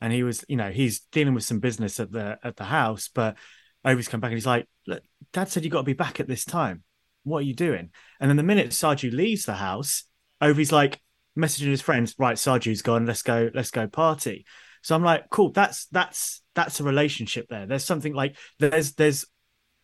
and 0.00 0.12
he 0.12 0.22
was, 0.22 0.44
you 0.48 0.56
know, 0.56 0.70
he's 0.70 1.00
dealing 1.12 1.32
with 1.32 1.44
some 1.44 1.60
business 1.60 1.98
at 2.00 2.10
the 2.10 2.38
at 2.42 2.56
the 2.56 2.64
house. 2.64 3.08
But 3.08 3.36
Ovi's 3.84 4.08
come 4.08 4.20
back 4.20 4.32
and 4.32 4.36
he's 4.36 4.46
like, 4.46 4.68
"Look, 4.86 5.02
Dad 5.32 5.48
said 5.48 5.64
you 5.64 5.70
got 5.70 5.82
to 5.82 5.84
be 5.84 5.92
back 5.94 6.20
at 6.20 6.26
this 6.26 6.44
time. 6.44 6.82
What 7.22 7.38
are 7.38 7.42
you 7.46 7.54
doing?" 7.54 7.90
And 8.20 8.28
then 8.28 8.36
the 8.36 8.42
minute 8.42 8.70
Saju 8.70 9.12
leaves 9.12 9.46
the 9.46 9.54
house, 9.54 10.04
Ovi's 10.42 10.72
like 10.72 11.00
messaging 11.38 11.68
his 11.68 11.80
friends, 11.80 12.14
"Right, 12.18 12.36
Saju's 12.36 12.82
gone. 12.82 13.06
Let's 13.06 13.22
go. 13.22 13.50
Let's 13.54 13.70
go 13.70 13.86
party." 13.86 14.44
So 14.84 14.94
I'm 14.94 15.02
like, 15.02 15.30
"Cool. 15.30 15.50
That's 15.50 15.86
that's 15.86 16.42
that's 16.54 16.78
a 16.78 16.84
relationship 16.84 17.46
there. 17.48 17.66
There's 17.66 17.84
something 17.86 18.12
like 18.14 18.36
there's 18.58 18.92
there's 18.92 19.24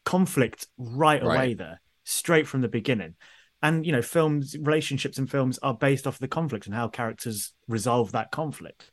conflict 0.05 0.67
right 0.77 1.23
away 1.23 1.29
Right. 1.29 1.59
there, 1.59 1.81
straight 2.05 2.47
from 2.47 2.61
the 2.61 2.69
beginning." 2.69 3.15
and 3.63 3.85
you 3.85 3.93
know 3.93 4.01
films 4.01 4.57
relationships 4.59 5.19
and 5.19 5.31
films 5.31 5.59
are 5.59 5.75
based 5.75 6.07
off 6.07 6.19
the 6.19 6.27
conflict 6.27 6.65
and 6.65 6.75
how 6.75 6.89
characters 6.89 7.53
resolve 7.69 8.13
that 8.13 8.31
conflict 8.31 8.91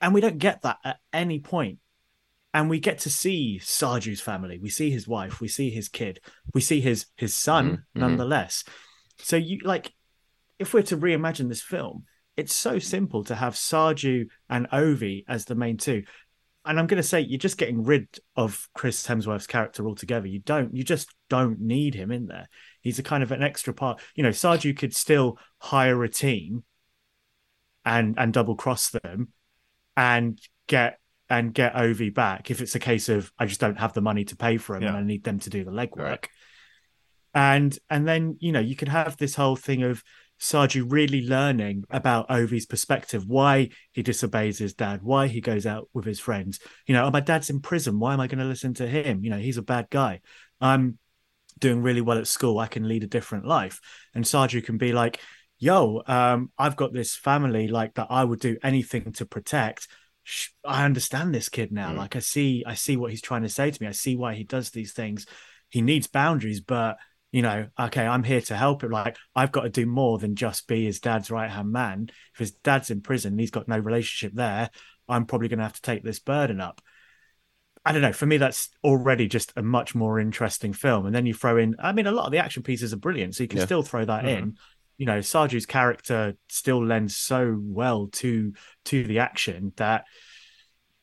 and 0.00 0.12
we 0.12 0.20
don't 0.20 0.38
get 0.38 0.62
that 0.62 0.78
at 0.84 0.96
any 1.12 1.38
point 1.38 1.78
and 2.52 2.68
we 2.68 2.80
get 2.80 2.98
to 2.98 3.08
see 3.08 3.60
Saju's 3.62 4.20
family 4.20 4.58
we 4.58 4.68
see 4.68 4.90
his 4.90 5.06
wife 5.06 5.40
we 5.40 5.46
see 5.46 5.70
his 5.70 5.88
kid 5.88 6.18
we 6.54 6.60
see 6.60 6.80
his 6.80 7.06
his 7.16 7.36
son 7.36 7.66
Mhm, 7.66 7.72
mhm. 7.76 8.00
nonetheless 8.00 8.64
so 9.18 9.36
you 9.36 9.60
like 9.62 9.92
if 10.58 10.74
we're 10.74 10.82
to 10.82 10.96
reimagine 10.96 11.48
this 11.48 11.62
film, 11.62 12.04
it's 12.38 12.54
so 12.54 12.78
simple 12.78 13.24
to 13.24 13.34
have 13.34 13.54
Saju 13.54 14.28
and 14.48 14.70
Ovi 14.70 15.24
as 15.28 15.44
the 15.44 15.54
main 15.56 15.76
two. 15.76 16.04
And 16.64 16.78
I'm 16.78 16.86
going 16.86 17.02
to 17.02 17.08
say 17.08 17.20
you're 17.20 17.38
just 17.38 17.58
getting 17.58 17.82
rid 17.82 18.08
of 18.36 18.68
Chris 18.74 19.06
Hemsworth's 19.06 19.46
character 19.46 19.86
altogether. 19.86 20.26
You 20.28 20.38
don't, 20.38 20.74
you 20.74 20.84
just 20.84 21.08
don't 21.28 21.60
need 21.60 21.94
him 21.94 22.12
in 22.12 22.26
there. 22.26 22.48
He's 22.80 22.98
a 22.98 23.02
kind 23.02 23.22
of 23.22 23.32
an 23.32 23.42
extra 23.42 23.74
part. 23.74 24.00
You 24.14 24.22
know, 24.22 24.28
Saju 24.30 24.76
could 24.76 24.94
still 24.94 25.38
hire 25.58 26.02
a 26.04 26.08
team 26.08 26.62
and 27.84 28.18
and 28.18 28.32
double 28.32 28.54
cross 28.54 28.90
them 28.90 29.28
and 29.96 30.38
get 30.66 30.98
and 31.30 31.52
get 31.52 31.74
Ovi 31.74 32.12
back 32.14 32.50
if 32.50 32.60
it's 32.60 32.74
a 32.74 32.80
case 32.80 33.08
of 33.08 33.32
I 33.38 33.46
just 33.46 33.60
don't 33.60 33.78
have 33.78 33.94
the 33.94 34.00
money 34.02 34.24
to 34.26 34.36
pay 34.36 34.58
for 34.58 34.76
him 34.76 34.82
Yeah. 34.82 34.88
and 34.90 34.98
I 34.98 35.02
need 35.02 35.24
them 35.24 35.38
to 35.40 35.50
do 35.50 35.64
the 35.64 35.70
legwork. 35.70 35.96
Right. 35.98 36.28
And 37.34 37.78
and 37.90 38.06
then 38.06 38.36
you 38.40 38.52
know 38.52 38.60
you 38.60 38.76
could 38.76 38.88
have 38.88 39.16
this 39.16 39.34
whole 39.34 39.56
thing 39.56 39.82
of 39.82 40.02
Saju 40.40 40.84
really 40.88 41.26
learning 41.26 41.84
about 41.90 42.28
Ovi's 42.28 42.66
perspective, 42.66 43.26
why 43.26 43.70
he 43.92 44.02
disobeys 44.02 44.58
his 44.58 44.74
dad, 44.74 45.02
why 45.02 45.26
he 45.26 45.40
goes 45.40 45.66
out 45.66 45.88
with 45.92 46.04
his 46.04 46.20
friends. 46.20 46.60
You 46.86 46.94
know, 46.94 47.06
oh, 47.06 47.10
my 47.10 47.20
dad's 47.20 47.50
in 47.50 47.60
prison. 47.60 47.98
Why 47.98 48.14
am 48.14 48.20
I 48.20 48.28
going 48.28 48.38
to 48.38 48.44
listen 48.44 48.74
to 48.74 48.86
him? 48.86 49.24
You 49.24 49.30
know, 49.30 49.38
he's 49.38 49.58
a 49.58 49.62
bad 49.62 49.88
guy. 49.90 50.20
I'm 50.60 50.98
doing 51.58 51.82
really 51.82 52.00
well 52.00 52.18
at 52.18 52.28
school. 52.28 52.58
I 52.58 52.68
can 52.68 52.86
lead 52.86 53.02
a 53.02 53.08
different 53.08 53.46
life. 53.46 53.80
And 54.14 54.24
Saju 54.24 54.64
can 54.64 54.78
be 54.78 54.92
like, 54.92 55.20
yo, 55.58 56.02
um, 56.06 56.52
I've 56.56 56.76
got 56.76 56.92
this 56.92 57.16
family 57.16 57.68
like 57.68 57.94
that 57.94 58.06
I 58.10 58.24
would 58.24 58.40
do 58.40 58.56
anything 58.62 59.12
to 59.14 59.26
protect. 59.26 59.88
I 60.64 60.84
understand 60.84 61.34
this 61.34 61.48
kid 61.48 61.72
now. 61.72 61.92
Mm. 61.92 61.96
Like 61.96 62.16
I 62.16 62.20
see, 62.20 62.62
I 62.66 62.74
see 62.74 62.96
what 62.96 63.10
he's 63.10 63.22
trying 63.22 63.42
to 63.42 63.48
say 63.48 63.70
to 63.70 63.82
me. 63.82 63.88
I 63.88 63.92
see 63.92 64.14
why 64.14 64.34
he 64.34 64.44
does 64.44 64.70
these 64.70 64.92
things. 64.92 65.26
He 65.68 65.82
needs 65.82 66.06
boundaries, 66.06 66.60
but 66.60 66.96
you 67.30 67.42
know, 67.42 67.66
okay, 67.78 68.06
I'm 68.06 68.22
here 68.24 68.40
to 68.42 68.56
help 68.56 68.82
him. 68.82 68.90
Like 68.90 69.16
I've 69.34 69.52
got 69.52 69.62
to 69.62 69.68
do 69.68 69.84
more 69.86 70.18
than 70.18 70.34
just 70.34 70.66
be 70.66 70.84
his 70.86 71.00
dad's 71.00 71.30
right 71.30 71.50
hand 71.50 71.70
man. 71.72 72.08
If 72.32 72.38
his 72.38 72.52
dad's 72.52 72.90
in 72.90 73.00
prison, 73.02 73.34
and 73.34 73.40
he's 73.40 73.50
got 73.50 73.68
no 73.68 73.78
relationship 73.78 74.34
there. 74.34 74.70
I'm 75.08 75.24
probably 75.26 75.48
going 75.48 75.58
to 75.58 75.64
have 75.64 75.74
to 75.74 75.82
take 75.82 76.02
this 76.02 76.18
burden 76.18 76.60
up. 76.60 76.80
I 77.84 77.92
don't 77.92 78.02
know. 78.02 78.12
For 78.12 78.26
me, 78.26 78.36
that's 78.36 78.68
already 78.84 79.28
just 79.28 79.52
a 79.56 79.62
much 79.62 79.94
more 79.94 80.18
interesting 80.20 80.72
film. 80.74 81.06
And 81.06 81.14
then 81.14 81.24
you 81.24 81.32
throw 81.32 81.56
in, 81.56 81.76
I 81.78 81.92
mean, 81.92 82.06
a 82.06 82.12
lot 82.12 82.26
of 82.26 82.32
the 82.32 82.38
action 82.38 82.62
pieces 82.62 82.92
are 82.92 82.98
brilliant, 82.98 83.34
so 83.34 83.42
you 83.44 83.48
can 83.48 83.60
Yeah. 83.60 83.64
still 83.64 83.82
throw 83.82 84.04
that 84.04 84.24
Mhm. 84.24 84.36
in. 84.38 84.58
You 84.98 85.06
know, 85.06 85.20
Saju's 85.20 85.64
character 85.64 86.34
still 86.48 86.84
lends 86.84 87.16
so 87.16 87.56
well 87.58 88.08
to 88.14 88.52
to 88.86 89.04
the 89.04 89.20
action 89.20 89.72
that, 89.76 90.04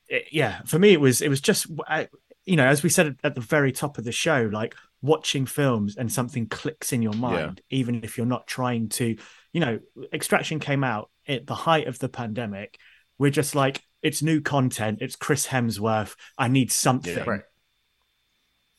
it- 0.07 0.27
yeah, 0.31 0.61
for 0.65 0.77
me, 0.77 0.91
it 0.93 0.99
was 1.01 1.21
it 1.21 1.29
was 1.29 1.41
just, 1.41 1.65
I- 1.87 2.09
you 2.45 2.57
know, 2.57 2.67
as 2.67 2.83
we 2.83 2.89
said 2.89 3.17
at 3.23 3.33
the 3.33 3.41
very 3.41 3.71
top 3.71 3.97
of 3.97 4.03
the 4.03 4.11
show, 4.11 4.49
like 4.51 4.75
watching 5.05 5.45
films 5.45 5.95
and 5.97 6.11
something 6.11 6.47
clicks 6.47 6.91
in 6.93 7.01
your 7.01 7.13
mind, 7.13 7.61
even 7.69 8.03
if 8.03 8.17
you're 8.17 8.25
not 8.25 8.47
trying 8.47 8.89
to, 8.89 9.15
you 9.53 9.59
know, 9.59 9.79
Extraction 10.11 10.59
came 10.59 10.83
out 10.83 11.09
at 11.27 11.45
the 11.47 11.55
height 11.55 11.87
of 11.87 11.99
the 11.99 12.09
pandemic. 12.09 12.77
We're 13.17 13.31
just 13.31 13.55
like, 13.55 13.81
it's 14.01 14.21
new 14.21 14.41
content. 14.41 14.99
It's 15.01 15.15
Chris 15.15 15.47
Hemsworth. 15.47 16.15
I 16.37 16.47
need 16.47 16.71
something. 16.71 17.15
Yeah. 17.17 17.23
Right. 17.25 17.41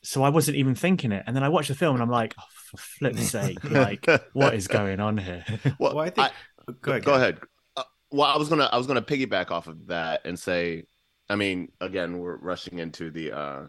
So 0.02 0.22
I 0.22 0.28
wasn't 0.28 0.56
even 0.56 0.74
thinking 0.74 1.12
it. 1.12 1.24
And 1.26 1.34
then 1.34 1.42
I 1.42 1.48
watched 1.48 1.68
the 1.68 1.74
film 1.74 1.94
and 1.96 2.02
I'm 2.02 2.10
like, 2.10 2.34
oh, 2.38 2.44
for 2.70 2.76
flip's 2.76 3.28
sake, 3.30 3.62
like, 3.64 4.06
what 4.34 4.54
is 4.54 4.68
going 4.68 5.00
on 5.00 5.18
here? 5.18 5.44
Well, 5.78 5.94
Well, 5.96 6.04
I 6.04 6.10
think. 6.10 6.32
go 6.80 6.92
ahead. 6.92 7.04
go 7.04 7.14
ahead. 7.14 7.38
Uh, 7.76 7.82
well, 8.10 8.28
I 8.28 8.36
was 8.36 8.48
gonna 8.48 8.68
I 8.72 8.76
was 8.78 8.86
gonna 8.86 9.02
piggyback 9.02 9.50
off 9.50 9.66
of 9.66 9.86
that 9.88 10.20
and 10.24 10.38
say, 10.38 10.84
I 11.28 11.34
mean, 11.36 11.72
again, 11.80 12.18
we're 12.18 12.36
rushing 12.36 12.78
into 12.78 13.10
the 13.10 13.32
uh 13.32 13.62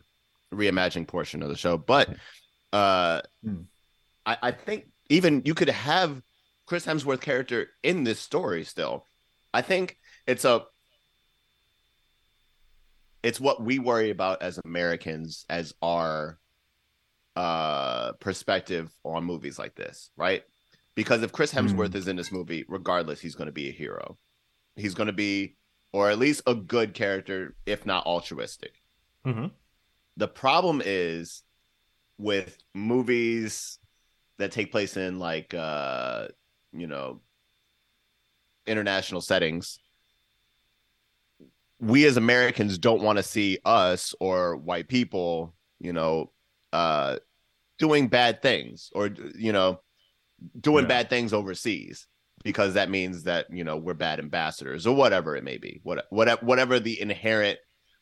reimagining 0.53 1.08
portion 1.08 1.41
of 1.43 1.49
the 1.49 1.55
show, 1.58 1.78
but 1.78 2.10
uh 2.74 3.22
Hmm. 3.43 3.61
I, 4.26 4.38
I 4.41 4.51
think 4.51 4.88
even 5.09 5.41
you 5.45 5.53
could 5.53 5.70
have 5.70 6.22
Chris 6.65 6.86
Hemsworth 6.86 7.22
character 7.22 7.70
in 7.82 8.03
this 8.03 8.20
story 8.20 8.63
still. 8.65 9.05
I 9.53 9.61
think 9.61 9.97
it's 10.26 10.43
a 10.45 10.65
it's 13.24 13.39
what 13.39 13.61
we 13.61 13.80
worry 13.80 14.09
about 14.09 14.41
as 14.41 14.59
Americans 14.63 15.45
as 15.49 15.74
our 15.82 16.39
uh 17.36 18.13
perspective 18.13 18.91
on 19.03 19.24
movies 19.24 19.59
like 19.59 19.76
this, 19.76 20.09
right? 20.18 20.43
Because 20.95 21.22
if 21.22 21.32
Chris 21.32 21.53
Hemsworth 21.53 21.93
is 21.95 22.07
in 22.07 22.15
this 22.15 22.32
movie, 22.32 22.65
regardless, 22.68 23.22
he's 23.22 23.36
going 23.36 23.45
to 23.45 23.51
be 23.51 23.70
a 23.70 23.72
hero. 23.72 24.18
He's 24.76 24.95
going 24.95 25.07
to 25.07 25.13
be, 25.13 25.55
or 25.93 26.09
at 26.09 26.18
least 26.18 26.41
a 26.47 26.55
good 26.55 26.95
character, 26.95 27.55
if 27.68 27.86
not 27.86 28.05
altruistic. 28.07 28.82
Mhm. 29.26 29.51
The 30.18 30.28
problem 30.28 30.82
is 30.84 31.43
with 32.18 32.57
movies 32.74 33.80
that 34.38 34.51
take 34.51 34.72
place 34.72 34.97
in 34.97 35.20
like, 35.20 35.53
uh, 35.53 36.28
you 36.72 36.88
know, 36.88 37.22
international 38.65 39.22
settings. 39.22 39.80
We 41.80 42.05
as 42.05 42.18
Americans 42.18 42.78
don't 42.78 43.01
want 43.03 43.18
to 43.18 43.24
see 43.24 43.59
us 43.63 44.15
or 44.20 44.57
white 44.57 44.88
people, 44.88 45.53
you 45.80 45.93
know, 45.93 46.32
uh, 46.74 47.18
doing 47.78 48.07
bad 48.07 48.41
things 48.41 48.89
or 48.95 49.07
you 49.36 49.51
know 49.53 49.80
doing 50.59 50.84
Yeah. 50.86 50.89
bad 50.89 51.09
things 51.09 51.32
overseas 51.34 52.07
because 52.43 52.74
that 52.74 52.89
means 52.89 53.24
that 53.24 53.45
you 53.51 53.63
know 53.63 53.78
we're 53.78 53.93
bad 53.93 54.20
ambassadors 54.20 54.88
or 54.88 54.95
whatever 54.95 55.36
it 55.36 55.43
may 55.43 55.57
be 55.57 55.80
what 55.84 56.05
whatever 56.09 56.43
whatever 56.45 56.80
the 56.80 56.99
inherent 56.99 57.59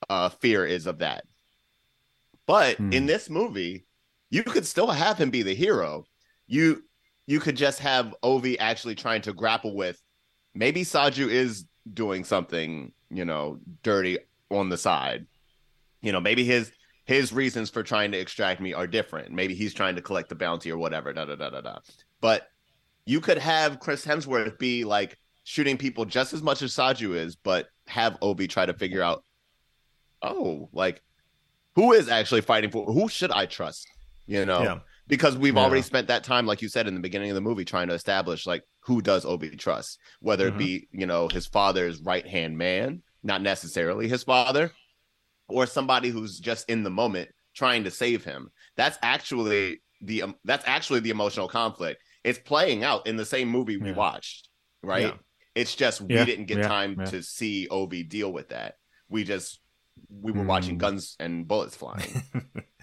uh 0.09 0.29
fear 0.29 0.65
is 0.65 0.87
of 0.87 0.99
that 0.99 1.25
but 2.47 2.77
Hmm. 2.77 2.93
in 2.93 3.05
this 3.05 3.29
movie 3.29 3.85
you 4.35 4.43
could 4.43 4.65
still 4.65 4.91
have 4.91 5.17
him 5.17 5.29
be 5.29 5.43
the 5.43 5.55
hero. 5.55 6.03
You 6.45 6.83
you 7.25 7.39
could 7.39 7.55
just 7.55 7.79
have 7.79 8.13
ovi 8.21 8.57
actually 8.59 8.95
trying 8.95 9.21
to 9.21 9.33
grapple 9.33 9.73
with 9.73 9.99
maybe 10.53 10.83
saju 10.83 11.29
is 11.29 11.65
doing 11.93 12.23
something 12.25 12.91
you 13.09 13.23
know 13.23 13.59
dirty 13.81 14.17
on 14.51 14.67
the 14.67 14.77
side. 14.77 15.25
You 16.01 16.11
know 16.11 16.19
maybe 16.19 16.43
his 16.43 16.73
his 17.05 17.31
reasons 17.31 17.69
for 17.69 17.81
trying 17.81 18.11
to 18.11 18.17
extract 18.17 18.59
me 18.59 18.73
are 18.73 18.87
different. 18.87 19.31
Maybe 19.31 19.55
he's 19.55 19.73
trying 19.73 19.95
to 19.95 20.01
collect 20.01 20.27
the 20.27 20.35
bounty 20.35 20.69
or 20.69 20.77
whatever 20.77 21.13
da 21.13 21.23
da 21.23 21.35
da 21.35 21.49
da 21.49 21.61
da. 21.61 21.77
But 22.19 22.49
you 23.05 23.21
could 23.21 23.37
have 23.37 23.79
Chris 23.79 24.05
Hemsworth 24.05 24.59
be 24.59 24.83
like 24.83 25.17
shooting 25.45 25.77
people 25.77 26.03
just 26.03 26.33
as 26.33 26.41
much 26.41 26.61
as 26.61 26.73
Saju 26.73 27.15
is, 27.15 27.37
but 27.37 27.67
have 27.87 28.19
Ovi 28.19 28.49
try 28.49 28.65
to 28.65 28.73
figure 28.73 29.01
out, 29.01 29.23
oh, 30.21 30.67
like 30.73 31.01
who 31.75 31.93
is 31.93 32.09
actually 32.09 32.41
fighting 32.41 32.71
for 32.71 32.85
who 32.85 33.07
should 33.07 33.31
I 33.31 33.45
trust? 33.45 33.87
You 34.27 34.45
know, 34.45 34.63
Yeah. 34.63 34.79
because 35.07 35.37
we've 35.37 35.55
Yeah. 35.55 35.61
already 35.61 35.81
spent 35.83 36.07
that 36.07 36.23
time, 36.23 36.45
like 36.45 36.61
you 36.61 36.69
said 36.69 36.87
in 36.87 36.95
the 36.95 36.99
beginning 36.99 37.29
of 37.29 37.35
the 37.35 37.41
movie, 37.41 37.65
trying 37.65 37.87
to 37.89 37.93
establish 37.93 38.45
like 38.47 38.63
who 38.81 39.01
does 39.01 39.23
Ovi 39.25 39.57
trust, 39.57 39.99
whether 40.19 40.49
Mhm. 40.49 40.55
it 40.55 40.57
be 40.57 40.87
you 40.91 41.05
know 41.05 41.27
his 41.27 41.45
father's 41.47 42.01
right 42.01 42.25
hand 42.27 42.57
man, 42.57 43.03
not 43.23 43.41
necessarily 43.41 44.07
his 44.07 44.23
father, 44.23 44.71
or 45.47 45.65
somebody 45.67 46.09
who's 46.09 46.39
just 46.39 46.67
in 46.69 46.83
the 46.83 46.89
moment 46.89 47.29
trying 47.53 47.83
to 47.83 47.91
save 47.91 48.23
him. 48.23 48.49
That's 48.75 48.97
actually 49.01 49.81
the 50.01 50.23
um, 50.23 50.35
that's 50.43 50.65
actually 50.67 50.99
the 51.01 51.09
emotional 51.11 51.47
conflict. 51.47 52.01
It's 52.23 52.39
playing 52.39 52.83
out 52.83 53.05
in 53.07 53.15
the 53.15 53.25
same 53.25 53.47
movie 53.47 53.77
we 53.77 53.89
Yeah. 53.89 53.95
watched, 53.95 54.49
right? 54.81 55.13
It's 55.53 55.75
just 55.75 56.01
we 56.01 56.25
didn't 56.25 56.45
get 56.45 56.63
time 56.67 56.95
to 57.11 57.21
see 57.23 57.67
Ovi 57.71 58.07
deal 58.09 58.33
with 58.33 58.49
that. 58.49 58.75
We 59.07 59.23
just 59.23 59.61
we 60.09 60.31
were 60.31 60.43
watching 60.43 60.75
Hmm. 60.75 60.79
guns 60.79 61.15
and 61.19 61.47
bullets 61.47 61.75
flying. 61.75 62.23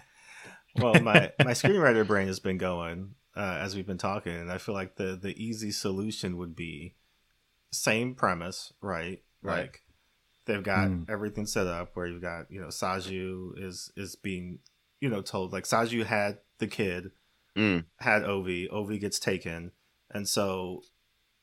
well, 0.75 0.99
my 1.01 1.31
my 1.39 1.51
screenwriter 1.51 2.05
brain 2.05 2.27
has 2.27 2.39
been 2.39 2.57
going 2.57 3.15
uh, 3.35 3.57
as 3.61 3.75
we've 3.75 3.87
been 3.87 3.97
talking, 3.97 4.33
and 4.35 4.51
I 4.51 4.57
feel 4.57 4.75
like 4.75 4.95
the 4.95 5.17
the 5.21 5.33
easy 5.43 5.71
solution 5.71 6.37
would 6.37 6.55
be 6.55 6.95
same 7.71 8.15
premise, 8.15 8.73
right? 8.81 9.21
Right. 9.41 9.61
Like 9.61 9.81
they've 10.45 10.63
got 10.63 10.89
Mm. 10.89 11.09
everything 11.09 11.45
set 11.45 11.67
up 11.67 11.95
where 11.95 12.05
you've 12.07 12.21
got 12.21 12.51
you 12.51 12.59
know 12.61 12.67
Saju 12.67 13.53
is 13.57 13.91
is 13.95 14.15
being 14.15 14.59
you 14.99 15.09
know 15.09 15.21
told 15.21 15.53
like 15.53 15.63
Saju 15.65 16.05
had 16.05 16.39
the 16.59 16.67
kid, 16.67 17.11
Mm. 17.55 17.85
had 17.99 18.23
Ovi, 18.23 18.69
Ovi 18.71 18.99
gets 18.99 19.19
taken, 19.19 19.71
and 20.11 20.27
so 20.27 20.83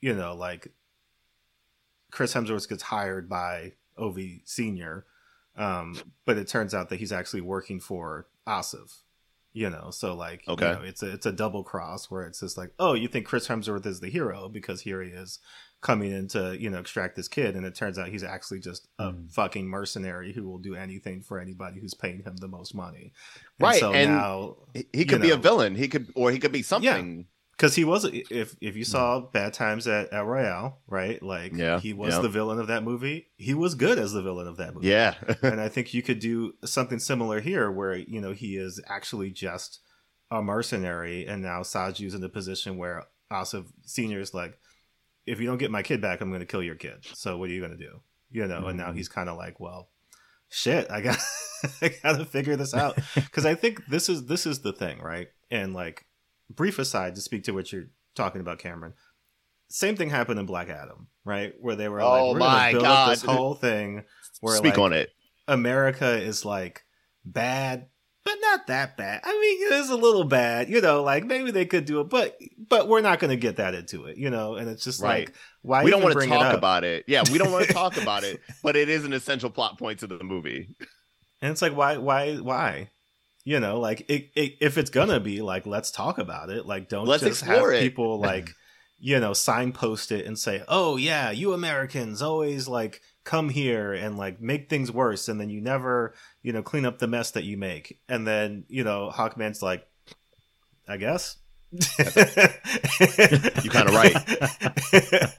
you 0.01 0.15
know 0.15 0.35
like 0.35 0.69
Chris 2.11 2.35
Hemsworth 2.35 2.69
gets 2.69 2.83
hired 2.85 3.29
by 3.29 3.73
Ovi 3.99 4.41
Senior, 4.45 5.07
um, 5.57 5.97
but 6.25 6.37
it 6.37 6.49
turns 6.49 6.75
out 6.75 6.89
that 6.89 6.99
he's 6.99 7.13
actually 7.13 7.41
working 7.43 7.79
for 7.81 8.27
Asif. 8.47 9.03
You 9.53 9.69
know, 9.69 9.91
so 9.91 10.15
like, 10.15 10.47
you 10.47 10.53
Okay. 10.53 10.73
know, 10.73 10.83
it's 10.83 11.03
a 11.03 11.11
it's 11.13 11.27
a 11.27 11.33
double 11.33 11.65
cross 11.65 12.09
where 12.11 12.23
it's 12.23 12.39
just 12.41 12.57
like, 12.57 12.73
oh, 12.79 12.95
you 12.95 13.09
think 13.09 13.27
Chris 13.27 13.49
Hemsworth 13.49 13.85
is 13.85 13.99
the 14.01 14.09
hero 14.09 14.49
because 14.49 14.83
here 14.83 15.03
he 15.03 15.11
is 15.11 15.41
coming 15.81 16.13
in 16.13 16.29
to 16.29 16.57
you 16.61 16.71
know 16.71 16.79
extract 16.79 17.17
this 17.17 17.27
kid, 17.27 17.57
and 17.57 17.67
it 17.67 17.75
turns 17.75 17.99
out 17.99 18.09
he's 18.09 18.23
actually 18.23 18.61
just 18.61 18.87
a 18.99 19.13
Mm. 19.13 19.33
fucking 19.33 19.67
mercenary 19.67 20.33
who 20.33 20.45
will 20.49 20.59
do 20.59 20.77
anything 20.77 21.23
for 21.23 21.41
anybody 21.41 21.81
who's 21.81 21.95
paying 21.95 22.23
him 22.23 22.37
the 22.37 22.47
most 22.49 22.75
money. 22.75 23.13
And 23.59 23.67
Right, 23.67 23.81
So 23.81 23.93
and 23.93 24.09
now 24.09 24.57
he, 24.73 24.87
he 24.93 24.99
You 25.01 25.05
could 25.07 25.23
be 25.23 25.31
a 25.31 25.37
villain. 25.37 25.75
He 25.75 25.89
could 25.89 26.13
or 26.15 26.31
he 26.31 26.39
could 26.39 26.53
be 26.53 26.63
something. 26.63 27.27
Because 27.61 27.75
he 27.77 27.85
was 27.85 28.05
if 28.05 28.57
if 28.63 28.75
you 28.77 28.85
saw 28.85 29.21
bad 29.21 29.53
times 29.53 29.87
at, 29.87 30.11
at 30.13 30.25
royale 30.25 30.79
right 30.89 31.23
like 31.23 31.53
Yeah, 31.55 31.79
he 31.79 31.93
was 31.93 32.15
yeah. 32.15 32.21
the 32.23 32.29
villain 32.31 32.59
of 32.59 32.69
that 32.69 32.83
movie 32.83 33.29
he 33.37 33.53
was 33.55 33.75
good 33.75 33.99
as 33.99 34.13
the 34.13 34.23
villain 34.23 34.47
of 34.47 34.57
that 34.57 34.75
movie 34.75 34.89
Yeah. 34.89 35.15
and 35.43 35.61
i 35.61 35.69
think 35.69 35.93
you 35.93 36.03
could 36.03 36.19
do 36.21 36.55
something 36.65 36.99
similar 36.99 37.41
here 37.41 37.71
where 37.71 37.95
you 37.97 38.21
know 38.21 38.33
he 38.33 38.57
is 38.57 38.81
actually 38.89 39.31
just 39.31 39.81
a 40.31 40.41
mercenary 40.41 41.27
and 41.27 41.43
now 41.43 41.63
saju's 41.63 42.15
in 42.15 42.21
the 42.23 42.29
position 42.31 42.79
where 42.79 43.05
asif 43.31 43.67
senior 43.85 44.21
is 44.21 44.33
like 44.33 44.59
if 45.27 45.39
you 45.39 45.47
don't 45.47 45.59
get 45.59 45.71
my 45.71 45.83
kid 45.83 46.01
back, 46.01 46.21
I'm 46.23 46.31
going 46.31 46.41
to 46.41 46.47
kill 46.47 46.63
your 46.63 46.75
kid. 46.75 47.05
So 47.13 47.37
what 47.37 47.51
are 47.51 47.53
you 47.53 47.61
going 47.61 47.77
to 47.79 47.85
do? 47.89 48.01
You 48.33 48.47
know, 48.49 48.67
and 48.69 48.79
now 48.79 48.89
Mhm. 48.91 48.97
he's 48.97 49.09
kind 49.09 49.29
of 49.29 49.37
like, 49.37 49.61
well, 49.61 49.91
shit, 50.49 50.91
I 50.91 51.03
got, 51.03 51.19
I 51.83 51.89
got 52.03 52.17
to 52.19 52.25
figure 52.25 52.57
this 52.57 52.73
out 52.75 52.99
because 53.15 53.45
I 53.47 53.55
think 53.55 53.87
this 53.87 54.09
is 54.09 54.27
this 54.27 54.47
is 54.47 54.61
the 54.61 54.73
thing, 54.73 54.99
right? 55.01 55.29
And 55.51 55.75
like, 55.75 56.07
brief 56.51 56.79
aside 56.79 57.15
to 57.15 57.21
speak 57.21 57.45
to 57.45 57.53
what 57.53 57.73
you're 57.73 57.89
talking 58.15 58.41
about, 58.41 58.59
Cameron. 58.59 58.95
Same 59.69 59.97
thing 59.97 60.11
happened 60.11 60.41
in 60.41 60.47
Black 60.47 60.69
Adam, 60.69 61.07
right? 61.25 61.53
Where 61.61 61.77
they 61.77 61.89
were 61.89 62.01
Oh 62.01 62.11
like, 62.11 62.23
we're 62.35 62.39
going 62.41 62.53
my 62.53 62.67
to 62.73 62.73
build 62.75 62.85
God. 62.85 63.09
up 63.09 63.15
this 63.15 63.23
whole 63.23 63.55
thing 63.55 64.05
where 64.41 64.57
Speak 64.57 64.73
like, 64.73 64.79
on 64.79 64.93
it. 64.93 65.11
America 65.47 66.21
is 66.21 66.45
like 66.45 66.85
bad, 67.25 67.87
but 68.25 68.35
not 68.41 68.67
that 68.67 68.97
bad. 68.97 69.21
I 69.25 69.33
mean, 69.33 69.69
it 69.73 69.81
is 69.81 69.91
a 69.91 69.97
little 69.97 70.25
bad, 70.25 70.69
you 70.69 70.81
know. 70.81 71.03
Like 71.05 71.25
maybe 71.25 71.51
they 71.53 71.67
could 71.67 71.85
do 71.85 72.01
it, 72.01 72.09
but 72.09 72.37
but 72.69 72.89
we're 72.89 73.01
not 73.01 73.21
going 73.21 73.31
to 73.31 73.37
get 73.37 73.57
that 73.57 73.75
into 73.75 74.07
it, 74.07 74.17
you 74.17 74.31
know. 74.31 74.57
And 74.57 74.69
it's 74.69 74.83
just 74.85 75.01
Right. 75.01 75.29
like 75.29 75.35
why 75.63 75.85
we 75.85 75.91
don't 75.91 76.03
want 76.03 76.15
to 76.15 76.21
it 76.21 76.27
talk 76.29 76.47
up? 76.47 76.59
about 76.59 76.83
it. 76.85 77.05
Yeah, 77.07 77.23
we 77.31 77.39
don't 77.39 77.53
want 77.53 77.67
to 77.69 77.73
talk 77.73 77.97
about 77.97 78.25
it, 78.25 78.41
but 78.63 78.75
it 78.77 78.89
is 78.89 79.05
an 79.05 79.13
essential 79.13 79.51
plot 79.51 79.79
point 79.79 80.01
to 80.01 80.07
the 80.09 80.23
movie. 80.25 80.75
And 81.43 81.53
it's 81.53 81.63
like 81.63 81.77
why 81.77 81.97
why 81.99 82.37
why. 82.37 82.91
You 83.45 83.59
know, 83.59 83.81
like 83.81 84.03
it, 84.09 84.31
it, 84.35 84.57
if 84.61 84.77
it's 84.77 84.91
gonna 84.91 85.19
be 85.21 85.41
like, 85.41 85.67
let's 85.67 85.91
talk 85.91 86.19
about 86.19 86.51
it. 86.51 86.67
Like, 86.67 86.89
don't 86.89 87.07
Let's 87.07 87.23
just 87.23 87.43
have 87.45 87.65
it. 87.71 87.81
people 87.81 88.19
like, 88.31 88.51
you 88.99 89.19
know, 89.19 89.33
signpost 89.33 90.13
it 90.13 90.27
and 90.27 90.39
say, 90.39 90.63
"Oh 90.69 90.97
yeah, 90.97 91.31
you 91.31 91.55
Americans 91.55 92.21
always 92.21 92.69
like 92.69 93.01
come 93.25 93.49
here 93.49 93.95
and 93.95 94.19
like 94.19 94.43
make 94.43 94.69
things 94.69 94.93
worse," 94.93 95.27
and 95.29 95.41
then 95.41 95.49
you 95.49 95.63
never, 95.63 96.13
you 96.43 96.53
know, 96.53 96.63
clean 96.63 96.85
up 96.85 96.99
the 96.99 97.07
mess 97.07 97.31
that 97.31 97.45
you 97.45 97.57
make. 97.57 97.99
And 98.11 98.27
then 98.27 98.65
you 98.69 98.85
know, 98.85 99.11
Hawkman's 99.11 99.63
like, 99.63 99.87
I 100.87 100.99
guess. 100.99 101.39
You 103.63 103.71
kinda 103.71 103.93
right. 103.93 105.35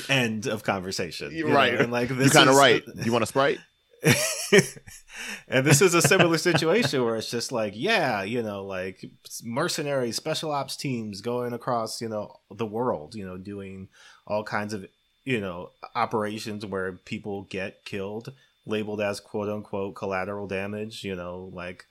End 0.10 0.46
of 0.46 0.62
conversation. 0.62 1.30
You're 1.32 1.48
you 1.48 1.52
know, 1.52 1.58
right. 1.58 1.74
And 1.74 1.90
like 1.92 2.10
You're 2.10 2.28
kind 2.30 2.48
of 2.48 2.54
is- 2.54 2.60
right. 2.60 2.82
You 3.04 3.12
want 3.12 3.24
a 3.24 3.26
sprite? 3.26 3.58
and 5.48 5.66
this 5.66 5.80
is 5.80 5.94
a 5.94 6.02
similar 6.02 6.38
situation 6.38 7.04
where 7.04 7.16
it's 7.16 7.30
just 7.30 7.52
like, 7.52 7.72
yeah, 7.76 8.22
you 8.22 8.42
know, 8.42 8.64
like 8.64 9.04
mercenary 9.42 10.12
special 10.12 10.50
ops 10.50 10.76
teams 10.76 11.20
going 11.20 11.52
across, 11.52 12.00
you 12.00 12.08
know, 12.08 12.36
the 12.50 12.66
world, 12.66 13.14
you 13.14 13.26
know, 13.26 13.36
doing 13.36 13.88
all 14.26 14.44
kinds 14.44 14.72
of, 14.72 14.86
you 15.24 15.40
know, 15.40 15.70
operations 15.94 16.64
where 16.64 16.92
people 16.92 17.42
get 17.44 17.84
killed, 17.84 18.32
labeled 18.66 19.00
as 19.00 19.20
quote 19.20 19.48
unquote 19.48 19.94
collateral 19.94 20.46
damage, 20.46 21.04
you 21.04 21.16
know, 21.16 21.50
like 21.52 21.86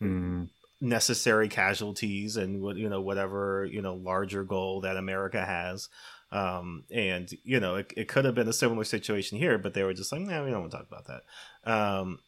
Mm. 0.00 0.48
necessary 0.80 1.48
casualties 1.48 2.36
and 2.36 2.62
what 2.62 2.76
you 2.76 2.88
know 2.88 3.00
whatever 3.00 3.64
you 3.68 3.82
know 3.82 3.94
larger 3.94 4.44
goal 4.44 4.82
that 4.82 4.96
America 4.96 5.44
has. 5.44 5.88
Um, 6.30 6.84
and 6.90 7.30
you 7.42 7.58
know 7.58 7.76
it, 7.76 7.92
it 7.96 8.08
could 8.08 8.26
have 8.26 8.34
been 8.34 8.48
a 8.48 8.52
similar 8.52 8.84
situation 8.84 9.38
here, 9.38 9.58
but 9.58 9.74
they 9.74 9.82
were 9.82 9.94
just 9.94 10.12
like, 10.12 10.20
no, 10.20 10.44
we 10.44 10.50
don't 10.50 10.60
want 10.60 10.72
to 10.72 10.76
talk 10.78 10.86
about 10.86 11.06
that. 11.06 11.70
Um, 11.70 12.18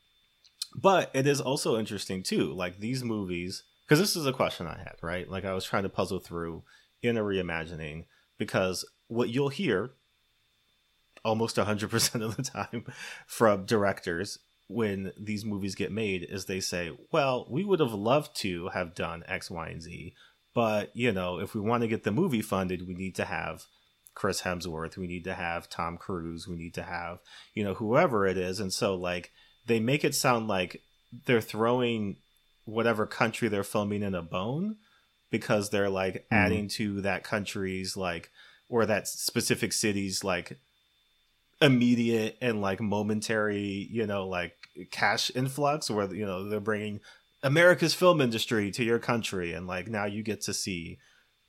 but 0.74 1.10
it 1.14 1.26
is 1.26 1.40
also 1.40 1.78
interesting 1.78 2.22
too, 2.22 2.52
like 2.52 2.78
these 2.78 3.04
movies, 3.04 3.64
because 3.84 3.98
this 3.98 4.16
is 4.16 4.26
a 4.26 4.32
question 4.32 4.66
I 4.66 4.78
had, 4.78 4.96
right? 5.02 5.28
Like 5.28 5.44
I 5.44 5.54
was 5.54 5.64
trying 5.64 5.82
to 5.82 5.88
puzzle 5.88 6.20
through 6.20 6.62
in 7.02 7.16
a 7.16 7.22
reimagining 7.22 8.04
because 8.38 8.84
what 9.08 9.28
you'll 9.28 9.48
hear 9.48 9.92
almost 11.24 11.56
100% 11.56 12.24
of 12.24 12.36
the 12.36 12.42
time 12.42 12.86
from 13.26 13.66
directors 13.66 14.38
when 14.68 15.12
these 15.18 15.44
movies 15.44 15.74
get 15.74 15.90
made 15.90 16.24
is 16.28 16.44
they 16.44 16.60
say, 16.60 16.92
well, 17.10 17.46
we 17.50 17.64
would 17.64 17.80
have 17.80 17.92
loved 17.92 18.36
to 18.36 18.68
have 18.68 18.94
done 18.94 19.24
X, 19.26 19.50
Y, 19.50 19.68
and 19.68 19.82
Z, 19.82 20.14
but 20.54 20.94
you 20.94 21.12
know, 21.12 21.38
if 21.38 21.54
we 21.54 21.60
want 21.60 21.82
to 21.82 21.88
get 21.88 22.04
the 22.04 22.12
movie 22.12 22.42
funded, 22.42 22.86
we 22.86 22.94
need 22.94 23.16
to 23.16 23.24
have 23.24 23.66
Chris 24.14 24.42
Hemsworth, 24.42 24.96
we 24.96 25.06
need 25.06 25.24
to 25.24 25.34
have 25.34 25.68
Tom 25.68 25.96
Cruise, 25.96 26.46
we 26.48 26.56
need 26.56 26.74
to 26.74 26.82
have, 26.82 27.18
you 27.54 27.64
know, 27.64 27.74
whoever 27.74 28.26
it 28.26 28.36
is. 28.36 28.60
And 28.60 28.72
so 28.72 28.94
like 28.94 29.32
they 29.66 29.80
make 29.80 30.04
it 30.04 30.14
sound 30.14 30.48
like 30.48 30.82
they're 31.26 31.40
throwing 31.40 32.16
whatever 32.64 33.06
country 33.06 33.48
they're 33.48 33.64
filming 33.64 34.02
in 34.02 34.14
a 34.14 34.22
bone 34.22 34.76
because 35.30 35.70
they're 35.70 35.90
like 35.90 36.14
mm-hmm. 36.14 36.34
adding 36.34 36.68
to 36.68 37.00
that 37.02 37.24
country's 37.24 37.96
like 37.96 38.30
or 38.68 38.86
that 38.86 39.08
specific 39.08 39.72
city's 39.72 40.22
like 40.22 40.58
immediate 41.60 42.36
and 42.40 42.60
like 42.60 42.80
momentary, 42.80 43.88
you 43.90 44.06
know, 44.06 44.26
like 44.26 44.54
cash 44.90 45.30
influx 45.34 45.90
where 45.90 46.12
you 46.14 46.24
know 46.24 46.48
they're 46.48 46.60
bringing 46.60 47.00
America's 47.42 47.94
film 47.94 48.20
industry 48.20 48.70
to 48.70 48.84
your 48.84 48.98
country 48.98 49.52
and 49.52 49.66
like 49.66 49.88
now 49.88 50.04
you 50.04 50.22
get 50.22 50.40
to 50.42 50.54
see 50.54 50.98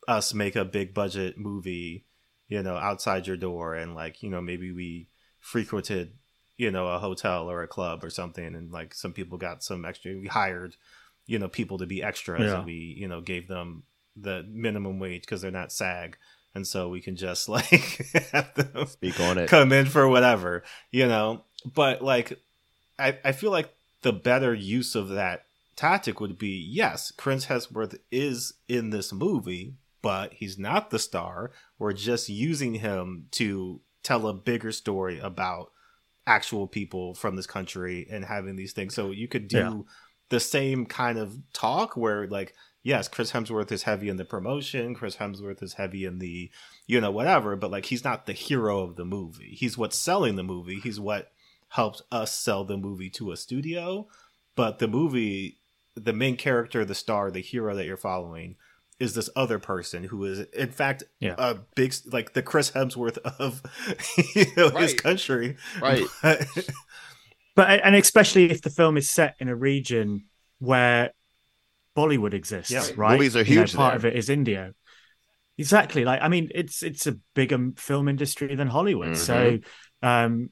us 0.07 0.33
make 0.33 0.55
a 0.55 0.65
big 0.65 0.93
budget 0.93 1.37
movie, 1.37 2.05
you 2.51 2.61
know, 2.61 2.75
outside 2.75 3.25
your 3.27 3.37
door 3.37 3.73
and 3.75 3.95
like, 3.95 4.21
you 4.21 4.29
know, 4.29 4.41
maybe 4.41 4.71
we 4.71 5.07
frequented, 5.39 6.13
you 6.57 6.69
know, 6.69 6.87
a 6.87 6.99
hotel 6.99 7.49
or 7.49 7.63
a 7.63 7.67
club 7.67 8.03
or 8.03 8.09
something 8.09 8.53
and 8.55 8.71
like 8.71 8.93
some 8.93 9.13
people 9.13 9.37
got 9.37 9.63
some 9.63 9.85
extra 9.85 10.11
we 10.13 10.27
hired, 10.27 10.75
you 11.25 11.39
know, 11.39 11.47
people 11.47 11.77
to 11.79 11.85
be 11.85 12.03
extras 12.03 12.41
Yeah. 12.51 12.57
and 12.57 12.65
we, 12.65 12.73
you 12.99 13.07
know, 13.07 13.21
gave 13.21 13.47
them 13.47 13.83
the 14.15 14.45
minimum 14.51 14.99
wage 14.99 15.21
because 15.21 15.41
they're 15.41 15.49
not 15.61 15.71
SAG. 15.71 16.17
And 16.53 16.67
so 16.67 16.89
we 16.89 16.99
can 16.99 17.15
just 17.15 17.47
like 17.55 18.05
have 18.33 18.53
them 18.55 18.85
Speak 18.85 19.19
on 19.21 19.37
it. 19.37 19.49
come 19.49 19.71
in 19.71 19.85
for 19.85 20.07
whatever, 20.09 20.63
you 20.91 21.07
know. 21.07 21.43
But 21.73 22.01
like, 22.01 22.37
I 22.99 23.17
I 23.23 23.31
feel 23.31 23.51
like 23.51 23.73
the 24.01 24.11
better 24.11 24.53
use 24.53 24.93
of 24.95 25.07
that 25.09 25.45
tactic 25.77 26.19
would 26.19 26.37
be 26.37 26.57
yes, 26.69 27.11
Chris 27.15 27.45
Hemsworth 27.45 27.97
is 28.11 28.53
in 28.67 28.89
this 28.89 29.13
movie, 29.13 29.75
but 30.01 30.33
he's 30.33 30.57
not 30.57 30.89
the 30.89 30.99
star. 30.99 31.51
We're 31.79 31.93
just 31.93 32.29
using 32.29 32.75
him 32.75 33.27
to 33.31 33.81
tell 34.03 34.27
a 34.27 34.33
bigger 34.33 34.71
story 34.71 35.19
about 35.19 35.71
actual 36.27 36.67
people 36.67 37.13
from 37.13 37.35
this 37.35 37.47
country 37.47 38.07
and 38.09 38.25
having 38.25 38.55
these 38.55 38.73
things. 38.73 38.93
So 38.95 39.11
you 39.11 39.27
could 39.27 39.47
do 39.47 39.57
Yeah. 39.57 39.81
the 40.29 40.39
same 40.39 40.85
kind 40.85 41.17
of 41.17 41.37
talk 41.53 41.95
where 41.97 42.27
like 42.27 42.53
yes, 42.83 43.07
Chris 43.07 43.31
Hemsworth 43.31 43.71
is 43.71 43.83
heavy 43.83 44.09
in 44.09 44.17
the 44.17 44.25
promotion, 44.25 44.95
Chris 44.95 45.17
Hemsworth 45.17 45.61
is 45.61 45.73
heavy 45.73 46.03
in 46.05 46.17
the 46.19 46.49
you 46.87 46.99
know 46.99 47.11
whatever, 47.11 47.55
but 47.55 47.69
like 47.71 47.85
he's 47.85 48.03
not 48.03 48.25
the 48.25 48.33
hero 48.33 48.79
of 48.79 48.95
the 48.95 49.05
movie. 49.05 49.55
He's 49.55 49.77
what's 49.77 49.97
selling 49.97 50.35
the 50.35 50.43
movie. 50.43 50.79
He's 50.79 50.99
what 50.99 51.31
helped 51.69 52.01
us 52.11 52.33
sell 52.33 52.65
the 52.65 52.77
movie 52.77 53.09
to 53.11 53.31
a 53.31 53.37
studio, 53.37 54.07
but 54.55 54.79
the 54.79 54.87
movie 54.87 55.57
the 55.95 56.13
main 56.13 56.37
character, 56.37 56.85
the 56.85 56.95
star, 56.95 57.29
the 57.29 57.41
hero 57.41 57.75
that 57.75 57.85
you're 57.85 57.97
following 57.97 58.55
is 59.01 59.13
this 59.15 59.29
other 59.35 59.59
person 59.59 60.03
who 60.03 60.23
is 60.25 60.39
in 60.53 60.69
fact 60.71 61.03
Yeah. 61.19 61.35
a 61.37 61.55
big 61.75 61.93
like 62.11 62.33
the 62.33 62.41
Chris 62.43 62.71
Hemsworth 62.71 63.17
of 63.17 63.61
you 64.35 64.45
know 64.55 64.69
his 64.69 64.93
country. 64.93 65.57
Right. 65.81 66.05
But- 66.21 66.47
But 67.55 67.81
and 67.83 67.95
especially 67.95 68.49
if 68.49 68.61
the 68.61 68.69
film 68.69 68.95
is 68.95 69.09
set 69.09 69.35
in 69.39 69.49
a 69.49 69.55
region 69.55 70.25
where 70.59 71.11
Bollywood 71.97 72.33
exists, 72.33 72.71
Yeah. 72.71 72.85
right? 72.95 73.13
Movies 73.17 73.35
are 73.35 73.41
You 73.43 73.55
know, 73.55 73.61
huge 73.63 73.75
part 73.75 73.91
there. 73.99 74.09
of 74.09 74.15
it 74.15 74.17
is 74.17 74.29
India. 74.29 74.73
Exactly. 75.57 76.05
Like 76.05 76.21
I 76.21 76.29
mean, 76.29 76.49
it's 76.55 76.81
it's 76.81 77.07
a 77.07 77.17
bigger 77.35 77.71
film 77.75 78.07
industry 78.07 78.55
than 78.55 78.67
Hollywood. 78.69 79.17
So, 79.17 79.59
um, 80.01 80.49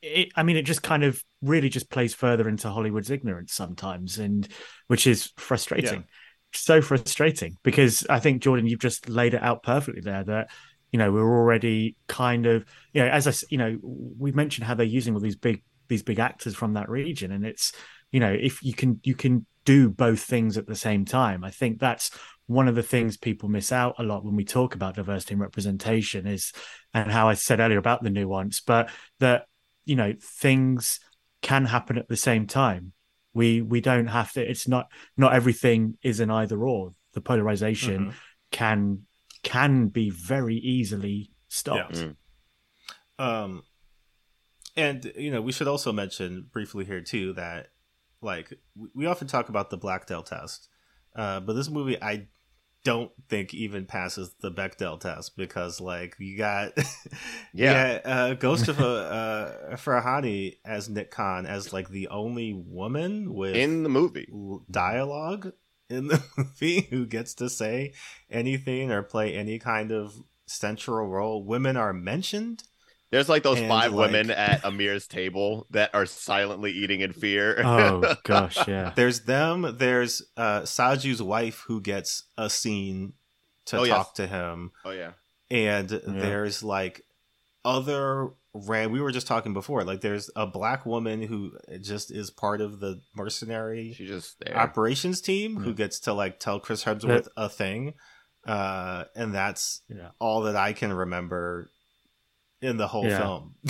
it, 0.00 0.28
I 0.34 0.42
mean, 0.44 0.56
it 0.56 0.62
just 0.62 0.82
kind 0.82 1.04
of 1.04 1.22
really 1.42 1.68
just 1.68 1.90
plays 1.90 2.14
further 2.14 2.48
into 2.48 2.70
Hollywood's 2.70 3.10
ignorance 3.10 3.52
sometimes, 3.52 4.18
and 4.18 4.48
which 4.86 5.06
is 5.06 5.30
frustrating. 5.36 6.04
So 6.52 6.80
frustrating 6.80 7.56
because 7.62 8.06
I 8.08 8.20
think 8.20 8.42
Jordan, 8.42 8.66
you've 8.66 8.80
just 8.80 9.08
laid 9.08 9.34
it 9.34 9.42
out 9.42 9.62
perfectly 9.62 10.00
there. 10.00 10.24
That 10.24 10.50
you 10.90 10.98
know 10.98 11.12
we're 11.12 11.38
already 11.38 11.96
kind 12.06 12.46
of 12.46 12.64
you 12.92 13.02
know 13.02 13.08
as 13.08 13.26
I 13.26 13.46
you 13.50 13.58
know 13.58 13.78
we've 13.82 14.34
mentioned 14.34 14.66
how 14.66 14.74
they're 14.74 14.86
using 14.86 15.14
all 15.14 15.20
these 15.20 15.36
big 15.36 15.62
these 15.88 16.02
big 16.02 16.18
actors 16.18 16.54
from 16.54 16.74
that 16.74 16.88
region, 16.88 17.32
and 17.32 17.44
it's 17.44 17.72
you 18.10 18.20
know 18.20 18.32
if 18.32 18.62
you 18.62 18.72
can 18.72 19.00
you 19.04 19.14
can 19.14 19.46
do 19.64 19.90
both 19.90 20.20
things 20.20 20.56
at 20.56 20.66
the 20.66 20.74
same 20.74 21.04
time. 21.04 21.44
I 21.44 21.50
think 21.50 21.78
that's 21.78 22.10
one 22.46 22.68
of 22.68 22.74
the 22.74 22.82
things 22.82 23.18
people 23.18 23.50
miss 23.50 23.70
out 23.70 23.96
a 23.98 24.02
lot 24.02 24.24
when 24.24 24.34
we 24.34 24.44
talk 24.44 24.74
about 24.74 24.94
diversity 24.94 25.34
and 25.34 25.42
representation 25.42 26.26
is 26.26 26.52
and 26.94 27.12
how 27.12 27.28
I 27.28 27.34
said 27.34 27.60
earlier 27.60 27.78
about 27.78 28.02
the 28.02 28.08
nuance, 28.08 28.62
but 28.62 28.90
that 29.20 29.44
you 29.84 29.96
know 29.96 30.14
things 30.22 31.00
can 31.42 31.66
happen 31.66 31.98
at 31.98 32.08
the 32.08 32.16
same 32.16 32.46
time. 32.46 32.92
We 33.38 33.62
we 33.62 33.80
don't 33.80 34.08
have 34.08 34.32
to. 34.32 34.40
It's 34.52 34.66
not 34.66 34.84
not 35.16 35.32
everything 35.32 35.96
is 36.02 36.18
an 36.20 36.30
either 36.30 36.58
or. 36.72 36.94
The 37.12 37.20
polarization 37.20 37.98
Mhm. 38.06 38.14
can 38.50 39.06
can 39.42 39.88
be 39.88 40.10
very 40.10 40.56
easily 40.56 41.30
stopped. 41.48 41.94
Mm. 42.02 42.16
Um, 43.18 43.62
and 44.76 45.12
you 45.16 45.30
know, 45.30 45.40
we 45.40 45.52
should 45.52 45.68
also 45.68 45.92
mention 45.92 46.48
briefly 46.52 46.84
here 46.84 47.00
too 47.00 47.32
that, 47.34 47.68
like, 48.20 48.52
we- 48.74 48.90
we 48.94 49.06
often 49.06 49.28
talk 49.28 49.48
about 49.48 49.70
the 49.70 49.76
Blacktail 49.76 50.22
test, 50.22 50.68
uh, 51.14 51.38
but 51.40 51.52
this 51.54 51.70
movie 51.70 51.96
I 52.02 52.26
don't 52.84 53.10
think 53.28 53.52
even 53.54 53.84
passes 53.86 54.34
the 54.40 54.50
Bechdel 54.50 55.00
test 55.00 55.36
because, 55.36 55.80
like, 55.80 56.16
you 56.18 56.38
got 56.38 56.72
Yeah. 57.52 57.98
yeah, 57.98 58.00
uh, 58.04 58.34
Ghost 58.34 58.68
of 58.68 58.80
uh, 58.80 58.84
uh, 58.84 59.76
Farahani 59.76 60.56
as 60.64 60.88
Nick 60.88 61.10
Khan 61.10 61.44
as 61.46 61.72
like 61.72 61.88
the 61.88 62.08
only 62.08 62.52
woman 62.54 63.34
with 63.34 63.56
In 63.56 63.82
the 63.82 63.88
movie. 63.88 64.28
dialogue 64.70 65.52
in 65.90 66.08
the 66.08 66.22
movie 66.36 66.82
who 66.90 67.06
gets 67.06 67.34
to 67.34 67.48
say 67.48 67.92
anything 68.30 68.90
or 68.92 69.02
play 69.02 69.34
any 69.34 69.58
kind 69.58 69.90
of 69.90 70.14
central 70.46 71.06
role. 71.08 71.42
Women 71.44 71.76
are 71.76 71.92
mentioned. 71.92 72.62
There's 73.10 73.28
like 73.28 73.42
those 73.42 73.58
And, 73.58 73.68
five 73.68 73.92
like- 73.92 74.10
women 74.12 74.30
at 74.30 74.64
Amir's 74.64 75.06
table 75.06 75.66
that 75.70 75.94
are 75.94 76.04
silently 76.06 76.72
eating 76.72 77.00
in 77.00 77.12
fear. 77.12 77.56
Oh 77.64 78.14
gosh, 78.24 78.58
yeah. 78.68 78.92
There's 78.96 79.20
them. 79.20 79.76
There's 79.78 80.22
uh, 80.36 80.62
Saju's 80.62 81.22
wife 81.22 81.64
who 81.68 81.80
gets 81.80 82.24
a 82.36 82.50
scene 82.50 83.14
to 83.66 83.78
Oh, 83.78 83.84
yes. 83.84 83.96
talk 83.96 84.14
to 84.14 84.26
him, 84.26 84.72
oh 84.84 84.90
yeah. 84.90 85.12
and 85.50 85.88
there's 85.88 86.62
like 86.62 87.02
other 87.64 88.30
ran. 88.54 88.90
We 88.92 89.00
were 89.00 89.12
just 89.12 89.26
talking 89.26 89.52
before. 89.52 89.84
Like 89.84 90.00
there's 90.00 90.30
a 90.36 90.46
black 90.46 90.86
woman 90.86 91.22
who 91.22 91.52
just 91.80 92.10
is 92.10 92.30
part 92.30 92.60
of 92.60 92.80
the 92.80 93.00
mercenary 93.14 93.92
She's 93.94 94.08
just 94.08 94.36
there. 94.40 94.56
operations 94.56 95.20
team 95.20 95.56
who 95.60 95.74
gets 95.74 96.00
to 96.00 96.12
like 96.12 96.40
tell 96.40 96.60
Chris 96.60 96.84
Hemsworth 96.84 97.28
a 97.36 97.48
thing, 97.48 97.94
uh, 98.46 99.04
and 99.14 99.34
that's 99.34 99.82
Yeah. 99.88 100.10
all 100.18 100.42
that 100.42 100.56
I 100.56 100.72
can 100.72 100.92
remember 100.92 101.70
in 102.60 102.76
the 102.76 102.88
whole 102.88 103.06
Yeah. 103.06 103.18
film. 103.18 103.54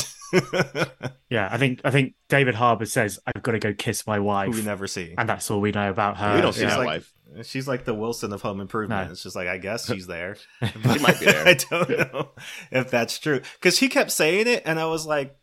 Yeah, 1.30 1.48
I 1.50 1.58
think 1.58 1.80
I 1.84 1.90
think 1.90 2.14
David 2.28 2.54
Harbour 2.54 2.86
says 2.86 3.18
I've 3.26 3.42
got 3.42 3.52
to 3.52 3.58
go 3.58 3.74
kiss 3.74 4.06
my 4.06 4.16
who 4.16 4.22
wife, 4.24 4.54
we 4.54 4.62
never 4.62 4.86
see. 4.86 5.14
and 5.16 5.28
that's 5.28 5.50
all 5.50 5.60
we 5.60 5.72
know 5.72 5.90
about 5.90 6.16
her. 6.18 6.34
we 6.34 6.40
don't 6.40 6.52
see 6.54 6.60
she's 6.62 6.70
that 6.70 6.78
like- 6.78 6.86
wife. 6.86 7.12
She's 7.42 7.68
like 7.68 7.84
the 7.84 7.92
Wilson 7.92 8.32
of 8.32 8.40
Home 8.40 8.58
Improvement. 8.58 9.06
No. 9.08 9.12
It's 9.12 9.22
just 9.22 9.36
like 9.36 9.48
I 9.48 9.58
guess 9.58 9.86
she's 9.86 10.06
there. 10.06 10.36
She 10.72 10.98
might 10.98 11.20
be 11.20 11.26
there. 11.26 11.46
I 11.46 11.52
don't 11.54 11.88
know 11.90 12.30
if 12.70 12.90
that's 12.90 13.18
true 13.18 13.42
because 13.60 13.78
he 13.78 13.88
kept 13.90 14.10
saying 14.10 14.46
it, 14.46 14.62
and 14.64 14.80
I 14.80 14.86
was 14.86 15.04
like, 15.04 15.36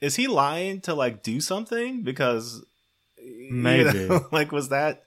"Is 0.00 0.16
he 0.16 0.26
lying 0.26 0.80
to 0.82 0.94
like 0.94 1.22
do 1.22 1.40
something?" 1.40 2.02
Because 2.02 2.64
you 3.16 3.50
Maybe. 3.52 4.08
know, 4.08 4.26
like, 4.32 4.50
was 4.50 4.70
that 4.70 5.04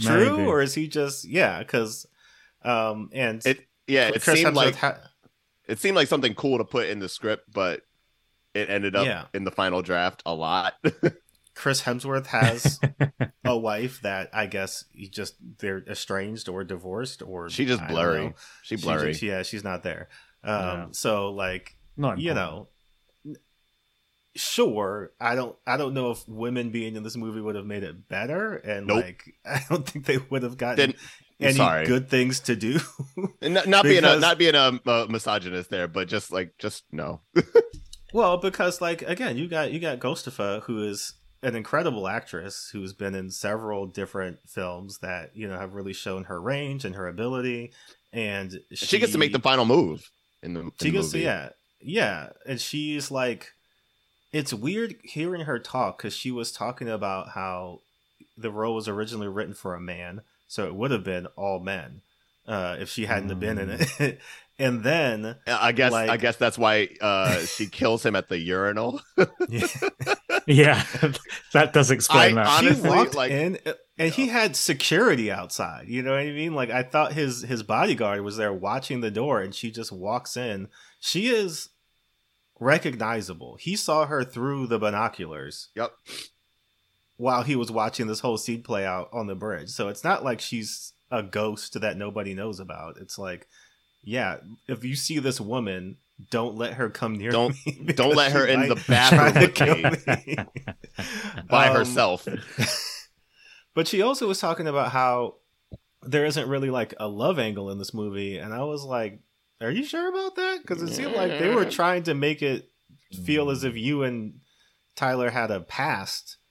true, 0.00 0.38
Maybe. 0.38 0.46
or 0.48 0.62
is 0.62 0.72
he 0.74 0.88
just 0.88 1.26
yeah? 1.26 1.58
Because 1.58 2.06
um, 2.64 3.10
and 3.12 3.44
It 3.44 3.60
yeah, 3.86 4.08
it 4.08 4.22
Chris 4.22 4.40
seemed 4.40 4.52
Hemsworth 4.52 4.56
like 4.56 4.76
ha- 4.76 4.98
it 5.68 5.78
seemed 5.78 5.96
like 5.96 6.08
something 6.08 6.34
cool 6.34 6.58
to 6.58 6.64
put 6.64 6.88
in 6.88 6.98
the 6.98 7.08
script, 7.08 7.52
but 7.52 7.82
it 8.54 8.68
ended 8.70 8.94
up 8.96 9.06
Yeah. 9.06 9.24
in 9.34 9.44
the 9.44 9.50
final 9.50 9.82
draft 9.82 10.22
a 10.26 10.34
lot. 10.34 10.74
Chris 11.54 11.82
Hemsworth 11.82 12.26
has 12.26 12.80
a 13.44 13.56
wife 13.56 14.00
that 14.02 14.28
I 14.32 14.46
guess 14.46 14.84
he 14.92 15.08
just 15.08 15.36
they're 15.58 15.84
estranged 15.88 16.48
or 16.48 16.64
divorced 16.64 17.22
or 17.22 17.48
she 17.48 17.64
just 17.64 17.80
I 17.80 17.86
don't 17.86 17.94
blurry. 17.94 18.34
She 18.62 18.76
She 18.76 18.82
blurry. 18.82 19.10
just- 19.12 19.22
yeah, 19.22 19.42
she's 19.42 19.62
not 19.64 19.82
there. 19.84 20.08
Um, 20.42 20.60
Yeah. 20.60 20.86
So 20.92 21.30
like 21.30 21.76
Not 21.96 22.18
you 22.18 22.30
important. 22.32 22.56
know 22.56 22.68
sure 24.36 25.12
i 25.20 25.36
don't 25.36 25.54
i 25.64 25.76
don't 25.76 25.94
know 25.94 26.10
if 26.10 26.26
women 26.28 26.70
being 26.70 26.96
in 26.96 27.04
this 27.04 27.16
movie 27.16 27.40
would 27.40 27.54
have 27.54 27.66
made 27.66 27.84
it 27.84 28.08
better 28.08 28.54
and 28.56 28.88
Nope. 28.88 29.04
like 29.04 29.22
i 29.44 29.62
don't 29.70 29.88
think 29.88 30.06
they 30.06 30.18
would 30.18 30.42
have 30.42 30.56
gotten 30.56 30.76
Didn't- 30.76 30.96
any 31.40 31.54
sorry. 31.54 31.86
good 31.86 32.08
things 32.08 32.40
to 32.40 32.54
do 32.56 32.78
And 33.42 33.54
not, 33.54 33.66
not 33.66 33.84
being 33.84 34.04
a 34.04 34.18
not 34.18 34.38
being 34.38 34.54
a, 34.54 34.78
a 34.86 35.06
misogynist 35.08 35.70
there, 35.70 35.88
but 35.88 36.08
just 36.08 36.32
like 36.32 36.56
just 36.58 36.84
no. 36.92 37.20
well 38.12 38.36
because 38.36 38.80
like 38.80 39.02
again 39.02 39.36
you 39.36 39.48
got 39.48 39.72
you 39.72 39.80
got 39.80 39.98
Golshifteh 39.98 40.62
who 40.62 40.82
is 40.84 41.14
an 41.42 41.54
incredible 41.56 42.08
actress 42.08 42.70
who's 42.72 42.92
been 42.94 43.14
in 43.14 43.30
several 43.30 43.86
different 43.86 44.38
films 44.46 44.98
that 44.98 45.30
you 45.34 45.46
know 45.48 45.58
have 45.58 45.74
really 45.74 45.92
shown 45.92 46.24
her 46.24 46.40
range 46.40 46.84
and 46.84 46.94
her 46.94 47.06
ability 47.08 47.72
and 48.12 48.60
she, 48.72 48.86
She, 48.86 48.98
gets 48.98 49.12
to 49.12 49.18
make 49.18 49.32
the 49.32 49.40
final 49.40 49.64
move 49.64 50.08
in 50.42 50.54
the, 50.54 50.60
in 50.60 50.72
She 50.80 50.90
the 50.90 50.90
gets 50.90 51.10
to, 51.10 51.16
movie. 51.16 51.24
yeah, 51.24 51.48
yeah, 51.80 52.28
and 52.46 52.60
she's 52.60 53.10
like, 53.10 53.52
it's 54.32 54.54
weird 54.54 54.94
hearing 55.02 55.42
her 55.42 55.58
talk 55.58 55.98
because 55.98 56.14
she 56.14 56.30
was 56.30 56.52
talking 56.52 56.88
about 56.88 57.30
how 57.30 57.80
the 58.36 58.50
role 58.52 58.74
was 58.74 58.88
originally 58.88 59.28
written 59.28 59.54
for 59.54 59.74
a 59.74 59.80
man, 59.80 60.22
so 60.54 60.66
it 60.66 60.74
would 60.74 60.90
have 60.92 61.02
been 61.02 61.26
all 61.36 61.58
men 61.58 62.00
uh, 62.46 62.76
if 62.78 62.88
she 62.88 63.06
hadn't 63.06 63.30
have 63.30 63.40
been 63.40 63.58
in 63.58 63.70
it. 63.70 64.20
and 64.58 64.84
then, 64.84 65.36
I 65.46 65.72
guess 65.72 65.92
I 65.92 66.16
guess 66.16 66.36
that's 66.36 66.56
why 66.56 66.88
uh, 67.00 67.40
she 67.40 67.66
kills 67.66 68.06
him 68.06 68.14
at 68.14 68.28
the 68.28 68.38
urinal. 68.38 69.00
Yeah, 70.46 70.84
that 71.54 71.72
does 71.72 71.90
explain 71.90 72.36
I 72.36 72.44
that. 72.44 72.64
honestly- 72.64 72.82
she 72.90 72.94
walked 72.94 73.14
like- 73.14 73.30
in, 73.30 73.58
uh, 73.64 73.72
and 73.98 74.12
he 74.12 74.26
had 74.28 74.56
security 74.56 75.32
outside. 75.32 75.88
You 75.88 76.02
know 76.02 76.10
what 76.10 76.20
I 76.20 76.32
mean? 76.32 76.54
Like 76.54 76.68
I 76.68 76.82
thought 76.82 77.14
his 77.14 77.42
his 77.42 77.62
bodyguard 77.62 78.20
was 78.20 78.36
there 78.36 78.52
watching 78.52 79.00
the 79.00 79.10
door, 79.10 79.40
and 79.40 79.54
she 79.54 79.70
just 79.70 79.90
walks 79.90 80.36
in. 80.36 80.68
She 81.00 81.28
is 81.28 81.70
recognizable. 82.60 83.56
He 83.58 83.74
saw 83.74 84.04
her 84.06 84.22
through 84.22 84.66
the 84.66 84.78
binoculars. 84.78 85.70
Yep. 85.74 85.92
While 87.16 87.42
he 87.42 87.56
was 87.56 87.70
watching 87.70 88.06
this 88.06 88.20
whole 88.20 88.36
scene 88.36 88.62
play 88.62 88.84
out 88.84 89.08
on 89.12 89.26
the 89.26 89.34
bridge. 89.34 89.70
So 89.70 89.88
it's 89.88 90.02
not 90.04 90.24
like 90.24 90.40
she's 90.40 90.92
a 91.10 91.22
ghost 91.22 91.80
that 91.80 91.96
nobody 91.96 92.34
knows 92.34 92.58
about. 92.60 92.96
It's 93.00 93.18
like, 93.18 93.46
yeah, 94.02 94.38
if 94.68 94.84
you 94.84 94.96
see 94.96 95.18
this 95.20 95.40
woman, 95.40 95.96
don't 96.30 96.56
let 96.56 96.74
her 96.74 96.90
come 96.90 97.14
near 97.14 97.30
Don't- 97.30 97.54
me. 97.66 97.72
don't 97.76 97.86
because 97.86 98.16
let 98.16 98.32
her 98.32 98.46
in 98.46 98.68
the 98.68 98.82
bathroom 98.88 99.52
try 99.54 99.82
to 99.82 99.90
with 99.90 100.06
me. 100.06 100.36
me. 100.36 100.36
by 101.48 101.68
Um, 101.68 101.76
herself. 101.76 102.26
But 103.74 103.88
she 103.88 104.02
also 104.02 104.28
was 104.28 104.38
talking 104.38 104.68
about 104.68 104.92
how 104.92 105.36
there 106.02 106.24
isn't 106.26 106.48
really 106.48 106.70
like 106.70 106.94
a 107.00 107.08
love 107.08 107.38
angle 107.38 107.70
in 107.70 107.78
this 107.78 107.92
movie, 107.94 108.38
and 108.38 108.52
I 108.54 108.62
was 108.62 108.84
like, 108.84 109.20
"Are 109.60 109.70
you 109.70 109.84
sure 109.84 110.08
about 110.08 110.36
that?" 110.36 110.58
Because 110.62 110.82
it 110.82 110.94
seemed 110.94 111.12
like 111.14 111.38
they 111.40 111.52
were 111.52 111.64
trying 111.64 112.04
to 112.04 112.14
make 112.14 112.42
it 112.42 112.70
feel 113.24 113.50
as 113.50 113.64
if 113.64 113.74
you 113.76 114.02
and 114.04 114.40
Tyler 114.94 115.30
had 115.30 115.50
a 115.50 115.60
past, 115.60 116.36
Had 116.36 116.43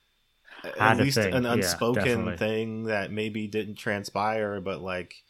at 0.80 0.98
least 0.98 1.18
thing, 1.18 1.34
an 1.34 1.45
unspoken 1.45 2.03
definitely. 2.03 2.38
thing 2.38 2.84
that 2.84 3.11
maybe 3.11 3.48
didn't 3.48 3.76
transpire, 3.76 4.61
but 4.61 4.81
like 4.81 5.23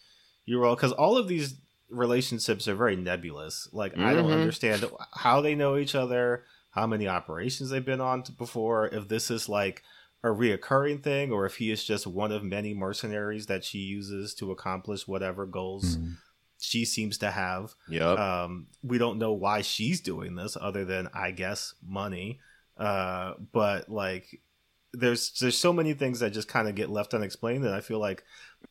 you 0.46 0.58
were 0.60 0.66
all 0.66 0.76
because 0.76 0.92
all 0.92 1.18
of 1.18 1.28
these 1.28 1.56
relationships 1.90 2.68
are 2.68 2.76
very 2.76 2.96
nebulous. 2.96 3.68
Like 3.72 3.98
I 3.98 4.14
don't 4.14 4.30
Mhm. 4.30 4.34
understand 4.42 4.86
how 5.14 5.42
they 5.42 5.56
know 5.56 5.78
each 5.78 5.96
other, 5.96 6.44
how 6.72 6.88
many 6.88 7.08
operations 7.08 7.70
they've 7.70 7.86
been 7.86 8.02
on 8.02 8.24
before, 8.38 8.88
if 8.88 9.08
this 9.08 9.30
is 9.32 9.48
like 9.48 9.84
a 10.24 10.28
reoccurring 10.28 11.04
thing 11.04 11.32
or 11.32 11.46
if 11.46 11.58
he 11.58 11.70
is 11.70 11.84
just 11.84 12.08
one 12.08 12.32
of 12.32 12.44
many 12.44 12.74
mercenaries 12.74 13.46
that 13.48 13.64
she 13.64 13.80
uses 13.80 14.34
to 14.36 14.52
accomplish 14.52 15.08
whatever 15.08 15.46
goals 15.46 15.98
Mm. 15.98 16.14
she 16.60 16.86
seems 16.86 17.18
to 17.18 17.30
have. 17.30 17.76
Yep. 17.90 18.18
Um, 18.18 18.68
we 18.82 18.98
don't 18.98 19.20
know 19.20 19.34
why 19.34 19.62
she's 19.62 20.00
doing 20.00 20.36
this 20.36 20.56
other 20.60 20.86
than 20.86 21.10
I 21.14 21.32
guess 21.32 21.74
money. 21.86 22.40
Uh, 22.78 23.34
but 23.52 23.90
like 23.90 24.42
there's 24.94 25.32
there's 25.40 25.58
so 25.58 25.74
many 25.74 25.94
things 25.94 26.20
that 26.20 26.34
just 26.34 26.48
kind 26.48 26.68
of 26.68 26.76
get 26.76 26.90
left 26.90 27.14
unexplained 27.14 27.64
that 27.66 27.74
I 27.74 27.82
feel 27.82 28.00
like 28.00 28.24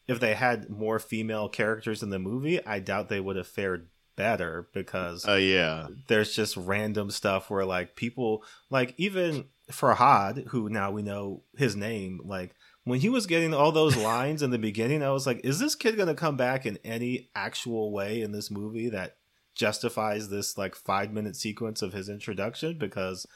if 0.07 0.20
they 0.20 0.35
had 0.35 0.70
more 0.70 0.99
female 0.99 1.49
characters 1.49 2.03
in 2.03 2.11
the 2.11 2.19
movie, 2.19 2.65
I 2.65 2.78
doubt 2.78 3.09
they 3.09 3.20
would 3.20 3.36
have 3.36 3.47
fared 3.47 3.89
better 4.16 4.69
because 4.73 5.27
uh, 5.27 5.35
yeah. 5.35 5.89
there's 6.09 6.35
just 6.35 6.57
random 6.57 7.11
stuff 7.11 7.51
where 7.51 7.65
like 7.65 7.97
people 7.97 8.44
like 8.70 8.94
even 8.97 9.47
Farhad, 9.70 10.49
who 10.49 10.69
now 10.69 10.90
we 10.90 11.03
know 11.03 11.43
his 11.57 11.74
name, 11.74 12.20
like 12.24 12.55
when 12.85 13.01
he 13.01 13.09
was 13.09 13.27
getting 13.27 13.55
all 13.55 13.73
those 13.73 13.97
lines 14.03 14.43
in 14.43 14.51
the 14.51 14.59
beginning, 14.59 15.03
I 15.03 15.11
was 15.11 15.27
like, 15.27 15.40
is 15.44 15.59
this 15.59 15.74
kid 15.74 15.97
gonna 15.97 16.15
come 16.15 16.36
back 16.36 16.66
in 16.66 16.78
any 16.85 17.31
actual 17.35 17.93
way 17.93 18.23
in 18.23 18.32
this 18.32 18.51
movie 18.51 18.89
that 18.90 19.16
justifies 19.55 20.28
this 20.28 20.57
like 20.57 20.74
five 20.74 21.12
minute 21.12 21.36
sequence 21.36 21.82
of 21.82 21.93
his 21.93 22.09
introduction? 22.09 22.78
Because 22.78 23.27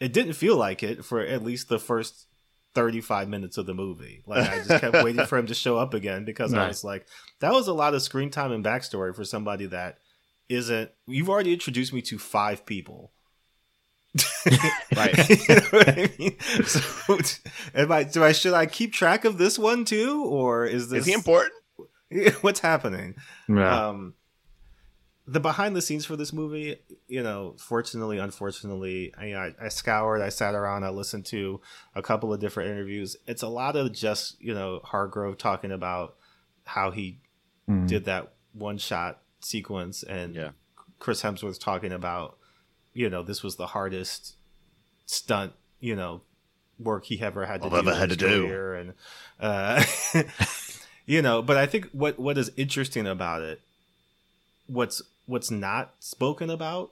it 0.00 0.12
didn't 0.12 0.32
feel 0.32 0.56
like 0.56 0.82
it 0.82 1.04
for 1.04 1.20
at 1.20 1.44
least 1.44 1.68
the 1.68 1.78
first 1.78 2.26
35 2.74 3.28
minutes 3.28 3.58
of 3.58 3.66
the 3.66 3.74
movie. 3.74 4.22
Like 4.26 4.48
I 4.48 4.56
just 4.56 4.80
kept 4.80 5.04
waiting 5.04 5.26
for 5.26 5.36
him 5.38 5.46
to 5.46 5.54
show 5.54 5.76
up 5.78 5.92
again 5.94 6.24
because 6.24 6.54
I 6.54 6.68
was 6.68 6.82
like, 6.84 7.06
that 7.40 7.52
was 7.52 7.68
a 7.68 7.74
lot 7.74 7.94
of 7.94 8.02
screen 8.02 8.30
time 8.30 8.52
and 8.52 8.64
backstory 8.64 9.14
for 9.14 9.24
somebody 9.24 9.66
that 9.66 9.98
isn't 10.48 10.90
you've 11.06 11.28
already 11.28 11.52
introduced 11.52 11.92
me 11.92 12.02
to 12.02 12.18
five 12.18 12.66
people. 12.66 13.12
Right. 14.96 15.28
you 15.48 15.54
know 15.54 15.60
what 15.70 15.88
I 15.88 16.10
mean? 16.18 16.36
So 16.64 17.18
am 17.74 17.92
I 17.92 18.04
do 18.04 18.24
I 18.24 18.32
should 18.32 18.54
I 18.54 18.66
keep 18.66 18.92
track 18.92 19.24
of 19.24 19.38
this 19.38 19.58
one 19.58 19.84
too? 19.84 20.24
Or 20.24 20.64
is 20.64 20.88
this 20.88 21.00
Is 21.00 21.06
he 21.06 21.12
important? 21.12 21.52
what's 22.40 22.60
happening? 22.60 23.14
Yeah. 23.48 23.88
Um, 23.88 24.14
the 25.30 25.38
behind 25.38 25.76
the 25.76 25.80
scenes 25.82 26.04
for 26.04 26.16
this 26.16 26.32
movie, 26.32 26.76
you 27.06 27.22
know, 27.22 27.54
fortunately, 27.56 28.18
unfortunately, 28.18 29.14
I, 29.16 29.26
I, 29.34 29.54
I 29.62 29.68
scoured, 29.68 30.22
I 30.22 30.28
sat 30.28 30.54
around, 30.56 30.82
I 30.82 30.88
listened 30.88 31.24
to 31.26 31.60
a 31.94 32.02
couple 32.02 32.32
of 32.32 32.40
different 32.40 32.70
interviews. 32.70 33.16
It's 33.28 33.42
a 33.42 33.48
lot 33.48 33.76
of 33.76 33.92
just, 33.92 34.40
you 34.42 34.52
know, 34.54 34.80
Hargrave 34.82 35.38
talking 35.38 35.70
about 35.72 36.16
how 36.64 36.90
he 36.90 37.20
Mm. 37.68 37.86
did 37.86 38.06
that 38.06 38.32
one 38.52 38.78
shot 38.78 39.22
sequence 39.38 40.02
and 40.02 40.34
Yeah. 40.34 40.50
Chris 40.98 41.22
Hemsworth 41.22 41.60
talking 41.60 41.92
about, 41.92 42.36
you 42.92 43.08
know, 43.08 43.22
this 43.22 43.44
was 43.44 43.54
the 43.54 43.68
hardest 43.68 44.34
stunt, 45.06 45.52
you 45.78 45.94
know, 45.94 46.22
work 46.80 47.04
he 47.04 47.20
ever 47.20 47.46
had 47.46 47.60
to 47.60 47.66
I've 47.66 47.72
do. 47.72 47.78
ever 47.78 47.94
had 47.94 48.10
to 48.10 48.16
do. 48.16 48.72
And, 48.74 48.94
uh, 49.38 49.84
you 51.06 51.22
know, 51.22 51.42
but 51.42 51.56
I 51.56 51.66
think 51.66 51.88
what, 51.92 52.18
what 52.18 52.36
is 52.38 52.50
interesting 52.56 53.06
about 53.06 53.42
it, 53.42 53.60
what's, 54.66 55.00
what's 55.30 55.50
not 55.50 55.94
spoken 56.00 56.50
about, 56.50 56.90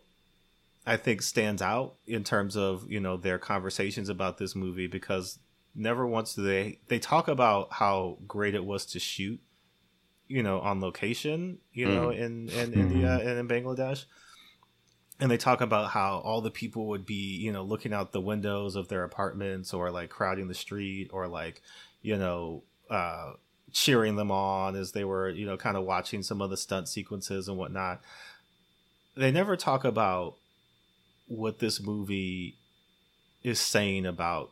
I 0.86 0.96
think 0.96 1.22
stands 1.22 1.60
out 1.60 1.94
in 2.06 2.24
terms 2.24 2.56
of, 2.56 2.90
you 2.90 3.00
know, 3.00 3.16
their 3.16 3.38
conversations 3.38 4.08
about 4.08 4.38
this 4.38 4.54
movie 4.54 4.86
because 4.86 5.38
never 5.74 6.06
once 6.06 6.34
do 6.34 6.42
they, 6.42 6.78
they 6.88 6.98
talk 6.98 7.28
about 7.28 7.72
how 7.72 8.18
great 8.26 8.54
it 8.54 8.64
was 8.64 8.86
to 8.86 8.98
shoot 8.98 9.40
you 10.28 10.42
know, 10.42 10.60
on 10.60 10.80
location, 10.80 11.58
you 11.72 11.88
know, 11.88 12.10
in 12.10 12.50
in 12.50 12.74
India 12.74 13.18
and 13.18 13.38
in 13.38 13.48
Bangladesh. 13.48 14.04
And 15.20 15.30
they 15.30 15.38
talk 15.38 15.60
about 15.62 15.90
how 15.90 16.18
all 16.18 16.42
the 16.42 16.50
people 16.50 16.86
would 16.88 17.04
be, 17.04 17.36
you 17.38 17.50
know, 17.50 17.62
looking 17.62 17.92
out 17.92 18.12
the 18.12 18.20
windows 18.20 18.76
of 18.76 18.88
their 18.88 19.02
apartments 19.02 19.74
or 19.74 19.90
like 19.90 20.10
crowding 20.10 20.46
the 20.46 20.54
street 20.54 21.08
or 21.12 21.26
like, 21.26 21.60
you 22.02 22.16
know, 22.16 22.62
uh, 22.88 23.32
cheering 23.72 24.14
them 24.14 24.30
on 24.30 24.76
as 24.76 24.92
they 24.92 25.04
were, 25.04 25.28
you 25.28 25.44
know, 25.44 25.56
kind 25.56 25.76
of 25.76 25.84
watching 25.84 26.22
some 26.22 26.40
of 26.40 26.50
the 26.50 26.56
stunt 26.56 26.88
sequences 26.88 27.48
and 27.48 27.56
whatnot. 27.56 28.00
They 29.18 29.32
never 29.32 29.56
talk 29.56 29.84
about 29.84 30.36
what 31.26 31.58
this 31.58 31.80
movie 31.82 32.56
is 33.42 33.58
saying 33.58 34.06
about 34.06 34.50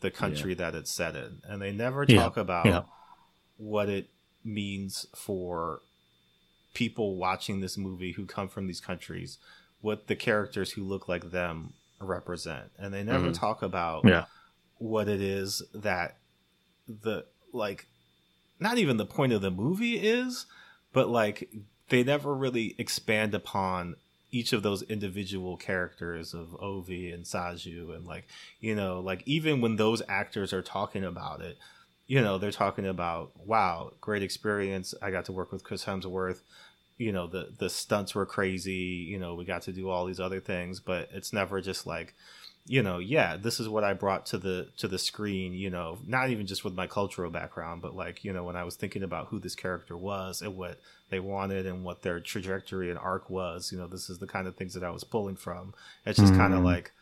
the 0.00 0.10
country 0.10 0.52
that 0.52 0.74
it's 0.74 0.92
set 0.92 1.16
in. 1.16 1.40
And 1.48 1.62
they 1.62 1.72
never 1.72 2.04
Yeah, 2.04 2.18
talk 2.18 2.36
about 2.36 2.66
yeah. 2.66 2.82
what 3.56 3.88
it 3.88 4.10
means 4.44 5.06
for 5.14 5.80
people 6.74 7.16
watching 7.16 7.60
this 7.60 7.78
movie 7.78 8.12
who 8.12 8.26
come 8.26 8.48
from 8.48 8.66
these 8.66 8.80
countries, 8.80 9.38
what 9.80 10.08
the 10.08 10.16
characters 10.16 10.72
who 10.72 10.84
look 10.84 11.08
like 11.08 11.30
them 11.30 11.72
represent. 11.98 12.70
And 12.78 12.92
they 12.92 13.02
never 13.02 13.30
Mhm. 13.30 13.38
talk 13.38 13.62
about 13.62 14.04
Yeah. 14.06 14.26
what 14.76 15.08
it 15.08 15.22
is 15.22 15.62
that 15.72 16.18
the 16.86 17.24
like 17.52 17.86
not 18.58 18.76
even 18.76 18.96
the 18.96 19.06
point 19.06 19.32
of 19.32 19.40
the 19.40 19.50
movie 19.50 19.96
is, 19.96 20.46
but 20.92 21.08
like 21.08 21.48
they 21.88 22.02
never 22.02 22.34
really 22.34 22.74
expand 22.78 23.34
upon 23.34 23.96
each 24.32 24.52
of 24.52 24.62
those 24.62 24.82
individual 24.82 25.56
characters 25.56 26.34
of 26.34 26.48
Ovi 26.60 27.14
and 27.14 27.24
Saju 27.24 27.94
and 27.94 28.06
like 28.06 28.26
you 28.60 28.74
know 28.74 29.00
like 29.00 29.22
even 29.26 29.60
when 29.60 29.76
those 29.76 30.02
actors 30.08 30.52
are 30.52 30.62
talking 30.62 31.04
about 31.04 31.40
it 31.40 31.58
you 32.06 32.20
know 32.20 32.36
they're 32.36 32.50
talking 32.50 32.86
about 32.86 33.32
wow 33.46 33.92
great 34.00 34.22
experience. 34.22 34.94
I 35.00 35.10
got 35.10 35.24
to 35.26 35.32
work 35.32 35.50
with 35.50 35.64
Chris 35.64 35.84
Hemsworth. 35.84 36.40
You 36.98 37.10
know 37.10 37.26
the 37.26 37.54
the 37.56 37.70
stunts 37.70 38.14
were 38.14 38.26
crazy. 38.26 39.06
You 39.08 39.18
know 39.18 39.34
we 39.34 39.44
got 39.44 39.62
to 39.62 39.72
do 39.72 39.88
all 39.88 40.04
these 40.04 40.20
other 40.20 40.40
things. 40.40 40.78
But 40.78 41.08
it's 41.12 41.32
never 41.32 41.60
just 41.60 41.86
like 41.86 42.14
you 42.66 42.82
know 42.82 42.98
yeah 42.98 43.36
this 43.36 43.58
is 43.58 43.68
what 43.68 43.82
i 43.82 43.92
brought 43.92 44.24
to 44.26 44.38
the 44.38 44.68
to 44.76 44.86
the 44.86 44.98
screen 44.98 45.52
you 45.52 45.68
know 45.68 45.98
not 46.06 46.30
even 46.30 46.46
just 46.46 46.62
with 46.64 46.74
my 46.74 46.86
cultural 46.86 47.28
background 47.30 47.82
but 47.82 47.94
like 47.96 48.22
you 48.24 48.32
know 48.32 48.44
when 48.44 48.54
i 48.54 48.62
was 48.62 48.76
thinking 48.76 49.02
about 49.02 49.26
who 49.28 49.40
this 49.40 49.56
character 49.56 49.96
was 49.96 50.40
and 50.42 50.56
what 50.56 50.78
they 51.10 51.18
wanted 51.18 51.66
and 51.66 51.82
what 51.84 52.02
their 52.02 52.20
trajectory 52.20 52.88
and 52.88 52.98
arc 53.00 53.28
was 53.28 53.72
you 53.72 53.78
know 53.78 53.88
this 53.88 54.08
is 54.08 54.18
the 54.18 54.26
kind 54.28 54.46
of 54.46 54.54
things 54.54 54.74
that 54.74 54.84
i 54.84 54.90
was 54.90 55.02
pulling 55.02 55.34
from 55.36 55.74
it's 56.06 56.18
just 56.20 56.34
kind 56.34 56.54
of 56.54 56.60
Mm. 56.60 56.64
like 56.66 56.92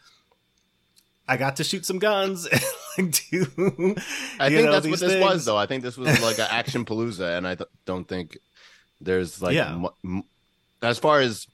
i 1.29 1.37
got 1.37 1.57
to 1.57 1.65
shoot 1.65 1.85
some 1.85 1.99
guns 1.99 2.47
and 2.99 3.07
like 3.09 3.21
do 3.31 3.95
I 4.41 4.49
think 4.49 4.65
know, 4.67 4.73
that's 4.73 4.87
what 4.89 4.99
this 5.01 5.23
was, 5.23 5.45
though. 5.45 5.57
I 5.57 5.67
think 5.67 5.83
this 5.83 5.97
was 5.97 6.21
like 6.23 6.39
an 6.39 6.49
action 6.51 6.85
palooza, 6.85 7.37
and 7.39 7.47
I 7.47 7.55
th- 7.55 7.69
don't 7.85 8.07
think 8.09 8.39
there's 9.01 9.41
like, 9.41 9.55
Yeah. 9.55 9.77
mu- 9.77 9.89
m- 10.19 10.25
as 10.83 10.99
far 10.99 11.21
as 11.21 11.47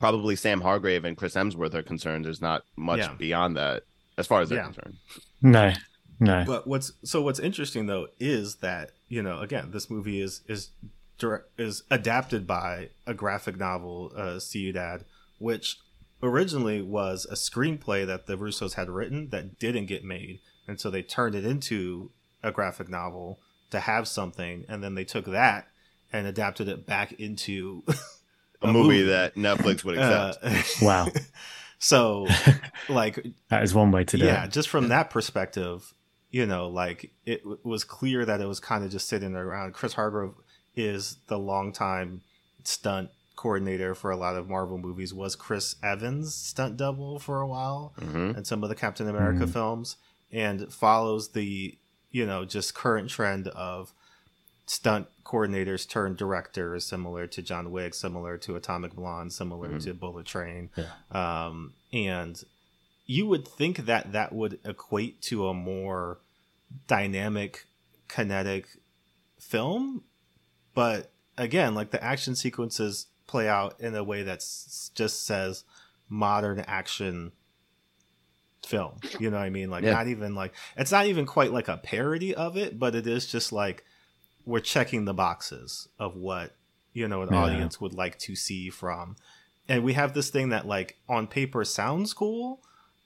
probably 0.00 0.34
Sam 0.34 0.60
Hargrave 0.62 1.04
and 1.04 1.16
Chris 1.16 1.34
Hemsworth 1.34 1.74
are 1.74 1.82
concerned, 1.82 2.24
there's 2.24 2.40
not 2.42 2.64
much 2.76 2.98
Yeah. 3.00 3.14
beyond 3.14 3.56
that, 3.56 3.84
as 4.18 4.26
far 4.26 4.40
as 4.40 4.48
they're 4.48 4.58
Yeah. 4.58 4.64
concerned. 4.64 4.96
No, 5.40 5.72
no. 6.18 6.44
But 6.46 6.66
what's 6.66 6.92
so 7.04 7.22
what's 7.22 7.38
interesting 7.38 7.86
though 7.86 8.08
is 8.18 8.56
that 8.56 8.90
you 9.08 9.22
know 9.22 9.40
again 9.40 9.70
this 9.70 9.88
movie 9.90 10.20
is 10.20 10.40
is 10.48 10.70
direct, 11.18 11.46
is 11.60 11.82
adapted 11.90 12.46
by 12.46 12.88
a 13.06 13.14
graphic 13.14 13.56
novel, 13.58 14.12
uh, 14.16 14.38
Ciudad, 14.40 15.04
which 15.38 15.76
originally 16.22 16.82
was 16.82 17.26
a 17.30 17.34
screenplay 17.34 18.06
that 18.06 18.26
the 18.26 18.36
Russos 18.36 18.74
had 18.74 18.88
written 18.90 19.28
that 19.30 19.58
didn't 19.58 19.86
get 19.86 20.04
made, 20.04 20.40
and 20.66 20.80
so 20.80 20.90
they 20.90 21.02
turned 21.02 21.34
it 21.34 21.44
into 21.44 22.10
a 22.42 22.50
graphic 22.50 22.88
novel 22.88 23.38
to 23.70 23.80
have 23.80 24.08
something, 24.08 24.64
and 24.68 24.82
then 24.82 24.94
they 24.94 25.04
took 25.04 25.26
that 25.26 25.68
and 26.12 26.26
adapted 26.26 26.68
it 26.68 26.86
back 26.86 27.12
into 27.12 27.82
A, 28.62 28.72
movie, 28.72 29.02
that 29.04 29.34
Netflix 29.36 29.84
would 29.84 29.96
accept. 29.98 30.38
uh, 30.42 30.62
Wow, 30.86 31.08
so 31.78 32.26
like 32.88 33.24
that 33.48 33.62
is 33.62 33.74
one 33.74 33.90
way 33.90 34.04
to 34.04 34.16
do 34.18 34.24
yeah, 34.24 34.30
it. 34.30 34.34
Yeah, 34.34 34.46
just 34.48 34.68
from 34.68 34.88
that 34.88 35.10
perspective, 35.10 35.92
you 36.30 36.46
know, 36.46 36.68
like 36.68 37.10
it 37.24 37.38
w- 37.42 37.58
was 37.62 37.84
clear 37.84 38.24
that 38.24 38.40
it 38.40 38.46
was 38.46 38.60
kind 38.60 38.84
of 38.84 38.90
just 38.90 39.08
sitting 39.08 39.34
around. 39.34 39.72
Chris 39.74 39.94
Hargrave 39.94 40.32
is 40.76 41.16
the 41.28 41.38
longtime 41.38 42.20
stunt 42.64 43.10
coordinator 43.36 43.94
for 43.94 44.10
a 44.10 44.16
lot 44.16 44.36
of 44.36 44.48
Marvel 44.48 44.76
movies. 44.76 45.14
Was 45.14 45.34
Chris 45.34 45.76
Evans 45.82 46.34
stunt 46.34 46.76
double 46.76 47.18
for 47.18 47.40
a 47.40 47.46
while 47.48 47.94
Mhm. 47.98 48.36
in 48.36 48.44
some 48.44 48.62
of 48.62 48.68
the 48.68 48.74
Captain 48.74 49.08
America 49.08 49.46
Mhm. 49.46 49.52
films, 49.52 49.96
and 50.30 50.72
follows 50.72 51.30
the 51.32 51.78
you 52.10 52.26
know 52.26 52.44
just 52.44 52.74
current 52.74 53.08
trend 53.08 53.48
of 53.48 53.92
stunt 54.70 55.08
coordinators 55.24 55.88
turned 55.88 56.16
directors, 56.16 56.86
similar 56.86 57.26
to 57.26 57.42
John 57.42 57.72
Wick, 57.72 57.92
similar 57.92 58.38
to 58.38 58.54
Atomic 58.54 58.94
Blonde, 58.94 59.32
similar 59.32 59.70
Mhm. 59.70 59.82
to 59.82 59.94
Bullet 59.94 60.26
Train, 60.26 60.70
Yeah. 60.76 60.92
um, 61.10 61.74
and 61.92 62.40
you 63.04 63.26
would 63.26 63.48
think 63.48 63.78
that 63.86 64.12
that 64.12 64.32
would 64.32 64.60
equate 64.64 65.20
to 65.22 65.48
a 65.48 65.54
more 65.54 66.20
dynamic, 66.86 67.66
kinetic 68.06 68.68
film, 69.40 70.04
but 70.72 71.10
again, 71.36 71.74
like 71.74 71.90
the 71.90 72.00
action 72.02 72.36
sequences 72.36 73.08
play 73.26 73.48
out 73.48 73.80
in 73.80 73.96
a 73.96 74.04
way 74.04 74.22
that 74.22 74.38
just 74.94 75.26
says 75.26 75.64
modern 76.08 76.60
action 76.60 77.32
film. 78.64 79.00
You 79.18 79.30
know 79.30 79.38
what 79.38 79.42
I 79.46 79.50
mean? 79.50 79.68
Like 79.68 79.82
Yeah. 79.82 79.94
not 79.94 80.06
even 80.06 80.36
like 80.36 80.54
it's 80.76 80.92
not 80.92 81.06
even 81.06 81.26
quite 81.26 81.52
like 81.52 81.66
a 81.66 81.76
parody 81.76 82.32
of 82.36 82.56
it, 82.56 82.78
but 82.78 82.94
it 82.94 83.08
is 83.08 83.26
just 83.26 83.50
like 83.50 83.84
we're 84.44 84.60
checking 84.60 85.04
the 85.04 85.14
boxes 85.14 85.88
of 85.98 86.16
what 86.16 86.54
you 86.92 87.06
know 87.08 87.22
an 87.22 87.28
Yeah. 87.32 87.38
audience 87.38 87.80
would 87.80 87.94
like 87.94 88.18
to 88.20 88.34
see 88.34 88.70
from. 88.70 89.16
And 89.68 89.84
we 89.84 89.92
have 89.92 90.14
this 90.14 90.30
thing 90.30 90.48
that 90.48 90.66
like 90.66 90.96
on 91.08 91.26
paper 91.26 91.64
sounds 91.64 92.12
cool, 92.12 92.60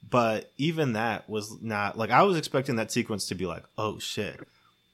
but 0.09 0.51
even 0.57 0.93
that 0.93 1.29
was 1.29 1.61
not 1.61 1.97
like 1.97 2.09
I 2.09 2.23
was 2.23 2.37
expecting 2.37 2.75
that 2.77 2.91
sequence 2.91 3.27
to 3.27 3.35
be 3.35 3.45
like, 3.45 3.63
oh 3.77 3.99
shit. 3.99 4.39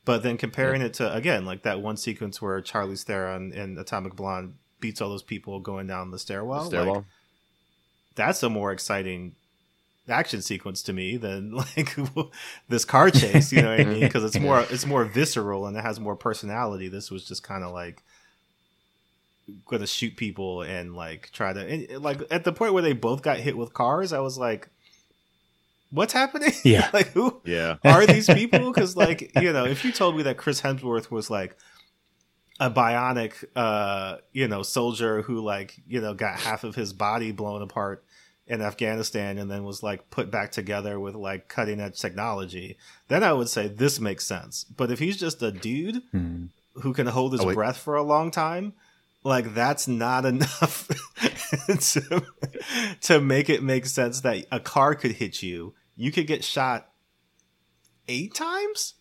But 0.04 0.24
then 0.24 0.38
comparing 0.38 0.82
it 0.82 0.94
to 0.96 1.14
again, 1.14 1.46
like 1.46 1.62
that 1.64 1.80
one 1.82 1.96
sequence 1.96 2.42
where 2.42 2.62
Charlize 2.62 3.04
Theron 3.04 3.54
in 3.54 3.78
Atomic 3.78 4.16
Blonde 4.16 4.56
beats 4.80 5.00
all 5.00 5.10
those 5.10 5.22
people 5.24 5.60
going 5.60 5.86
down 5.88 6.12
the 6.12 6.20
stairwell. 6.20 6.66
Stairwell. 6.66 6.96
Like, 6.96 7.04
that's 8.16 8.44
a 8.44 8.50
more 8.50 8.72
exciting 8.72 9.36
action 10.10 10.42
sequence 10.42 10.82
to 10.84 10.94
me 10.94 11.18
than 11.18 11.52
like 11.56 11.96
this 12.70 12.86
car 12.86 13.10
chase. 13.10 13.52
You 13.52 13.62
know 13.62 13.72
what 13.72 13.82
I 13.82 13.86
mean? 13.86 14.00
Because 14.12 14.24
it's 14.24 14.40
more 14.40 14.62
it's 14.70 14.86
more 14.86 15.06
visceral 15.06 15.66
and 15.68 15.78
it 15.78 15.82
has 15.82 16.00
more 16.00 16.16
personality. 16.16 16.88
This 16.88 17.12
was 17.12 17.28
just 17.28 17.44
kind 17.44 17.64
of 17.64 17.72
like 17.72 18.04
gonna 19.66 19.88
shoot 19.88 20.16
people 20.16 20.62
and 20.62 20.96
like 20.96 21.30
try 21.32 21.54
to 21.54 21.60
and, 21.68 22.04
like 22.04 22.22
at 22.32 22.44
the 22.44 22.52
point 22.52 22.74
where 22.74 22.84
they 22.84 22.94
both 22.94 23.22
got 23.22 23.38
hit 23.38 23.58
with 23.58 23.74
cars. 23.74 24.14
I 24.14 24.20
was 24.20 24.38
like, 24.38 24.70
what's 25.92 26.14
happening? 26.14 26.52
Yeah. 26.64 26.90
like 26.94 27.08
who 27.08 27.42
yeah. 27.46 27.78
are 27.84 28.06
these 28.06 28.28
people? 28.28 28.72
Because 28.72 28.96
like 28.96 29.32
you 29.40 29.54
know, 29.54 29.66
if 29.66 29.86
you 29.86 29.92
told 29.92 30.18
me 30.18 30.24
that 30.24 30.38
Chris 30.38 30.62
Hemsworth 30.62 31.12
was 31.12 31.30
like 31.30 31.56
a 32.60 32.70
bionic, 32.70 33.44
uh, 33.56 34.18
you 34.34 34.48
know, 34.48 34.62
soldier 34.64 35.22
who 35.22 35.42
like 35.42 35.80
you 35.88 36.02
know 36.02 36.14
got 36.14 36.40
half 36.40 36.64
of 36.64 36.76
his 36.76 36.94
body 36.94 37.32
blown 37.32 37.62
apart 37.62 38.04
in 38.52 38.62
Afghanistan 38.62 39.38
and 39.38 39.50
then 39.50 39.64
was 39.64 39.82
like 39.82 40.10
put 40.10 40.30
back 40.30 40.52
together 40.52 41.00
with 41.00 41.16
like 41.16 41.48
cutting 41.48 41.80
edge 41.80 42.00
technology, 42.00 42.78
then 43.08 43.24
I 43.24 43.32
would 43.34 43.50
say 43.50 43.68
this 43.68 44.00
makes 44.00 44.26
sense. 44.28 44.64
But 44.66 44.92
if 44.92 45.00
he's 45.00 45.18
just 45.18 45.42
a 45.42 45.52
dude 45.52 46.02
Hmm. 46.12 46.46
who 46.76 46.94
can 46.94 47.08
hold 47.08 47.32
his 47.32 47.42
Oh, 47.42 47.54
breath 47.54 47.78
for 47.78 47.96
a 47.96 48.04
long 48.04 48.30
time, 48.30 48.74
like 49.24 49.54
that's 49.54 49.88
not 49.88 50.26
enough 50.34 50.88
to, 51.66 52.24
to 53.02 53.22
make 53.22 53.50
it 53.50 53.64
make 53.64 53.86
sense 53.86 54.22
that 54.22 54.46
a 54.52 54.60
car 54.60 54.96
could 54.96 55.14
hit 55.14 55.42
you. 55.42 55.74
You 55.96 56.12
could 56.12 56.28
get 56.28 56.44
shot 56.44 56.90
eight 58.08 58.34
times 58.34 58.96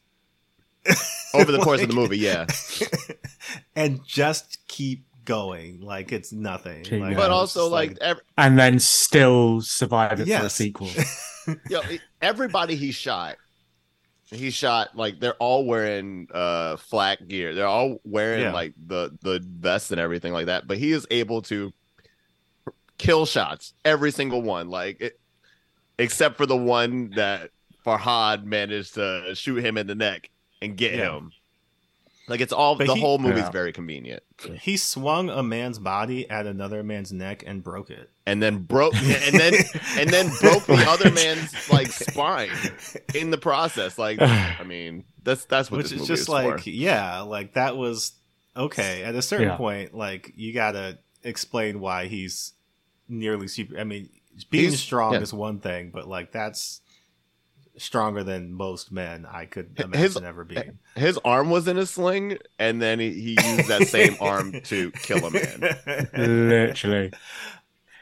Over 1.35 1.53
the 1.53 1.59
course 1.59 1.83
of 1.83 1.89
the 1.89 1.95
movie, 2.03 2.19
yeah. 2.19 2.47
and 3.77 4.01
just 4.07 4.67
keep 4.69 5.05
going 5.31 5.81
like 5.81 6.11
it's 6.13 6.33
nothing. 6.33 6.83
Keep 6.83 6.93
Like, 6.93 7.01
going. 7.01 7.15
But 7.17 7.25
it's 7.27 7.31
also, 7.31 7.61
just 7.63 7.73
like, 7.73 7.99
ev- 8.01 8.21
and 8.37 8.59
then 8.59 8.79
still 8.81 9.61
survive 9.61 10.13
it 10.15 10.17
for 10.19 10.23
a 10.23 10.27
Yes. 10.27 10.55
sequel. 10.55 10.89
yo, 11.71 11.81
everybody 12.21 12.75
he 12.75 12.91
shot, 12.91 13.37
he 14.25 14.51
shot 14.51 14.97
like 14.97 15.21
they're 15.21 15.35
all 15.35 15.65
wearing 15.67 16.27
uh 16.35 16.77
flak 16.77 17.27
gear. 17.29 17.55
They're 17.55 17.67
all 17.67 17.99
wearing 18.05 18.43
Yeah. 18.43 18.53
like 18.53 18.75
the 18.87 19.17
the 19.23 19.41
vests 19.45 19.91
and 19.93 20.01
everything 20.01 20.33
like 20.33 20.47
that. 20.47 20.67
But 20.67 20.79
he 20.79 20.91
is 20.93 21.07
able 21.11 21.43
to 21.43 21.73
kill 22.99 23.25
shots 23.27 23.73
every 23.85 24.11
single 24.11 24.43
one, 24.43 24.69
like 24.69 25.01
it, 25.01 25.21
except 25.99 26.37
for 26.37 26.47
the 26.47 26.57
one 26.57 27.11
that 27.17 27.51
Farhad 27.87 28.45
managed 28.45 28.95
to 28.95 29.33
shoot 29.35 29.65
him 29.65 29.79
in 29.79 29.87
the 29.87 29.95
neck 29.95 30.29
and 30.61 30.77
get 30.77 30.95
Yeah. 30.95 31.17
him. 31.17 31.33
Like 32.31 32.41
it's 32.41 32.53
all 32.53 32.77
But 32.77 32.87
the 32.87 32.95
he- 32.95 33.01
whole 33.01 33.19
movie's 33.19 33.41
Yeah. 33.45 33.51
very 33.51 33.73
convenient. 33.73 34.23
he 34.63 34.77
swung 34.79 35.29
a 35.29 35.43
man's 35.43 35.79
body 35.79 36.31
at 36.31 36.47
another 36.47 36.83
man's 36.83 37.13
neck 37.13 37.43
and 37.47 37.63
broke 37.63 37.91
it. 37.91 38.09
And 38.25 38.41
then 38.43 38.59
broke 38.63 38.95
and 39.03 39.35
then 39.39 39.55
and 39.99 40.09
then 40.09 40.31
broke 40.41 40.65
the 40.65 40.83
other 40.89 41.11
man's 41.11 41.53
like 41.71 41.89
spine 41.89 42.49
in 43.15 43.31
the 43.31 43.39
process. 43.39 43.99
Like 43.99 44.23
I 44.23 44.63
mean, 44.65 45.05
that's 45.25 45.45
that's 45.45 45.71
what 45.71 45.79
which 45.79 45.87
this 45.91 45.93
is 45.95 45.99
movie 46.01 46.09
just 46.09 46.23
is 46.23 46.29
like 46.29 46.61
for. 46.61 46.71
yeah 46.71 47.21
like 47.23 47.55
that 47.55 47.77
was 47.77 48.13
okay, 48.57 49.03
at 49.03 49.15
a 49.15 49.23
certain 49.23 49.49
Yeah. 49.49 49.57
point, 49.57 49.95
like 49.95 50.33
you 50.37 50.53
gotta 50.55 50.99
explain 51.25 51.81
why 51.81 52.07
he's 52.07 52.53
nearly 53.09 53.49
super. 53.49 53.79
I 53.79 53.85
mean, 53.85 54.09
being 54.51 54.69
He's- 54.71 54.81
strong 54.81 55.15
yeah. 55.15 55.21
is 55.21 55.35
one 55.35 55.59
thing, 55.59 55.91
but 55.91 56.07
like 56.09 56.31
that's 56.33 56.81
stronger 57.81 58.23
than 58.25 58.53
most 58.53 58.93
men 58.93 59.27
I 59.31 59.47
could 59.47 59.73
His- 59.95 60.17
imagine 60.17 60.25
ever 60.25 60.43
eh, 60.43 60.45
being. 60.63 60.79
His 60.97 61.19
arm 61.25 61.51
was 61.51 61.67
in 61.69 61.77
a 61.79 61.87
sling, 61.87 62.39
and 62.59 62.81
then 62.81 62.99
he, 63.01 63.11
he 63.13 63.31
used 63.31 63.69
that 63.69 63.87
same 63.89 64.17
arm 64.21 64.61
to 64.63 64.91
kill 64.93 65.25
a 65.27 65.31
man. 65.31 66.09
Literally. 66.17 67.13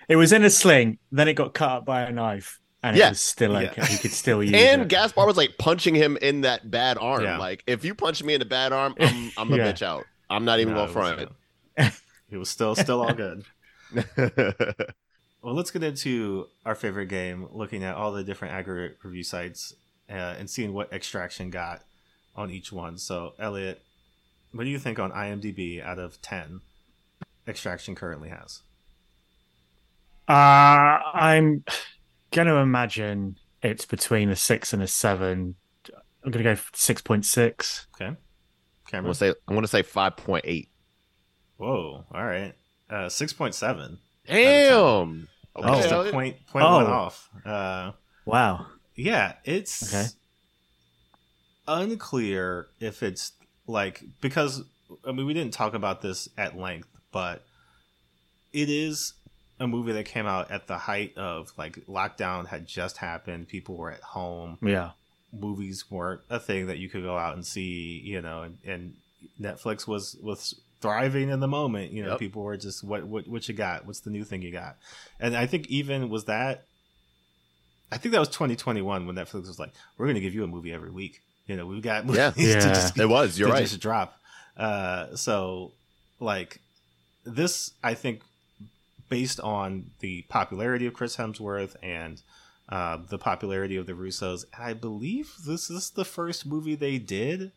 It 0.08 0.16
was 0.16 0.32
in 0.32 0.44
a 0.44 0.50
sling, 0.50 0.98
then 1.12 1.28
it 1.28 1.34
got 1.34 1.54
cut 1.54 1.70
up 1.70 1.84
by 1.84 2.02
a 2.02 2.10
knife, 2.12 2.60
and 2.82 2.96
Yeah. 2.96 3.06
it 3.06 3.10
was 3.10 3.20
still 3.20 3.52
Yeah. 3.60 3.70
okay. 3.70 3.84
He 3.86 3.98
could 3.98 4.12
still 4.12 4.42
use 4.42 4.54
And 4.54 4.82
it. 4.82 4.88
Gaspar 4.88 5.26
was 5.26 5.36
like 5.36 5.58
punching 5.58 5.94
him 5.94 6.16
in 6.22 6.40
that 6.42 6.70
bad 6.70 6.96
arm. 6.98 7.24
Yeah. 7.24 7.38
Like, 7.38 7.62
if 7.66 7.84
you 7.84 7.94
punch 7.94 8.22
me 8.22 8.34
in 8.34 8.40
the 8.40 8.46
bad 8.46 8.72
arm, 8.72 8.94
I'm 8.98 9.30
I'm 9.36 9.52
a 9.52 9.56
Yeah. 9.58 9.72
bitch 9.72 9.82
out. 9.82 10.04
I'm 10.30 10.44
not 10.44 10.60
even 10.60 10.74
No, 10.74 10.80
going 10.86 10.90
it 10.90 10.92
front 10.92 11.18
was, 11.18 11.28
it. 11.86 11.92
It 12.30 12.36
was 12.38 12.48
still 12.50 12.74
still 12.74 13.02
all 13.02 13.14
good. 13.14 13.44
It. 15.40 15.46
Well, 15.46 15.54
let's 15.54 15.70
get 15.70 15.82
into 15.82 16.48
our 16.64 16.74
favorite 16.74 17.06
game, 17.06 17.48
looking 17.52 17.82
at 17.84 17.94
all 17.94 18.12
the 18.12 18.24
different 18.24 18.54
aggregate 18.54 18.98
review 19.02 19.22
sites 19.22 19.74
uh, 20.10 20.34
and 20.38 20.48
seeing 20.48 20.72
what 20.72 20.92
Extraction 20.92 21.50
got 21.50 21.82
on 22.34 22.50
each 22.50 22.72
one. 22.72 22.98
So, 22.98 23.34
Elliot, 23.38 23.82
what 24.52 24.64
do 24.64 24.70
you 24.70 24.78
think 24.78 24.98
on 24.98 25.10
IMDb 25.12 25.82
out 25.82 25.98
of 25.98 26.20
10 26.22 26.60
Extraction 27.46 27.94
currently 27.94 28.28
has? 28.28 28.62
Uh, 30.28 31.00
I'm 31.14 31.64
going 32.32 32.48
to 32.48 32.56
imagine 32.56 33.36
it's 33.62 33.86
between 33.86 34.28
a 34.28 34.36
six 34.36 34.72
and 34.72 34.82
a 34.82 34.86
seven. 34.86 35.54
I'm 36.24 36.30
going 36.30 36.44
to 36.44 36.54
go 36.54 36.60
six 36.74 37.00
point 37.00 37.24
six. 37.24 37.86
Okay. 37.94 38.08
I'm 38.08 38.16
Cameron? 38.86 39.14
say 39.14 39.34
I'm 39.46 39.54
gonna 39.54 39.66
say 39.66 39.82
five 39.82 40.16
point 40.16 40.44
eight. 40.46 40.70
Whoa. 41.58 42.04
All 42.12 42.24
right. 42.24 42.54
Uh, 42.88 43.06
6.7. 43.06 43.98
Damn. 44.28 45.28
Oh. 45.56 45.62
Okay, 45.62 45.76
Just 45.78 45.88
a 45.90 45.94
Elliot. 45.94 46.14
point, 46.14 46.46
point 46.46 46.64
one 46.64 46.86
Oh. 46.86 46.90
off. 46.90 47.28
Uh, 47.44 47.92
Wow. 48.24 48.66
yeah, 48.94 49.34
it's 49.44 49.92
Okay. 49.92 50.08
unclear 51.66 52.68
if 52.80 53.02
it's 53.02 53.32
like 53.66 54.02
because 54.20 54.62
I 55.06 55.12
mean 55.12 55.26
we 55.26 55.34
didn't 55.34 55.52
talk 55.54 55.74
about 55.74 56.00
this 56.02 56.28
at 56.38 56.56
length, 56.56 56.88
but 57.12 57.44
it 58.52 58.68
is 58.70 59.14
a 59.60 59.66
movie 59.66 59.92
that 59.92 60.04
came 60.04 60.26
out 60.26 60.50
at 60.50 60.66
the 60.68 60.78
height 60.78 61.16
of 61.18 61.52
like 61.58 61.74
lockdown 61.86 62.46
had 62.46 62.66
just 62.66 62.98
happened, 62.98 63.48
people 63.48 63.76
were 63.76 63.90
at 63.90 64.02
home, 64.02 64.58
Yeah. 64.62 64.92
movies 65.32 65.90
weren't 65.90 66.20
a 66.30 66.38
thing 66.38 66.66
that 66.68 66.78
you 66.78 66.88
could 66.88 67.02
go 67.02 67.18
out 67.18 67.34
and 67.34 67.44
see, 67.44 68.00
you 68.04 68.22
know, 68.22 68.42
and, 68.42 68.58
and 68.64 68.94
Netflix 69.40 69.86
was 69.86 70.16
was 70.22 70.54
thriving 70.80 71.28
in 71.30 71.40
the 71.40 71.48
moment. 71.48 71.92
You 71.92 72.02
know, 72.04 72.10
Yep. 72.10 72.18
people 72.18 72.42
were 72.42 72.56
just 72.56 72.82
what 72.84 73.04
what 73.04 73.26
what 73.28 73.48
you 73.48 73.54
got? 73.54 73.86
What's 73.86 74.00
the 74.00 74.10
new 74.10 74.24
thing 74.24 74.42
you 74.42 74.52
got? 74.52 74.76
And 75.20 75.36
I 75.36 75.46
think 75.46 75.66
even 75.68 76.08
was 76.08 76.24
that 76.26 76.64
I 77.90 77.96
think 77.96 78.12
that 78.12 78.18
was 78.20 78.28
2021 78.28 79.06
when 79.06 79.16
Netflix 79.16 79.46
was 79.46 79.58
like, 79.58 79.72
we're 79.96 80.06
going 80.06 80.14
to 80.16 80.20
give 80.20 80.34
you 80.34 80.44
a 80.44 80.46
movie 80.46 80.72
every 80.72 80.90
week. 80.90 81.20
You 81.46 81.56
know, 81.56 81.64
we've 81.64 81.80
got 81.82 82.04
movies 82.04 82.18
Yeah. 82.20 82.30
to 82.32 82.42
Yeah. 82.42 82.60
just 82.74 82.98
It 82.98 83.06
was. 83.08 83.38
You're 83.38 83.48
to 83.48 83.54
right. 83.54 83.62
just 83.66 83.80
drop. 83.80 84.18
Uh, 84.58 85.16
so, 85.16 85.72
like, 86.20 86.60
this, 87.24 87.70
I 87.82 87.94
think, 87.94 88.20
based 89.08 89.40
on 89.40 89.86
the 90.00 90.22
popularity 90.28 90.84
of 90.86 90.92
Chris 90.92 91.16
Hemsworth 91.16 91.76
and 91.82 92.20
uh, 92.68 92.98
the 93.08 93.16
popularity 93.16 93.76
of 93.76 93.86
the 93.86 93.92
Russos, 93.94 94.44
I 94.58 94.74
believe 94.74 95.32
this 95.46 95.70
is 95.70 95.88
the 95.88 96.04
first 96.04 96.44
movie 96.44 96.74
they 96.74 96.98
did, 96.98 97.52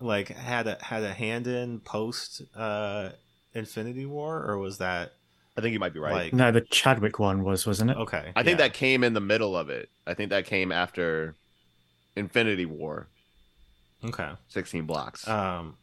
like, 0.00 0.28
had 0.28 0.66
a 0.66 0.78
had 0.80 1.02
a 1.02 1.12
hand 1.12 1.46
in 1.46 1.80
post 1.80 2.42
uh, 2.54 3.10
Infinity 3.54 4.06
War, 4.06 4.44
or 4.44 4.58
was 4.58 4.78
that 4.78 5.12
I 5.56 5.60
think 5.62 5.72
you 5.72 5.78
might 5.78 5.94
be 5.94 6.00
right. 6.00 6.12
like 6.12 6.32
No, 6.32 6.52
the 6.52 6.60
Chadwick 6.60 7.18
one 7.18 7.42
was, 7.42 7.66
wasn't 7.66 7.90
it? 7.90 7.96
okay? 7.96 8.32
I 8.36 8.42
think 8.42 8.58
yeah. 8.58 8.66
that 8.66 8.74
came 8.74 9.02
in 9.02 9.14
the 9.14 9.20
middle 9.20 9.56
of 9.56 9.70
it. 9.70 9.88
I 10.06 10.14
think 10.14 10.30
that 10.30 10.44
came 10.44 10.70
after 10.70 11.34
Infinity 12.14 12.66
War, 12.66 13.08
okay. 14.04 14.30
16 14.48 14.84
blocks. 14.84 15.26
Um, 15.26 15.76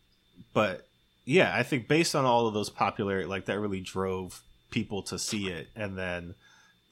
but 0.54 0.86
yeah, 1.26 1.56
I 1.56 1.64
think 1.64 1.88
based 1.88 2.16
on 2.16 2.26
all 2.26 2.48
of 2.48 2.54
those 2.54 2.70
popular, 2.70 3.26
like 3.26 3.46
that 3.46 3.60
really 3.60 3.82
drove 3.82 4.42
people 4.70 5.02
to 5.04 5.18
see 5.18 5.48
it, 5.48 5.70
and 5.76 5.98
then 5.98 6.36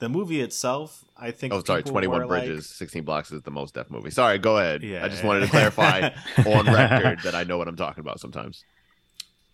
the 0.02 0.10
movie 0.10 0.42
itself, 0.42 1.06
I 1.16 1.32
think. 1.32 1.54
oh, 1.54 1.64
sorry, 1.64 1.84
21 1.84 2.20
were 2.20 2.26
like- 2.26 2.46
Bridges, 2.46 2.68
16 2.70 3.04
blocks 3.04 3.32
is 3.32 3.42
the 3.44 3.52
most 3.52 3.74
deaf 3.76 3.90
movie. 3.90 4.10
Sorry, 4.12 4.38
go 4.40 4.58
ahead. 4.58 4.84
Yeah. 4.84 5.06
I 5.06 5.08
just 5.08 5.24
wanted 5.24 5.42
to 5.42 5.48
clarify 5.48 6.10
on 6.46 6.66
record 6.66 7.20
that 7.24 7.36
I 7.36 7.44
know 7.44 7.58
what 7.58 7.68
I'm 7.68 7.76
talking 7.78 8.02
about 8.02 8.20
sometimes. 8.20 8.66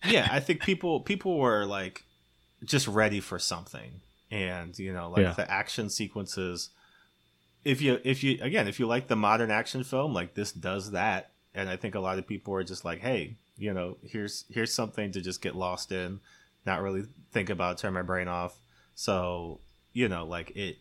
yeah, 0.07 0.27
I 0.31 0.39
think 0.39 0.61
people 0.61 1.01
people 1.01 1.37
were 1.37 1.65
like 1.65 2.03
just 2.63 2.87
ready 2.87 3.19
for 3.19 3.37
something, 3.39 4.01
and 4.31 4.77
you 4.79 4.93
know, 4.93 5.09
like 5.11 5.21
Yeah. 5.21 5.33
the 5.33 5.49
action 5.51 5.89
sequences. 5.89 6.69
If 7.65 7.81
you 7.81 7.99
if 8.03 8.23
you 8.23 8.39
again 8.41 8.67
if 8.67 8.79
you 8.79 8.87
like 8.87 9.07
the 9.07 9.15
modern 9.15 9.51
action 9.51 9.83
film, 9.83 10.13
like 10.13 10.33
this 10.33 10.51
does 10.51 10.91
that, 10.91 11.31
and 11.53 11.67
I 11.69 11.75
think 11.75 11.95
a 11.95 11.99
lot 11.99 12.17
of 12.17 12.25
people 12.25 12.53
are 12.53 12.63
just 12.63 12.85
like, 12.85 12.99
hey, 12.99 13.35
you 13.57 13.73
know, 13.73 13.97
here's 14.03 14.45
here's 14.49 14.73
something 14.73 15.11
to 15.11 15.19
just 15.21 15.41
get 15.41 15.55
lost 15.55 15.91
in, 15.91 16.21
not 16.65 16.81
really 16.81 17.03
think 17.33 17.49
about, 17.49 17.77
turn 17.79 17.93
my 17.93 18.01
brain 18.03 18.27
off. 18.29 18.55
So 18.95 19.59
you 19.97 20.07
know, 20.07 20.25
like 20.25 20.51
it 20.55 20.77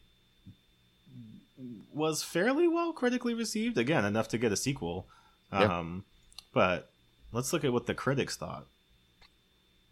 was 1.95 2.23
fairly 2.23 2.69
well 2.69 2.93
critically 2.93 3.33
received. 3.33 3.79
Again, 3.79 4.05
enough 4.05 4.29
to 4.29 4.39
get 4.39 4.53
a 4.53 4.57
sequel. 4.57 5.07
Yeah. 5.51 5.79
Um, 5.79 6.05
but 6.53 6.91
let's 7.33 7.51
look 7.53 7.65
at 7.65 7.73
what 7.73 7.87
the 7.87 7.95
critics 7.95 8.37
thought 8.37 8.67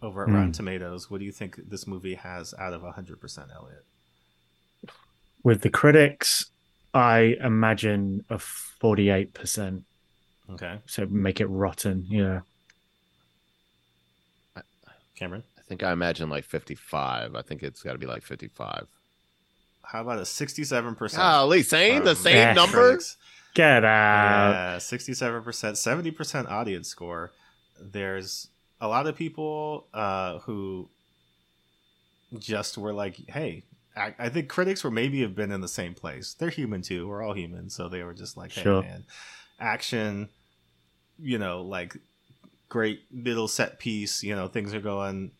over 0.03 0.25
at 0.25 0.29
Hmm. 0.29 0.35
Rotten 0.35 0.53
Tomatoes. 0.53 1.11
What 1.11 1.21
do 1.21 1.25
you 1.25 1.33
think 1.33 1.57
this 1.71 1.87
movie 1.87 2.17
has 2.17 2.53
out 2.59 2.75
of 2.75 2.83
100%, 2.83 3.49
Elliot? 3.55 3.85
With 5.43 5.63
the 5.63 5.71
critics, 5.71 6.47
I 6.93 7.37
imagine 7.43 8.25
a 8.29 8.39
forty-eight 8.39 9.33
percent. 9.33 9.85
Okay, 10.51 10.79
So 10.87 11.07
make 11.07 11.41
it 11.41 11.47
rotten. 11.47 12.05
Yeah. 12.11 12.41
Cameron, 15.17 15.45
I 15.59 15.63
think 15.63 15.83
I 15.83 15.93
imagine 15.93 16.29
like 16.29 16.45
55. 16.45 17.35
I 17.35 17.43
think 17.43 17.63
it's 17.63 17.83
got 17.83 17.93
to 17.93 17.99
be 17.99 18.07
like 18.07 18.23
55. 18.23 18.87
How 19.87 20.01
about 20.03 20.19
a 20.19 20.23
67%? 20.23 21.17
Golly, 21.17 21.63
same 21.63 22.05
the 22.05 22.15
same 22.17 22.37
Yeah. 22.37 22.53
number? 22.55 22.99
Get 23.55 23.85
out. 23.85 24.51
Yeah, 24.53 24.77
67%, 24.79 25.77
70% 25.77 26.51
audience 26.51 26.89
score. 26.89 27.33
There's 27.81 28.49
a 28.81 28.89
lot 28.89 29.07
of 29.07 29.15
people 29.17 29.87
uh, 29.95 30.39
who 30.41 30.89
just 32.39 32.77
were 32.77 32.93
like, 32.93 33.17
hey, 33.29 33.63
I, 33.97 34.15
I 34.19 34.29
think 34.29 34.49
critics 34.49 34.83
were 34.83 34.91
maybe 34.91 35.21
have 35.23 35.37
been 35.37 35.53
in 35.53 35.61
the 35.61 35.69
same 35.69 35.95
place. 35.95 36.35
They're 36.35 36.51
human 36.51 36.83
too. 36.83 37.07
We're 37.07 37.23
all 37.23 37.35
human. 37.35 37.71
So 37.71 37.89
they 37.89 38.03
were 38.03 38.15
just 38.15 38.37
like, 38.37 38.53
hey, 38.53 38.63
Sure. 38.63 38.83
man, 38.83 39.05
action, 39.61 40.29
you 41.19 41.39
know, 41.39 41.63
like 41.63 41.97
great 42.69 43.03
middle 43.13 43.47
set 43.47 43.79
piece, 43.79 44.25
you 44.25 44.35
know, 44.35 44.49
things 44.49 44.75
are 44.75 44.81
going 44.81 45.31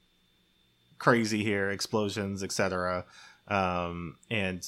crazy 0.99 1.43
here, 1.43 1.71
explosions, 1.71 2.45
etc. 2.45 3.05
Um, 3.49 4.17
and 4.31 4.67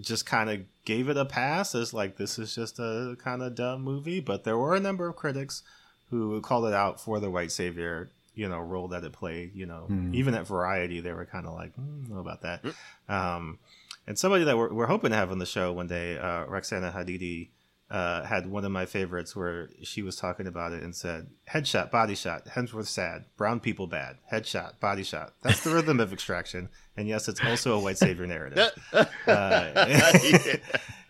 just 0.00 0.26
kind 0.26 0.50
of 0.50 0.60
gave 0.84 1.08
it 1.08 1.16
a 1.16 1.24
pass 1.24 1.74
as 1.74 1.94
like 1.94 2.16
this 2.16 2.38
is 2.38 2.54
just 2.54 2.78
a 2.78 3.16
kind 3.22 3.42
of 3.42 3.54
dumb 3.54 3.82
movie. 3.82 4.20
But 4.20 4.44
there 4.44 4.58
were 4.58 4.74
a 4.74 4.80
number 4.80 5.08
of 5.08 5.16
critics 5.16 5.62
who 6.10 6.40
called 6.40 6.66
it 6.66 6.74
out 6.74 7.00
for 7.00 7.20
the 7.20 7.30
white 7.30 7.50
savior, 7.52 8.10
you 8.34 8.48
know, 8.48 8.58
role 8.60 8.88
that 8.88 9.04
it 9.04 9.12
played. 9.12 9.54
You 9.54 9.66
know, 9.66 9.84
Hmm. 9.88 10.14
even 10.14 10.34
at 10.34 10.46
Variety, 10.46 11.00
they 11.00 11.12
were 11.12 11.24
kind 11.24 11.46
of 11.46 11.54
like, 11.54 11.74
mm, 11.76 12.08
know 12.10 12.18
about 12.18 12.42
that. 12.42 12.64
Um, 13.08 13.58
and 14.06 14.18
somebody 14.18 14.44
that 14.44 14.56
we're, 14.58 14.72
we're 14.72 14.86
hoping 14.86 15.10
to 15.10 15.16
have 15.16 15.30
on 15.30 15.38
the 15.38 15.46
show 15.46 15.72
one 15.72 15.86
day, 15.86 16.18
uh, 16.18 16.44
Roxana 16.44 16.92
Hadidi, 16.94 17.48
uh, 17.90 18.24
had 18.24 18.46
one 18.46 18.64
of 18.64 18.72
my 18.72 18.86
favorites 18.86 19.36
where 19.36 19.68
she 19.82 20.02
was 20.02 20.16
talking 20.16 20.46
about 20.46 20.72
it 20.72 20.82
and 20.82 20.96
said, 20.96 21.28
"Headshot, 21.52 21.90
body 21.90 22.14
shot, 22.14 22.46
Hemsworth 22.46 22.86
sad, 22.86 23.26
brown 23.36 23.60
people 23.60 23.86
bad, 23.86 24.16
headshot, 24.32 24.80
body 24.80 25.02
shot. 25.02 25.34
That's 25.42 25.62
the 25.62 25.70
rhythm 25.70 26.00
of 26.00 26.12
extraction, 26.12 26.70
and 26.96 27.06
yes, 27.06 27.28
it's 27.28 27.44
also 27.44 27.76
a 27.76 27.80
white 27.80 27.98
savior 27.98 28.26
narrative." 28.26 28.70
Uh, 29.26 29.86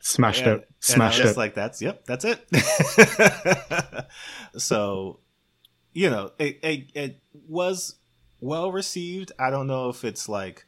Smashed 0.00 0.42
and, 0.42 0.60
it. 0.60 0.68
Smashed 0.80 1.18
and 1.18 1.24
I 1.24 1.28
was 1.28 1.36
it. 1.36 1.40
like, 1.40 1.54
that's 1.54 1.80
yep, 1.80 2.04
that's 2.04 2.26
it. 2.26 2.46
so, 4.58 5.20
you 5.94 6.10
know, 6.10 6.32
it, 6.38 6.58
it 6.62 6.90
it 6.94 7.20
was 7.48 7.96
well 8.40 8.70
received. 8.70 9.32
I 9.38 9.48
don't 9.48 9.66
know 9.66 9.88
if 9.88 10.04
it's 10.04 10.28
like 10.28 10.66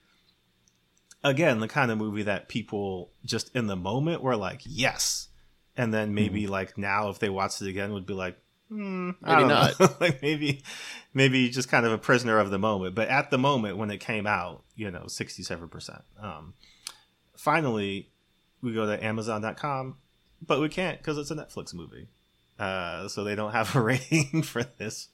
again 1.22 1.60
the 1.60 1.68
kind 1.68 1.90
of 1.90 1.98
movie 1.98 2.22
that 2.22 2.48
people 2.48 3.10
just 3.26 3.54
in 3.54 3.66
the 3.66 3.76
moment 3.76 4.22
were 4.22 4.36
like, 4.36 4.62
yes, 4.64 5.28
and 5.76 5.92
then 5.92 6.14
maybe 6.14 6.46
like 6.46 6.76
now 6.78 7.08
if 7.10 7.18
they 7.18 7.28
watched 7.28 7.62
it 7.62 7.68
again 7.68 7.92
would 7.92 8.06
be 8.06 8.14
like. 8.14 8.38
Hmm, 8.68 9.10
I 9.22 9.36
Maybe 9.36 9.48
know. 9.48 9.70
like 10.00 10.22
maybe, 10.22 10.64
maybe 11.14 11.48
just 11.50 11.68
kind 11.68 11.86
of 11.86 11.92
a 11.92 11.98
prisoner 11.98 12.40
of 12.40 12.50
the 12.50 12.58
moment. 12.58 12.96
But 12.96 13.06
at 13.08 13.30
the 13.30 13.38
moment 13.38 13.76
when 13.76 13.92
it 13.92 13.98
came 13.98 14.26
out, 14.26 14.64
you 14.74 14.90
know, 14.90 15.06
sixty-seven 15.06 15.68
percent. 15.68 16.02
Um, 16.20 16.54
finally, 17.36 18.10
we 18.62 18.72
go 18.74 18.86
to 18.86 19.04
Amazon.com, 19.04 19.96
but 20.44 20.60
we 20.60 20.68
can't 20.68 20.98
because 20.98 21.18
it's 21.18 21.30
a 21.30 21.36
Netflix 21.36 21.74
movie. 21.74 22.08
uh, 22.58 23.06
so 23.08 23.22
they 23.22 23.34
don't 23.34 23.52
have 23.52 23.74
a 23.76 23.80
rating 23.82 24.42
for 24.42 24.64
this. 24.64 25.08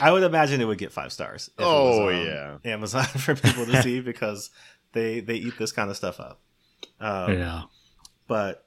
I 0.00 0.12
would 0.12 0.22
imagine 0.22 0.60
it 0.60 0.66
would 0.66 0.78
get 0.78 0.92
five 0.92 1.12
stars. 1.12 1.48
if 1.58 1.60
it 1.60 1.66
Oh, 1.66 2.06
was 2.06 2.14
on 2.14 2.24
yeah. 2.24 2.72
Amazon 2.72 3.04
for 3.06 3.34
people 3.34 3.66
to 3.66 3.82
see 3.82 4.00
because 4.00 4.50
they 4.92 5.20
they 5.20 5.34
eat 5.36 5.58
this 5.58 5.72
kind 5.72 5.90
of 5.90 5.96
stuff 5.96 6.20
up. 6.20 6.40
Um, 7.00 7.32
yeah. 7.32 7.62
But 8.28 8.64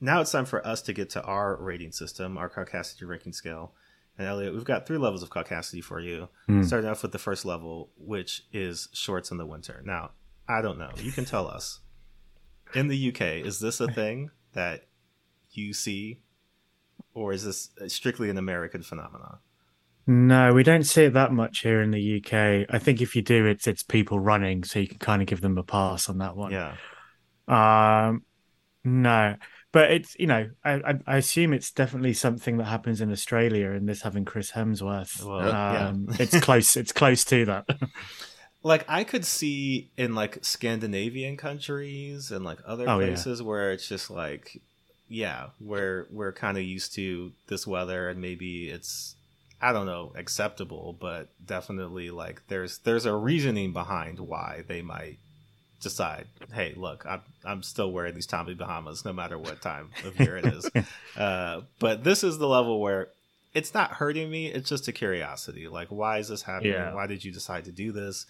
now 0.00 0.20
it's 0.20 0.32
time 0.32 0.44
for 0.44 0.66
us 0.66 0.82
to 0.82 0.92
get 0.92 1.10
to 1.10 1.22
our 1.22 1.56
rating 1.56 1.92
system, 1.92 2.36
our 2.36 2.50
caucasity 2.50 3.06
ranking 3.06 3.32
scale. 3.32 3.74
And 4.18 4.26
Elliot, 4.26 4.54
we've 4.54 4.64
got 4.64 4.86
three 4.86 4.98
levels 4.98 5.22
of 5.22 5.30
caucasity 5.30 5.82
for 5.82 6.00
you. 6.00 6.28
Hmm. 6.46 6.62
Starting 6.62 6.88
off 6.88 7.02
with 7.02 7.12
the 7.12 7.18
first 7.18 7.44
level, 7.44 7.90
which 7.98 8.44
is 8.52 8.88
shorts 8.92 9.30
in 9.30 9.36
the 9.36 9.46
winter. 9.46 9.82
Now, 9.84 10.12
I 10.48 10.62
don't 10.62 10.78
know. 10.78 10.90
You 10.96 11.12
can 11.12 11.24
tell 11.24 11.48
us. 11.48 11.80
In 12.74 12.88
the 12.88 13.08
UK, 13.08 13.46
is 13.46 13.60
this 13.60 13.80
a 13.80 13.86
thing 13.86 14.30
that 14.54 14.86
you 15.52 15.72
see, 15.72 16.20
or 17.14 17.32
is 17.32 17.44
this 17.44 17.70
strictly 17.88 18.28
an 18.30 18.38
American 18.38 18.82
phenomenon? 18.82 19.38
No, 20.06 20.52
we 20.52 20.62
don't 20.62 20.84
see 20.84 21.04
it 21.04 21.14
that 21.14 21.32
much 21.32 21.60
here 21.60 21.82
in 21.82 21.90
the 21.90 22.18
UK. 22.18 22.66
I 22.72 22.78
think 22.78 23.00
if 23.00 23.16
you 23.16 23.22
do, 23.22 23.46
it's 23.46 23.66
it's 23.66 23.82
people 23.82 24.20
running, 24.20 24.62
so 24.62 24.78
you 24.78 24.86
can 24.86 24.98
kind 24.98 25.20
of 25.20 25.26
give 25.26 25.40
them 25.40 25.58
a 25.58 25.64
pass 25.64 26.08
on 26.08 26.18
that 26.18 26.36
one. 26.36 26.52
Yeah. 26.52 26.76
Um, 27.48 28.22
no, 28.84 29.34
but 29.76 29.90
it's 29.96 30.16
you 30.18 30.26
know 30.26 30.42
I, 30.64 30.72
I 30.90 30.92
I 31.06 31.16
assume 31.18 31.52
it's 31.52 31.70
definitely 31.70 32.14
something 32.14 32.56
that 32.58 32.64
happens 32.76 33.00
in 33.02 33.12
Australia, 33.12 33.68
and 33.76 33.86
this 33.88 34.02
having 34.02 34.24
Chris 34.24 34.52
Hemsworth, 34.52 35.22
Well, 35.22 35.46
yeah. 35.48 35.88
um, 35.88 36.06
it's 36.18 36.38
close. 36.40 36.76
It's 36.76 36.92
close 36.92 37.24
to 37.26 37.44
that. 37.44 37.64
like 38.62 38.84
I 38.88 39.04
could 39.04 39.24
see 39.24 39.90
in 39.96 40.14
like 40.14 40.38
Scandinavian 40.42 41.36
countries 41.36 42.30
and 42.30 42.42
like 42.44 42.58
other 42.66 42.88
Oh, 42.88 42.98
yeah. 43.00 43.06
places 43.08 43.42
where 43.42 43.72
it's 43.72 43.88
just 43.88 44.10
like 44.10 44.60
yeah, 45.08 45.48
where 45.58 46.06
we're 46.10 46.32
kind 46.32 46.56
of 46.56 46.64
used 46.64 46.94
to 46.94 47.32
this 47.48 47.66
weather 47.66 48.08
and 48.08 48.20
maybe 48.20 48.70
it's 48.70 49.14
I 49.60 49.72
don't 49.72 49.86
know, 49.86 50.12
acceptable, 50.16 50.96
but 50.98 51.28
definitely 51.44 52.10
like 52.10 52.42
there's 52.48 52.78
there's 52.78 53.06
a 53.06 53.14
reasoning 53.14 53.72
behind 53.72 54.20
why 54.20 54.64
they 54.66 54.82
might 54.82 55.18
decide, 55.80 56.26
hey, 56.52 56.74
look, 56.76 57.04
I'm 57.06 57.22
I'm 57.44 57.62
still 57.62 57.90
wearing 57.92 58.14
these 58.14 58.26
Tommy 58.26 58.54
Bahamas 58.54 59.04
no 59.04 59.12
matter 59.12 59.38
what 59.38 59.60
time 59.60 59.90
of 60.04 60.18
year 60.20 60.36
it 60.38 60.46
is. 60.46 60.70
uh, 61.16 61.62
but 61.78 62.04
this 62.04 62.24
is 62.24 62.38
the 62.38 62.48
level 62.48 62.80
where 62.80 63.08
it's 63.54 63.72
not 63.72 63.92
hurting 63.92 64.30
me. 64.30 64.46
It's 64.46 64.68
just 64.68 64.88
a 64.88 64.92
curiosity. 64.92 65.68
Like, 65.68 65.88
why 65.88 66.18
is 66.18 66.28
this 66.28 66.42
happening? 66.42 66.72
Yeah. 66.72 66.94
Why 66.94 67.06
did 67.06 67.24
you 67.24 67.32
decide 67.32 67.64
to 67.64 67.72
do 67.72 67.92
this? 67.92 68.26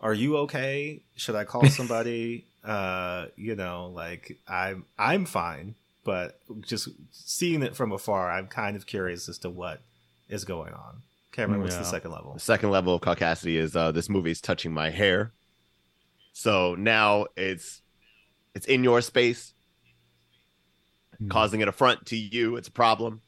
Are 0.00 0.14
you 0.14 0.36
okay? 0.38 1.00
Should 1.16 1.34
I 1.34 1.44
call 1.44 1.66
somebody? 1.66 2.44
uh, 2.64 3.26
you 3.36 3.54
know, 3.54 3.90
like 3.94 4.36
I'm 4.48 4.84
I'm 4.98 5.24
fine, 5.24 5.74
but 6.04 6.38
just 6.60 6.88
seeing 7.12 7.62
it 7.62 7.76
from 7.76 7.92
afar, 7.92 8.30
I'm 8.30 8.48
kind 8.48 8.76
of 8.76 8.86
curious 8.86 9.28
as 9.28 9.38
to 9.38 9.50
what 9.50 9.80
is 10.28 10.44
going 10.44 10.74
on. 10.74 11.02
Cameron, 11.32 11.62
what's 11.62 11.76
the 11.76 11.84
second 11.84 12.12
level? 12.12 12.34
The 12.34 12.40
second 12.40 12.70
level 12.70 12.94
of 12.94 13.02
caucasity 13.02 13.56
is 13.56 13.76
uh, 13.76 13.92
this 13.92 14.08
movie 14.08 14.30
is 14.30 14.40
touching 14.40 14.72
my 14.72 14.90
hair. 14.90 15.32
So 16.38 16.74
now 16.74 17.28
it's 17.34 17.80
it's 18.54 18.66
in 18.66 18.84
your 18.84 19.00
space, 19.00 19.54
Hmm. 21.18 21.28
causing 21.28 21.62
an 21.62 21.68
affront 21.68 22.04
to 22.06 22.16
you. 22.16 22.56
It's 22.56 22.68
a 22.68 22.72
problem, 22.72 23.22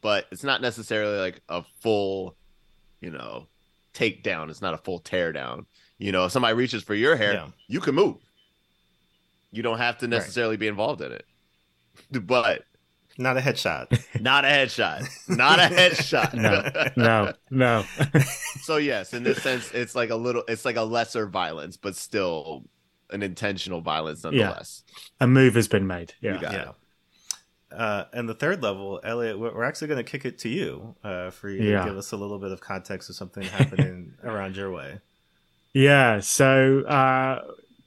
but 0.00 0.26
it's 0.32 0.42
not 0.42 0.62
necessarily 0.62 1.18
like 1.18 1.42
a 1.50 1.62
full, 1.80 2.34
you 3.02 3.10
know, 3.10 3.46
takedown. 3.92 4.48
It's 4.48 4.62
not 4.62 4.72
a 4.72 4.78
full 4.78 5.00
tear 5.00 5.32
down. 5.32 5.66
You 5.98 6.12
know, 6.12 6.24
if 6.24 6.32
somebody 6.32 6.54
reaches 6.54 6.82
for 6.82 6.94
your 6.94 7.14
hair, 7.14 7.34
Yeah. 7.34 7.48
you 7.68 7.80
can 7.80 7.94
move. 7.94 8.16
You 9.52 9.62
don't 9.62 9.76
have 9.76 9.98
to 9.98 10.08
necessarily 10.08 10.56
be 10.56 10.66
involved 10.66 11.02
in 11.02 11.12
it. 11.12 11.26
But 12.26 12.64
Not 13.18 13.36
a 13.36 13.40
headshot. 13.40 14.04
not 14.20 14.44
a 14.44 14.48
headshot. 14.48 15.08
Not 15.28 15.58
a 15.58 15.62
headshot. 15.74 16.34
No, 16.34 16.92
no, 16.96 17.32
no. 17.50 17.84
so 18.62 18.76
yes, 18.76 19.14
in 19.14 19.22
this 19.22 19.42
sense, 19.42 19.70
it's 19.72 19.94
like 19.94 20.10
a 20.10 20.16
little, 20.16 20.42
it's 20.48 20.64
like 20.64 20.76
a 20.76 20.82
lesser 20.82 21.26
violence, 21.26 21.76
but 21.76 21.96
still 21.96 22.64
an 23.10 23.22
intentional 23.22 23.80
violence 23.80 24.24
nonetheless. 24.24 24.82
a 25.20 25.26
move 25.26 25.54
has 25.54 25.68
been 25.68 25.86
made. 25.86 26.12
Yeah. 26.20 26.34
You 26.34 26.40
got 26.40 26.52
yeah. 26.52 26.72
Uh, 27.72 28.04
and 28.12 28.28
the 28.28 28.34
third 28.34 28.62
level, 28.62 29.00
Elliot, 29.02 29.38
we're 29.38 29.54
we're 29.54 29.64
actually 29.64 29.88
going 29.88 30.04
to 30.04 30.10
kick 30.10 30.24
it 30.24 30.38
to 30.40 30.48
you 30.48 30.94
uh, 31.02 31.30
for 31.30 31.48
you 31.50 31.62
Yeah. 31.70 31.80
to 31.80 31.90
give 31.90 31.98
us 31.98 32.12
a 32.12 32.16
little 32.16 32.38
bit 32.38 32.52
of 32.52 32.60
context 32.60 33.10
of 33.10 33.16
something 33.16 33.42
happening 33.42 34.14
around 34.24 34.56
your 34.56 34.70
way. 34.70 35.00
Yeah. 35.74 36.20
So, 36.20 36.82
uh, 36.82 37.42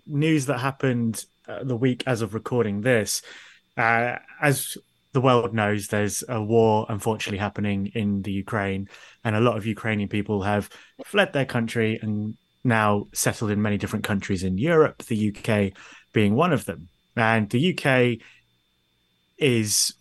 news 0.06 0.48
that 0.48 0.60
happened 0.60 1.26
uh, 1.48 1.64
the 1.64 1.76
week 1.78 2.04
as 2.06 2.22
of 2.22 2.34
recording 2.34 2.82
this, 2.82 3.22
uh, 3.78 4.18
as 4.42 4.78
the 5.12 5.22
world 5.22 5.54
knows, 5.54 5.88
there's 5.88 6.24
a 6.28 6.42
war 6.42 6.86
unfortunately 6.90 7.40
happening 7.40 7.92
in 7.96 8.22
the 8.22 8.32
Ukraine, 8.32 8.90
and 9.24 9.36
a 9.36 9.40
lot 9.40 9.58
of 9.58 9.66
Ukrainian 9.66 10.10
people 10.10 10.44
have 10.44 10.70
fled 11.06 11.34
their 11.34 11.46
country 11.46 12.00
and 12.02 12.36
now 12.64 13.08
settled 13.14 13.52
in 13.52 13.62
many 13.62 13.78
different 13.78 14.06
countries 14.06 14.44
in 14.44 14.58
Europe, 14.58 15.04
the 15.04 15.36
UK 15.36 15.74
being 16.14 16.36
one 16.36 16.54
of 16.54 16.66
them. 16.66 16.90
And 17.16 17.50
the 17.50 17.74
UK 17.74 18.20
is 19.38 19.94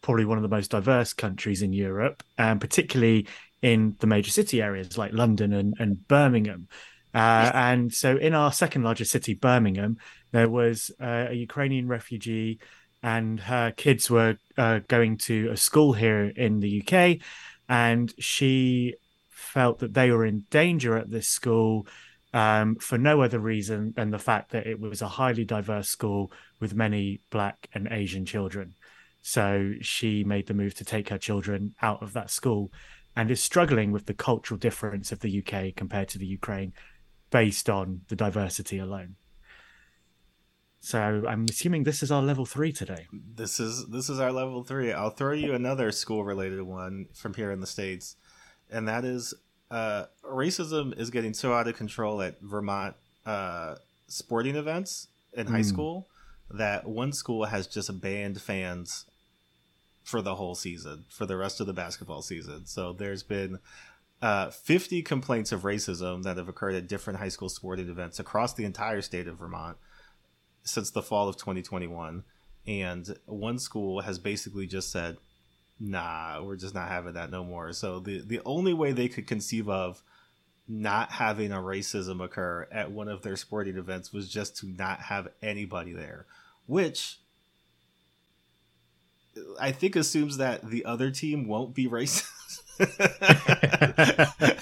probably 0.00 0.24
one 0.24 0.38
of 0.38 0.42
the 0.42 0.48
most 0.48 0.70
diverse 0.70 1.12
countries 1.12 1.62
in 1.62 1.72
Europe, 1.72 2.22
and 2.38 2.60
particularly 2.60 3.26
in 3.62 3.96
the 3.98 4.06
major 4.06 4.30
city 4.30 4.62
areas 4.62 4.96
like 4.96 5.12
London 5.12 5.52
and, 5.52 5.74
and 5.78 6.06
Birmingham. 6.06 6.68
Uh, 7.12 7.50
and 7.54 7.92
so, 7.92 8.16
in 8.16 8.34
our 8.34 8.52
second 8.52 8.82
largest 8.82 9.10
city, 9.10 9.34
Birmingham, 9.34 9.96
there 10.32 10.48
was 10.48 10.90
uh, 11.00 11.26
a 11.30 11.34
Ukrainian 11.34 11.88
refugee, 11.88 12.58
and 13.06 13.38
her 13.38 13.70
kids 13.70 14.10
were 14.10 14.36
uh, 14.58 14.80
going 14.88 15.16
to 15.16 15.48
a 15.52 15.56
school 15.56 15.92
here 15.92 16.24
in 16.24 16.58
the 16.58 16.82
UK, 16.82 17.18
and 17.68 18.12
she 18.18 18.96
felt 19.30 19.78
that 19.78 19.94
they 19.94 20.10
were 20.10 20.26
in 20.26 20.44
danger 20.50 20.96
at 20.96 21.08
this 21.08 21.28
school 21.28 21.86
um, 22.34 22.74
for 22.74 22.98
no 22.98 23.22
other 23.22 23.38
reason 23.38 23.92
than 23.94 24.10
the 24.10 24.18
fact 24.18 24.50
that 24.50 24.66
it 24.66 24.80
was 24.80 25.02
a 25.02 25.06
highly 25.06 25.44
diverse 25.44 25.88
school 25.88 26.32
with 26.58 26.74
many 26.74 27.20
Black 27.30 27.68
and 27.72 27.86
Asian 27.92 28.26
children. 28.26 28.74
So 29.22 29.74
she 29.82 30.24
made 30.24 30.48
the 30.48 30.54
move 30.54 30.74
to 30.74 30.84
take 30.84 31.10
her 31.10 31.18
children 31.18 31.76
out 31.80 32.02
of 32.02 32.12
that 32.14 32.30
school 32.30 32.72
and 33.14 33.30
is 33.30 33.40
struggling 33.40 33.92
with 33.92 34.06
the 34.06 34.14
cultural 34.14 34.58
difference 34.58 35.12
of 35.12 35.20
the 35.20 35.44
UK 35.44 35.76
compared 35.76 36.08
to 36.08 36.18
the 36.18 36.26
Ukraine 36.26 36.72
based 37.30 37.70
on 37.70 38.00
the 38.08 38.16
diversity 38.16 38.78
alone. 38.78 39.14
So 40.80 41.24
I'm 41.26 41.46
assuming 41.48 41.84
this 41.84 42.02
is 42.02 42.12
our 42.12 42.22
level 42.22 42.46
three 42.46 42.72
today. 42.72 43.06
This 43.12 43.58
is 43.58 43.86
this 43.88 44.08
is 44.08 44.20
our 44.20 44.30
level 44.32 44.62
three. 44.62 44.92
I'll 44.92 45.10
throw 45.10 45.32
you 45.32 45.52
another 45.54 45.90
school 45.90 46.24
related 46.24 46.62
one 46.62 47.06
from 47.14 47.34
here 47.34 47.50
in 47.50 47.60
the 47.60 47.66
states, 47.66 48.16
and 48.70 48.86
that 48.86 49.04
is 49.04 49.34
uh, 49.70 50.04
racism 50.24 50.96
is 50.98 51.10
getting 51.10 51.34
so 51.34 51.52
out 51.52 51.66
of 51.66 51.76
control 51.76 52.22
at 52.22 52.40
Vermont 52.40 52.94
uh, 53.24 53.74
sporting 54.06 54.54
events 54.54 55.08
in 55.32 55.48
high 55.48 55.58
Hmm. 55.58 55.62
school 55.64 56.06
that 56.48 56.86
one 56.86 57.12
school 57.12 57.46
has 57.46 57.66
just 57.66 58.00
banned 58.00 58.40
fans 58.40 59.06
for 60.04 60.22
the 60.22 60.36
whole 60.36 60.54
season 60.54 61.04
for 61.08 61.26
the 61.26 61.36
rest 61.36 61.60
of 61.60 61.66
the 61.66 61.72
basketball 61.72 62.22
season. 62.22 62.64
So 62.66 62.92
there's 62.92 63.24
been 63.24 63.58
uh, 64.22 64.50
50 64.50 65.02
complaints 65.02 65.50
of 65.50 65.62
racism 65.62 66.22
that 66.22 66.36
have 66.36 66.48
occurred 66.48 66.76
at 66.76 66.86
different 66.86 67.18
high 67.18 67.28
school 67.28 67.48
sporting 67.48 67.88
events 67.88 68.20
across 68.20 68.54
the 68.54 68.64
entire 68.64 69.02
state 69.02 69.26
of 69.26 69.38
Vermont 69.38 69.76
since 70.66 70.90
the 70.90 71.02
fall 71.02 71.28
of 71.28 71.36
2021 71.36 72.24
and 72.66 73.16
one 73.24 73.58
school 73.58 74.00
has 74.00 74.18
basically 74.18 74.66
just 74.66 74.90
said 74.90 75.16
nah 75.78 76.42
we're 76.42 76.56
just 76.56 76.74
not 76.74 76.88
having 76.88 77.14
that 77.14 77.30
no 77.30 77.44
more. 77.44 77.72
So 77.72 78.00
the 78.00 78.20
the 78.20 78.40
only 78.44 78.74
way 78.74 78.92
they 78.92 79.08
could 79.08 79.26
conceive 79.26 79.68
of 79.68 80.02
not 80.68 81.12
having 81.12 81.52
a 81.52 81.56
racism 81.56 82.22
occur 82.22 82.66
at 82.72 82.90
one 82.90 83.08
of 83.08 83.22
their 83.22 83.36
sporting 83.36 83.76
events 83.76 84.12
was 84.12 84.28
just 84.28 84.56
to 84.56 84.66
not 84.66 85.00
have 85.00 85.28
anybody 85.42 85.92
there 85.92 86.26
which 86.66 87.18
i 89.60 89.70
think 89.70 89.94
assumes 89.94 90.38
that 90.38 90.68
the 90.68 90.84
other 90.84 91.10
team 91.10 91.46
won't 91.46 91.74
be 91.74 91.86
racist 91.88 92.28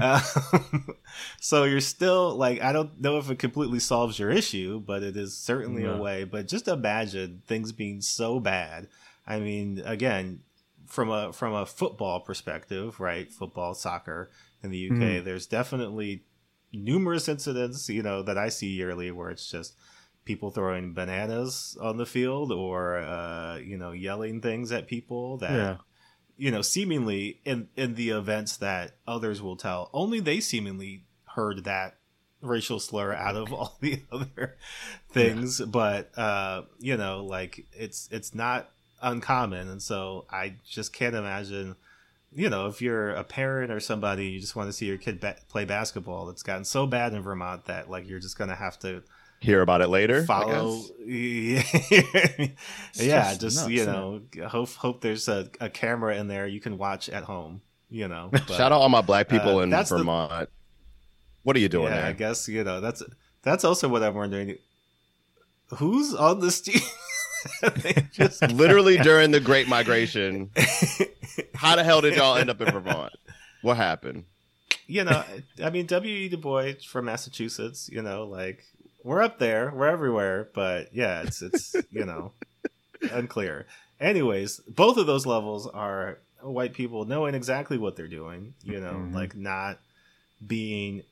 um, 0.00 0.94
so 1.40 1.64
you're 1.64 1.80
still 1.80 2.34
like 2.36 2.62
I 2.62 2.72
don't 2.72 3.00
know 3.00 3.18
if 3.18 3.30
it 3.30 3.38
completely 3.38 3.80
solves 3.80 4.18
your 4.18 4.30
issue, 4.30 4.80
but 4.80 5.02
it 5.02 5.16
is 5.16 5.36
certainly 5.36 5.84
a 5.84 5.94
way. 5.94 6.24
But 6.24 6.48
just 6.48 6.68
imagine 6.68 7.42
things 7.46 7.72
being 7.72 8.00
so 8.00 8.40
bad. 8.40 8.88
I 9.26 9.40
mean, 9.40 9.82
again, 9.84 10.40
from 10.86 11.10
a 11.10 11.32
from 11.32 11.54
a 11.54 11.66
football 11.66 12.20
perspective, 12.20 13.00
right? 13.00 13.30
Football, 13.30 13.74
soccer 13.74 14.30
in 14.62 14.70
the 14.70 14.78
UK, 14.78 15.20
Mhm. 15.20 15.24
there's 15.24 15.46
definitely 15.46 16.22
numerous 16.72 17.28
incidents, 17.28 17.88
you 17.88 18.02
know, 18.02 18.22
that 18.22 18.38
I 18.38 18.48
see 18.48 18.68
yearly 18.68 19.10
where 19.10 19.30
it's 19.30 19.50
just 19.50 19.74
people 20.24 20.50
throwing 20.50 20.92
bananas 20.92 21.76
on 21.80 21.96
the 21.96 22.06
field 22.06 22.52
or 22.52 22.98
uh, 22.98 23.56
you 23.58 23.76
know 23.78 23.92
yelling 23.92 24.40
things 24.40 24.70
at 24.72 24.86
people 24.86 25.38
that 25.38 25.54
Yeah. 25.54 25.76
You 26.38 26.52
know, 26.52 26.62
seemingly 26.62 27.40
in 27.44 27.68
in 27.76 27.96
the 27.96 28.10
events 28.10 28.56
that 28.58 28.92
others 29.06 29.42
will 29.42 29.56
tell, 29.56 29.90
only 29.92 30.20
they 30.20 30.40
seemingly 30.40 31.04
heard 31.34 31.64
that 31.64 31.96
racial 32.40 32.78
slur 32.78 33.12
out 33.12 33.36
of 33.36 33.52
all 33.52 33.76
the 33.80 34.00
other 34.12 34.56
things. 35.10 35.60
But 35.60 36.16
uh, 36.16 36.62
you 36.78 36.96
know, 36.96 37.24
like 37.24 37.66
it's 37.72 38.08
it's 38.12 38.34
not 38.34 38.70
uncommon, 39.02 39.68
and 39.68 39.82
so 39.82 40.24
I 40.30 40.54
just 40.66 40.92
can't 40.92 41.14
imagine. 41.14 41.76
You 42.30 42.50
know, 42.50 42.66
if 42.66 42.82
you're 42.82 43.10
a 43.10 43.24
parent 43.24 43.72
or 43.72 43.80
somebody, 43.80 44.26
you 44.26 44.38
just 44.38 44.54
want 44.54 44.68
to 44.68 44.72
see 44.74 44.84
your 44.84 44.98
kid 44.98 45.18
ba- 45.18 45.38
play 45.48 45.64
basketball. 45.64 46.28
It's 46.28 46.42
gotten 46.42 46.66
so 46.66 46.86
bad 46.86 47.14
in 47.14 47.22
Vermont 47.22 47.64
that 47.64 47.90
like 47.90 48.06
you're 48.06 48.20
just 48.20 48.38
gonna 48.38 48.54
have 48.54 48.78
to 48.80 49.02
Hear 49.40 49.62
about 49.62 49.82
it 49.82 49.88
later. 49.88 50.24
Follow. 50.24 50.82
yeah, 51.06 51.62
just 53.34 53.56
nuts, 53.56 53.68
you 53.68 53.86
know, 53.86 54.20
hope 54.48 54.70
hope 54.70 55.00
there's 55.00 55.28
a, 55.28 55.48
a 55.60 55.70
camera 55.70 56.16
in 56.16 56.26
there 56.26 56.46
you 56.46 56.60
can 56.60 56.76
watch 56.76 57.08
at 57.08 57.22
home. 57.24 57.60
You 57.88 58.08
know, 58.08 58.28
But, 58.32 58.48
Shout 58.48 58.72
out 58.72 58.80
all 58.80 58.88
my 58.88 59.00
black 59.00 59.28
people 59.28 59.58
uh, 59.58 59.62
in 59.62 59.70
that's 59.70 59.90
the- 59.90 59.98
Vermont. 59.98 60.48
What 61.44 61.56
are 61.56 61.60
you 61.60 61.68
doing 61.68 61.92
yeah, 61.92 62.06
I 62.06 62.12
guess 62.12 62.48
you 62.48 62.64
know 62.64 62.80
that's 62.80 63.02
that's 63.42 63.64
also 63.64 63.88
what 63.88 64.02
I'm 64.02 64.14
wondering. 64.14 64.58
Who's 65.76 66.14
on 66.14 66.40
this 66.40 66.60
team? 66.62 66.80
Just 68.12 68.42
Literally 68.50 68.98
during 68.98 69.30
the 69.30 69.40
Great 69.40 69.68
Migration. 69.68 70.50
How 71.54 71.76
the 71.76 71.84
hell 71.84 72.00
did 72.00 72.16
y'all 72.16 72.36
end 72.36 72.50
up 72.50 72.60
in 72.60 72.70
Vermont? 72.70 73.12
What 73.62 73.76
happened? 73.76 74.24
you 74.88 75.04
know, 75.04 75.22
I 75.62 75.70
mean, 75.70 75.86
W. 75.86 76.12
E. 76.14 76.28
Du 76.28 76.38
Bois 76.38 76.72
from 76.86 77.04
Massachusetts. 77.04 77.88
You 77.92 78.02
know, 78.02 78.24
like 78.24 78.64
we're 79.04 79.22
up 79.22 79.38
there, 79.38 79.72
we're 79.74 79.88
everywhere, 79.88 80.48
but 80.54 80.94
yeah, 80.94 81.22
it's 81.22 81.40
it's 81.42 81.74
you 81.90 82.04
know 82.04 82.32
unclear. 83.12 83.66
Anyways, 84.00 84.58
both 84.60 84.96
of 84.96 85.06
those 85.06 85.26
levels 85.26 85.66
are 85.66 86.18
white 86.40 86.72
people 86.72 87.04
knowing 87.04 87.34
exactly 87.34 87.78
what 87.78 87.96
they're 87.96 88.06
doing. 88.08 88.54
You 88.62 88.80
know, 88.80 88.94
Mhm. 89.10 89.14
like 89.14 89.34
not 89.36 89.78
being 90.46 91.02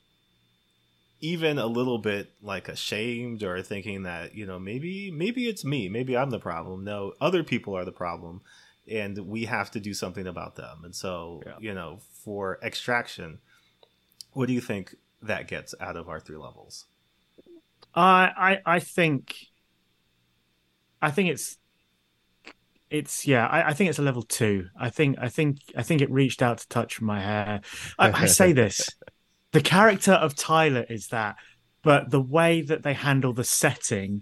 even 1.19 1.57
a 1.57 1.65
little 1.65 1.97
bit 1.97 2.31
like 2.41 2.69
ashamed 2.69 3.41
or 3.43 3.61
thinking 3.61 4.03
that 4.03 4.35
you 4.35 4.45
know 4.45 4.59
maybe 4.59 5.09
maybe 5.11 5.47
it's 5.49 5.65
me 5.65 5.89
maybe 5.89 6.15
i'm 6.15 6.29
the 6.29 6.37
problem 6.39 6.83
no 6.83 7.11
other 7.19 7.43
people 7.43 7.75
are 7.75 7.83
the 7.85 7.91
problem 7.91 8.39
and 8.89 9.17
we 9.27 9.45
have 9.45 9.71
to 9.71 9.79
do 9.79 9.93
something 9.95 10.27
about 10.27 10.55
them 10.55 10.81
and 10.83 10.95
so 10.95 11.41
Yeah. 11.45 11.55
you 11.59 11.73
know 11.73 11.99
for 12.23 12.59
extraction 12.61 13.39
what 14.33 14.45
do 14.47 14.53
you 14.53 14.61
think 14.61 14.95
that 15.23 15.47
gets 15.47 15.73
out 15.81 15.97
of 15.97 16.07
our 16.07 16.19
three 16.19 16.37
levels 16.37 16.85
I 18.01 18.31
I 18.65 18.75
I 18.75 18.79
think 18.79 19.35
I 21.01 21.11
think 21.11 21.29
it's 21.29 21.57
it's 22.89 23.27
yeah 23.27 23.45
I, 23.47 23.69
I 23.69 23.73
think 23.73 23.89
it's 23.89 23.99
a 23.99 24.03
level 24.03 24.23
two. 24.23 24.67
I 24.79 24.89
think 24.89 25.17
I 25.19 25.29
think 25.29 25.57
I 25.75 25.83
think 25.83 26.01
it 26.01 26.09
reached 26.11 26.41
out 26.41 26.59
to 26.59 26.67
touch 26.67 27.01
my 27.01 27.19
hair. 27.19 27.61
I, 27.99 28.11
I 28.11 28.25
say 28.27 28.53
this, 28.63 28.87
the 29.51 29.61
character 29.61 30.13
of 30.13 30.35
Tyler 30.35 30.85
is 30.89 31.07
that, 31.09 31.35
but 31.83 32.11
the 32.11 32.21
way 32.21 32.61
that 32.61 32.83
they 32.83 32.93
handle 32.93 33.33
the 33.33 33.43
setting 33.43 34.21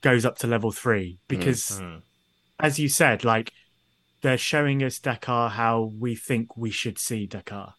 goes 0.00 0.24
up 0.24 0.38
to 0.38 0.46
level 0.46 0.70
three 0.70 1.18
because, 1.28 1.80
Mhm. 1.80 2.02
as 2.60 2.78
you 2.78 2.88
said, 2.88 3.24
like 3.24 3.52
they're 4.22 4.38
showing 4.38 4.82
us 4.82 4.98
Dhaka 4.98 5.50
how 5.50 5.92
we 5.98 6.14
think 6.14 6.56
we 6.56 6.70
should 6.70 6.98
see 6.98 7.26
Dhaka 7.26 7.72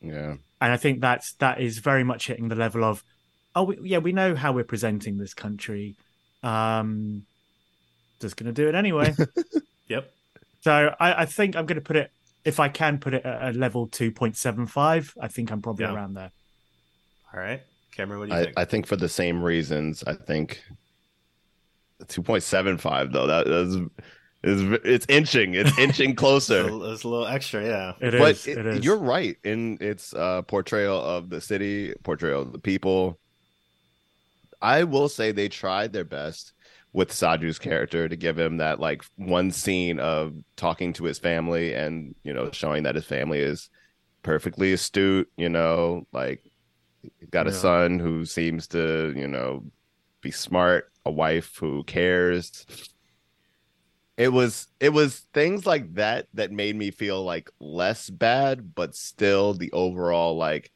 Yeah. 0.00 0.36
and 0.60 0.72
I 0.72 0.76
think 0.76 1.00
that's 1.00 1.34
that 1.34 1.60
is 1.60 1.78
very 1.78 2.04
much 2.04 2.26
hitting 2.26 2.48
the 2.48 2.54
level 2.56 2.84
of, 2.84 3.04
oh 3.54 3.64
we, 3.64 3.78
yeah, 3.82 3.98
we 3.98 4.12
know 4.12 4.34
how 4.34 4.52
we're 4.52 4.64
presenting 4.64 5.18
this 5.18 5.34
country, 5.34 5.94
um, 6.42 7.24
just 8.20 8.36
gonna 8.36 8.52
do 8.52 8.68
it 8.68 8.74
anyway. 8.74 9.14
yep 9.88 10.10
so 10.60 10.94
I, 11.00 11.22
I 11.22 11.24
think 11.26 11.56
I'm 11.56 11.66
gonna 11.66 11.80
put 11.80 11.96
it, 11.96 12.10
if 12.44 12.60
I 12.60 12.68
can 12.68 12.98
put 12.98 13.14
it 13.14 13.24
at 13.24 13.54
a 13.54 13.58
level 13.58 13.88
two 13.88 14.10
point 14.12 14.36
seven 14.36 14.66
five, 14.66 15.12
I 15.20 15.28
think 15.28 15.50
I'm 15.50 15.60
probably 15.62 15.84
Yeah. 15.84 15.94
around 15.94 16.14
there. 16.14 16.30
all 17.34 17.40
right 17.40 17.62
cameron 17.94 18.20
what 18.20 18.28
do 18.30 18.34
you 18.34 18.40
I, 18.40 18.44
think 18.44 18.58
I 18.58 18.64
think 18.64 18.86
for 18.86 18.96
the 18.96 19.08
same 19.08 19.42
reasons, 19.42 20.02
I 20.06 20.14
think 20.14 20.62
2.75 22.04 23.12
though. 23.12 23.26
That 23.26 23.46
is 23.46 23.76
is 24.44 24.80
it's 24.84 25.06
inching. 25.08 25.54
It's 25.54 25.76
inching 25.78 26.10
it's, 26.10 26.18
closer. 26.18 26.66
a, 26.66 26.90
it's 26.92 27.04
a 27.04 27.08
little 27.08 27.26
extra 27.26 27.64
yeah 27.64 27.92
It 28.00 28.14
is. 28.14 28.20
but 28.20 28.48
it 28.48 28.58
it- 28.58 28.66
is. 28.66 28.84
you're 28.84 28.96
right 28.98 29.36
in 29.44 29.78
its 29.80 30.14
uh, 30.14 30.42
portrayal 30.42 31.00
of 31.00 31.30
the 31.30 31.40
city, 31.40 31.94
portrayal 32.02 32.42
of 32.42 32.52
the 32.52 32.58
people. 32.58 33.18
I 34.62 34.84
will 34.84 35.08
say 35.10 35.32
they 35.32 35.48
tried 35.50 35.92
their 35.92 36.04
best 36.04 36.54
with 36.94 37.10
Saju's 37.12 37.58
character 37.58 38.08
to 38.08 38.16
give 38.16 38.38
him 38.38 38.58
that 38.58 38.80
like 38.80 39.02
one 39.16 39.50
scene 39.50 40.00
of 40.00 40.34
talking 40.56 40.94
to 40.94 41.04
his 41.04 41.18
family 41.18 41.74
and 41.74 42.14
you 42.24 42.32
know 42.34 42.50
showing 42.52 42.84
that 42.84 42.94
his 42.96 43.06
family 43.06 43.40
is 43.40 43.70
perfectly 44.22 44.72
astute. 44.72 45.28
You 45.36 45.50
know, 45.50 46.06
like 46.12 46.42
got 47.30 47.48
a 47.48 47.52
Yeah. 47.52 47.54
son 47.54 47.98
who 47.98 48.24
seems 48.26 48.68
to 48.68 49.14
you 49.16 49.28
know 49.28 49.64
be 50.22 50.30
smart, 50.32 50.92
a 51.06 51.10
wife 51.12 51.56
who 51.58 51.84
cares 51.84 52.66
it 54.16 54.28
was 54.28 54.68
it 54.78 54.90
was 54.90 55.20
things 55.32 55.66
like 55.66 55.94
that 55.94 56.26
that 56.34 56.52
made 56.52 56.76
me 56.76 56.90
feel 56.90 57.22
like 57.24 57.50
less 57.60 58.10
bad 58.10 58.74
but 58.74 58.94
still 58.94 59.54
the 59.54 59.72
overall 59.72 60.36
like 60.36 60.70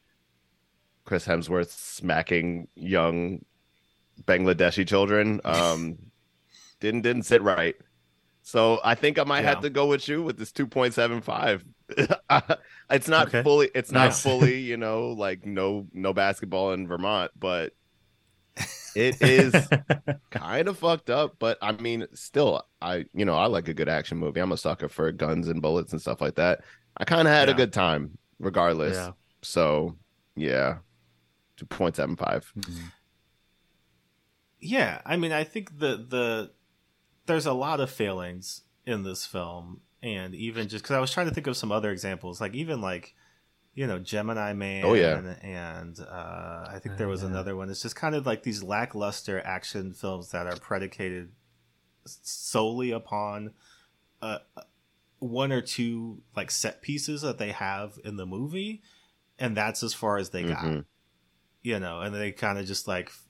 chris 1.05 1.25
hemsworth 1.25 1.69
smacking 1.69 2.67
young 2.75 3.39
bangladeshi 4.25 4.87
children 4.87 5.39
um 5.45 5.97
didn't 6.79 7.01
didn't 7.01 7.23
sit 7.23 7.41
right 7.41 7.75
so 8.41 8.79
i 8.83 8.93
think 8.95 9.17
i 9.19 9.23
might 9.23 9.41
Yeah. 9.43 9.49
have 9.49 9.61
to 9.61 9.69
go 9.69 9.85
with 9.87 10.07
you 10.07 10.21
with 10.23 10.37
this 10.37 10.51
2.75 10.51 11.63
it's 12.89 13.07
not 13.07 13.27
Okay. 13.27 13.43
fully 13.43 13.69
it's 13.73 13.91
not 13.91 14.05
Nice. 14.05 14.21
fully 14.21 14.59
you 14.71 14.77
know 14.77 15.09
like 15.09 15.45
no 15.45 15.87
no 15.93 16.13
basketball 16.13 16.73
in 16.73 16.87
vermont 16.87 17.31
but 17.37 17.73
it 18.95 19.21
is 19.21 19.53
kind 20.31 20.67
of 20.67 20.79
fucked 20.79 21.11
up, 21.11 21.35
but 21.37 21.59
I 21.61 21.73
mean, 21.73 22.07
still, 22.15 22.63
I 22.81 23.05
you 23.13 23.23
know 23.25 23.35
I 23.37 23.45
like 23.45 23.67
a 23.67 23.73
good 23.75 23.87
action 23.87 24.17
movie. 24.17 24.39
I'm 24.39 24.51
a 24.51 24.57
sucker 24.57 24.89
for 24.89 25.11
guns 25.11 25.47
and 25.47 25.61
bullets 25.61 25.91
and 25.91 26.01
stuff 26.01 26.21
like 26.21 26.35
that. 26.35 26.61
I 26.97 27.05
kind 27.05 27.27
of 27.27 27.33
had 27.35 27.49
a 27.49 27.53
good 27.53 27.71
time, 27.71 28.17
regardless. 28.39 28.95
yeah. 28.95 29.11
So, 29.43 29.95
yeah, 30.35 30.77
two 31.57 31.67
point 31.67 31.95
seven 31.95 32.15
five. 32.15 32.51
Mhm. 32.57 32.91
Yeah, 34.59 35.01
I 35.05 35.17
mean, 35.17 35.31
I 35.31 35.43
think 35.43 35.79
the 35.79 35.97
the 35.97 36.51
there's 37.25 37.45
a 37.45 37.53
lot 37.53 37.79
of 37.79 37.89
failings 37.91 38.61
in 38.85 39.03
this 39.03 39.25
film, 39.25 39.81
and 40.01 40.33
even 40.33 40.67
just 40.69 40.83
because 40.83 40.95
I 40.95 40.99
was 40.99 41.11
trying 41.11 41.27
to 41.27 41.33
think 41.33 41.47
of 41.47 41.57
some 41.57 41.71
other 41.71 41.91
examples, 41.91 42.39
like 42.41 42.53
even 42.55 42.81
like 42.81 43.13
you 43.75 43.85
know 43.85 43.99
Gemini 43.99 44.53
Man. 44.53 44.83
Oh, 44.85 44.93
yeah. 44.93 45.17
and 45.41 45.99
uh, 45.99 46.67
I 46.69 46.79
think 46.81 46.97
there 46.97 47.07
Oh, 47.07 47.11
was 47.11 47.21
yeah. 47.21 47.27
another 47.29 47.55
one. 47.55 47.69
It's 47.69 47.81
just 47.83 47.95
kind 47.95 48.15
of 48.15 48.25
like 48.25 48.43
these 48.43 48.63
lackluster 48.63 49.39
action 49.45 49.93
films 49.93 50.31
that 50.31 50.47
are 50.47 50.55
predicated 50.57 51.31
solely 52.05 52.91
upon 52.91 53.51
uh, 54.21 54.39
one 55.19 55.51
or 55.51 55.61
two 55.61 56.21
like 56.35 56.49
set 56.51 56.81
pieces 56.81 57.21
that 57.21 57.37
they 57.37 57.51
have 57.51 57.99
in 58.03 58.15
the 58.15 58.25
movie, 58.25 58.81
and 59.37 59.55
that's 59.55 59.83
as 59.83 59.93
far 59.93 60.17
as 60.17 60.29
they 60.31 60.43
got 60.43 60.63
Mhm. 60.63 60.85
you 61.61 61.79
know, 61.79 62.01
and 62.01 62.15
they 62.15 62.31
kind 62.31 62.57
of 62.57 62.65
just 62.65 62.87
like 62.87 63.07
f- 63.09 63.23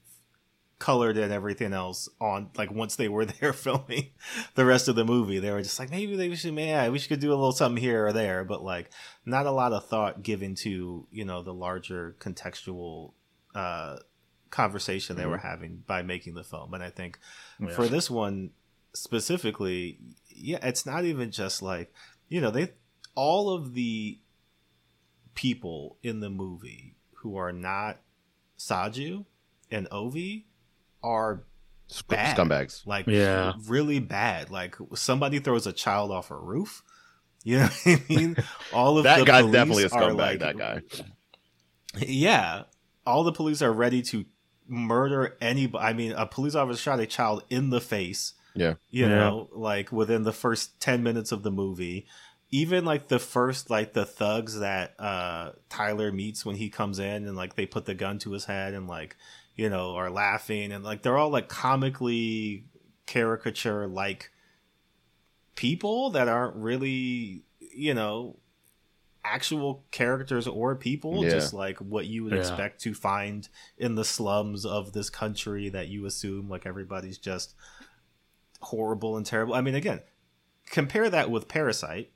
colored 0.79 1.17
and 1.17 1.33
everything 1.33 1.73
else 1.73 2.07
on 2.21 2.49
like 2.55 2.71
once 2.71 2.95
they 2.95 3.07
were 3.07 3.25
there 3.39 3.53
filming 3.53 4.11
the 4.55 4.65
rest 4.65 4.87
of 4.87 4.95
the 4.95 5.05
movie, 5.05 5.39
they 5.39 5.51
were 5.51 5.61
just 5.61 5.79
like 5.79 5.89
maybe 5.91 6.15
they 6.15 6.33
should, 6.35 6.53
yeah, 6.55 6.87
we 6.89 6.99
should 6.99 7.19
do 7.19 7.29
a 7.29 7.35
little 7.35 7.51
something 7.51 7.81
here 7.81 8.05
or 8.07 8.13
there, 8.13 8.43
but 8.43 8.63
like 8.63 8.89
not 9.25 9.45
a 9.45 9.51
lot 9.51 9.73
of 9.73 9.87
thought 9.87 10.21
given 10.23 10.53
to 10.55 11.07
you 11.11 11.25
know 11.25 11.41
the 11.41 11.53
larger 11.53 12.15
contextual 12.19 13.13
uh, 13.55 13.97
conversation 14.51 15.15
they 15.15 15.25
were 15.25 15.37
having 15.39 15.83
by 15.87 16.01
making 16.03 16.35
the 16.35 16.43
film, 16.43 16.73
and 16.73 16.83
I 16.83 16.89
think 16.89 17.19
Yeah. 17.59 17.69
for 17.69 17.87
this 17.87 18.09
one 18.09 18.51
specifically, 18.93 19.99
yeah, 20.29 20.59
it's 20.61 20.85
not 20.85 21.05
even 21.05 21.31
just 21.31 21.61
like 21.61 21.91
you 22.29 22.39
know 22.41 22.51
they 22.51 22.73
all 23.15 23.49
of 23.49 23.73
the 23.73 24.19
people 25.33 25.97
in 26.03 26.19
the 26.19 26.29
movie 26.29 26.95
who 27.15 27.35
are 27.37 27.51
not 27.51 27.99
Saju 28.57 29.25
and 29.71 29.89
Ovi 29.89 30.45
are 31.03 31.43
Bad. 32.09 32.35
Scumbags. 32.35 32.85
like 32.85 33.07
Yeah. 33.07 33.53
really 33.65 33.99
bad. 33.99 34.49
Like 34.49 34.75
somebody 34.95 35.39
throws 35.39 35.65
a 35.67 35.71
child 35.73 36.11
off 36.11 36.31
a 36.31 36.35
roof. 36.37 36.83
You 37.43 37.59
know 37.59 37.63
what 37.67 37.87
I 37.87 38.01
mean? 38.13 38.37
All 38.73 38.97
of 38.97 39.03
That 39.05 39.19
the 39.19 39.25
guy's 39.25 39.49
definitely 39.49 39.83
a 39.83 39.89
scumbag. 39.89 40.17
like- 40.17 40.39
that 40.39 40.57
guy. 40.57 40.81
Yeah, 41.97 42.63
all 43.05 43.23
the 43.23 43.31
police 43.31 43.61
are 43.61 43.71
ready 43.71 44.01
to 44.03 44.25
murder 44.67 45.37
anybody. 45.41 45.83
I 45.83 45.93
mean, 45.93 46.11
a 46.11 46.25
police 46.25 46.55
officer 46.55 46.79
shot 46.81 46.99
a 46.99 47.05
child 47.05 47.43
in 47.49 47.69
the 47.69 47.81
face. 47.81 48.33
Yeah. 48.53 48.73
you 48.89 49.05
Yeah. 49.07 49.15
know, 49.19 49.49
like 49.53 49.91
within 49.91 50.23
the 50.23 50.33
first 50.33 50.79
ten 50.81 51.03
minutes 51.03 51.31
of 51.31 51.43
the 51.43 51.51
movie. 51.51 52.07
Even 52.49 52.85
like 52.85 53.07
the 53.09 53.19
first, 53.19 53.69
like 53.69 53.93
the 53.93 54.05
thugs 54.05 54.59
that 54.59 54.95
uh 54.99 55.51
Tyler 55.69 56.11
meets 56.11 56.45
when 56.45 56.55
he 56.55 56.69
comes 56.69 56.97
in, 56.97 57.27
and 57.27 57.35
like 57.35 57.55
they 57.55 57.65
put 57.65 57.85
the 57.85 57.93
gun 57.93 58.19
to 58.19 58.31
his 58.31 58.45
head, 58.45 58.73
and 58.73 58.87
like 58.87 59.15
you 59.57 59.69
know 59.69 59.95
are 59.95 60.09
laughing, 60.09 60.71
and 60.71 60.85
like 60.85 61.01
they're 61.01 61.17
all 61.17 61.29
like 61.29 61.49
comically 61.49 62.65
caricature 63.05 63.87
like 63.87 64.31
people 65.55 66.09
that 66.11 66.27
aren't 66.27 66.55
really 66.55 67.43
you 67.59 67.93
know 67.93 68.37
actual 69.25 69.83
characters 69.91 70.47
or 70.47 70.75
people 70.75 71.23
Yeah. 71.23 71.31
just 71.31 71.53
like 71.53 71.77
what 71.79 72.05
you 72.05 72.23
would 72.23 72.33
Yeah. 72.33 72.39
expect 72.39 72.79
to 72.81 72.93
find 72.93 73.49
in 73.77 73.95
the 73.95 74.05
slums 74.05 74.65
of 74.65 74.93
this 74.93 75.09
country 75.09 75.67
that 75.69 75.87
you 75.89 76.05
assume 76.05 76.47
like 76.47 76.65
everybody's 76.65 77.17
just 77.17 77.53
horrible 78.61 79.17
and 79.17 79.25
terrible. 79.25 79.53
I 79.53 79.61
mean, 79.61 79.75
again, 79.75 80.01
compare 80.69 81.09
that 81.09 81.29
with 81.29 81.47
Parasite, 81.47 82.11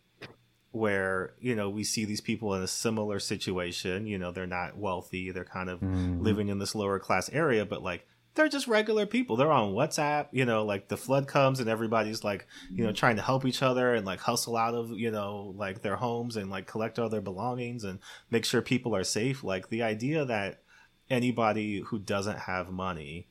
where 0.72 1.34
you 1.40 1.56
know 1.56 1.70
we 1.70 1.84
see 1.84 2.06
these 2.06 2.22
people 2.22 2.54
in 2.56 2.62
a 2.64 2.68
similar 2.68 3.20
situation. 3.20 4.08
You 4.08 4.18
know, 4.18 4.32
they're 4.32 4.48
not 4.48 4.78
wealthy; 4.78 5.32
they're 5.32 5.46
kind 5.46 5.70
of 5.70 5.80
Mm. 5.82 6.22
living 6.22 6.48
in 6.50 6.60
this 6.60 6.76
lower 6.76 7.00
class 7.00 7.30
area, 7.32 7.66
but 7.66 7.84
like 7.84 8.06
they're 8.34 8.48
just 8.48 8.68
regular 8.68 9.06
people. 9.06 9.36
They're 9.36 9.52
on 9.52 9.74
WhatsApp. 9.74 10.28
You 10.32 10.46
know, 10.46 10.64
like 10.64 10.88
the 10.88 10.96
flood 10.96 11.28
comes 11.28 11.60
and 11.60 11.70
everybody's 11.70 12.24
like, 12.24 12.48
you 12.74 12.86
know, 12.86 12.94
trying 12.94 13.18
to 13.18 13.22
help 13.22 13.46
each 13.46 13.62
other 13.62 13.94
and 13.94 14.06
like 14.06 14.22
hustle 14.22 14.56
out 14.56 14.74
of 14.74 14.92
you 14.92 15.12
know 15.12 15.54
like 15.58 15.82
their 15.82 15.98
homes 15.98 16.38
and 16.38 16.50
like 16.50 16.66
collect 16.68 16.98
all 16.98 17.10
their 17.10 17.20
belongings 17.22 17.84
and 17.84 18.00
make 18.30 18.46
sure 18.46 18.62
people 18.62 18.96
are 18.96 19.04
safe. 19.04 19.44
Like 19.44 19.68
the 19.70 19.84
idea 19.84 20.24
that 20.26 20.62
anybody 21.10 21.82
who 21.82 22.00
doesn't 22.00 22.40
have 22.40 22.72
money 22.72 23.28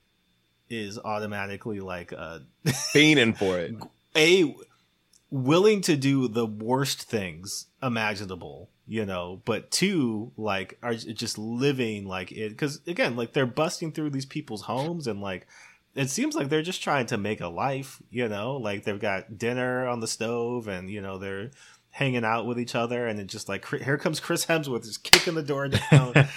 is 0.69 0.99
automatically 0.99 1.81
like 1.81 2.13
a 2.13 2.43
Fiending 2.67 3.37
for 3.37 3.59
it. 3.59 3.75
a 4.17 4.55
willing 5.31 5.81
to 5.81 5.97
do 5.97 6.29
the 6.29 6.47
worst 6.47 7.03
things 7.03 7.67
imaginable 7.83 8.69
you 8.87 9.07
know 9.07 9.41
but 9.45 9.71
two 9.71 10.33
like 10.37 10.77
are 10.83 10.95
just 10.95 11.39
living 11.39 12.07
like 12.07 12.33
it 12.33 12.51
because 12.51 12.81
again 12.87 13.15
like 13.15 13.33
they're 13.33 13.47
busting 13.47 13.93
through 13.93 14.11
these 14.11 14.27
people's 14.27 14.63
homes 14.63 15.07
and 15.07 15.21
like 15.21 15.47
it 15.95 16.11
seems 16.11 16.35
like 16.35 16.49
they're 16.49 16.63
just 16.63 16.83
trying 16.83 17.07
to 17.07 17.17
make 17.17 17.41
a 17.41 17.49
life 17.49 18.01
you 18.11 18.29
know? 18.29 18.57
Like 18.57 18.85
they've 18.85 19.01
got 19.01 19.39
dinner 19.39 19.87
on 19.87 20.01
the 20.01 20.07
stove 20.07 20.69
and 20.69 20.91
you 20.91 21.01
know 21.01 21.19
they're 21.19 21.51
hanging 21.91 22.25
out 22.25 22.47
with 22.47 22.59
each 22.59 22.75
other 22.75 23.07
and 23.07 23.19
it 23.19 23.27
just 23.27 23.49
like 23.49 23.67
here 23.67 23.99
comes 23.99 24.21
chris 24.21 24.47
hemsworth 24.47 24.85
just 24.85 25.03
kicking 25.03 25.35
the 25.35 25.43
door 25.43 25.69
down. 25.69 26.15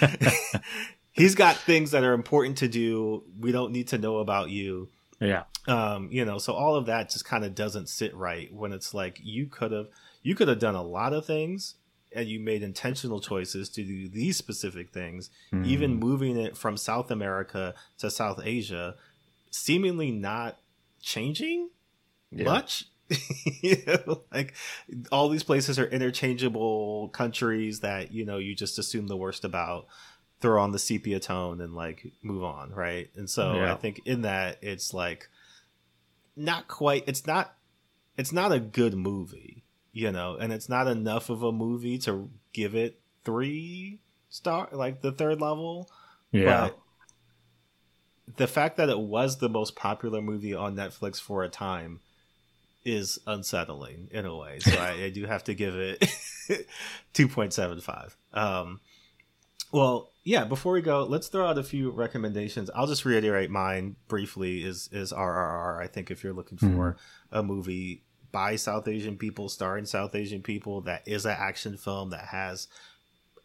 He's 1.11 1.35
got 1.35 1.57
things 1.57 1.91
that 1.91 2.03
are 2.03 2.13
important 2.13 2.57
to 2.59 2.67
do. 2.67 3.23
We 3.39 3.51
don't 3.51 3.71
need 3.71 3.89
to 3.89 3.99
know 3.99 4.17
about 4.17 4.49
you 4.49 4.89
Yeah. 5.23 5.43
um 5.67 6.09
you 6.11 6.25
know 6.25 6.37
so 6.37 6.53
all 6.53 6.75
of 6.75 6.85
that 6.87 7.09
just 7.09 7.25
kind 7.25 7.45
of 7.45 7.55
doesn't 7.55 7.87
sit 7.89 8.13
right 8.15 8.53
when 8.53 8.73
it's 8.73 8.93
like 8.93 9.19
you 9.23 9.47
could 9.47 9.71
have 9.71 9.87
you 10.21 10.35
could 10.35 10.47
have 10.47 10.59
done 10.59 10.75
a 10.75 10.83
lot 10.83 11.13
of 11.13 11.25
things 11.25 11.75
and 12.15 12.27
you 12.27 12.39
made 12.39 12.61
intentional 12.61 13.19
choices 13.19 13.69
to 13.69 13.83
do 13.83 14.07
these 14.09 14.37
specific 14.37 14.91
things 14.91 15.29
even 15.65 15.95
moving 15.95 16.37
it 16.37 16.57
from 16.57 16.75
south 16.77 17.09
america 17.11 17.73
to 17.97 18.09
south 18.11 18.39
asia 18.43 18.95
seemingly 19.51 20.11
not 20.11 20.57
changing 21.01 21.69
Yeah. 22.31 22.43
much 22.45 22.85
you 23.61 23.77
know 23.87 24.23
like 24.33 24.53
all 25.11 25.29
these 25.29 25.43
places 25.43 25.77
are 25.77 25.85
interchangeable 25.87 27.09
countries 27.09 27.79
that 27.81 28.11
you 28.11 28.25
know 28.25 28.37
you 28.37 28.55
just 28.55 28.79
assume 28.79 29.07
the 29.07 29.17
worst 29.17 29.43
about 29.45 29.85
throw 30.43 30.61
on 30.61 30.71
the 30.73 30.77
sepia 30.79 31.19
tone 31.21 31.61
and 31.61 31.73
like 31.73 32.05
move 32.21 32.43
on 32.43 32.69
right 32.71 33.09
and 33.15 33.29
so 33.29 33.55
Yeah. 33.55 33.71
i 33.73 33.75
think 33.77 34.01
in 34.05 34.23
that 34.23 34.57
it's 34.61 34.93
like 34.93 35.29
not 36.35 36.67
quite 36.67 37.05
it's 37.07 37.25
not 37.25 37.55
it's 38.17 38.33
not 38.33 38.51
a 38.51 38.59
good 38.59 38.93
movie 38.93 39.63
you 39.93 40.11
know 40.11 40.35
and 40.35 40.51
it's 40.51 40.67
not 40.67 40.87
enough 40.87 41.29
of 41.29 41.43
a 41.43 41.51
movie 41.53 41.97
to 41.99 42.29
give 42.51 42.75
it 42.75 42.99
three 43.23 43.99
star 44.29 44.67
like 44.73 44.99
the 45.01 45.11
third 45.13 45.39
level 45.39 45.89
Yeah. 46.33 46.67
but 46.67 46.79
the 48.35 48.47
fact 48.47 48.75
that 48.77 48.89
it 48.89 48.99
was 48.99 49.37
the 49.37 49.49
most 49.49 49.75
popular 49.75 50.21
movie 50.21 50.53
on 50.53 50.75
Netflix 50.75 51.21
for 51.21 51.43
a 51.43 51.49
time 51.49 51.99
is 52.85 53.19
unsettling 53.27 54.07
in 54.11 54.25
a 54.25 54.35
way. 54.35 54.59
So 54.59 54.71
I, 54.77 55.03
I 55.05 55.09
do 55.09 55.25
have 55.25 55.43
to 55.45 55.53
give 55.53 55.75
it 55.75 55.99
2.75. 57.13 58.15
Um, 58.33 58.79
well, 59.73 60.11
yeah, 60.23 60.45
before 60.45 60.73
we 60.73 60.81
go, 60.81 61.03
let's 61.03 61.27
throw 61.27 61.47
out 61.47 61.57
a 61.57 61.63
few 61.63 61.89
recommendations. 61.89 62.69
I'll 62.75 62.87
just 62.87 63.05
reiterate 63.05 63.49
mine 63.49 63.95
briefly 64.07 64.63
is 64.63 64.87
is 64.91 65.11
RRR. 65.11 65.81
I 65.81 65.87
think 65.87 66.11
if 66.11 66.23
you're 66.23 66.31
looking 66.31 66.59
hmm. 66.59 66.75
for 66.75 66.97
a 67.31 67.41
movie 67.41 68.03
by 68.31 68.55
South 68.55 68.87
Asian 68.87 69.17
people, 69.17 69.49
starring 69.49 69.85
South 69.85 70.13
Asian 70.13 70.43
people, 70.43 70.81
that 70.81 71.01
is 71.07 71.25
an 71.25 71.35
action 71.37 71.75
film 71.75 72.11
that 72.11 72.25
has 72.25 72.67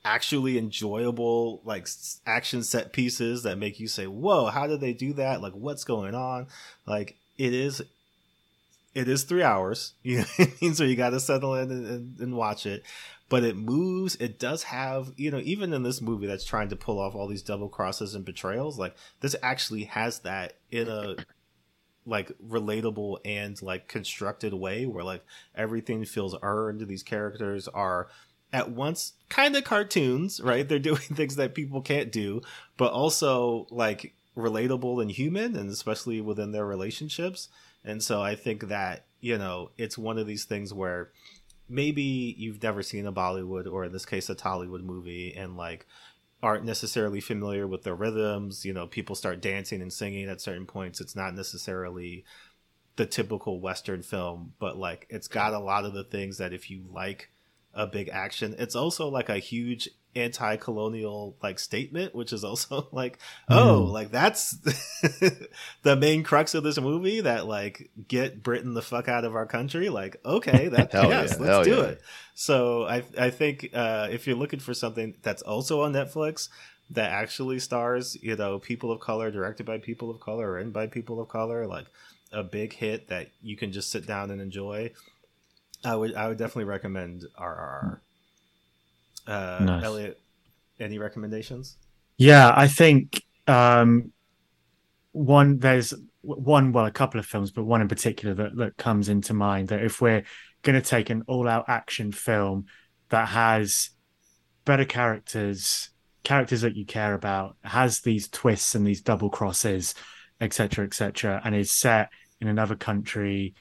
actually 0.05 0.59
enjoyable 0.59 1.63
like 1.65 1.89
action 2.27 2.63
set 2.63 2.93
pieces 2.93 3.43
that 3.43 3.59
make 3.59 3.81
you 3.81 3.89
say 3.89 4.07
whoa 4.07 4.47
how 4.47 4.67
did 4.67 4.81
they 4.81 4.93
do 4.93 5.13
that 5.13 5.43
like 5.43 5.53
what's 5.53 5.83
going 5.83 6.15
on 6.15 6.47
like 6.87 7.17
it 7.37 7.53
is 7.53 7.83
it 8.99 9.09
is 9.09 9.23
three 9.23 9.45
hours 9.45 9.95
you 10.03 10.19
know 10.19 10.25
I 10.39 10.53
mean? 10.61 10.75
so 10.75 10.83
you 10.83 10.97
got 10.97 11.11
to 11.11 11.21
settle 11.21 11.55
in 11.55 11.71
and, 11.71 11.87
and, 11.87 12.21
and 12.21 12.37
watch 12.37 12.67
it. 12.67 12.83
But 13.29 13.45
it 13.45 13.57
moves 13.57 14.17
it 14.17 14.39
does 14.39 14.65
have 14.65 15.13
you 15.17 15.31
know 15.31 15.41
even 15.45 15.73
in 15.73 15.83
this 15.83 16.01
movie 16.01 16.27
that's 16.27 16.45
trying 16.45 16.71
to 16.71 16.77
pull 16.77 16.99
off 16.99 17.15
all 17.15 17.29
these 17.29 17.43
double 17.43 17.69
crosses 17.69 18.15
and 18.15 18.25
betrayals 18.25 18.79
like 18.79 18.97
this 19.21 19.37
actually 19.43 19.85
has 19.85 20.21
that 20.21 20.55
in 20.71 20.89
a 20.89 21.17
like 22.07 22.33
relatable 22.39 23.19
and 23.25 23.61
like 23.61 23.87
constructed 23.87 24.55
way 24.55 24.87
where 24.87 25.05
like 25.05 25.25
everything 25.55 26.05
feels 26.05 26.35
earned. 26.43 26.87
These 26.89 27.03
characters 27.03 27.69
are 27.69 28.09
at 28.51 28.71
once 28.71 29.13
kind 29.29 29.55
of 29.55 29.63
cartoons 29.65 30.41
right? 30.41 30.67
They're 30.67 30.79
doing 30.91 30.99
things 30.99 31.37
that 31.37 31.55
people 31.55 31.83
can't 31.83 32.11
do 32.11 32.41
but 32.79 32.93
also 32.93 33.67
like 33.71 34.15
relatable 34.37 35.03
and 35.03 35.11
human 35.11 35.55
and 35.55 35.69
especially 35.69 36.21
within 36.21 36.53
their 36.53 36.65
relationships 36.65 37.49
and 37.85 38.03
so 38.03 38.23
i 38.23 38.35
think 38.35 38.69
that 38.69 39.05
you 39.21 39.37
know 39.39 39.71
it's 39.77 39.99
one 39.99 40.19
of 40.19 40.27
these 40.27 40.45
things 40.45 40.73
where 40.73 41.11
maybe 41.69 42.35
you've 42.39 42.63
never 42.63 42.83
seen 42.83 43.07
a 43.07 43.13
bollywood 43.13 43.71
or 43.71 43.85
in 43.85 43.93
this 43.93 44.07
case 44.07 44.29
a 44.29 44.35
tollywood 44.35 44.83
movie 44.83 45.35
and 45.35 45.57
like 45.57 45.87
aren't 46.41 46.65
necessarily 46.65 47.21
familiar 47.21 47.67
with 47.67 47.83
the 47.83 47.93
rhythms. 47.93 48.65
You 48.65 48.73
know 48.73 48.87
people 48.87 49.17
start 49.17 49.43
dancing 49.43 49.83
and 49.83 49.93
singing 49.93 50.29
at 50.29 50.41
certain 50.41 50.67
points. 50.67 51.01
It's 51.01 51.17
not 51.17 51.35
necessarily 51.35 52.25
the 52.99 53.07
typical 53.07 53.61
western 53.61 54.03
film 54.03 54.53
but 54.59 54.77
like 54.77 55.07
it's 55.09 55.29
got 55.29 55.55
a 55.55 55.59
lot 55.59 55.85
of 55.85 55.95
the 55.95 56.03
things 56.03 56.39
that 56.39 56.53
if 56.53 56.69
you 56.69 56.85
like 56.93 57.31
a 57.73 57.87
big 57.87 58.09
action 58.09 58.57
it's 58.59 58.75
also 58.75 59.09
like 59.09 59.29
a 59.29 59.39
huge 59.39 59.89
anti-colonial 60.17 61.37
like 61.43 61.59
statement 61.59 62.15
which 62.15 62.33
is 62.33 62.43
also 62.45 62.89
like 62.93 63.19
oh 63.49 63.87
Mm. 63.89 63.93
like 63.93 64.11
that's 64.11 64.53
the 65.83 65.97
main 65.97 66.23
crux 66.23 66.55
of 66.55 66.63
this 66.65 66.81
movie 66.81 67.21
that 67.21 67.47
like 67.47 67.91
get 68.09 68.43
britain 68.43 68.75
the 68.75 68.83
fuck 68.83 69.09
out 69.09 69.25
of 69.25 69.35
our 69.35 69.47
country 69.47 69.89
like 69.89 70.17
okay 70.25 70.69
that 70.73 70.93
yes 70.93 71.37
yeah, 71.39 71.47
let's 71.47 71.67
do 71.69 71.77
yeah. 71.77 71.83
it 71.83 72.03
so 72.35 72.85
I 72.85 73.03
I 73.19 73.31
think 73.31 73.71
uh, 73.75 74.09
if 74.13 74.27
you're 74.27 74.37
looking 74.37 74.61
for 74.61 74.73
something 74.73 75.15
that's 75.23 75.43
also 75.43 75.83
on 75.83 75.93
Netflix 75.93 76.49
that 76.91 77.11
actually 77.11 77.59
stars 77.59 78.17
you 78.23 78.37
know 78.37 78.61
people 78.61 78.93
of 78.93 79.01
color, 79.01 79.31
directed 79.33 79.67
by 79.67 79.79
people 79.79 80.09
of 80.09 80.21
color, 80.21 80.49
or 80.49 80.53
written 80.55 80.71
by 80.71 80.87
people 80.87 81.21
of 81.21 81.29
color, 81.29 81.67
like 81.67 81.87
a 82.33 82.45
big 82.45 82.73
hit 82.75 83.09
that 83.09 83.31
you 83.43 83.57
can 83.57 83.73
just 83.73 83.91
sit 83.91 84.07
down 84.07 84.31
and 84.31 84.41
enjoy, 84.41 84.93
I 85.85 85.97
would 85.97 86.15
I 86.15 86.29
would 86.29 86.39
definitely 86.39 86.65
recommend 86.65 87.25
RRR. 87.37 87.99
Uh, 89.29 89.59
Nice. 89.61 89.85
Elliot, 89.85 90.21
any 90.81 90.99
recommendations? 90.99 91.77
Yeah, 92.17 92.53
I 92.55 92.67
think 92.67 93.23
um, 93.47 94.13
one 95.13 95.59
there's 95.59 95.95
one 96.23 96.73
well 96.73 96.87
a 96.87 96.91
couple 96.91 97.21
of 97.21 97.27
films, 97.27 97.51
but 97.51 97.65
one 97.65 97.83
in 97.83 97.89
particular 97.89 98.35
that 98.35 98.57
that 98.57 98.77
comes 98.77 99.09
into 99.09 99.35
mind 99.35 99.69
that 99.69 99.83
if 99.83 100.01
we're 100.01 100.25
going 100.63 100.81
to 100.81 100.89
take 100.89 101.11
an 101.11 101.23
all-out 101.29 101.67
action 101.69 102.11
film 102.11 102.67
that 103.11 103.29
has 103.29 103.91
better 104.65 104.85
characters, 104.85 105.91
characters 106.25 106.63
that 106.63 106.75
you 106.75 106.85
care 106.85 107.15
about, 107.15 107.57
has 107.63 108.01
these 108.01 108.29
twists 108.29 108.75
and 108.75 108.87
these 108.87 109.01
double 109.01 109.31
crosses, 109.31 109.95
etc., 110.41 110.85
etc., 110.85 111.41
and 111.45 111.55
is 111.55 111.71
set 111.71 112.11
in 112.41 112.49
another 112.49 112.77
country 112.77 113.55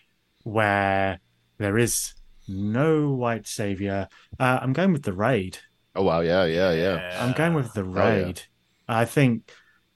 where 0.44 1.20
there 1.58 1.78
is 1.78 2.14
no 2.48 3.12
white 3.14 3.48
savior. 3.48 4.08
Uh, 4.40 4.60
I'm 4.62 4.74
going 4.74 4.94
with 4.94 5.04
the 5.04 5.14
raid. 5.14 5.60
Oh 5.96 6.04
wow, 6.04 6.22
yeah, 6.22 6.46
yeah, 6.46 6.72
yeah. 6.74 7.24
I'm 7.24 7.34
going 7.34 7.54
with 7.54 7.74
the 7.74 7.84
Hell 7.84 8.14
yeah. 8.14 8.26
raid. 8.26 8.42
I 8.88 9.06
think, 9.06 9.52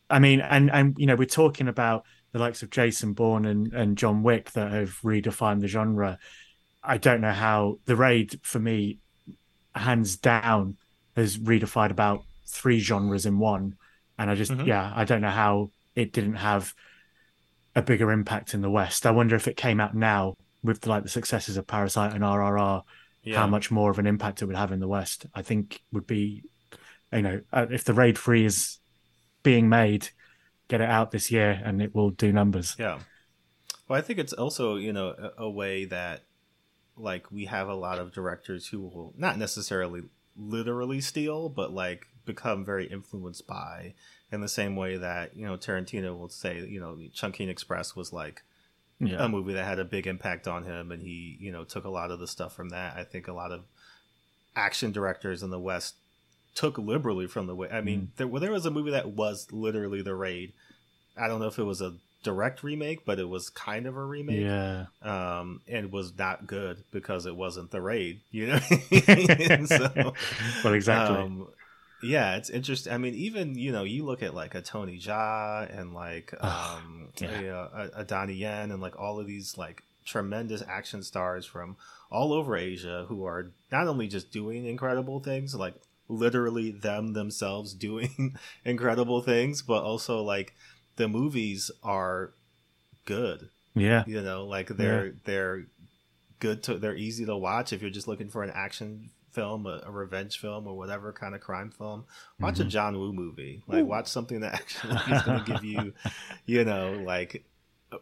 I 0.10 0.20
mean, 0.20 0.42
and 0.42 0.72
and 0.72 0.96
you 0.98 1.06
know, 1.06 1.16
we're 1.16 1.26
talking 1.26 1.68
about 1.68 2.06
the 2.32 2.40
likes 2.40 2.64
of 2.64 2.70
Jason 2.70 3.14
Bourne 3.14 3.46
and 3.46 3.74
and 3.74 3.98
John 3.98 4.24
Wick 4.24 4.52
that 4.52 4.72
have 4.72 5.00
redefined 5.04 5.62
the 5.62 5.68
genre. 5.68 6.18
I 6.84 6.98
don't 6.98 7.22
know 7.22 7.32
how 7.32 7.80
the 7.86 7.96
raid 7.96 8.40
for 8.44 8.60
me, 8.60 8.98
hands 9.76 10.18
down, 10.18 10.78
has 11.16 11.38
redefined 11.38 11.92
about 11.92 12.24
three 12.48 12.80
genres 12.80 13.26
in 13.26 13.38
one, 13.40 13.76
and 14.18 14.30
I 14.30 14.36
just 14.36 14.52
Mhm. 14.52 14.66
yeah, 14.66 14.92
I 14.96 15.06
don't 15.06 15.22
know 15.22 15.30
how 15.30 15.72
it 15.96 16.12
didn't 16.14 16.36
have 16.36 16.74
a 17.76 17.82
bigger 17.82 18.12
impact 18.12 18.54
in 18.54 18.62
the 18.62 18.70
West. 18.70 19.06
I 19.06 19.12
wonder 19.12 19.36
if 19.36 19.48
it 19.48 19.56
came 19.56 19.80
out 19.80 19.96
now 19.96 20.36
with 20.64 20.86
like 20.86 21.04
the 21.04 21.10
successes 21.10 21.58
of 21.58 21.68
Parasite 21.68 22.14
and 22.14 22.24
RRR 22.24 22.84
how 23.30 23.48
much 23.48 23.70
more 23.70 23.92
of 23.92 24.00
an 24.00 24.08
impact 24.08 24.42
it 24.42 24.46
would 24.46 24.56
have 24.56 24.72
in 24.72 24.80
the 24.80 24.88
West. 24.88 25.26
I 25.34 25.42
think 25.42 25.82
would 25.92 26.08
be, 26.08 26.44
you 27.14 27.22
know, 27.22 27.42
uh, 27.54 27.68
if 27.70 27.84
the 27.84 27.94
Raid 27.94 28.18
Free 28.18 28.46
is 28.46 28.80
being 29.44 29.70
made, 29.70 30.10
get 30.68 30.82
it 30.82 30.90
out 30.90 31.12
this 31.12 31.32
year 31.32 31.62
and 31.64 31.82
it 31.82 31.94
will 31.94 32.10
do 32.10 32.32
numbers. 32.32 32.76
Yeah. 32.80 33.00
Well, 33.88 34.00
I 34.00 34.02
think 34.02 34.20
it's 34.20 34.34
also, 34.34 34.76
you 34.76 34.94
know, 34.94 35.10
a, 35.10 35.44
a 35.44 35.50
way 35.50 35.86
that 35.86 36.24
like 36.98 37.32
we 37.32 37.46
have 37.46 37.68
a 37.68 37.76
lot 37.76 38.00
of 38.00 38.12
directors 38.12 38.68
who 38.68 38.80
will 38.80 39.14
not 39.18 39.38
necessarily 39.38 40.04
literally 40.36 41.02
steal, 41.02 41.50
but 41.50 41.74
like 41.74 42.08
become 42.26 42.66
very 42.66 42.86
influenced 42.86 43.46
by 43.48 43.94
in 44.32 44.42
the 44.42 44.48
same 44.48 44.76
way 44.76 44.98
that, 44.98 45.36
you 45.36 45.46
know, 45.46 45.58
Tarantino 45.58 46.18
will 46.18 46.30
say, 46.30 46.66
you 46.66 46.80
know, 46.80 46.98
Chungking 47.14 47.50
Express 47.50 47.96
was 47.96 48.14
like 48.14 48.44
Yeah. 49.08 49.26
a 49.26 49.28
movie 49.30 49.54
that 49.54 49.66
had 49.66 49.80
a 49.80 49.86
big 49.86 50.08
impact 50.08 50.48
on 50.48 50.64
him, 50.64 50.92
and 50.92 51.02
he 51.02 51.38
you 51.40 51.52
know 51.52 51.64
took 51.64 51.86
a 51.86 51.90
lot 51.90 52.12
of 52.12 52.20
the 52.20 52.28
stuff 52.28 52.54
from 52.56 52.70
that. 52.70 52.96
I 52.98 53.04
think 53.04 53.28
a 53.28 53.34
lot 53.34 53.52
of 53.52 53.62
action 54.56 54.92
directors 54.92 55.44
in 55.44 55.50
the 55.50 55.60
West 55.60 55.96
took 56.56 56.78
liberally 56.78 57.28
from 57.28 57.48
the 57.48 57.56
way. 57.56 57.70
I 57.72 57.82
mean, 57.82 58.02
Mm. 58.02 58.08
there 58.18 58.28
well, 58.28 58.42
there 58.42 58.52
was 58.52 58.66
a 58.66 58.72
movie 58.72 58.92
that 58.92 59.10
was 59.10 59.48
literally 59.52 60.02
the 60.02 60.14
raid. 60.16 60.54
I 61.18 61.28
don't 61.28 61.40
know 61.40 61.48
if 61.48 61.58
it 61.60 61.64
was 61.64 61.82
a 61.82 61.94
direct 62.24 62.62
remake, 62.62 63.04
but 63.06 63.18
it 63.20 63.28
was 63.28 63.50
kind 63.50 63.86
of 63.88 63.96
a 63.98 64.04
remake. 64.06 64.42
Yeah. 64.42 64.86
Um, 65.02 65.62
and 65.68 65.92
was 65.92 66.16
not 66.18 66.46
good 66.46 66.84
because 66.92 67.26
it 67.26 67.36
wasn't 67.36 67.72
the 67.72 67.82
raid, 67.82 68.20
you 68.32 68.48
know. 68.48 68.60
So, 69.66 70.14
well, 70.64 70.74
exactly. 70.74 71.18
um, 71.18 71.48
yeah, 72.04 72.36
it's 72.36 72.50
interesting. 72.50 72.94
I 72.94 72.98
mean, 72.98 73.16
even 73.16 73.56
you 73.56 73.72
know, 73.72 73.84
you 73.84 74.06
look 74.06 74.24
at 74.24 74.34
like 74.34 74.56
a 74.56 74.62
Tony 74.62 75.00
Jaa 75.00 75.68
and 75.78 75.94
like 75.94 76.34
um, 76.44 77.10
yeah. 77.20 77.42
a, 77.42 77.56
a, 77.56 77.90
a 77.98 78.04
Donnie 78.04 78.36
Yen 78.36 78.72
and 78.72 78.82
like 78.82 79.00
all 79.00 79.20
of 79.20 79.28
these 79.28 79.58
like 79.58 79.84
tremendous 80.06 80.64
action 80.68 81.04
stars 81.04 81.46
from 81.46 81.78
all 82.10 82.34
over 82.34 82.58
Asia 82.58 83.06
who 83.08 83.26
are 83.26 83.52
not 83.72 83.88
only 83.88 84.08
just 84.08 84.32
doing 84.32 84.66
incredible 84.66 85.20
things, 85.20 85.56
like 85.56 85.76
literally 86.08 86.72
them 86.72 87.14
themselves 87.14 87.74
doing 87.88 88.38
incredible 88.66 89.22
things, 89.22 89.62
but 89.62 89.84
also 89.84 90.22
like 90.22 90.54
the 90.98 91.08
movies 91.08 91.72
are 91.84 92.32
good 93.06 93.50
yeah. 93.76 94.04
you 94.08 94.22
know 94.22 94.46
like 94.46 94.68
they're 94.68 95.14
they're 95.26 95.64
good 96.40 96.64
to 96.64 96.78
they're 96.78 96.96
easy 96.96 97.26
to 97.26 97.36
watch 97.36 97.72
if 97.72 97.82
you're 97.82 97.92
just 97.92 98.08
looking 98.08 98.30
for 98.30 98.44
an 98.44 98.52
action 98.54 99.10
film 99.32 99.66
a, 99.66 99.82
a 99.86 99.92
revenge 99.92 100.40
film 100.40 100.68
or 100.68 100.78
whatever 100.78 101.12
kind 101.14 101.34
of 101.36 101.42
crime 101.42 101.72
film 101.72 102.06
watch 102.40 102.60
a 102.60 102.66
john 102.66 102.98
woo 102.98 103.14
movie 103.14 103.64
like 103.68 103.86
watch 103.86 104.08
something 104.08 104.42
that 104.42 104.54
actually 104.62 104.96
is 105.08 105.22
going 105.24 105.44
to 105.44 105.52
give 105.54 105.64
you 105.64 105.94
you 106.46 106.64
know 106.66 107.02
like 107.06 107.46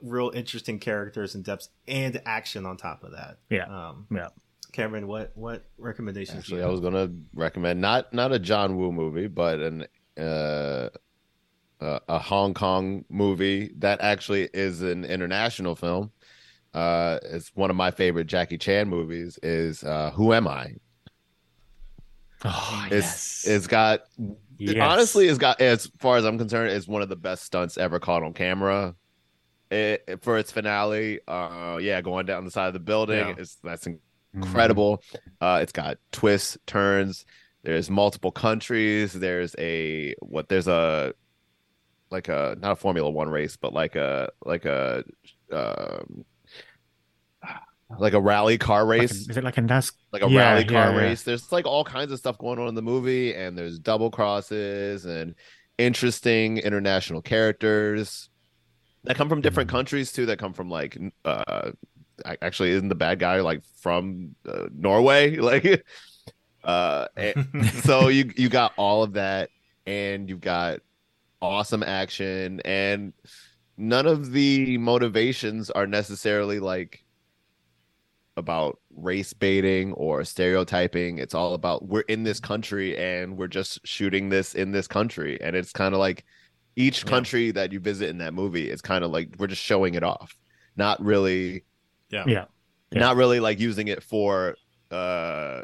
real 0.01 0.31
interesting 0.33 0.79
characters 0.79 1.35
and 1.35 1.43
depths 1.43 1.69
and 1.87 2.21
action 2.25 2.65
on 2.65 2.77
top 2.77 3.03
of 3.03 3.11
that 3.11 3.37
Yeah. 3.49 3.65
um 3.65 4.07
Yeah. 4.11 4.29
cameron 4.71 5.07
what 5.07 5.31
what 5.35 5.65
recommendations 5.77 6.35
do 6.35 6.39
Actually, 6.55 6.61
you 6.61 6.67
I 6.67 6.69
was 6.69 6.79
gonna 6.79 7.09
recommend 7.33 7.81
not 7.81 8.13
not 8.13 8.31
a 8.31 8.39
John 8.39 8.77
Woo 8.77 8.91
movie, 8.91 9.27
but 9.27 9.59
an 9.59 9.87
uh, 10.17 10.89
uh, 11.81 11.99
a 12.09 12.19
Hong 12.19 12.53
Kong 12.53 13.05
movie 13.09 13.71
that 13.77 14.01
actually 14.01 14.49
is 14.53 14.81
an 14.81 15.05
international 15.05 15.75
film. 15.75 16.11
Uh, 16.73 17.17
it's 17.23 17.51
one 17.55 17.69
of 17.69 17.75
my 17.75 17.89
favorite 17.89 18.27
Jackie 18.27 18.57
Chan 18.57 18.89
movies. 18.89 19.39
Is 19.41 19.83
uh, 19.83 20.11
Who 20.11 20.33
Am 20.33 20.47
I? 20.47 20.73
Oh, 22.45 22.83
It's 22.91 22.93
yes. 22.93 23.45
it's 23.47 23.67
got 23.67 24.01
Yes. 24.57 24.77
honestly 24.81 25.27
it's 25.27 25.37
got 25.37 25.59
as 25.61 25.87
far 25.99 26.17
as 26.17 26.25
I'm 26.25 26.37
concerned, 26.37 26.71
it's 26.71 26.87
one 26.87 27.01
of 27.01 27.09
the 27.09 27.15
best 27.15 27.43
stunts 27.43 27.77
ever 27.77 27.99
caught 27.99 28.23
on 28.23 28.33
camera. 28.33 28.95
It, 29.71 30.03
it- 30.07 30.23
for 30.23 30.37
its 30.37 30.51
finale, 30.51 31.19
uh, 31.27 31.77
yeah, 31.81 32.01
going 32.01 32.25
down 32.25 32.43
the 32.45 32.51
side 32.51 32.67
of 32.67 32.73
the 32.73 32.79
building, 32.79 33.19
Yeah. 33.19 33.35
it's 33.37 33.55
that's 33.63 33.85
Mm. 33.87 33.99
incredible. 34.33 35.01
Uh, 35.41 35.59
it's 35.61 35.71
got 35.71 35.97
twists, 36.11 36.57
turns. 36.65 37.25
There's 37.63 37.89
multiple 37.89 38.31
countries. 38.31 39.11
There's 39.13 39.55
a 39.57 40.13
what? 40.21 40.47
There's 40.49 40.67
a 40.67 41.13
like 42.09 42.27
a 42.29 42.55
not 42.59 42.71
a 42.71 42.75
Formula 42.75 43.09
One 43.09 43.29
race, 43.29 43.57
but 43.57 43.73
like 43.73 43.95
a 43.95 44.29
like 44.45 44.65
a 44.65 45.03
um, 45.51 46.25
like 47.97 48.13
a 48.13 48.21
rally 48.21 48.57
car 48.57 48.85
Like 48.85 48.97
a- 48.97 49.01
race 49.01 49.11
is 49.29 49.37
it 49.37 49.43
like 49.43 49.57
a 49.57 49.61
NAS? 49.61 49.91
like 50.11 50.21
a 50.21 50.29
Yeah, 50.29 50.51
rally 50.51 50.65
car 50.65 50.73
yeah, 50.73 50.91
yeah. 50.91 50.97
race. 50.97 51.23
There's 51.23 51.51
like 51.51 51.65
all 51.65 51.83
kinds 51.83 52.11
of 52.11 52.19
stuff 52.19 52.37
going 52.37 52.59
on 52.59 52.67
in 52.67 52.75
the 52.75 52.81
movie, 52.81 53.33
and 53.33 53.57
there's 53.57 53.79
double 53.79 54.11
crosses 54.11 55.05
and 55.05 55.33
interesting 55.77 56.57
international 56.57 57.21
characters 57.21 58.29
that 59.05 59.15
come 59.15 59.29
from 59.29 59.41
different 59.41 59.69
Mhm. 59.69 59.73
countries 59.73 60.11
too. 60.11 60.25
That 60.27 60.37
come 60.39 60.53
from 60.53 60.69
like 60.69 60.97
uh, 61.25 61.71
actually 62.41 62.71
isn't 62.71 62.89
the 62.89 62.95
bad 62.95 63.17
guy 63.19 63.39
like 63.41 63.63
from 63.81 64.35
uh, 64.47 64.67
Norway? 64.75 65.35
Like, 65.37 65.83
uh, 66.63 67.07
so 67.83 68.09
you 68.09 68.31
you 68.35 68.49
got 68.49 68.73
all 68.77 69.01
of 69.03 69.13
that, 69.13 69.49
and 69.87 70.29
you've 70.29 70.41
got 70.41 70.81
awesome 71.41 71.81
action, 71.83 72.59
and 72.65 73.13
none 73.77 74.05
of 74.05 74.31
the 74.31 74.77
motivations 74.77 75.69
are 75.71 75.87
necessarily 75.87 76.59
like 76.59 77.03
about 78.39 78.79
race 78.95 79.31
baiting 79.33 79.93
or 79.93 80.23
stereotyping. 80.25 81.19
It's 81.19 81.35
all 81.35 81.53
about 81.53 81.87
we're 81.87 82.01
in 82.01 82.23
this 82.23 82.39
country 82.39 82.97
and 82.97 83.37
we're 83.37 83.47
just 83.47 83.79
shooting 83.85 84.29
this 84.29 84.55
in 84.55 84.71
this 84.71 84.87
country. 84.87 85.39
And 85.39 85.55
it's 85.55 85.71
kind 85.71 85.93
of 85.93 85.99
like 85.99 86.25
each 86.75 87.03
Yeah. 87.03 87.09
country 87.11 87.51
that 87.51 87.71
you 87.71 87.79
visit 87.79 88.09
in 88.09 88.17
that 88.17 88.33
movie 88.33 88.69
is 88.69 88.81
kind 88.81 89.03
of 89.03 89.11
like 89.11 89.35
we're 89.37 89.47
just 89.47 89.61
showing 89.63 89.93
it 89.93 90.03
off. 90.03 90.35
Not 90.75 90.99
really 91.03 91.63
yeah 92.09 92.23
Yeah. 92.25 92.45
Yeah. 92.91 92.99
not 93.01 93.15
really 93.15 93.39
like 93.39 93.59
using 93.59 93.87
it 93.87 94.01
for 94.01 94.55
uh 94.89 95.61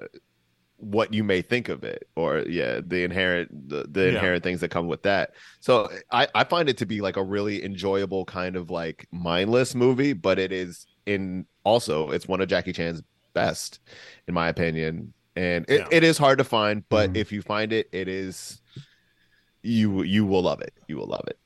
what 0.77 1.14
you 1.14 1.23
may 1.23 1.41
think 1.41 1.69
of 1.69 1.84
it 1.85 2.07
or 2.15 2.39
yeah 2.47 2.81
the 2.85 3.03
inherent 3.03 3.49
the, 3.69 3.85
the 3.89 4.02
Yeah. 4.03 4.10
inherent 4.10 4.43
things 4.43 4.60
that 4.60 4.69
come 4.69 4.88
with 4.88 5.03
that 5.03 5.31
so 5.61 5.89
i 6.11 6.27
i 6.35 6.43
find 6.43 6.68
it 6.69 6.77
to 6.80 6.85
be 6.85 6.99
like 7.02 7.15
a 7.18 7.23
really 7.23 7.64
enjoyable 7.64 8.26
kind 8.26 8.56
of 8.57 8.69
like 8.69 9.07
mindless 9.11 9.73
movie 9.73 10.11
but 10.14 10.38
it 10.38 10.52
is 10.52 10.85
in 11.06 11.45
also 11.64 12.10
it's 12.11 12.27
one 12.27 12.41
of 12.41 12.48
jackie 12.48 12.73
chan's 12.73 13.02
best 13.34 13.80
in 14.27 14.34
my 14.34 14.48
opinion 14.49 15.14
and 15.36 15.65
it, 15.68 15.82
Yeah. 15.82 15.88
it 15.91 16.03
is 16.03 16.18
hard 16.18 16.38
to 16.38 16.44
find 16.44 16.84
but 16.90 17.11
Mhm. 17.14 17.18
if 17.18 17.32
you 17.32 17.41
find 17.41 17.73
it 17.73 17.88
it 17.91 18.07
is 18.07 18.61
you 19.61 20.03
you 20.03 20.26
will 20.26 20.44
love 20.44 20.61
it 20.61 20.73
you 20.88 20.98
will 20.98 21.07
love 21.07 21.26
it 21.27 21.38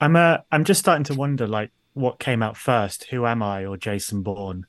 I'm 0.00 0.14
uh, 0.16 0.38
I'm 0.52 0.64
just 0.64 0.80
starting 0.80 1.04
to 1.04 1.14
wonder 1.14 1.46
like 1.48 1.72
what 1.94 2.20
came 2.20 2.40
out 2.40 2.56
first, 2.56 3.06
Who 3.10 3.26
Am 3.26 3.42
I 3.42 3.64
or 3.66 3.76
Jason 3.76 4.22
Bourne? 4.22 4.64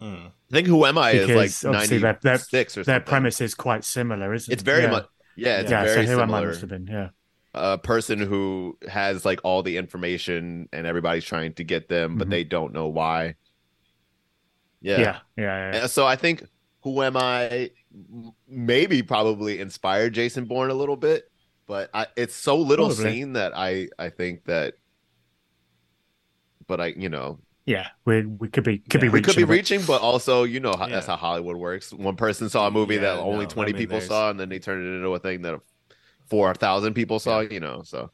Hmm. 0.00 0.28
i 0.50 0.52
think 0.54 0.66
who 0.66 0.86
am 0.86 0.96
i 0.96 1.10
is 1.10 1.28
like 1.28 1.74
obviously 1.74 1.98
their- 1.98 2.18
96 2.24 2.74
their, 2.74 2.80
or 2.80 2.84
their 2.84 3.00
premise 3.00 3.42
is 3.42 3.54
quite 3.54 3.84
similar, 3.84 4.32
isn't 4.32 4.50
it? 4.50 4.54
it's 4.54 4.62
very 4.62 4.84
yeah. 4.84 4.90
much 4.90 5.06
yeah 5.36 5.60
it's 5.60 5.70
yeah, 5.70 5.84
very 5.84 6.06
so 6.06 6.12
Who 6.14 6.20
Am 6.22 6.32
I 6.32 6.44
must 6.44 6.60
have 6.62 6.70
been, 6.70 6.86
yeah. 6.86 7.10
A 7.54 7.78
person 7.78 8.18
who 8.20 8.78
has 8.88 9.24
like 9.24 9.40
all 9.42 9.62
the 9.62 9.76
information 9.76 10.68
and 10.72 10.86
everybody's 10.86 11.24
trying 11.24 11.52
to 11.54 11.64
get 11.64 11.88
them, 11.88 12.16
but 12.16 12.28
Mhm. 12.28 12.30
they 12.30 12.44
don't 12.44 12.72
know 12.72 12.86
why. 12.88 13.34
Yeah, 14.80 15.00
Yeah. 15.00 15.18
yeah, 15.36 15.72
yeah. 15.74 15.86
So 15.86 16.06
I 16.06 16.16
think 16.16 16.44
who 16.82 17.02
am 17.02 17.16
I 17.16 17.70
maybe 18.48 19.02
probably 19.02 19.58
inspired 19.60 20.14
Jason 20.14 20.44
Bourne 20.44 20.70
a 20.70 20.74
little 20.74 20.96
bit, 20.96 21.30
but 21.66 21.90
I, 21.92 22.06
it's 22.16 22.34
so 22.34 22.56
little 22.56 22.86
Probably. 22.86 23.12
seen 23.12 23.32
that 23.34 23.52
I 23.56 23.88
I 23.98 24.08
think 24.10 24.44
that 24.44 24.74
but 26.66 26.80
I 26.80 26.86
you 26.96 27.08
know 27.08 27.40
Yeah, 27.66 27.88
we 28.04 28.24
we 28.26 28.48
could 28.48 28.64
be 28.64 28.78
could 28.78 29.00
be 29.00 29.08
Yeah. 29.08 29.12
we 29.12 29.18
reaching 29.18 29.34
could 29.34 29.36
be 29.36 29.44
reaching 29.44 29.82
but 29.86 30.00
also 30.02 30.44
you 30.44 30.60
know 30.60 30.74
how, 30.78 30.86
that's 30.86 31.06
how 31.06 31.16
Hollywood 31.16 31.56
works. 31.56 31.92
One 31.92 32.16
person 32.16 32.48
saw 32.48 32.68
a 32.68 32.70
movie 32.70 32.96
that 32.98 33.18
only 33.18 33.44
no, 33.46 33.50
20 33.50 33.70
I 33.70 33.72
mean, 33.72 33.78
people 33.78 33.94
there's- 33.98 34.08
saw 34.08 34.30
and 34.30 34.38
then 34.38 34.48
they 34.48 34.60
turned 34.60 34.86
it 34.86 34.96
into 34.96 35.08
a 35.14 35.18
thing 35.18 35.42
that 35.42 35.60
4,000 36.30 36.94
people 36.94 37.18
saw, 37.18 37.40
you 37.40 37.60
know. 37.60 37.82
So 37.84 38.10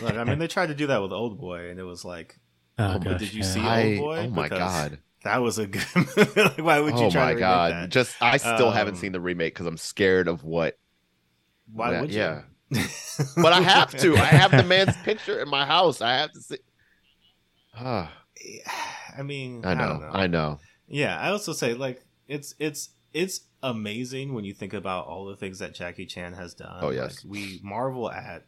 Look, 0.00 0.16
i 0.16 0.24
mean 0.24 0.38
they 0.38 0.48
tried 0.48 0.68
to 0.68 0.74
do 0.74 0.86
that 0.88 1.02
with 1.02 1.12
old 1.12 1.38
boy 1.38 1.68
and 1.70 1.78
it 1.78 1.84
was 1.84 2.04
like 2.04 2.38
Oh, 2.78 2.96
Oh, 2.96 2.98
gosh, 2.98 3.20
did 3.20 3.34
you 3.34 3.42
yeah. 3.42 3.44
see 3.44 3.68
I 3.68 3.82
Old 3.82 3.94
Boy? 3.94 4.16
oh 4.16 4.30
my 4.30 4.48
Because 4.48 4.58
god. 4.58 4.98
that 5.24 5.38
was 5.42 5.58
a 5.58 5.66
good 5.66 5.86
movie. 5.96 6.42
like, 6.42 6.58
why 6.58 6.80
would 6.80 6.98
you 6.98 7.06
oh 7.06 7.10
try 7.10 7.26
my 7.26 7.34
to 7.34 7.36
god! 7.38 7.74
remake 7.74 7.82
that? 7.82 7.88
Just 7.90 8.16
I 8.20 8.38
still 8.38 8.70
haven't 8.70 8.94
Um, 8.94 8.96
seen 8.96 9.12
the 9.12 9.20
remake 9.20 9.54
because 9.54 9.66
I'm 9.66 9.76
scared 9.76 10.28
of 10.28 10.44
what. 10.44 10.78
why 11.72 11.92
yeah, 11.92 12.00
would 12.00 12.12
you 12.14 12.18
yeah. 12.18 12.42
But 13.36 13.52
I 13.52 13.60
have 13.60 13.94
to. 13.98 14.16
I 14.16 14.24
have 14.24 14.50
the 14.50 14.62
man's 14.64 14.96
picture 14.98 15.40
in 15.40 15.48
my 15.48 15.66
house. 15.66 16.00
I 16.00 16.14
have 16.18 16.32
to 16.32 16.40
see. 16.40 16.58
Ah, 17.74 18.10
I 19.18 19.22
mean, 19.22 19.64
I 19.64 19.74
I, 19.74 19.74
know. 19.74 19.88
don't 19.88 20.00
know. 20.00 20.10
I 20.12 20.26
know. 20.26 20.60
Yeah, 20.88 21.18
I 21.18 21.30
also 21.30 21.52
say 21.52 21.74
like 21.74 22.04
it's 22.28 22.54
it's 22.58 22.90
it's 23.12 23.42
amazing 23.62 24.34
when 24.34 24.44
you 24.44 24.52
think 24.54 24.72
about 24.74 25.06
all 25.06 25.26
the 25.26 25.36
things 25.36 25.58
that 25.60 25.74
Jackie 25.74 26.06
Chan 26.06 26.32
has 26.34 26.54
done. 26.54 26.78
Oh, 26.80 26.90
yes. 26.90 27.24
Like, 27.24 27.30
we 27.32 27.60
marvel 27.62 28.10
at 28.10 28.46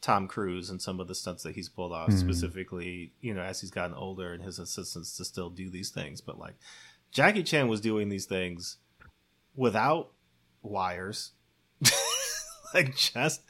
Tom 0.00 0.28
Cruise 0.28 0.70
and 0.70 0.80
some 0.80 1.00
of 1.00 1.08
the 1.08 1.14
stunts 1.14 1.42
that 1.42 1.54
he's 1.54 1.68
pulled 1.68 1.92
off, 1.92 2.10
Mhm. 2.10 2.18
specifically, 2.20 3.12
you 3.20 3.34
know, 3.34 3.42
as 3.42 3.60
he's 3.60 3.70
gotten 3.70 3.94
older 3.96 4.32
and 4.32 4.42
his 4.42 4.58
assistants 4.58 5.16
to 5.16 5.24
still 5.24 5.50
do 5.50 5.68
these 5.68 5.90
things. 5.90 6.20
But 6.20 6.38
like 6.38 6.54
Jackie 7.10 7.42
Chan 7.42 7.66
was 7.68 7.80
doing 7.80 8.08
these 8.08 8.26
things 8.26 8.76
without 9.54 10.12
wires, 10.62 11.32
like 12.74 12.94
just 12.96 13.42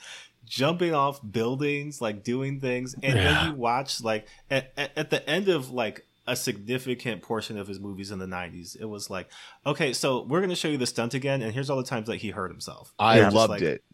jumping 0.44 0.94
off 0.94 1.20
buildings, 1.30 2.00
like 2.00 2.22
doing 2.22 2.60
things, 2.60 2.94
and 2.94 3.02
Yeah. 3.16 3.24
then 3.24 3.46
you 3.50 3.54
watch 3.56 4.00
like 4.02 4.26
at, 4.50 4.72
at, 4.76 4.96
at 4.96 5.10
the 5.10 5.28
end 5.28 5.48
of 5.48 5.70
like 5.70 6.06
a 6.26 6.34
significant 6.36 7.22
portion 7.22 7.56
of 7.58 7.66
his 7.68 7.78
movies 7.80 8.10
in 8.10 8.18
the 8.18 8.26
90s 8.26 8.76
it 8.80 8.84
was 8.86 9.08
like 9.10 9.30
okay 9.64 9.92
so 9.92 10.22
we're 10.28 10.40
going 10.40 10.50
to 10.50 10.56
show 10.56 10.68
you 10.68 10.76
the 10.78 10.86
stunt 10.86 11.14
again 11.14 11.40
and 11.42 11.52
here's 11.52 11.70
all 11.70 11.76
the 11.76 11.84
times 11.84 12.06
that 12.08 12.16
he 12.16 12.30
hurt 12.30 12.50
himself 12.50 12.92
I 12.98 13.18
Yeah. 13.18 13.28
Loved 13.30 13.50
like, 13.50 13.62
it. 13.62 13.84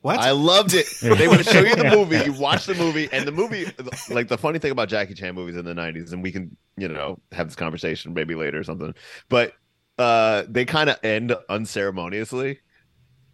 what 0.00 0.18
I 0.18 0.30
loved 0.30 0.74
it. 0.74 0.86
They 1.00 1.26
would 1.28 1.44
show 1.44 1.60
you 1.60 1.74
the 1.76 1.90
movie. 1.90 2.18
You 2.24 2.32
watch 2.32 2.66
the 2.66 2.74
movie, 2.74 3.08
and 3.12 3.26
the 3.26 3.32
movie, 3.32 3.66
like 4.08 4.28
the 4.28 4.38
funny 4.38 4.58
thing 4.58 4.70
about 4.70 4.88
Jackie 4.88 5.14
Chan 5.14 5.34
movies 5.34 5.56
in 5.56 5.64
the 5.64 5.74
'90s, 5.74 6.12
and 6.12 6.22
we 6.22 6.32
can, 6.32 6.56
you 6.76 6.88
know, 6.88 7.18
have 7.32 7.48
this 7.48 7.56
conversation 7.56 8.14
maybe 8.14 8.34
later 8.34 8.58
or 8.58 8.64
something. 8.64 8.94
But 9.28 9.52
uh 9.98 10.44
they 10.48 10.64
kind 10.64 10.88
of 10.90 10.96
end 11.02 11.34
unceremoniously. 11.50 12.60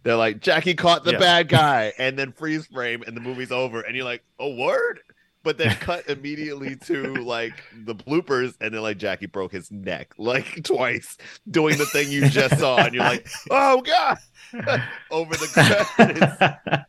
They're 0.03 0.15
like 0.15 0.39
Jackie 0.41 0.73
caught 0.75 1.03
the 1.03 1.11
Yeah. 1.13 1.19
bad 1.19 1.47
guy, 1.49 1.93
and 1.97 2.17
then 2.17 2.31
freeze 2.31 2.65
frame, 2.67 3.03
and 3.05 3.15
the 3.15 3.21
movie's 3.21 3.51
over, 3.51 3.81
and 3.81 3.95
you're 3.95 4.05
like, 4.05 4.23
oh 4.39 4.55
word. 4.55 4.99
But 5.47 5.57
then 5.57 5.73
cut 5.77 6.09
immediately 6.09 6.75
to 6.75 7.13
like 7.23 7.53
the 7.85 7.95
bloopers, 7.95 8.53
and 8.59 8.73
then 8.73 8.81
like 8.81 8.97
Jackie 8.97 9.27
broke 9.27 9.53
his 9.53 9.71
neck 9.71 10.13
like 10.17 10.61
twice 10.65 11.17
doing 11.49 11.77
the 11.77 11.85
thing 11.85 12.11
you 12.11 12.27
just 12.27 12.59
saw, 12.59 12.77
and 12.83 12.93
you're 12.93 13.01
like, 13.05 13.25
oh 13.49 13.79
god, 13.81 14.17
over 15.09 15.33
the 15.35 15.47
credits. 15.95 16.85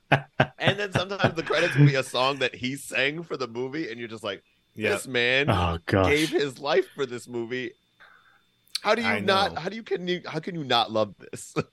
and 0.59 0.76
then 0.76 0.90
sometimes 0.93 1.35
the 1.35 1.44
credits 1.44 1.76
will 1.76 1.86
be 1.86 1.94
a 1.94 2.02
song 2.02 2.40
that 2.40 2.52
he 2.56 2.74
sang 2.74 3.22
for 3.22 3.36
the 3.36 3.47
movie, 3.47 3.89
and 3.90 4.01
you're 4.01 4.09
just 4.09 4.24
like, 4.24 4.43
Yeah. 4.74 4.90
this 4.90 5.06
man 5.06 5.48
oh 5.51 5.78
gosh. 5.86 6.09
gave 6.09 6.30
his 6.30 6.59
life 6.59 6.86
for 6.97 7.06
this 7.06 7.28
movie. 7.28 7.70
How 8.82 8.97
do 8.97 9.02
you 9.02 9.09
I 9.09 9.20
not? 9.20 9.55
know. 9.55 9.60
How 9.60 9.68
do 9.68 9.76
you 9.76 9.85
can 9.85 10.09
you? 10.09 10.20
How 10.26 10.40
can 10.40 10.56
you 10.56 10.64
not 10.64 10.90
love 10.90 11.14
this? 11.30 11.55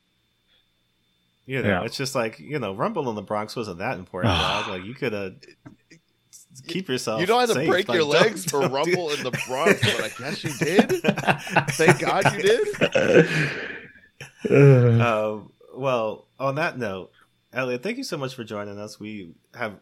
You 1.47 1.61
know, 1.61 1.69
Yeah. 1.69 1.83
it's 1.83 1.95
just 1.95 2.15
like 2.15 2.39
you 2.39 2.57
know, 2.57 2.73
Rumble 2.73 3.07
in 3.07 3.15
the 3.15 3.21
Bronx 3.21 3.55
wasn't 3.55 3.77
that 3.77 3.99
important, 3.99 4.33
dog. 4.39 4.67
Like 4.67 4.83
you 4.83 4.95
could 4.95 5.13
have 5.13 5.35
keep 6.67 6.87
yourself. 6.87 7.19
you 7.21 7.27
don't 7.27 7.39
have 7.41 7.49
to 7.49 7.55
safe. 7.55 7.69
break 7.69 7.87
Like, 7.87 7.95
your 7.97 8.11
don't- 8.11 8.21
legs 8.23 8.45
for 8.45 8.61
don't 8.61 8.69
do- 8.69 8.75
Rumble 8.75 9.09
in 9.11 9.23
the 9.23 9.31
Bronx, 9.47 9.81
but 9.81 10.03
I 10.03 10.09
guess 10.17 10.43
you 10.43 10.51
did. 10.59 10.89
Thank 11.71 11.99
God 11.99 12.35
you 12.35 12.41
did. 12.41 13.49
Um, 14.49 15.51
well, 15.75 16.27
on 16.39 16.55
that 16.55 16.77
note, 16.77 17.11
Elliot, 17.51 17.81
thank 17.83 17.97
you 17.97 18.03
so 18.03 18.17
much 18.17 18.35
for 18.35 18.43
joining 18.43 18.77
us. 18.79 18.99
We 18.99 19.33
have 19.55 19.73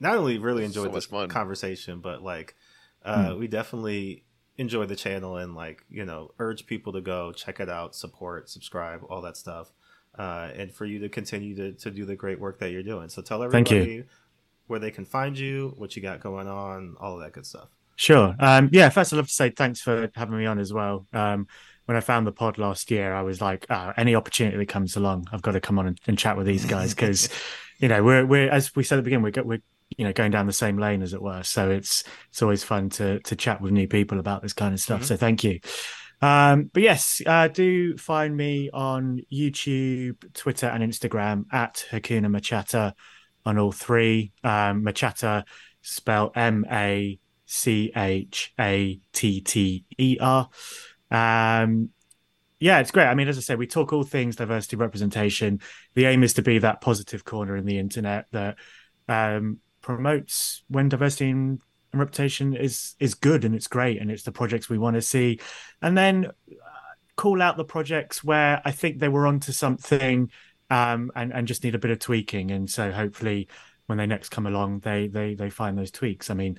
not 0.00 0.16
only 0.16 0.38
really 0.38 0.64
enjoyed 0.64 0.86
much 0.86 0.94
this 0.94 1.06
fun. 1.06 1.28
conversation, 1.28 2.00
but 2.00 2.22
like 2.22 2.56
uh, 3.04 3.34
we 3.38 3.46
definitely 3.46 4.24
enjoy 4.58 4.84
the 4.86 4.96
channel 4.96 5.36
and 5.36 5.54
like 5.54 5.84
you 5.88 6.04
know 6.04 6.32
urge 6.38 6.66
people 6.66 6.92
to 6.94 7.00
go 7.00 7.32
check 7.32 7.60
it 7.60 7.68
out, 7.68 7.94
support, 7.94 8.48
subscribe, 8.50 9.02
all 9.08 9.22
that 9.22 9.36
stuff, 9.36 9.70
uh, 10.18 10.50
and 10.56 10.72
for 10.74 10.84
you 10.86 10.98
to 11.00 11.08
continue 11.08 11.54
to, 11.56 11.72
to 11.72 11.90
do 11.90 12.04
the 12.04 12.16
great 12.16 12.40
work 12.40 12.58
that 12.58 12.70
you're 12.72 12.82
doing. 12.82 13.08
So 13.08 13.22
tell 13.22 13.48
Thank 13.48 13.70
you. 13.70 13.76
everybody 13.78 14.08
where 14.70 14.78
they 14.78 14.90
can 14.90 15.04
find 15.04 15.38
you, 15.38 15.74
what 15.76 15.96
you 15.96 16.02
got 16.02 16.20
going 16.20 16.48
on, 16.48 16.94
all 17.00 17.14
of 17.14 17.20
that 17.20 17.32
good 17.32 17.44
stuff. 17.44 17.68
Sure. 17.96 18.34
Um, 18.38 18.70
yeah, 18.72 18.88
first 18.88 19.12
I'd 19.12 19.16
love 19.16 19.26
to 19.26 19.32
say 19.32 19.50
thanks 19.50 19.80
for 19.80 20.10
having 20.14 20.38
me 20.38 20.46
on 20.46 20.58
as 20.58 20.72
well. 20.72 21.06
Um, 21.12 21.48
when 21.84 21.96
I 21.96 22.00
found 22.00 22.26
the 22.26 22.32
pod 22.32 22.56
last 22.56 22.90
year, 22.90 23.12
I 23.12 23.22
was 23.22 23.40
like, 23.40 23.66
oh, 23.68 23.92
any 23.96 24.14
opportunity 24.14 24.56
that 24.56 24.68
comes 24.68 24.96
along, 24.96 25.26
I've 25.32 25.42
got 25.42 25.52
to 25.52 25.60
come 25.60 25.78
on 25.78 25.88
and, 25.88 26.00
and 26.06 26.16
chat 26.16 26.36
with 26.36 26.46
these 26.46 26.64
guys 26.64 26.94
because, 26.94 27.28
you 27.78 27.88
know, 27.88 28.02
we're 28.02 28.24
we're 28.24 28.48
as 28.48 28.74
we 28.74 28.84
said 28.84 28.96
at 28.96 29.04
the 29.04 29.10
beginning, 29.10 29.24
we're 29.24 29.42
we're 29.42 29.62
you 29.98 30.04
know 30.04 30.12
going 30.12 30.30
down 30.30 30.46
the 30.46 30.52
same 30.52 30.78
lane 30.78 31.02
as 31.02 31.12
it 31.12 31.20
were. 31.20 31.42
So 31.42 31.68
it's 31.68 32.04
it's 32.30 32.40
always 32.40 32.62
fun 32.62 32.90
to 32.90 33.18
to 33.20 33.36
chat 33.36 33.60
with 33.60 33.72
new 33.72 33.88
people 33.88 34.20
about 34.20 34.40
this 34.40 34.52
kind 34.52 34.72
of 34.72 34.80
stuff. 34.80 35.02
Mhm. 35.02 35.04
So 35.04 35.16
thank 35.16 35.44
you. 35.44 35.60
Um, 36.22 36.70
but 36.72 36.82
yes, 36.82 37.20
uh, 37.26 37.48
do 37.48 37.96
find 37.96 38.36
me 38.36 38.70
on 38.72 39.20
YouTube, 39.32 40.32
Twitter, 40.32 40.68
and 40.68 40.82
Instagram 40.84 41.46
at 41.52 41.86
Hakuna 41.90 42.26
MaChatter 42.26 42.92
on 43.44 43.58
all 43.58 43.72
three. 43.72 44.32
Um, 44.44 44.82
MaChatter 44.82 45.44
spell 45.82 46.32
M 46.34 46.64
A 46.70 47.18
C 47.46 47.92
H 47.96 48.52
A 48.58 49.00
T 49.12 49.40
T 49.40 49.84
E 49.98 50.18
R. 50.20 50.48
Um, 51.10 51.90
yeah, 52.58 52.80
it's 52.80 52.90
great. 52.90 53.06
I 53.06 53.14
mean, 53.14 53.28
as 53.28 53.38
I 53.38 53.40
said, 53.40 53.58
we 53.58 53.66
talk 53.66 53.92
all 53.92 54.04
things 54.04 54.36
diversity 54.36 54.76
representation. 54.76 55.60
The 55.94 56.04
aim 56.04 56.22
is 56.22 56.34
to 56.34 56.42
be 56.42 56.58
that 56.58 56.80
positive 56.80 57.24
corner 57.24 57.56
in 57.56 57.64
the 57.64 57.78
internet 57.78 58.26
that 58.32 58.56
um, 59.08 59.58
promotes 59.80 60.62
when 60.68 60.88
diversity 60.88 61.30
and 61.30 61.60
and 61.92 62.00
reputation 62.00 62.54
is 62.54 62.94
is 62.98 63.14
good 63.14 63.44
and 63.44 63.54
it's 63.54 63.66
great 63.66 64.00
and 64.00 64.10
it's 64.10 64.22
the 64.22 64.32
projects 64.32 64.68
we 64.68 64.78
want 64.78 64.94
to 64.94 65.02
see, 65.02 65.40
and 65.82 65.96
then 65.96 66.26
uh, 66.26 66.92
call 67.16 67.42
out 67.42 67.56
the 67.56 67.64
projects 67.64 68.22
where 68.22 68.62
I 68.64 68.70
think 68.70 68.98
they 68.98 69.08
were 69.08 69.26
onto 69.26 69.52
something 69.52 70.30
um, 70.70 71.10
and 71.14 71.32
and 71.32 71.46
just 71.46 71.64
need 71.64 71.74
a 71.74 71.78
bit 71.78 71.90
of 71.90 71.98
tweaking. 71.98 72.50
And 72.50 72.70
so 72.70 72.90
hopefully, 72.92 73.48
when 73.86 73.98
they 73.98 74.06
next 74.06 74.30
come 74.30 74.46
along, 74.46 74.80
they 74.80 75.08
they 75.08 75.34
they 75.34 75.50
find 75.50 75.76
those 75.76 75.90
tweaks. 75.90 76.30
I 76.30 76.34
mean, 76.34 76.58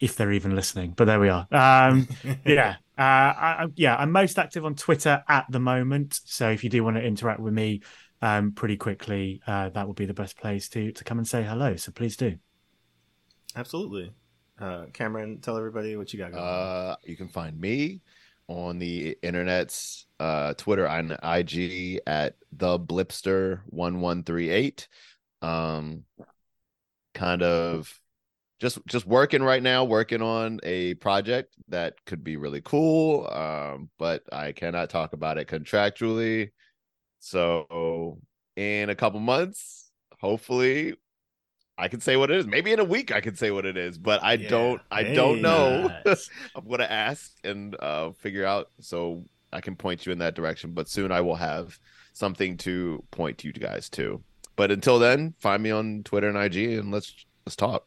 if 0.00 0.16
they're 0.16 0.32
even 0.32 0.54
listening, 0.54 0.92
but 0.96 1.04
there 1.06 1.20
we 1.20 1.28
are. 1.28 1.46
Um, 1.50 2.08
yeah, 2.46 2.76
uh, 2.98 3.02
I, 3.02 3.56
I- 3.64 3.72
yeah, 3.76 3.96
I'm 3.96 4.12
most 4.12 4.38
active 4.38 4.64
on 4.64 4.74
Twitter 4.74 5.22
at 5.28 5.46
the 5.50 5.60
moment. 5.60 6.20
So 6.24 6.50
if 6.50 6.64
you 6.64 6.70
do 6.70 6.82
want 6.84 6.96
to 6.96 7.02
interact 7.02 7.40
with 7.40 7.52
me 7.54 7.82
um, 8.22 8.52
pretty 8.52 8.76
quickly, 8.76 9.40
uh, 9.46 9.68
that 9.70 9.86
would 9.86 9.96
be 9.96 10.06
the 10.06 10.14
best 10.14 10.36
place 10.38 10.68
to 10.70 10.92
to 10.92 11.04
come 11.04 11.18
and 11.18 11.26
say 11.28 11.42
hello. 11.42 11.76
So 11.76 11.92
please 11.92 12.16
do. 12.16 12.36
Absolutely. 13.56 14.12
Uh, 14.60 14.86
Cameron, 14.92 15.40
tell 15.40 15.56
everybody 15.56 15.96
what 15.96 16.12
you 16.12 16.18
got 16.18 16.32
going 16.32 16.42
on. 16.42 16.90
Uh, 16.90 16.96
you 17.04 17.16
can 17.16 17.28
find 17.28 17.58
me 17.60 18.00
on 18.48 18.78
the 18.78 19.16
internet's 19.22 20.06
uh, 20.18 20.54
Twitter 20.54 20.86
and 20.86 21.12
IG 21.22 22.00
at 22.06 22.36
the 22.52 22.78
Blipster 22.78 23.60
one 23.66 24.00
one 24.00 24.24
three 24.24 24.48
eight. 24.50 24.88
Um, 25.42 26.04
kind 27.14 27.42
of 27.42 28.00
just 28.58 28.78
just 28.86 29.06
working 29.06 29.42
right 29.42 29.62
now, 29.62 29.84
working 29.84 30.22
on 30.22 30.60
a 30.62 30.94
project 30.94 31.54
that 31.68 31.94
could 32.06 32.24
be 32.24 32.36
really 32.36 32.60
cool. 32.62 33.28
Um, 33.30 33.90
but 33.98 34.22
I 34.32 34.52
cannot 34.52 34.90
talk 34.90 35.12
about 35.12 35.38
it 35.38 35.46
contractually. 35.46 36.50
So 37.20 38.18
in 38.56 38.90
a 38.90 38.94
couple 38.94 39.20
months, 39.20 39.90
hopefully. 40.20 40.94
I 41.80 41.86
can 41.88 42.00
say 42.00 42.16
what 42.16 42.30
it 42.30 42.36
is. 42.38 42.46
Maybe 42.46 42.72
in 42.72 42.80
a 42.80 42.84
week 42.84 43.12
I 43.12 43.20
can 43.20 43.36
say 43.36 43.52
what 43.52 43.64
it 43.64 43.76
is, 43.76 43.96
but 43.98 44.22
I 44.22 44.32
Yeah. 44.34 44.48
don't. 44.48 44.82
I 44.90 45.04
Hey. 45.04 45.14
don't 45.14 45.40
know. 45.40 45.86
Nice. 46.04 46.28
I'm 46.56 46.68
gonna 46.68 46.84
ask 46.84 47.30
and 47.44 47.76
uh, 47.80 48.10
figure 48.12 48.44
out 48.44 48.70
so 48.80 49.24
I 49.52 49.60
can 49.60 49.76
point 49.76 50.04
you 50.04 50.10
in 50.12 50.18
that 50.18 50.34
direction. 50.34 50.72
But 50.72 50.88
soon 50.88 51.12
I 51.12 51.20
will 51.20 51.36
have 51.36 51.78
something 52.14 52.56
to 52.58 53.04
point 53.12 53.44
you 53.44 53.52
guys 53.52 53.88
to. 53.90 54.22
But 54.56 54.72
until 54.72 54.98
then, 54.98 55.34
find 55.38 55.62
me 55.62 55.70
on 55.70 56.02
Twitter 56.02 56.28
and 56.28 56.36
IG 56.36 56.78
and 56.78 56.90
let's 56.90 57.14
let's 57.46 57.54
talk. 57.54 57.86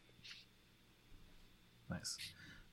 Nice. 1.90 2.16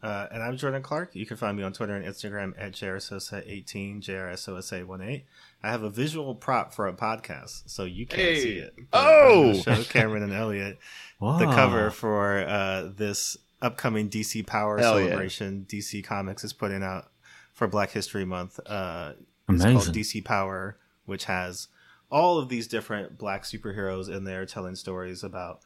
Uh, 0.01 0.27
and 0.31 0.41
I'm 0.41 0.55
Jordan 0.55 0.81
Clark. 0.81 1.13
You 1.13 1.25
can 1.25 1.35
find 1.35 1.57
me 1.57 1.63
on 1.63 1.73
Twitter 1.73 1.93
and 1.95 2.05
Instagram 2.05 2.53
at 2.57 2.71
JRSOSA18, 2.71 4.01
JRSOSA18. 4.01 5.23
I 5.61 5.69
have 5.69 5.83
a 5.83 5.89
visual 5.89 6.35
prop 6.35 6.73
for 6.73 6.87
a 6.87 6.93
podcast, 6.93 7.63
so 7.69 7.83
you 7.83 8.05
can't 8.05 8.21
Hey. 8.21 8.39
see 8.41 8.57
it. 8.59 8.73
Oh! 8.93 9.61
gonna 9.63 9.83
show 9.83 9.91
Cameron 9.91 10.23
and 10.23 10.33
Elliot 10.33 10.77
the 11.19 11.51
cover 11.53 11.91
for 11.91 12.39
uh, 12.39 12.89
this 12.95 13.35
upcoming 13.61 14.09
DC 14.09 14.47
Power 14.47 14.77
Hell 14.77 14.99
yeah. 15.01 15.07
celebration 15.07 15.65
DC 15.69 16.01
Comics 16.05 16.45
is 16.45 16.53
putting 16.53 16.81
out 16.81 17.11
for 17.53 17.67
Black 17.67 17.91
History 17.91 18.23
Month. 18.23 18.57
Uh, 18.65 19.13
it's 19.49 19.63
called 19.63 19.75
Amazing. 19.87 19.93
DC 19.93 20.23
Power, 20.23 20.77
which 21.05 21.25
has 21.25 21.67
all 22.09 22.37
of 22.37 22.47
these 22.47 22.67
different 22.69 23.17
black 23.17 23.43
superheroes 23.43 24.07
in 24.07 24.23
there 24.23 24.45
telling 24.45 24.75
stories 24.75 25.23
about 25.25 25.59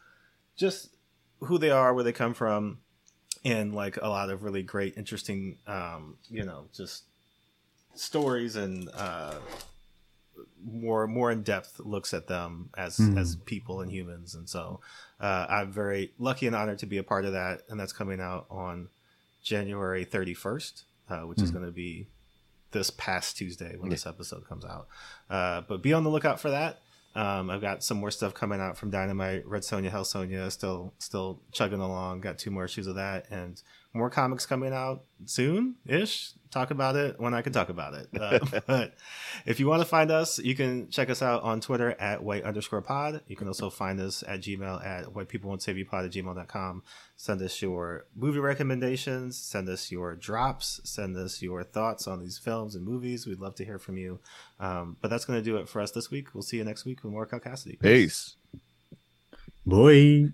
just 0.57 0.89
who 1.41 1.60
they 1.60 1.69
are, 1.69 1.93
where 1.93 2.03
they 2.03 2.11
come 2.11 2.34
from, 2.34 2.80
and 3.45 3.74
like 3.76 3.98
a 4.02 4.07
lot 4.07 4.30
of 4.30 4.44
really 4.44 4.64
great, 4.64 4.98
interesting, 4.98 5.57
um, 5.68 6.18
you 6.30 6.44
know, 6.45 6.65
just 6.74 7.03
stories 7.95 8.56
and 8.56 8.90
uh, 8.95 9.36
more 10.65 11.07
more 11.07 11.32
in 11.32 11.44
depth 11.44 11.80
looks 11.80 12.14
at 12.14 12.28
them 12.28 12.70
as 12.78 12.98
Hmm. 12.98 13.18
as 13.18 13.36
people 13.36 13.82
and 13.82 13.91
humans. 13.91 14.34
And 14.36 14.49
so 14.49 14.80
uh, 15.20 15.45
I'm 15.49 15.72
very 15.72 16.11
lucky 16.18 16.48
and 16.48 16.56
honored 16.56 16.80
to 16.80 16.86
be 16.86 16.98
a 16.98 17.03
part 17.03 17.26
of 17.26 17.34
that, 17.34 17.61
and 17.70 17.80
that's 17.80 17.94
coming 17.94 18.20
out 18.20 18.45
on 18.49 18.90
January 19.44 20.06
31st, 20.06 20.84
uh, 21.10 21.20
which 21.22 21.41
is 21.41 21.49
Hmm. 21.49 21.57
going 21.57 21.65
to 21.65 21.72
be 21.72 22.07
this 22.72 22.90
past 22.90 23.38
Tuesday 23.38 23.76
when 23.78 23.91
Yeah. 23.91 23.95
this 23.95 24.07
episode 24.07 24.48
comes 24.48 24.65
out. 24.65 24.88
Uh, 25.30 25.61
but 25.61 25.82
be 25.84 25.94
on 25.94 26.03
the 26.03 26.10
lookout 26.10 26.40
for 26.40 26.49
that. 26.49 26.82
Um, 27.15 27.49
I've 27.49 27.61
got 27.61 27.84
some 27.84 27.98
more 27.98 28.10
stuff 28.10 28.34
coming 28.34 28.60
out 28.60 28.77
from 28.77 28.90
Dynamite, 28.90 29.48
Red 29.48 29.61
Sonja, 29.61 29.90
Hell 29.90 30.03
Sonja, 30.03 30.52
still 30.52 30.94
still 30.98 31.41
chugging 31.52 31.80
along. 31.80 32.22
Got 32.22 32.40
two 32.40 32.49
more 32.49 32.65
issues 32.65 32.88
of 32.88 32.95
that, 32.95 33.27
and 33.30 33.61
more 33.94 34.10
comics 34.10 34.45
coming 34.45 34.73
out 34.73 35.03
soon 35.26 35.76
ish. 35.85 36.34
Talk 36.53 36.69
about 36.69 36.95
it 36.95 37.19
when 37.19 37.34
I 37.34 37.41
can 37.41 37.51
talk 37.51 37.69
about 37.69 37.95
it. 37.95 38.09
Uh, 38.15 38.38
but 38.67 38.93
if 39.43 39.59
you 39.59 39.65
want 39.65 39.81
to 39.81 39.88
find 39.88 40.11
us, 40.11 40.38
you 40.38 40.53
can 40.53 40.88
check 40.91 41.09
us 41.09 41.23
out 41.23 41.41
on 41.41 41.61
Twitter 41.61 41.99
at 41.99 42.21
white 42.21 42.43
underscore 42.43 42.84
pod. 42.84 43.21
You 43.27 43.35
can 43.35 43.47
also 43.47 43.71
find 43.71 43.99
us 43.99 44.23
at 44.27 44.41
Gmail 44.41 44.85
at 44.85 45.15
white 45.15 45.30
people 45.30 45.49
won't 45.49 45.63
save 45.63 45.80
you 45.80 45.85
pod 45.88 46.05
at 46.05 46.11
gmail.com. 46.11 46.84
Send 47.17 47.41
us 47.41 47.59
your 47.59 48.05
movie 48.15 48.38
recommendations, 48.38 49.35
send 49.35 49.67
us 49.67 49.91
your 49.91 50.15
drops, 50.15 50.80
send 50.84 51.17
us 51.17 51.41
your 51.41 51.63
thoughts 51.63 52.07
on 52.07 52.21
these 52.21 52.38
films 52.38 52.75
and 52.75 52.85
movies. 52.85 53.25
We'd 53.25 53.39
love 53.39 53.55
to 53.55 53.65
hear 53.65 53.80
from 53.80 53.97
you. 53.97 54.19
Um, 54.59 54.97
but 55.01 55.09
that's 55.09 55.25
going 55.25 55.39
to 55.39 55.43
do 55.43 55.57
it 55.57 55.67
for 55.67 55.81
us 55.81 55.89
this 55.89 56.11
week. 56.11 56.35
We'll 56.35 56.43
see 56.43 56.57
you 56.57 56.63
next 56.63 56.85
week 56.85 57.03
with 57.03 57.11
more 57.11 57.25
caucasity. 57.25 57.80
Peace. 57.80 58.35
Boy. 59.65 60.34